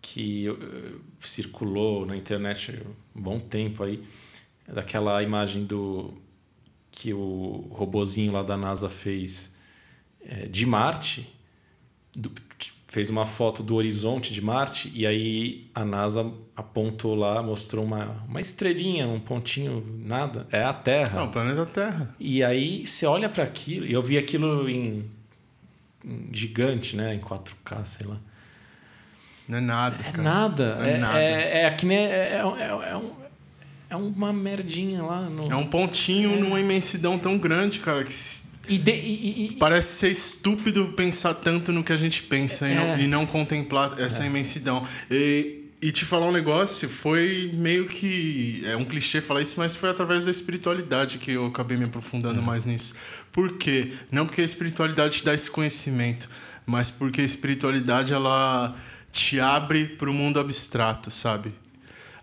[0.00, 2.82] que uh, circulou na internet
[3.14, 4.02] um bom tempo aí,
[4.66, 6.14] daquela imagem do
[6.90, 9.56] que o robozinho lá da NASA fez
[10.24, 11.32] é, de Marte,
[12.14, 12.30] do,
[12.92, 18.22] fez uma foto do horizonte de Marte e aí a NASA apontou lá, mostrou uma,
[18.28, 20.46] uma estrelinha, um pontinho, nada.
[20.52, 21.20] É a Terra.
[21.20, 22.14] Não, o planeta Terra.
[22.20, 25.10] E aí você olha para aquilo, e eu vi aquilo em,
[26.04, 27.14] em, gigante, né?
[27.14, 28.18] Em 4K, sei lá.
[29.48, 29.96] Não é nada.
[30.06, 30.22] É cara.
[30.22, 30.74] nada.
[30.76, 31.18] Não é, é, nada.
[31.18, 31.96] É, é, que nem.
[31.96, 32.40] É, é,
[32.90, 33.10] é, um,
[33.88, 35.22] é uma merdinha lá.
[35.22, 35.50] No...
[35.50, 38.12] É um pontinho numa imensidão tão grande, cara, que
[38.68, 42.72] e de, e, e, Parece ser estúpido pensar tanto no que a gente pensa é,
[42.72, 44.26] e, não, e, não, contemplar essa é.
[44.26, 44.86] imensidão.
[45.10, 48.62] E, e te falar um negócio, foi meio que.
[48.64, 52.40] É um clichê falar isso, mas foi através da espiritualidade que eu acabei me aprofundando
[52.40, 52.44] é.
[52.44, 52.94] mais nisso.
[53.32, 53.92] Por quê?
[54.10, 56.30] Não porque a espiritualidade te dá esse conhecimento,
[56.64, 58.76] mas porque a espiritualidade ela
[59.10, 61.52] te abre para o mundo abstrato, sabe?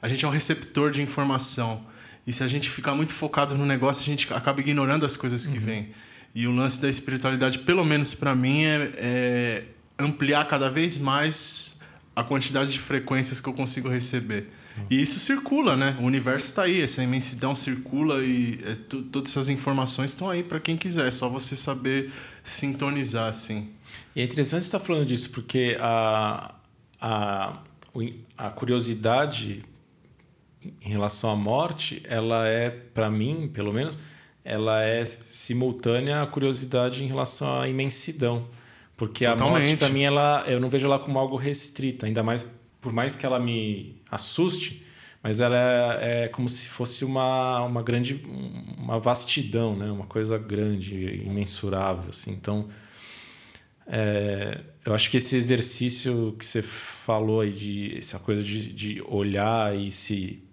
[0.02, 1.86] A gente é um receptor de informação.
[2.26, 5.45] E se a gente ficar muito focado no negócio, a gente acaba ignorando as coisas
[5.45, 5.66] que uhum.
[5.66, 5.90] vêm.
[6.40, 9.66] E o lance da espiritualidade, pelo menos para mim, é, é,
[9.99, 11.78] ampliar cada vez mais
[12.16, 14.48] a quantidade de frequências que eu consigo receber.
[14.90, 15.98] E isso circula, né?
[15.99, 18.74] O universo está aí, essa imensidão circula e é,
[19.11, 21.10] todas essas informações estão aí para quem quiser.
[21.10, 22.10] É só você saber
[22.41, 23.72] sintonizar, assim.
[24.16, 26.56] E é interessante você estar falando disso, porque a,
[27.02, 27.61] a,
[28.38, 29.66] a curiosidade
[30.82, 33.99] em relação à morte, ela é, para mim, pelo menos,
[34.44, 38.48] ela é simultânea à curiosidade em relação à imensidão.
[38.95, 39.64] Porque Totalmente.
[39.64, 42.45] a morte, para mim, ela, eu não vejo ela como algo restrito, ainda mais,
[42.82, 44.85] por mais que ela me assuste,
[45.24, 48.22] mas ela é, é como se fosse uma, uma grande,
[48.77, 49.92] uma vastidão, né?
[49.92, 52.09] uma coisa grande, imensurável.
[52.09, 52.32] Assim.
[52.32, 52.69] Então,
[53.88, 59.01] é, eu acho que esse exercício que você falou aí, de, essa coisa de, de
[59.08, 60.43] olhar e se,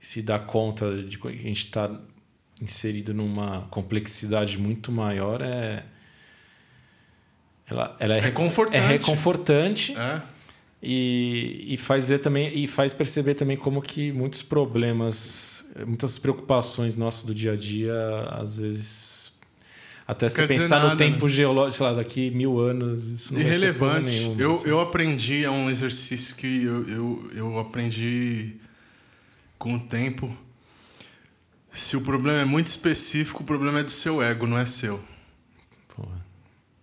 [0.00, 1.88] se dar conta de que a gente está
[2.62, 5.84] inserido numa complexidade muito maior é
[7.68, 10.22] ela, ela é, é reconfortante, é reconfortante é.
[10.82, 17.24] E, e fazer também e faz perceber também como que muitos problemas muitas preocupações nossas
[17.24, 17.94] do dia a dia
[18.30, 19.40] às vezes
[20.06, 21.32] até se pensar nada, no tempo né?
[21.32, 24.68] geológico sei lá daqui mil anos isso não irrelevante nenhuma, eu, assim.
[24.68, 28.56] eu aprendi é um exercício que eu, eu, eu aprendi
[29.58, 30.36] com o tempo
[31.72, 35.00] se o problema é muito específico, o problema é do seu ego, não é seu.
[35.96, 36.22] Porra.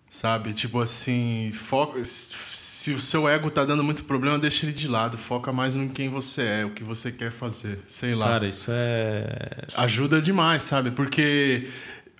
[0.09, 0.51] Sabe?
[0.51, 5.16] Tipo assim, foca, se o seu ego tá dando muito problema, deixa ele de lado.
[5.16, 7.80] Foca mais no quem você é, o que você quer fazer.
[7.85, 8.27] Sei lá.
[8.30, 9.68] Cara, isso é.
[9.76, 10.90] Ajuda demais, sabe?
[10.90, 11.69] Porque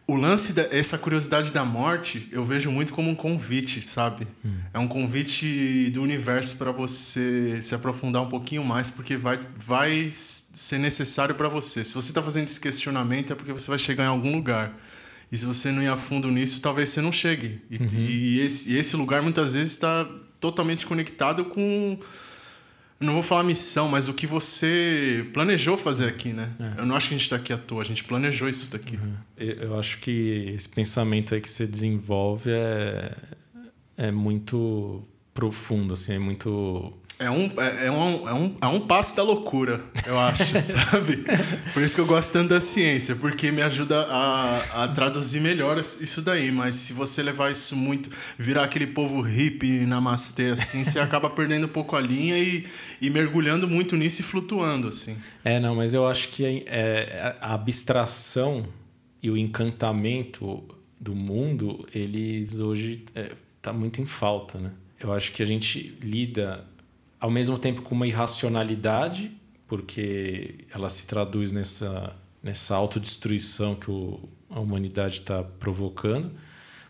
[0.10, 4.28] o lance dessa curiosidade da morte eu vejo muito como um convite, sabe?
[4.44, 4.58] Hum.
[4.74, 10.10] É um convite do universo para você se aprofundar um pouquinho mais, porque vai, vai
[10.12, 11.84] ser necessário para você.
[11.84, 14.76] Se você está fazendo esse questionamento, é porque você vai chegar em algum lugar.
[15.32, 17.62] E se você não ir a fundo nisso, talvez você não chegue.
[17.70, 17.88] E, uhum.
[17.94, 22.00] e esse, e esse lugar muitas vezes está totalmente conectado com
[23.00, 26.52] não vou falar missão, mas o que você planejou fazer aqui, né?
[26.62, 26.82] É.
[26.82, 28.98] Eu não acho que a gente está aqui à toa, a gente planejou isso daqui.
[28.98, 29.14] Uhum.
[29.38, 33.16] Eu acho que esse pensamento aí que você desenvolve é,
[33.96, 38.80] é muito profundo, assim, é muito É um, é, é, um, é, um, é um
[38.80, 41.26] passo da loucura, eu acho, sabe?
[41.74, 45.78] Por isso que eu gosto tanto da ciência, porque me ajuda a, a traduzir melhor
[45.78, 46.50] isso daí.
[46.50, 51.66] Mas se você levar isso muito, virar aquele povo hippie, namastê, assim, você acaba perdendo
[51.66, 52.66] um pouco a linha e,
[53.02, 55.18] e mergulhando muito nisso e flutuando, assim.
[55.44, 58.66] É, não, mas eu acho que é, é a abstração
[59.22, 60.64] e o encantamento
[60.98, 63.32] do mundo, eles hoje é,
[63.62, 64.72] tá muito em falta, né?
[64.98, 66.66] Eu acho que a gente lida
[67.20, 69.32] ao mesmo tempo com uma irracionalidade,
[69.68, 76.32] porque ela se traduz nessa, nessa autodestruição que o, a humanidade está provocando,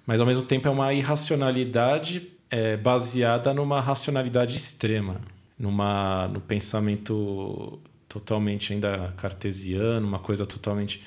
[0.06, 5.22] mas ao mesmo tempo é uma irracionalidade é, baseada numa racionalidade extrema,
[5.58, 11.03] numa, no pensamento totalmente ainda cartesiano, uma coisa totalmente.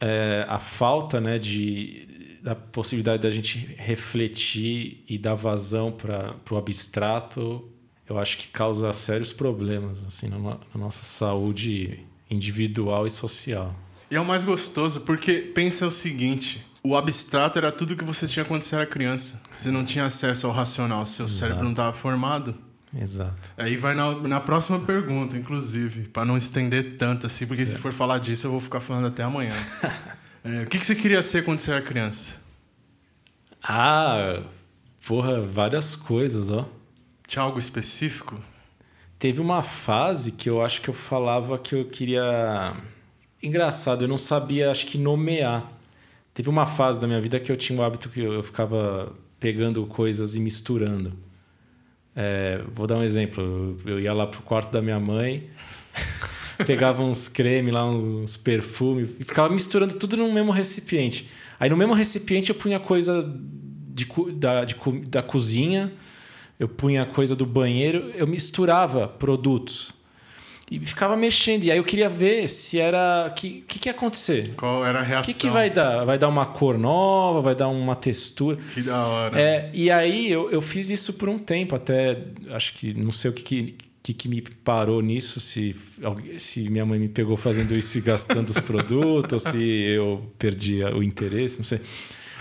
[0.00, 6.56] É, a falta né, de, da possibilidade da gente refletir e dar vazão para o
[6.56, 7.70] abstrato
[8.08, 13.74] eu acho que causa sérios problemas assim na, na nossa saúde individual e social.
[14.10, 18.26] E é o mais gostoso porque pensa o seguinte: o abstrato era tudo que você
[18.26, 19.42] tinha quando você era criança.
[19.52, 21.40] Você não tinha acesso ao racional, seu Exato.
[21.40, 22.54] cérebro não estava formado.
[22.96, 23.52] Exato.
[23.56, 27.64] Aí vai na, na próxima pergunta, inclusive, para não estender tanto assim, porque é.
[27.64, 29.54] se for falar disso eu vou ficar falando até amanhã.
[30.44, 32.36] é, o que, que você queria ser quando você era criança?
[33.62, 34.40] Ah,
[35.06, 36.68] porra, várias coisas, ó.
[37.26, 38.40] Tinha algo específico?
[39.18, 42.74] Teve uma fase que eu acho que eu falava que eu queria.
[43.42, 45.72] Engraçado, eu não sabia, acho que, nomear.
[46.34, 49.84] Teve uma fase da minha vida que eu tinha o hábito que eu ficava pegando
[49.86, 51.14] coisas e misturando.
[52.14, 53.78] É, vou dar um exemplo.
[53.86, 55.48] Eu ia lá pro quarto da minha mãe,
[56.66, 61.30] pegava uns creme lá, uns perfumes, e ficava misturando tudo no mesmo recipiente.
[61.58, 63.34] Aí no mesmo recipiente eu punha coisa
[63.88, 64.76] de, da, de,
[65.08, 65.92] da cozinha
[66.58, 69.94] eu punha coisa do banheiro, eu misturava produtos.
[70.70, 71.62] E ficava mexendo.
[71.64, 73.28] E aí eu queria ver se era.
[73.30, 74.52] O que, que, que ia acontecer?
[74.56, 75.32] Qual era a reação?
[75.32, 76.04] O que, que vai dar?
[76.04, 77.40] Vai dar uma cor nova?
[77.40, 78.56] Vai dar uma textura?
[78.56, 79.40] Que da hora.
[79.40, 82.18] É, e aí eu, eu fiz isso por um tempo, até.
[82.50, 85.76] Acho que não sei o que, que, que, que me parou nisso, se,
[86.36, 90.82] se minha mãe me pegou fazendo isso e gastando os produtos, ou se eu perdi
[90.82, 91.80] o interesse, não sei.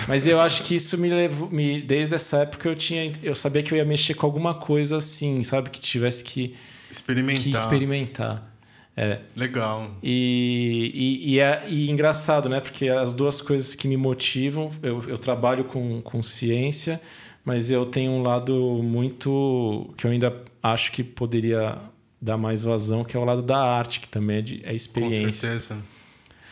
[0.07, 1.49] Mas eu acho que isso me levou.
[1.49, 3.11] Me, desde essa época eu tinha.
[3.24, 5.69] Eu sabia que eu ia mexer com alguma coisa assim, sabe?
[5.69, 6.56] Que tivesse que
[6.91, 7.43] experimentar.
[7.43, 8.56] Que experimentar.
[8.98, 9.19] É.
[9.35, 9.91] Legal.
[10.01, 12.61] E, e, e, é e engraçado, né?
[12.61, 17.01] Porque as duas coisas que me motivam, eu, eu trabalho com, com ciência,
[17.43, 19.93] mas eu tenho um lado muito.
[19.98, 20.33] que eu ainda
[20.64, 21.77] acho que poderia
[22.22, 25.27] dar mais vazão, que é o lado da arte, que também é, de, é experiência.
[25.27, 25.94] Com certeza.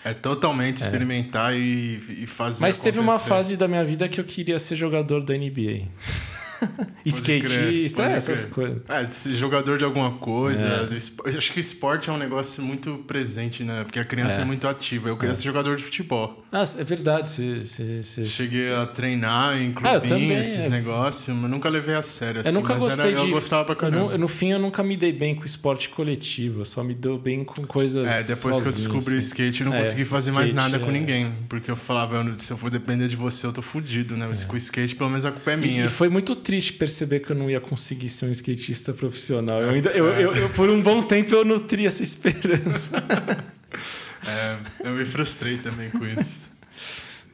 [0.05, 0.85] É totalmente é.
[0.85, 1.57] experimentar é.
[1.57, 2.61] E, e fazer.
[2.61, 2.83] Mas acontecer.
[2.83, 5.87] teve uma fase da minha vida que eu queria ser jogador da NBA.
[7.05, 8.81] Skatista, é, essas coisas.
[8.89, 10.89] É, jogador de alguma coisa.
[10.91, 11.37] É.
[11.37, 13.83] Acho que esporte é um negócio muito presente, né?
[13.83, 15.09] Porque a criança é, é muito ativa.
[15.09, 15.35] Eu queria é.
[15.35, 16.43] ser jogador de futebol.
[16.51, 17.29] Ah, é verdade.
[17.29, 18.25] Você, você, você...
[18.25, 22.41] Cheguei a treinar em ah, clubinhos, esses negócios, mas nunca levei a sério.
[22.41, 23.27] Assim, eu nunca gostei era, de.
[23.27, 24.11] Eu gostava pra caramba.
[24.11, 26.61] No, no, fim, eu nunca me dei bem com esporte coletivo.
[26.61, 28.07] Eu só me dou bem com coisas.
[28.07, 29.27] É, depois sozinho, que eu descobri assim.
[29.27, 31.33] skate, eu não consegui fazer skate, mais nada com ninguém.
[31.49, 34.27] Porque eu falava, se eu for depender de você, eu tô fudido, né?
[34.27, 35.83] Mas com skate, pelo menos a culpa é minha.
[35.83, 39.61] E, e foi muito triste perceber que eu não ia conseguir ser um skatista profissional.
[39.61, 43.03] Eu ainda, eu, eu, eu, por um bom tempo eu nutri essa esperança.
[44.27, 46.51] é, eu me frustrei também com isso.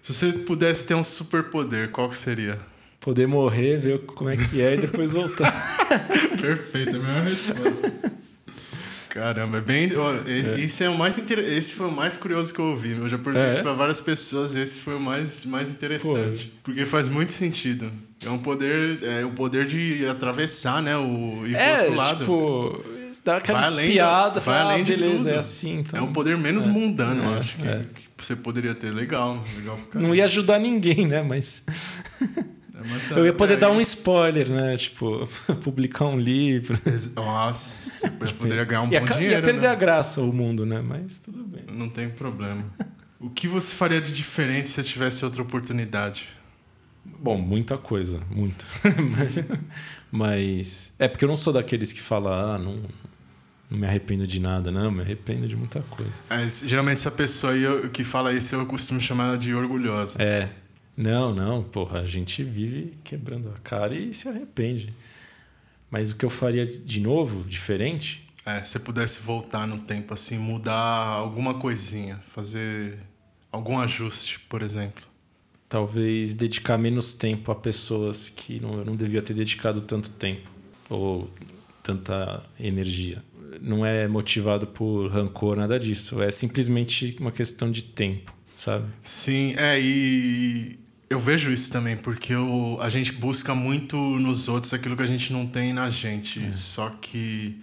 [0.01, 2.59] Se você pudesse ter um superpoder, qual que seria?
[2.99, 5.51] Poder morrer, ver como é que é e depois voltar.
[6.41, 8.13] Perfeito, a melhor resposta.
[9.09, 9.95] Caramba, é bem.
[9.97, 10.59] Ó, é.
[10.59, 11.39] Esse, é o mais inter...
[11.39, 12.91] esse foi o mais curioso que eu ouvi.
[12.91, 13.51] Eu já perguntei é.
[13.51, 16.45] isso pra várias pessoas, esse foi o mais, mais interessante.
[16.45, 16.59] Pô.
[16.63, 17.91] Porque faz muito sentido.
[18.23, 19.03] É um poder.
[19.03, 20.95] É o poder de atravessar, né?
[20.95, 22.19] O, ir é, pro outro lado.
[22.19, 22.83] Tipo,
[23.25, 25.29] dá aquela vai espiada, vai além de beleza, tudo.
[25.29, 25.79] é assim.
[25.79, 25.99] Então...
[25.99, 26.69] É um poder menos é.
[26.69, 27.85] mundano, eu acho que, é.
[27.95, 28.93] que, você poderia ter.
[28.93, 29.79] Legal, legal.
[29.95, 31.23] Não ia ajudar ninguém, né?
[31.23, 31.65] Mas.
[33.11, 34.77] É, eu ia poder dar um spoiler, né?
[34.77, 35.27] Tipo,
[35.63, 36.79] publicar um livro.
[37.15, 39.35] Nossa, eu poderia ganhar um ia, bom dinheiro.
[39.35, 39.67] Ia perder né?
[39.67, 40.81] a graça o mundo, né?
[40.81, 41.63] Mas tudo bem.
[41.71, 42.65] Não tem problema.
[43.19, 46.29] O que você faria de diferente se tivesse outra oportunidade?
[47.05, 48.65] Bom, muita coisa, muito.
[50.11, 52.81] Mas é porque eu não sou daqueles que falam, ah, não,
[53.69, 56.13] não me arrependo de nada, não, me arrependo de muita coisa.
[56.29, 60.21] É, geralmente essa pessoa aí que fala isso eu costumo chamar ela de orgulhosa.
[60.21, 60.49] É,
[61.01, 64.93] não, não, porra, a gente vive quebrando a cara e se arrepende.
[65.89, 68.27] Mas o que eu faria de novo, diferente?
[68.45, 72.99] É, se pudesse voltar no tempo, assim, mudar alguma coisinha, fazer
[73.49, 75.07] algum ajuste, por exemplo.
[75.69, 80.49] Talvez dedicar menos tempo a pessoas que não, eu não devia ter dedicado tanto tempo.
[80.89, 81.29] Ou
[81.81, 83.23] tanta energia.
[83.61, 86.21] Não é motivado por rancor, nada disso.
[86.21, 88.89] É simplesmente uma questão de tempo, sabe?
[89.01, 90.77] Sim, é, e
[91.09, 95.07] eu vejo isso também, porque eu, a gente busca muito nos outros aquilo que a
[95.07, 96.43] gente não tem na gente.
[96.43, 96.51] É.
[96.51, 97.59] Só que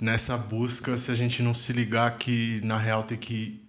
[0.00, 3.60] nessa busca, se a gente não se ligar que na real tem que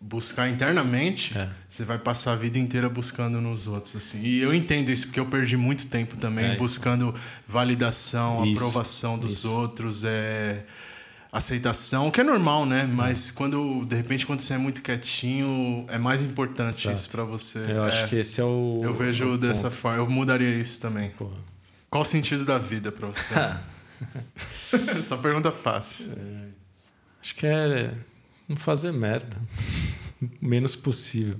[0.00, 1.48] buscar internamente, é.
[1.68, 4.22] você vai passar a vida inteira buscando nos outros assim.
[4.22, 6.56] E eu entendo isso porque eu perdi muito tempo também é.
[6.56, 7.14] buscando
[7.46, 8.54] validação, isso.
[8.54, 9.50] aprovação dos isso.
[9.50, 10.64] outros, é
[11.30, 12.84] aceitação, que é normal, né?
[12.84, 13.32] Mas é.
[13.34, 16.94] quando de repente quando você é muito quietinho, é mais importante Exato.
[16.94, 17.58] isso para você.
[17.68, 17.88] Eu é.
[17.88, 19.74] acho que esse é o Eu vejo o dessa ponto.
[19.74, 19.98] forma.
[19.98, 21.10] Eu mudaria isso também.
[21.10, 21.36] Porra.
[21.90, 23.34] Qual o sentido da vida para você?
[24.98, 26.12] Essa pergunta fácil.
[26.12, 26.48] É.
[27.20, 27.92] Acho que é
[28.48, 29.36] não fazer merda.
[30.40, 31.36] Menos possível.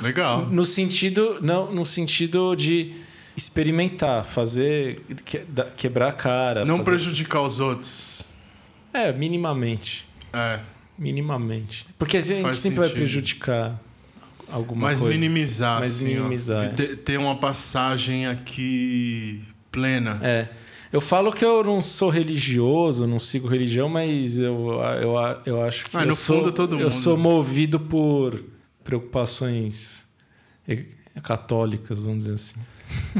[0.00, 0.46] Legal.
[0.46, 2.94] No sentido, não, no sentido de
[3.36, 5.02] experimentar, fazer
[5.76, 6.64] quebrar a cara.
[6.64, 6.90] Não fazer...
[6.90, 8.24] prejudicar os outros.
[8.96, 10.06] É, minimamente.
[10.32, 10.60] É.
[10.98, 11.86] Minimamente.
[11.98, 12.88] Porque a gente Faz sempre sentido.
[12.88, 13.80] vai prejudicar
[14.50, 15.14] alguma Mas coisa.
[15.14, 16.70] Minimizar, Mas assim, minimizar.
[16.70, 20.18] Ó, ter, ter uma passagem aqui plena.
[20.22, 20.48] É.
[20.92, 25.84] Eu falo que eu não sou religioso, não sigo religião, mas eu, eu, eu acho
[25.84, 25.96] que.
[25.96, 26.82] Ah, eu no sou, fundo todo mundo.
[26.82, 28.42] Eu sou movido por
[28.82, 30.06] preocupações
[31.22, 32.60] católicas, vamos dizer assim.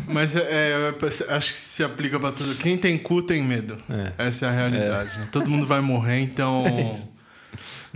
[0.07, 0.95] Mas é, é,
[1.35, 2.55] acho que se aplica para tudo.
[2.57, 3.79] Quem tem cu tem medo.
[3.89, 4.29] É.
[4.29, 5.11] Essa é a realidade.
[5.23, 5.27] É.
[5.27, 6.65] Todo mundo vai morrer, então.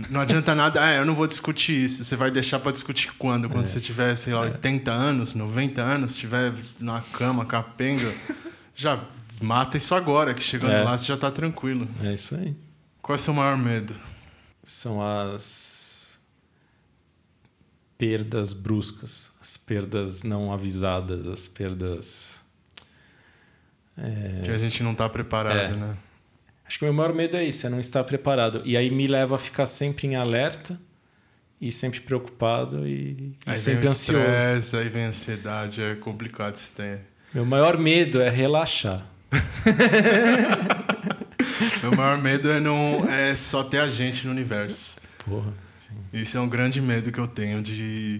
[0.01, 0.83] É não adianta nada.
[0.83, 2.03] Ah, eu não vou discutir isso.
[2.03, 3.47] Você vai deixar para discutir quando?
[3.47, 3.67] Quando é.
[3.67, 8.11] você tiver, sei lá, 80 anos, 90 anos, estiver na cama, capenga.
[8.75, 8.99] já
[9.41, 10.83] mata isso agora, que chegando é.
[10.83, 11.87] lá você já tá tranquilo.
[12.03, 12.55] É isso aí.
[13.01, 13.93] Qual é o seu maior medo?
[14.63, 16.00] São as
[18.01, 22.43] perdas bruscas, as perdas não avisadas, as perdas.
[23.95, 24.41] É...
[24.43, 25.77] Que a gente não tá preparado, é.
[25.77, 25.95] né?
[26.65, 28.63] Acho que o meu maior medo é isso, é não estar preparado.
[28.65, 30.81] E aí me leva a ficar sempre em alerta
[31.59, 34.77] e sempre preocupado e, e sempre ansioso.
[34.77, 36.97] Aí vem a ansiedade, é complicado isso tem.
[37.31, 39.05] Meu maior medo é relaxar.
[41.83, 45.00] Meu maior medo é não é só ter a gente no universo.
[45.25, 45.95] Porra, sim.
[46.11, 48.19] Isso é um grande medo que eu tenho de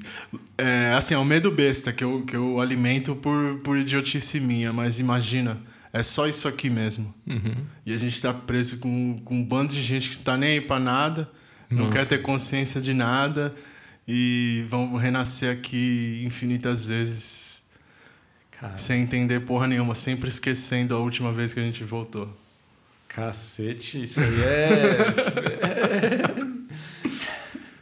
[0.57, 4.71] é, assim, é um medo besta que eu, que eu alimento por, por idiotice minha,
[4.71, 5.59] mas imagina,
[5.91, 7.13] é só isso aqui mesmo.
[7.25, 7.65] Uhum.
[7.85, 10.61] E a gente tá preso com, com um bando de gente que tá nem aí
[10.61, 11.29] pra nada,
[11.69, 11.83] Nossa.
[11.83, 13.53] não quer ter consciência de nada
[14.07, 17.61] e vão renascer aqui infinitas vezes
[18.61, 18.77] Cara.
[18.77, 22.29] Sem entender porra nenhuma, sempre esquecendo a última vez que a gente voltou.
[23.07, 26.35] Cacete, isso aí é.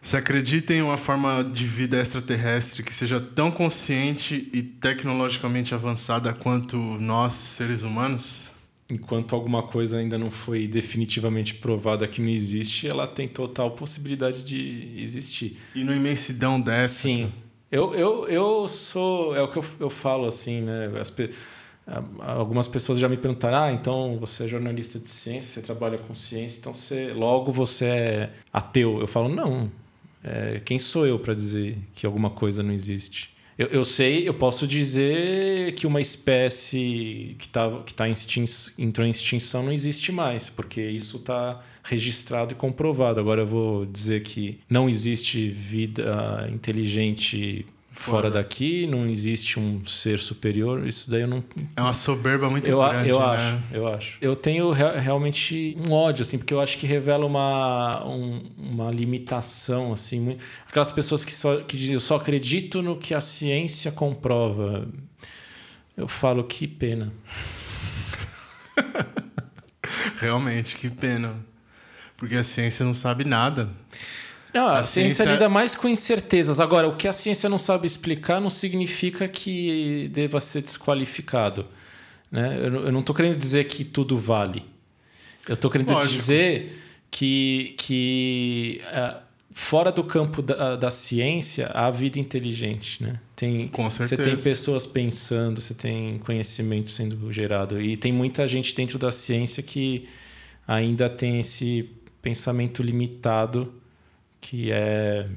[0.01, 6.33] Você acredita em uma forma de vida extraterrestre que seja tão consciente e tecnologicamente avançada
[6.33, 8.51] quanto nós, seres humanos?
[8.91, 14.41] Enquanto alguma coisa ainda não foi definitivamente provada que não existe, ela tem total possibilidade
[14.41, 15.59] de existir.
[15.75, 17.01] E no imensidão dessa.
[17.01, 17.31] Sim.
[17.71, 19.35] Eu, eu, eu sou.
[19.35, 20.89] É o que eu, eu falo assim, né?
[20.99, 21.13] As,
[22.19, 26.15] algumas pessoas já me perguntaram: ah, então você é jornalista de ciência, você trabalha com
[26.15, 28.99] ciência, então você, logo você é ateu.
[28.99, 29.69] Eu falo: não.
[30.23, 33.33] É, quem sou eu para dizer que alguma coisa não existe?
[33.57, 38.13] Eu, eu sei, eu posso dizer que uma espécie que, tá, que tá em
[38.77, 43.19] entrou em extinção não existe mais, porque isso está registrado e comprovado.
[43.19, 47.65] Agora eu vou dizer que não existe vida inteligente
[47.99, 51.43] fora, daqui, não existe um ser superior, isso daí eu não.
[51.75, 53.09] É uma soberba muito eu, grande.
[53.09, 53.25] Eu né?
[53.25, 54.17] acho, eu acho.
[54.21, 59.91] Eu tenho realmente um ódio, assim, porque eu acho que revela uma, um, uma limitação,
[59.91, 60.21] assim.
[60.21, 60.43] Muito...
[60.67, 64.87] Aquelas pessoas que só que dizem, eu só acredito no que a ciência comprova.
[65.97, 67.11] Eu falo, que pena.
[70.19, 71.35] Realmente, que pena.
[72.15, 73.69] Porque a ciência não sabe nada.
[74.53, 76.59] Não, a, a ciência, ciência, lida mais com incertezas.
[76.59, 81.67] Agora, o que a ciência não sabe explicar não significa que deva ser desqualificado.
[82.31, 82.59] Né?
[82.63, 84.65] Eu, não estou querendo dizer que tudo vale.
[85.47, 86.13] Eu estou querendo Lógico.
[86.13, 89.19] dizer que, que uh,
[89.51, 93.03] fora do campo da, da ciência há vida inteligente.
[93.03, 93.19] Né?
[93.35, 94.23] Tem, com certeza.
[94.23, 97.81] Você tem pessoas pensando, você tem conhecimento sendo gerado.
[97.81, 100.07] E tem muita gente dentro da ciência que
[100.67, 101.89] ainda tem esse
[102.21, 103.73] pensamento limitado
[104.39, 105.27] que é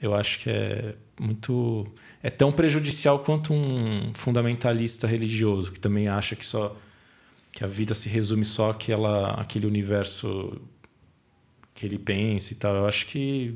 [0.00, 1.86] eu acho que é muito
[2.22, 6.76] é tão prejudicial quanto um fundamentalista religioso que também acha que só
[7.52, 10.60] que a vida se resume só àquela aquele universo
[11.74, 13.54] que ele pensa e tal eu acho que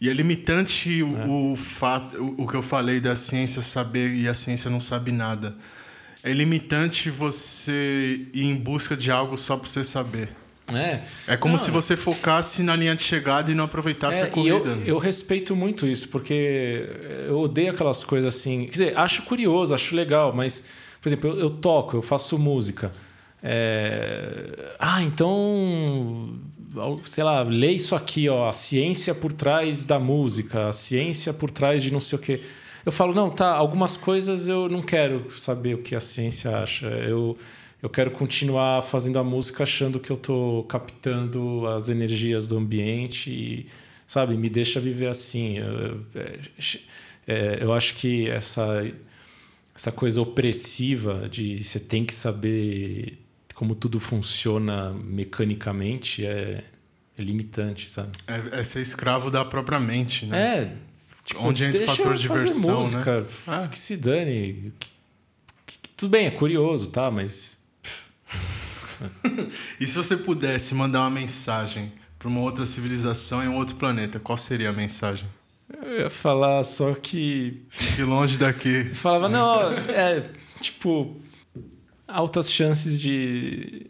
[0.00, 1.26] e é limitante o, é.
[1.26, 5.12] o fato o, o que eu falei da ciência saber e a ciência não sabe
[5.12, 5.56] nada
[6.22, 10.30] é limitante você ir em busca de algo só pra você saber.
[10.74, 11.02] É.
[11.26, 14.26] É como Não, se você focasse na linha de chegada e não aproveitasse É, a
[14.28, 14.70] corrida.
[14.70, 16.88] eu, eu respeito muito isso, porque
[17.28, 18.64] eu odeio aquelas coisas assim.
[18.66, 20.66] Quer dizer, acho curioso, acho legal, mas,
[21.00, 22.90] por exemplo, eu, eu toco, eu faço música.
[23.42, 26.34] É, Ah, então.
[27.04, 31.50] Sei lá, lê isso aqui, ó, a ciência por trás da música, a ciência por
[31.50, 32.40] trás de não sei o quê.
[32.86, 36.86] Eu falo, não, tá, algumas coisas eu não quero saber o que a ciência acha.
[36.86, 37.36] Eu,
[37.82, 43.30] eu quero continuar fazendo a música achando que eu tô captando as energias do ambiente
[43.30, 43.66] e,
[44.06, 45.58] sabe, me deixa viver assim.
[45.58, 46.04] Eu,
[47.26, 48.66] é, eu acho que essa,
[49.74, 53.18] essa coisa opressiva de você tem que saber
[53.54, 56.64] como tudo funciona mecanicamente é,
[57.18, 58.10] é limitante, sabe?
[58.26, 60.38] É, é ser escravo da própria mente, né?
[60.56, 60.76] É.
[61.24, 63.26] Tipo, Onde entra o fator de diversão, música, né?
[63.46, 63.68] Ah.
[63.68, 64.72] Que se dane.
[65.66, 67.10] Que- que- Tudo bem, é curioso, tá?
[67.10, 67.59] Mas.
[69.80, 74.20] E se você pudesse mandar uma mensagem para uma outra civilização em um outro planeta,
[74.20, 75.26] qual seria a mensagem?
[75.82, 77.62] Eu ia falar só que.
[77.68, 78.84] Fique longe daqui.
[78.94, 80.30] Falava, não, é.
[80.60, 81.16] Tipo.
[82.06, 83.86] Altas chances de.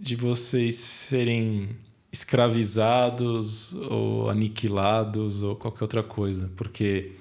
[0.00, 1.76] de vocês serem
[2.12, 6.50] escravizados ou aniquilados ou qualquer outra coisa.
[6.56, 7.12] Porque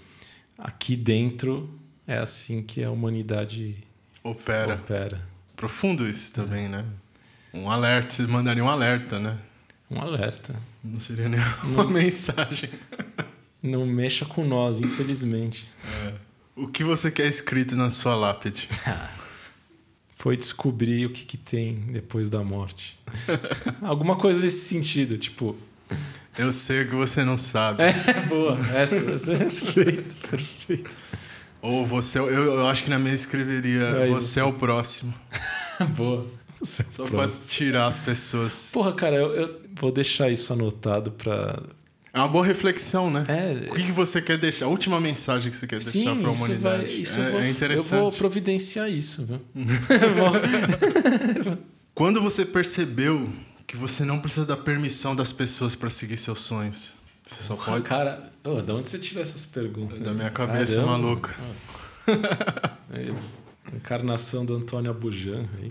[0.58, 1.70] aqui dentro
[2.08, 3.76] é assim que a humanidade
[4.24, 4.76] Opera.
[4.76, 5.35] opera.
[5.66, 6.86] Profundo isso também, né?
[7.52, 9.36] Um alerta, você mandaria um alerta, né?
[9.90, 10.56] Um alerta.
[10.84, 12.70] Não seria nenhuma mensagem.
[13.64, 15.68] Não mexa com nós, infelizmente.
[16.56, 18.70] O que você quer escrito na sua lápide?
[20.16, 23.00] Foi descobrir o que, que tem depois da morte.
[23.82, 25.58] Alguma coisa nesse sentido, tipo.
[26.38, 27.82] Eu sei o que você não sabe.
[27.82, 28.56] É, boa.
[28.72, 30.92] Essa, essa é perfeito, perfeito.
[31.66, 34.40] Ou você, eu, eu acho que na minha escreveria Aí você você.
[34.40, 35.14] é o próximo.
[35.96, 36.26] Boa.
[36.64, 38.70] Só pra tirar as pessoas.
[38.72, 41.60] Porra, cara, eu, eu vou deixar isso anotado pra.
[42.14, 43.26] É uma boa reflexão, né?
[43.28, 43.72] É.
[43.72, 44.66] O que, que você quer deixar?
[44.66, 46.84] A última mensagem que você quer deixar Sim, pra isso humanidade.
[46.86, 46.94] vai.
[46.94, 48.00] Isso é, eu, vou, é eu interessante.
[48.00, 49.42] vou providenciar isso, viu?
[51.94, 53.28] Quando você percebeu
[53.68, 56.95] que você não precisa da permissão das pessoas pra seguir seus sonhos?
[57.26, 57.84] Você só pode.
[57.84, 60.00] Cara, ô, da onde você tirou essas perguntas?
[60.00, 60.92] Da minha cabeça Caramba.
[60.98, 61.36] maluca.
[62.90, 63.14] Aí,
[63.74, 65.48] encarnação do Antônio Abujan.
[65.58, 65.70] aí.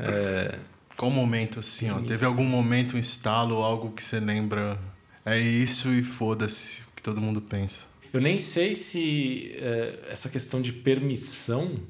[0.96, 2.00] Qual momento assim, ó?
[2.00, 4.78] Teve algum momento, um estalo, algo que você lembra?
[5.24, 7.86] É isso e foda-se o que todo mundo pensa.
[8.12, 11.80] Eu nem sei se é, essa questão de permissão,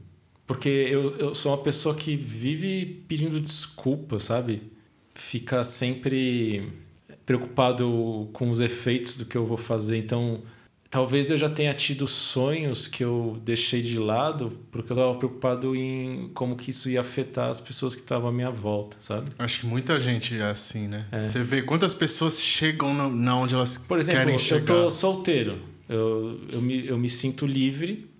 [0.47, 4.62] porque eu, eu sou uma pessoa que vive pedindo desculpa, sabe?
[5.15, 6.73] Fica sempre
[7.31, 9.97] preocupado com os efeitos do que eu vou fazer.
[9.99, 10.42] Então,
[10.91, 15.76] talvez eu já tenha tido sonhos que eu deixei de lado porque eu estava preocupado
[15.76, 19.31] em como que isso ia afetar as pessoas que estavam à minha volta, sabe?
[19.39, 21.07] Acho que muita gente é assim, né?
[21.23, 24.65] Você vê quantas pessoas chegam no, na onde elas Por exemplo, querem eu chegar.
[24.67, 25.60] tô solteiro.
[25.89, 28.10] Eu, eu, me, eu me sinto livre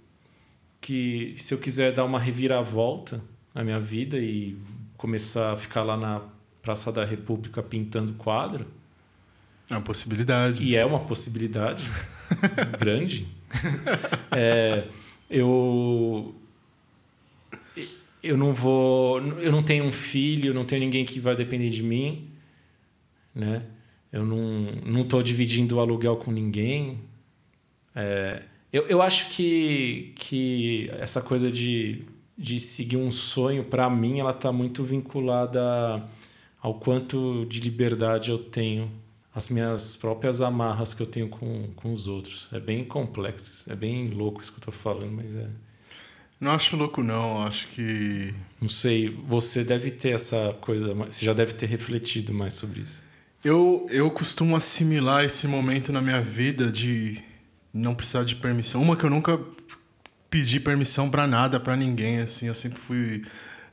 [0.80, 3.20] que se eu quiser dar uma reviravolta
[3.52, 4.56] na minha vida e
[4.97, 6.22] começar a ficar lá na
[6.62, 8.66] Praça da República pintando quadro,
[9.70, 10.62] É uma possibilidade.
[10.62, 11.84] e é uma possibilidade
[12.78, 13.28] grande,
[14.32, 14.84] é,
[15.28, 16.34] eu
[18.23, 21.82] eu não vou eu não tenho um filho não tenho ninguém que vai depender de
[21.82, 22.31] mim
[23.34, 23.62] né?
[24.12, 26.99] Eu não não estou dividindo o aluguel com ninguém.
[27.94, 28.42] É,
[28.73, 32.05] eu, eu acho que que essa coisa de,
[32.36, 36.05] de seguir um sonho para mim ela está muito vinculada
[36.60, 38.90] ao quanto de liberdade eu tenho
[39.34, 42.49] as minhas próprias amarras que eu tenho com, com os outros.
[42.52, 45.49] É bem complexo, é bem louco isso que eu tô falando, mas é.
[46.41, 47.42] Não acho louco, não.
[47.42, 48.34] Acho que.
[48.60, 53.02] Não sei, você deve ter essa coisa, você já deve ter refletido mais sobre isso.
[53.44, 57.23] Eu, eu costumo assimilar esse momento na minha vida de
[57.73, 58.83] não precisar de permissão.
[58.83, 59.39] Uma que eu nunca
[60.31, 62.47] pedi permissão pra nada, pra ninguém, assim.
[62.47, 63.23] Eu sempre fui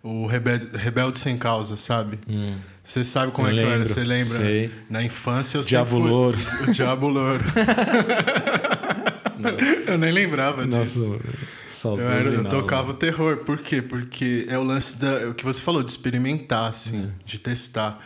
[0.03, 2.19] o rebelde, rebelde sem causa, sabe?
[2.87, 3.77] Você sabe como Eu é que eu era?
[3.79, 4.25] lembro, Você lembra?
[4.37, 4.71] sei.
[4.89, 6.11] Na infância eu Diabo sempre fui...
[6.11, 6.37] Louro.
[6.67, 7.43] O Diabo Louro.
[9.87, 11.11] eu nem lembrava disso.
[11.11, 13.37] Nossa, Eu, era, eu tocava o terror.
[13.37, 13.81] Por quê?
[13.81, 17.09] Porque é o lance da, é o que você falou, de experimentar, assim, É.
[17.25, 17.99] de testar.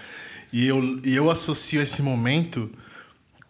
[0.51, 2.69] E eu, e eu associo esse momento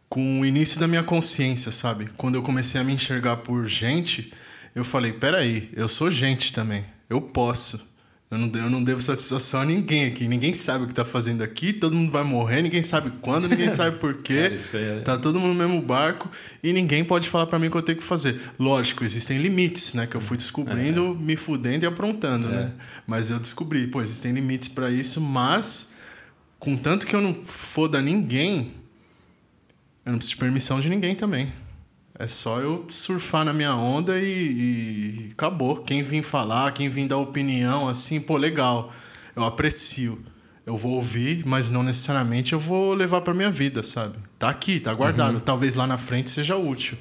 [0.10, 2.10] com o início da minha consciência, sabe?
[2.18, 4.32] Quando eu comecei a me enxergar por gente,
[4.76, 6.84] eu falei: peraí, eu sou gente também.
[7.10, 7.90] Eu posso.
[8.32, 10.26] Eu não, eu não devo satisfação a ninguém aqui.
[10.26, 13.68] Ninguém sabe o que tá fazendo aqui, todo mundo vai morrer, ninguém sabe quando, ninguém
[13.70, 14.56] sabe por quê.
[14.74, 15.02] é...
[15.02, 16.32] Tá todo mundo no mesmo barco
[16.64, 18.40] e ninguém pode falar para mim o que eu tenho que fazer.
[18.58, 20.08] Lógico, existem limites, né?
[20.08, 21.24] Que eu fui descobrindo, é.
[21.24, 22.52] me fudendo e aprontando, é.
[22.52, 22.74] né?
[23.06, 25.92] Mas eu descobri, pô, existem limites para isso, mas
[26.58, 28.72] contanto que eu não foda ninguém,
[30.06, 31.52] eu não preciso de permissão de ninguém também.
[32.22, 35.78] É só eu surfar na minha onda e, e, acabou.
[35.78, 38.94] Quem vir falar, quem vir dar opinião, assim, pô, legal.
[39.36, 40.24] Eu aprecio.
[40.64, 44.20] Eu vou ouvir, mas não necessariamente eu vou levar para minha vida, sabe?
[44.38, 45.34] Tá aqui, tá guardado.
[45.34, 45.40] Uhum.
[45.40, 46.96] Talvez lá na frente seja útil.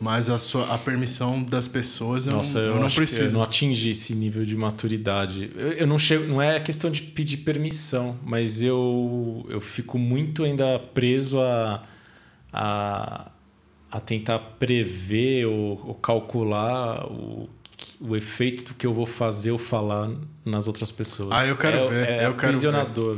[0.00, 3.22] Mas a, sua, a permissão das pessoas eu, Nossa, não, eu, eu não preciso.
[3.24, 5.50] eu não atingi esse nível de maturidade.
[5.54, 6.26] Eu, eu, não chego.
[6.26, 11.82] Não é questão de pedir permissão, mas eu, eu fico muito ainda preso a,
[12.50, 13.31] a
[13.92, 17.46] a tentar prever ou, ou calcular o,
[18.00, 20.10] o efeito do que eu vou fazer ou falar
[20.46, 21.30] nas outras pessoas.
[21.30, 22.08] Ah, eu quero é, ver.
[22.08, 22.72] É eu quero ver.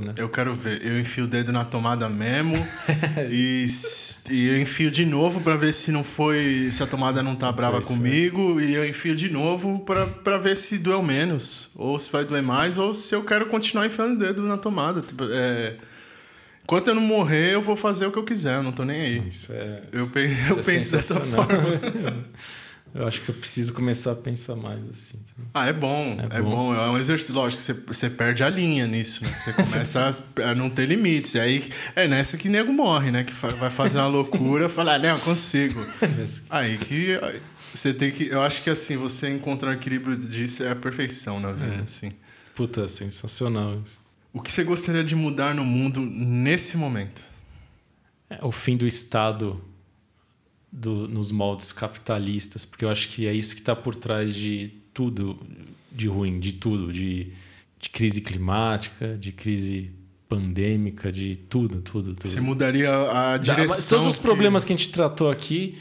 [0.04, 0.14] né?
[0.16, 0.84] Eu quero ver.
[0.84, 2.56] Eu enfio o dedo na tomada mesmo
[3.30, 3.66] e,
[4.28, 7.52] e eu enfio de novo para ver se não foi, se a tomada não tá
[7.52, 8.64] brava Isso, comigo é.
[8.64, 9.78] e eu enfio de novo
[10.24, 13.86] para ver se doeu menos ou se vai doer mais ou se eu quero continuar
[13.86, 15.00] enfiando o dedo na tomada.
[15.02, 15.76] Tipo, é,
[16.64, 19.00] Enquanto eu não morrer, eu vou fazer o que eu quiser, eu não tô nem
[19.00, 19.28] aí.
[19.28, 19.82] Isso é.
[19.92, 20.20] Eu, pe...
[20.48, 21.44] eu é penso dessa forma.
[22.94, 25.20] eu acho que eu preciso começar a pensar mais assim.
[25.52, 26.50] Ah, é bom, é, é bom.
[26.50, 26.74] bom.
[26.74, 27.34] É um exercício.
[27.34, 29.34] Lógico, você, você perde a linha nisso, né?
[29.36, 31.34] Você começa a, a, não ter limites.
[31.34, 33.24] E aí é nessa que nego morre, né?
[33.24, 35.84] Que vai fazer uma loucura, falar, ah, não, eu consigo.
[36.48, 37.20] aí que.
[37.74, 38.28] Você tem que.
[38.28, 41.80] Eu acho que assim, você encontrar um equilíbrio disso é a perfeição na vida, é.
[41.82, 42.10] assim.
[42.54, 44.03] Puta, sensacional isso.
[44.34, 47.22] O que você gostaria de mudar no mundo nesse momento?
[48.28, 49.62] É o fim do Estado
[50.72, 54.72] do, nos moldes capitalistas, porque eu acho que é isso que está por trás de
[54.92, 55.38] tudo
[55.92, 57.32] de ruim, de tudo, de,
[57.78, 59.92] de crise climática, de crise
[60.28, 62.28] pandêmica, de tudo, tudo, tudo.
[62.28, 64.00] Você mudaria a direção.
[64.00, 65.78] todos os problemas que a gente tratou aqui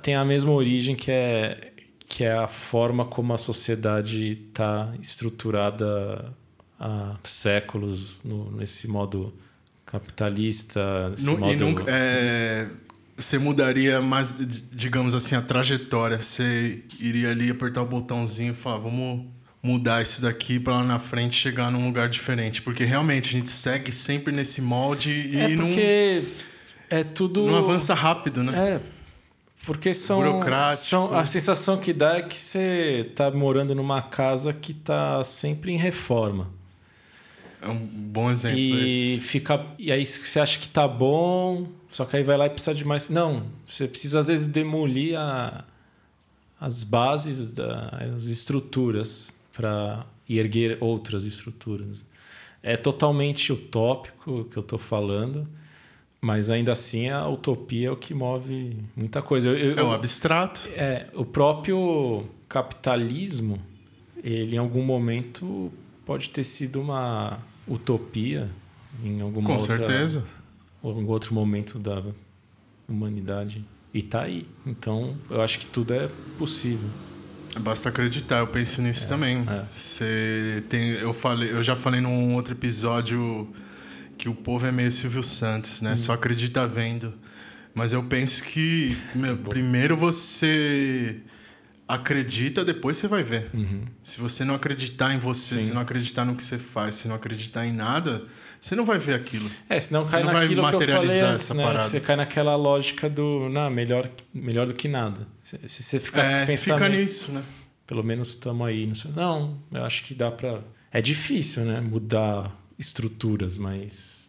[0.00, 1.72] têm a mesma origem que é
[2.08, 6.32] que é a forma como a sociedade está estruturada
[6.78, 9.32] há séculos no, nesse modo
[9.84, 11.10] capitalista.
[11.10, 11.52] Nesse no, modo...
[11.52, 12.68] E nunca, é,
[13.16, 14.34] você mudaria mais,
[14.70, 16.22] digamos assim, a trajetória.
[16.22, 19.26] Você iria ali apertar o botãozinho e falar, vamos
[19.62, 22.62] mudar isso daqui para lá na frente chegar num lugar diferente.
[22.62, 26.22] Porque realmente a gente segue sempre nesse molde e é porque
[26.90, 27.46] não, é tudo.
[27.46, 28.74] Não avança rápido, né?
[28.74, 28.80] É.
[29.64, 30.20] Porque são,
[30.76, 31.12] são.
[31.12, 35.76] A sensação que dá é que você está morando numa casa que está sempre em
[35.76, 36.54] reforma.
[37.60, 38.58] É um bom exemplo.
[38.58, 39.24] E esse.
[39.24, 39.64] fica.
[39.78, 42.84] E aí você acha que tá bom, só que aí vai lá e precisa de
[42.84, 43.08] mais.
[43.08, 45.64] Não, você precisa às vezes demolir a,
[46.60, 52.04] as bases, das as estruturas para erguer outras estruturas.
[52.62, 55.46] É totalmente utópico o que eu estou falando,
[56.20, 59.48] mas ainda assim a utopia é o que move muita coisa.
[59.48, 60.68] Eu, eu, é o abstrato.
[60.74, 63.60] É, o próprio capitalismo,
[64.22, 65.72] ele em algum momento
[66.06, 68.48] pode ter sido uma utopia
[69.02, 70.24] em alguma Com outra, certeza.
[70.82, 72.02] algum outro momento da
[72.88, 73.62] humanidade
[73.92, 74.46] e tá aí.
[74.64, 76.88] Então, eu acho que tudo é possível.
[77.58, 79.44] Basta acreditar, eu penso nisso é, também.
[79.48, 79.64] É.
[79.64, 83.48] Você tem, eu falei, eu já falei num outro episódio
[84.16, 85.94] que o povo é meio Silvio Santos, né?
[85.94, 85.96] Hum.
[85.96, 87.14] Só acredita vendo.
[87.74, 91.20] Mas eu penso que meu, primeiro você
[91.88, 93.50] acredita, depois você vai ver.
[93.54, 93.84] Uhum.
[94.02, 95.68] Se você não acreditar em você, Sim.
[95.68, 98.24] se não acreditar no que você faz, se não acreditar em nada,
[98.60, 99.48] você não vai ver aquilo.
[99.68, 101.64] É, senão você cai não naquilo vai materializar que eu falei antes, essa né?
[101.64, 101.88] parada.
[101.88, 105.26] Você cai naquela lógica do, não, melhor, melhor do que nada.
[105.40, 107.42] Se, se você ficar é, pensamento, fica nisso, né?
[107.86, 108.92] Pelo menos estamos aí.
[109.14, 111.80] Não, eu acho que dá para É difícil, né?
[111.80, 114.26] Mudar estruturas, mas...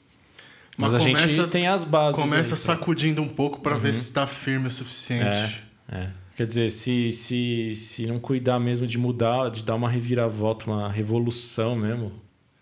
[0.77, 2.21] Mas, mas a começa, gente tem as bases.
[2.21, 3.81] Começa aí, sacudindo um pouco para uhum.
[3.81, 5.63] ver se está firme o suficiente.
[5.91, 6.11] É, é.
[6.37, 10.87] Quer dizer, se, se, se não cuidar mesmo de mudar, de dar uma reviravolta, uma
[10.87, 12.11] revolução mesmo,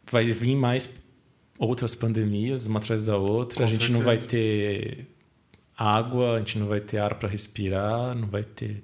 [0.09, 0.97] vai vir mais
[1.59, 3.57] outras pandemias, uma atrás da outra.
[3.57, 3.97] Com a gente certeza.
[3.97, 5.07] não vai ter
[5.77, 8.81] água, a gente não vai ter ar para respirar, não vai ter.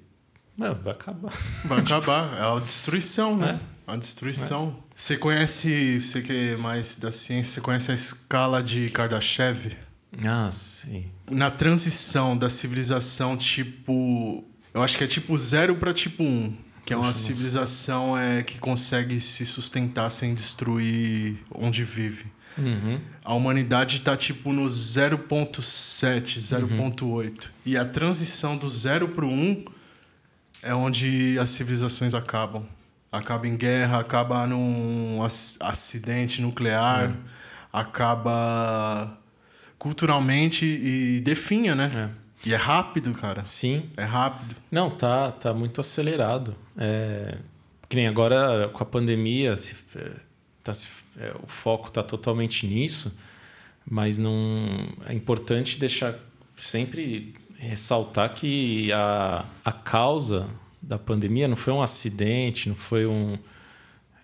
[0.58, 1.32] Não, vai acabar.
[1.64, 2.38] Vai acabar.
[2.38, 3.58] É a destruição, né?
[3.88, 3.92] É.
[3.92, 4.76] A destruição.
[4.78, 4.92] É.
[4.94, 9.74] Você conhece, você que é mais da ciência, você conhece a escala de Kardashev?
[10.22, 11.06] Ah, sim.
[11.30, 16.54] Na transição da civilização tipo eu acho que é tipo zero para tipo um.
[16.84, 22.26] Que é uma civilização é, que consegue se sustentar sem destruir onde vive.
[22.58, 23.00] Uhum.
[23.24, 27.02] A humanidade está tipo no 0.7, 0.8.
[27.02, 27.30] Uhum.
[27.64, 29.64] E a transição do 0 para o 1
[30.62, 32.66] é onde as civilizações acabam.
[33.10, 35.20] acaba em guerra, acaba num
[35.60, 37.14] acidente nuclear, é.
[37.72, 39.18] acaba
[39.78, 42.10] culturalmente e definha, né?
[42.18, 42.21] É.
[42.44, 43.44] E é rápido, cara.
[43.44, 43.90] Sim.
[43.96, 44.56] É rápido.
[44.70, 46.56] Não, tá, tá muito acelerado.
[46.76, 47.38] É,
[47.88, 50.10] que nem agora com a pandemia, se, é,
[50.62, 50.88] tá, se,
[51.18, 53.16] é, o foco tá totalmente nisso,
[53.88, 56.14] mas não é importante deixar
[56.56, 60.48] sempre ressaltar que a, a causa
[60.80, 63.38] da pandemia não foi um acidente, não foi um.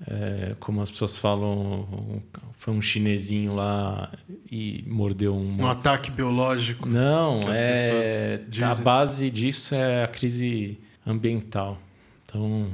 [0.06, 4.10] É, como as pessoas falam, foi um chinesinho lá
[4.50, 5.62] e mordeu um.
[5.62, 6.88] Um ataque biológico.
[6.88, 8.40] Não, é.
[8.62, 11.78] A base disso é a crise ambiental.
[12.24, 12.70] Então,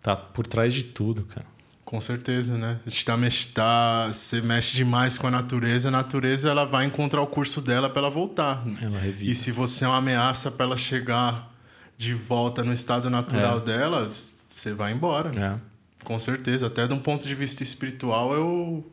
[0.00, 1.46] tá por trás de tudo, cara.
[1.84, 2.78] Com certeza, né?
[2.86, 3.16] A gente tá,
[3.52, 7.90] tá, você mexe demais com a natureza, a natureza ela vai encontrar o curso dela
[7.90, 8.64] para ela voltar.
[8.80, 11.52] Ela E se você é uma ameaça para ela chegar
[11.98, 13.60] de volta no estado natural é.
[13.62, 15.32] dela, você vai embora.
[15.36, 15.69] É.
[16.04, 16.66] Com certeza.
[16.66, 18.90] Até de um ponto de vista espiritual, eu,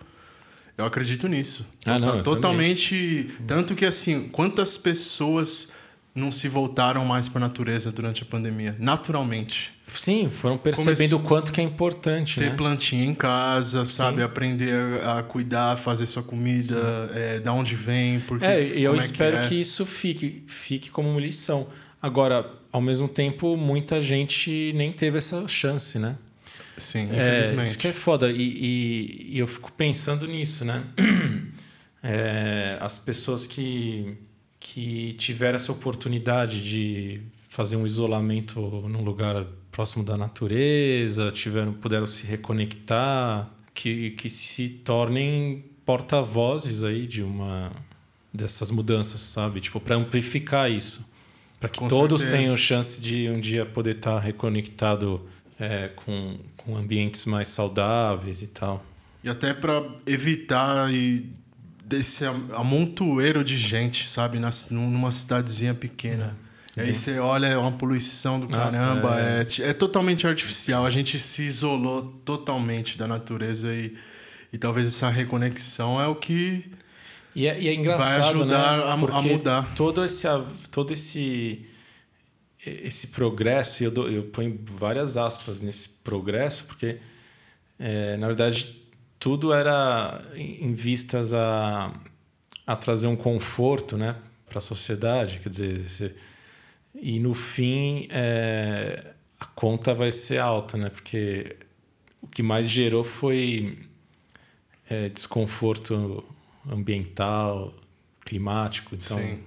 [0.77, 1.67] eu acredito nisso.
[1.85, 3.23] Ah, não, tá totalmente.
[3.23, 3.47] Também.
[3.47, 5.71] Tanto que, assim, quantas pessoas
[6.13, 8.75] não se voltaram mais para a natureza durante a pandemia?
[8.79, 9.77] Naturalmente.
[9.87, 12.39] Sim, foram percebendo o quanto que é importante.
[12.39, 12.55] Ter né?
[12.55, 13.93] plantinha em casa, Sim.
[13.93, 14.21] sabe?
[14.21, 18.45] Aprender a, cuidar, fazer sua comida, é, da onde vem, porque.
[18.45, 19.49] É, e eu é espero que, é.
[19.49, 21.67] que, isso fique, fique como lição.
[22.01, 26.17] Agora, ao mesmo tempo, muita gente nem teve essa chance, né?
[26.77, 27.59] Sim, infelizmente.
[27.59, 28.31] É, isso que é foda.
[28.31, 30.83] E, e, e eu fico pensando nisso, né?
[32.09, 34.15] É, as pessoas que,
[34.59, 42.05] que tiveram essa oportunidade de fazer um isolamento num lugar próximo da natureza, tiveram, puderam
[42.05, 47.71] se reconectar, que, que se tornem porta-vozes aí de uma
[48.33, 49.59] dessas mudanças, sabe?
[49.59, 51.09] Tipo, para amplificar isso.
[51.59, 52.43] Para que com todos certeza.
[52.43, 55.27] tenham chance de um dia poder estar tá reconectado
[55.59, 58.83] é, com, com ambientes mais saudáveis e tal.
[59.23, 61.25] E até para evitar e
[61.85, 64.37] desse amontoeiro de gente, sabe?
[64.37, 66.37] Nas, numa cidadezinha pequena.
[66.75, 66.83] É.
[66.83, 69.19] E aí você olha, é uma poluição do Nossa, caramba.
[69.19, 69.47] É...
[69.59, 70.85] É, é totalmente artificial.
[70.85, 73.95] A gente se isolou totalmente da natureza e,
[74.51, 76.69] e talvez essa reconexão é o que
[77.33, 78.83] e é, e é engraçado, Vai ajudar né?
[78.83, 79.75] a, a, mudar.
[79.75, 80.27] Todo esse,
[80.71, 81.67] todo esse,
[82.83, 86.97] esse progresso, eu, eu ponho várias aspas nesse progresso, porque,
[87.79, 88.81] é, na verdade,
[89.19, 91.93] tudo era em vistas a,
[92.65, 94.15] a trazer um conforto né,
[94.47, 95.39] para a sociedade.
[95.39, 96.15] Quer dizer, você,
[96.95, 100.89] e no fim, é, a conta vai ser alta, né?
[100.89, 101.55] Porque
[102.21, 103.77] o que mais gerou foi
[104.89, 106.23] é, desconforto
[106.69, 107.73] ambiental,
[108.25, 108.95] climático.
[108.95, 109.17] Então...
[109.17, 109.43] Sim,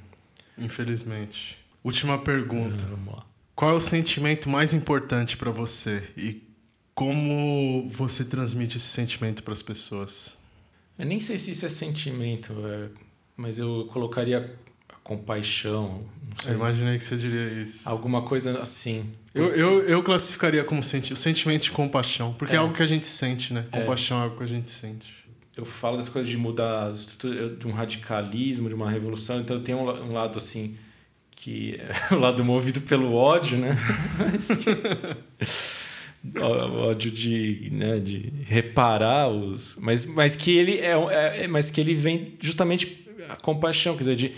[0.59, 1.60] infelizmente.
[1.83, 2.85] Última pergunta.
[2.85, 3.23] É,
[3.55, 6.43] Qual é o sentimento mais importante para você e
[6.95, 10.37] como você transmite esse sentimento para as pessoas?
[10.99, 12.89] Eu nem sei se isso é sentimento, é,
[13.37, 14.55] mas eu colocaria
[15.03, 16.05] compaixão.
[16.47, 17.89] Eu imaginei que você diria isso.
[17.89, 19.11] Alguma coisa assim.
[19.33, 19.39] Porque...
[19.39, 22.57] Eu, eu, eu classificaria como senti sentimento de compaixão, porque é.
[22.57, 23.65] é algo que a gente sente, né?
[23.73, 23.81] É.
[23.81, 25.21] Compaixão é, é algo que a gente sente
[25.57, 29.61] eu falo das coisas de mudar as estruturas, de um radicalismo, de uma revolução, então
[29.63, 30.79] tem um, um lado assim
[31.41, 33.75] que é o lado movido pelo ódio, né?
[36.39, 40.93] ódio de, né, de reparar os, mas, mas que ele é,
[41.45, 44.33] é, mas que ele vem justamente a compaixão, quer dizer, de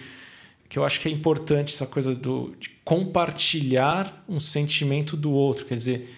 [0.69, 5.67] que eu acho que é importante essa coisa do de compartilhar um sentimento do outro,
[5.67, 6.09] quer dizer,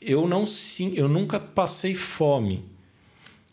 [0.00, 2.64] eu não sim, eu nunca passei fome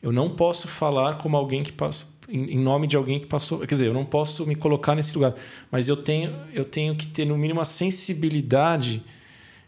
[0.01, 3.60] eu não posso falar como alguém que passou, em nome de alguém que passou.
[3.60, 5.35] Quer dizer, eu não posso me colocar nesse lugar.
[5.69, 9.03] Mas eu tenho, eu tenho que ter, no mínimo, a sensibilidade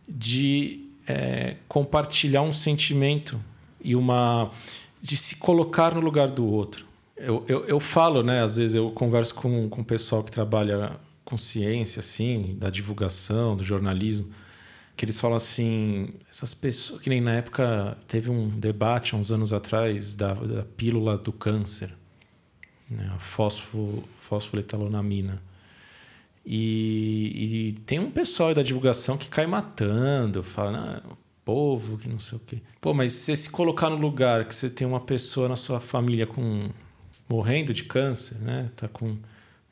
[0.08, 3.40] de é, compartilhar um sentimento
[3.84, 4.52] e uma.
[5.02, 6.86] de se colocar no lugar do outro.
[7.18, 8.44] Eu, eu, eu falo, né?
[8.44, 13.56] Às vezes eu converso com, com o pessoal que trabalha com ciência, assim, da divulgação,
[13.56, 14.32] do jornalismo
[14.96, 19.32] que eles falam assim, essas pessoas, que nem na época teve um debate há uns
[19.32, 21.92] anos atrás da, da pílula do câncer,
[22.94, 25.42] né, a fosfo, fosfoletalonamina.
[26.46, 31.16] E, e, tem um pessoal da divulgação que cai matando, fala, ah,
[31.46, 32.58] povo, que não sei o quê.
[32.82, 35.80] Pô, mas se você se colocar no lugar que você tem uma pessoa na sua
[35.80, 36.70] família com
[37.30, 39.18] morrendo de câncer, né, tá com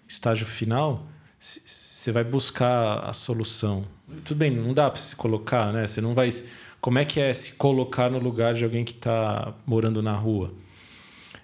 [0.08, 1.06] estágio final,
[1.42, 3.86] você vai buscar a solução.
[4.24, 5.88] Tudo bem, não dá para se colocar, né?
[5.88, 6.30] Você não vai.
[6.80, 10.54] Como é que é se colocar no lugar de alguém que está morando na rua?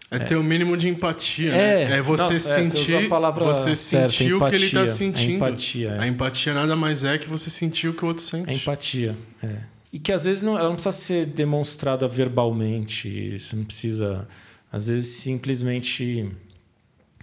[0.09, 1.97] É, é, ter o um mínimo de empatia, é, né?
[1.97, 5.43] É você nossa, sentir, é, você, você certa, empatia, o que ele está sentindo.
[5.43, 5.99] A empatia, é.
[5.99, 8.49] a empatia nada mais é que você sentir o que o outro sente.
[8.49, 9.57] A empatia, é.
[9.91, 13.37] E que às vezes não, ela não precisa ser demonstrada verbalmente.
[13.37, 14.27] Você não precisa,
[14.71, 16.29] às vezes, simplesmente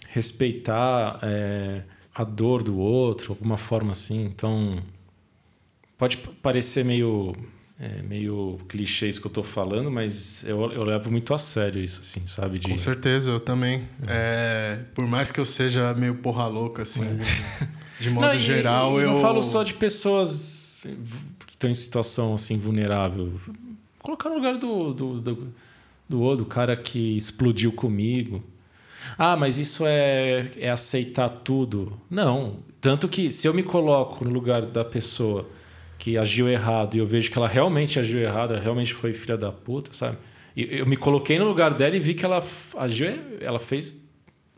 [0.09, 1.83] respeitar é,
[2.15, 4.25] a dor do outro, alguma forma assim.
[4.25, 4.83] Então,
[5.99, 7.35] pode parecer meio
[7.79, 11.83] é meio clichê isso que eu tô falando, mas eu, eu levo muito a sério
[11.83, 12.59] isso, assim, sabe?
[12.59, 12.69] De...
[12.69, 13.89] Com certeza, eu também.
[14.07, 14.79] É.
[14.79, 17.69] É, por mais que eu seja meio porra louca, assim, é.
[17.99, 19.13] de modo não, geral, e, eu.
[19.13, 20.87] não falo só de pessoas
[21.47, 23.33] que estão em situação, assim, vulnerável.
[23.99, 25.53] Colocar no lugar do, do, do,
[26.09, 28.45] do, do cara que explodiu comigo.
[29.19, 32.01] Ah, mas isso é, é aceitar tudo.
[32.09, 32.59] Não.
[32.81, 35.49] Tanto que se eu me coloco no lugar da pessoa
[36.05, 39.51] que agiu errado e eu vejo que ela realmente agiu errado, realmente foi filha da
[39.51, 40.19] puta, sabe?
[40.55, 42.45] E eu me coloquei no lugar dela e vi que ela
[42.77, 43.09] agiu,
[43.41, 44.07] ela fez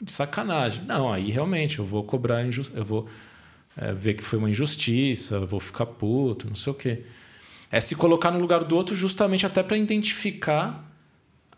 [0.02, 0.84] de sacanagem.
[0.84, 3.06] Não, aí realmente eu vou cobrar, eu vou
[3.76, 7.04] é, ver que foi uma injustiça, vou ficar puto, não sei o quê.
[7.70, 10.84] É se colocar no lugar do outro justamente até para identificar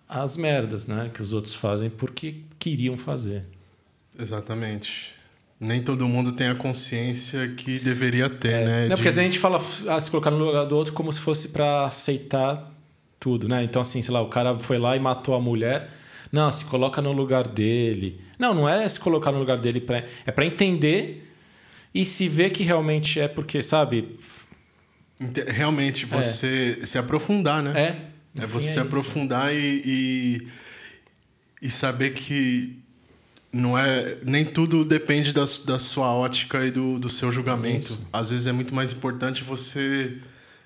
[0.07, 3.47] as merdas, né, que os outros fazem porque queriam fazer.
[4.19, 5.18] Exatamente
[5.61, 8.81] nem todo mundo tem a consciência que deveria ter, é, né?
[8.83, 8.95] Não, de...
[8.97, 11.21] porque às vezes a gente fala ah, se colocar no lugar do outro como se
[11.21, 12.73] fosse para aceitar
[13.19, 13.65] tudo, né?
[13.65, 15.91] Então, assim, sei lá, o cara foi lá e matou a mulher.
[16.31, 18.21] Não, se coloca no lugar dele.
[18.39, 20.05] Não, não é se colocar no lugar dele, pra...
[20.25, 21.29] é para entender
[21.93, 24.17] e se ver que realmente é porque, sabe?
[25.49, 26.87] Realmente você é.
[26.87, 27.81] se aprofundar, né?
[28.37, 28.43] É.
[28.43, 30.49] É você é se aprofundar e, e,
[31.63, 32.78] e saber que
[33.53, 37.93] não é nem tudo depende da, da sua ótica e do, do seu julgamento.
[37.93, 38.09] Isso.
[38.13, 40.19] Às vezes é muito mais importante você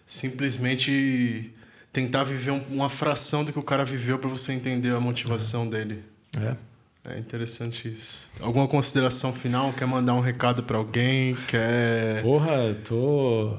[0.04, 1.52] simplesmente
[1.92, 5.64] tentar viver um, uma fração do que o cara viveu para você entender a motivação
[5.64, 5.68] é.
[5.68, 6.04] dele.
[6.38, 6.56] É.
[7.04, 8.30] É interessante isso.
[8.40, 9.72] Alguma consideração final?
[9.72, 11.34] Quer mandar um recado para alguém?
[11.48, 12.22] Quer.
[12.22, 13.56] Porra, tô.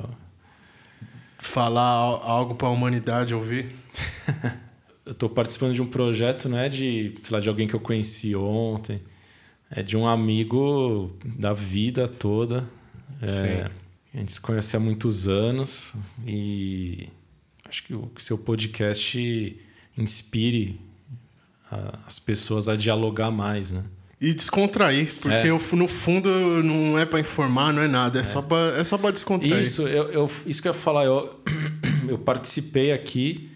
[1.38, 3.68] Falar algo para a humanidade ouvir?
[5.06, 6.70] eu tô participando de um projeto, né?
[6.70, 9.02] De, sei lá, de alguém que eu conheci ontem
[9.76, 12.70] é de um amigo da vida toda.
[13.22, 13.70] É,
[14.14, 15.94] a gente se conhece há muitos anos
[16.26, 17.10] e
[17.68, 19.60] acho que o seu podcast
[19.98, 20.80] inspire
[21.72, 23.84] a, as pessoas a dialogar mais, né?
[24.22, 25.50] E descontrair, porque é.
[25.50, 26.30] eu, no fundo
[26.64, 28.24] não é para informar, não é nada, é, é.
[28.24, 29.60] só para é só descontrair.
[29.60, 31.42] Isso, eu, eu, isso que eu ia falar, eu,
[32.08, 33.50] eu participei aqui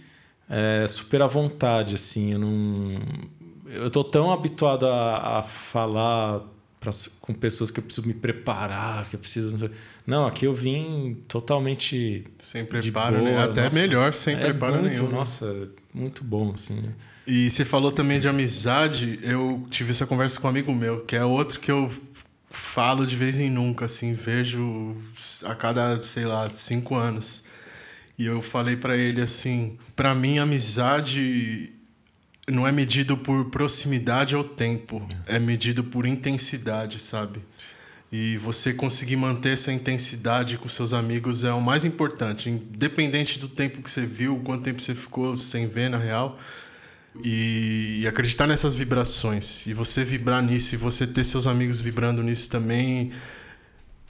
[0.49, 2.99] é, super à vontade, assim, eu não
[3.69, 6.41] eu tô tão habituado a, a falar
[6.79, 9.69] pra, com pessoas que eu preciso me preparar, que eu preciso.
[10.05, 12.25] Não, aqui eu vim totalmente.
[12.39, 13.43] Sem preparo, né?
[13.43, 15.09] Até nossa, melhor, sem é preparo muito, nenhum.
[15.09, 16.83] Nossa, muito bom, assim.
[17.25, 19.19] E você falou também de amizade.
[19.21, 21.91] Eu tive essa conversa com um amigo meu, que é outro que eu
[22.49, 24.95] falo de vez em nunca, assim, vejo
[25.43, 27.43] a cada, sei lá, cinco anos.
[28.17, 31.76] E eu falei para ele assim: para mim, amizade
[32.50, 37.42] não é medido por proximidade ou tempo, é medido por intensidade, sabe?
[38.09, 43.50] E você conseguir manter essa intensidade com seus amigos é o mais importante, independente do
[43.50, 46.40] tempo que você viu, quanto tempo você ficou sem ver na real.
[47.24, 49.66] E, e acreditar nessas vibrações.
[49.66, 53.11] E você vibrar nisso e você ter seus amigos vibrando nisso também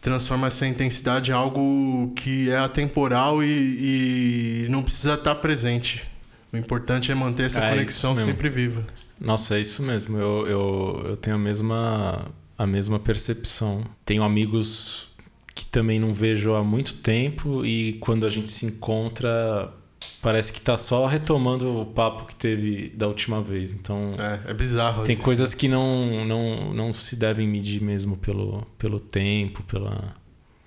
[0.01, 6.05] transforma essa intensidade em algo que é atemporal e, e não precisa estar presente
[6.51, 8.85] o importante é manter essa é conexão sempre viva.
[9.19, 10.17] Nossa, é isso mesmo.
[10.17, 12.25] Eu, eu, eu tenho a mesma,
[12.57, 13.83] a mesma percepção.
[14.05, 15.09] Tenho amigos
[15.53, 19.73] que também não vejo há muito tempo e quando a gente se encontra
[20.21, 23.73] parece que tá só retomando o papo que teve da última vez.
[23.73, 25.03] Então é, é bizarro.
[25.03, 25.25] Tem isso.
[25.25, 30.13] coisas que não, não, não se devem medir mesmo pelo, pelo tempo, pela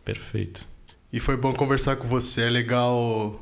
[0.04, 0.66] perfeito.
[1.12, 2.42] E foi bom conversar com você.
[2.42, 3.40] É legal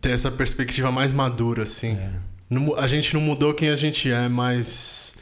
[0.00, 1.96] ter essa perspectiva mais madura, assim.
[1.96, 2.10] É.
[2.78, 5.16] a gente não mudou quem a gente é, mas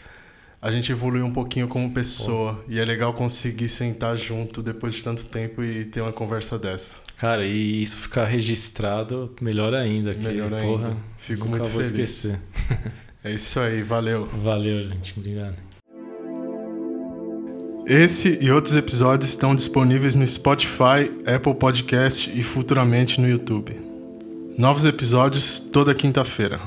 [0.60, 2.54] a gente evoluiu um pouquinho como pessoa.
[2.54, 2.62] Pô.
[2.68, 6.96] E é legal conseguir sentar junto depois de tanto tempo e ter uma conversa dessa.
[7.16, 10.14] Cara, e isso ficar registrado, melhor ainda.
[10.14, 10.96] Que, melhor porra, ainda.
[11.16, 11.90] Fico muito vou feliz.
[11.90, 12.40] esquecer.
[13.24, 14.26] é isso aí, valeu.
[14.26, 15.14] Valeu, gente.
[15.16, 15.56] Obrigado.
[17.86, 23.87] Esse e outros episódios estão disponíveis no Spotify, Apple Podcast e futuramente no YouTube.
[24.58, 26.60] Novos episódios toda quinta-feira.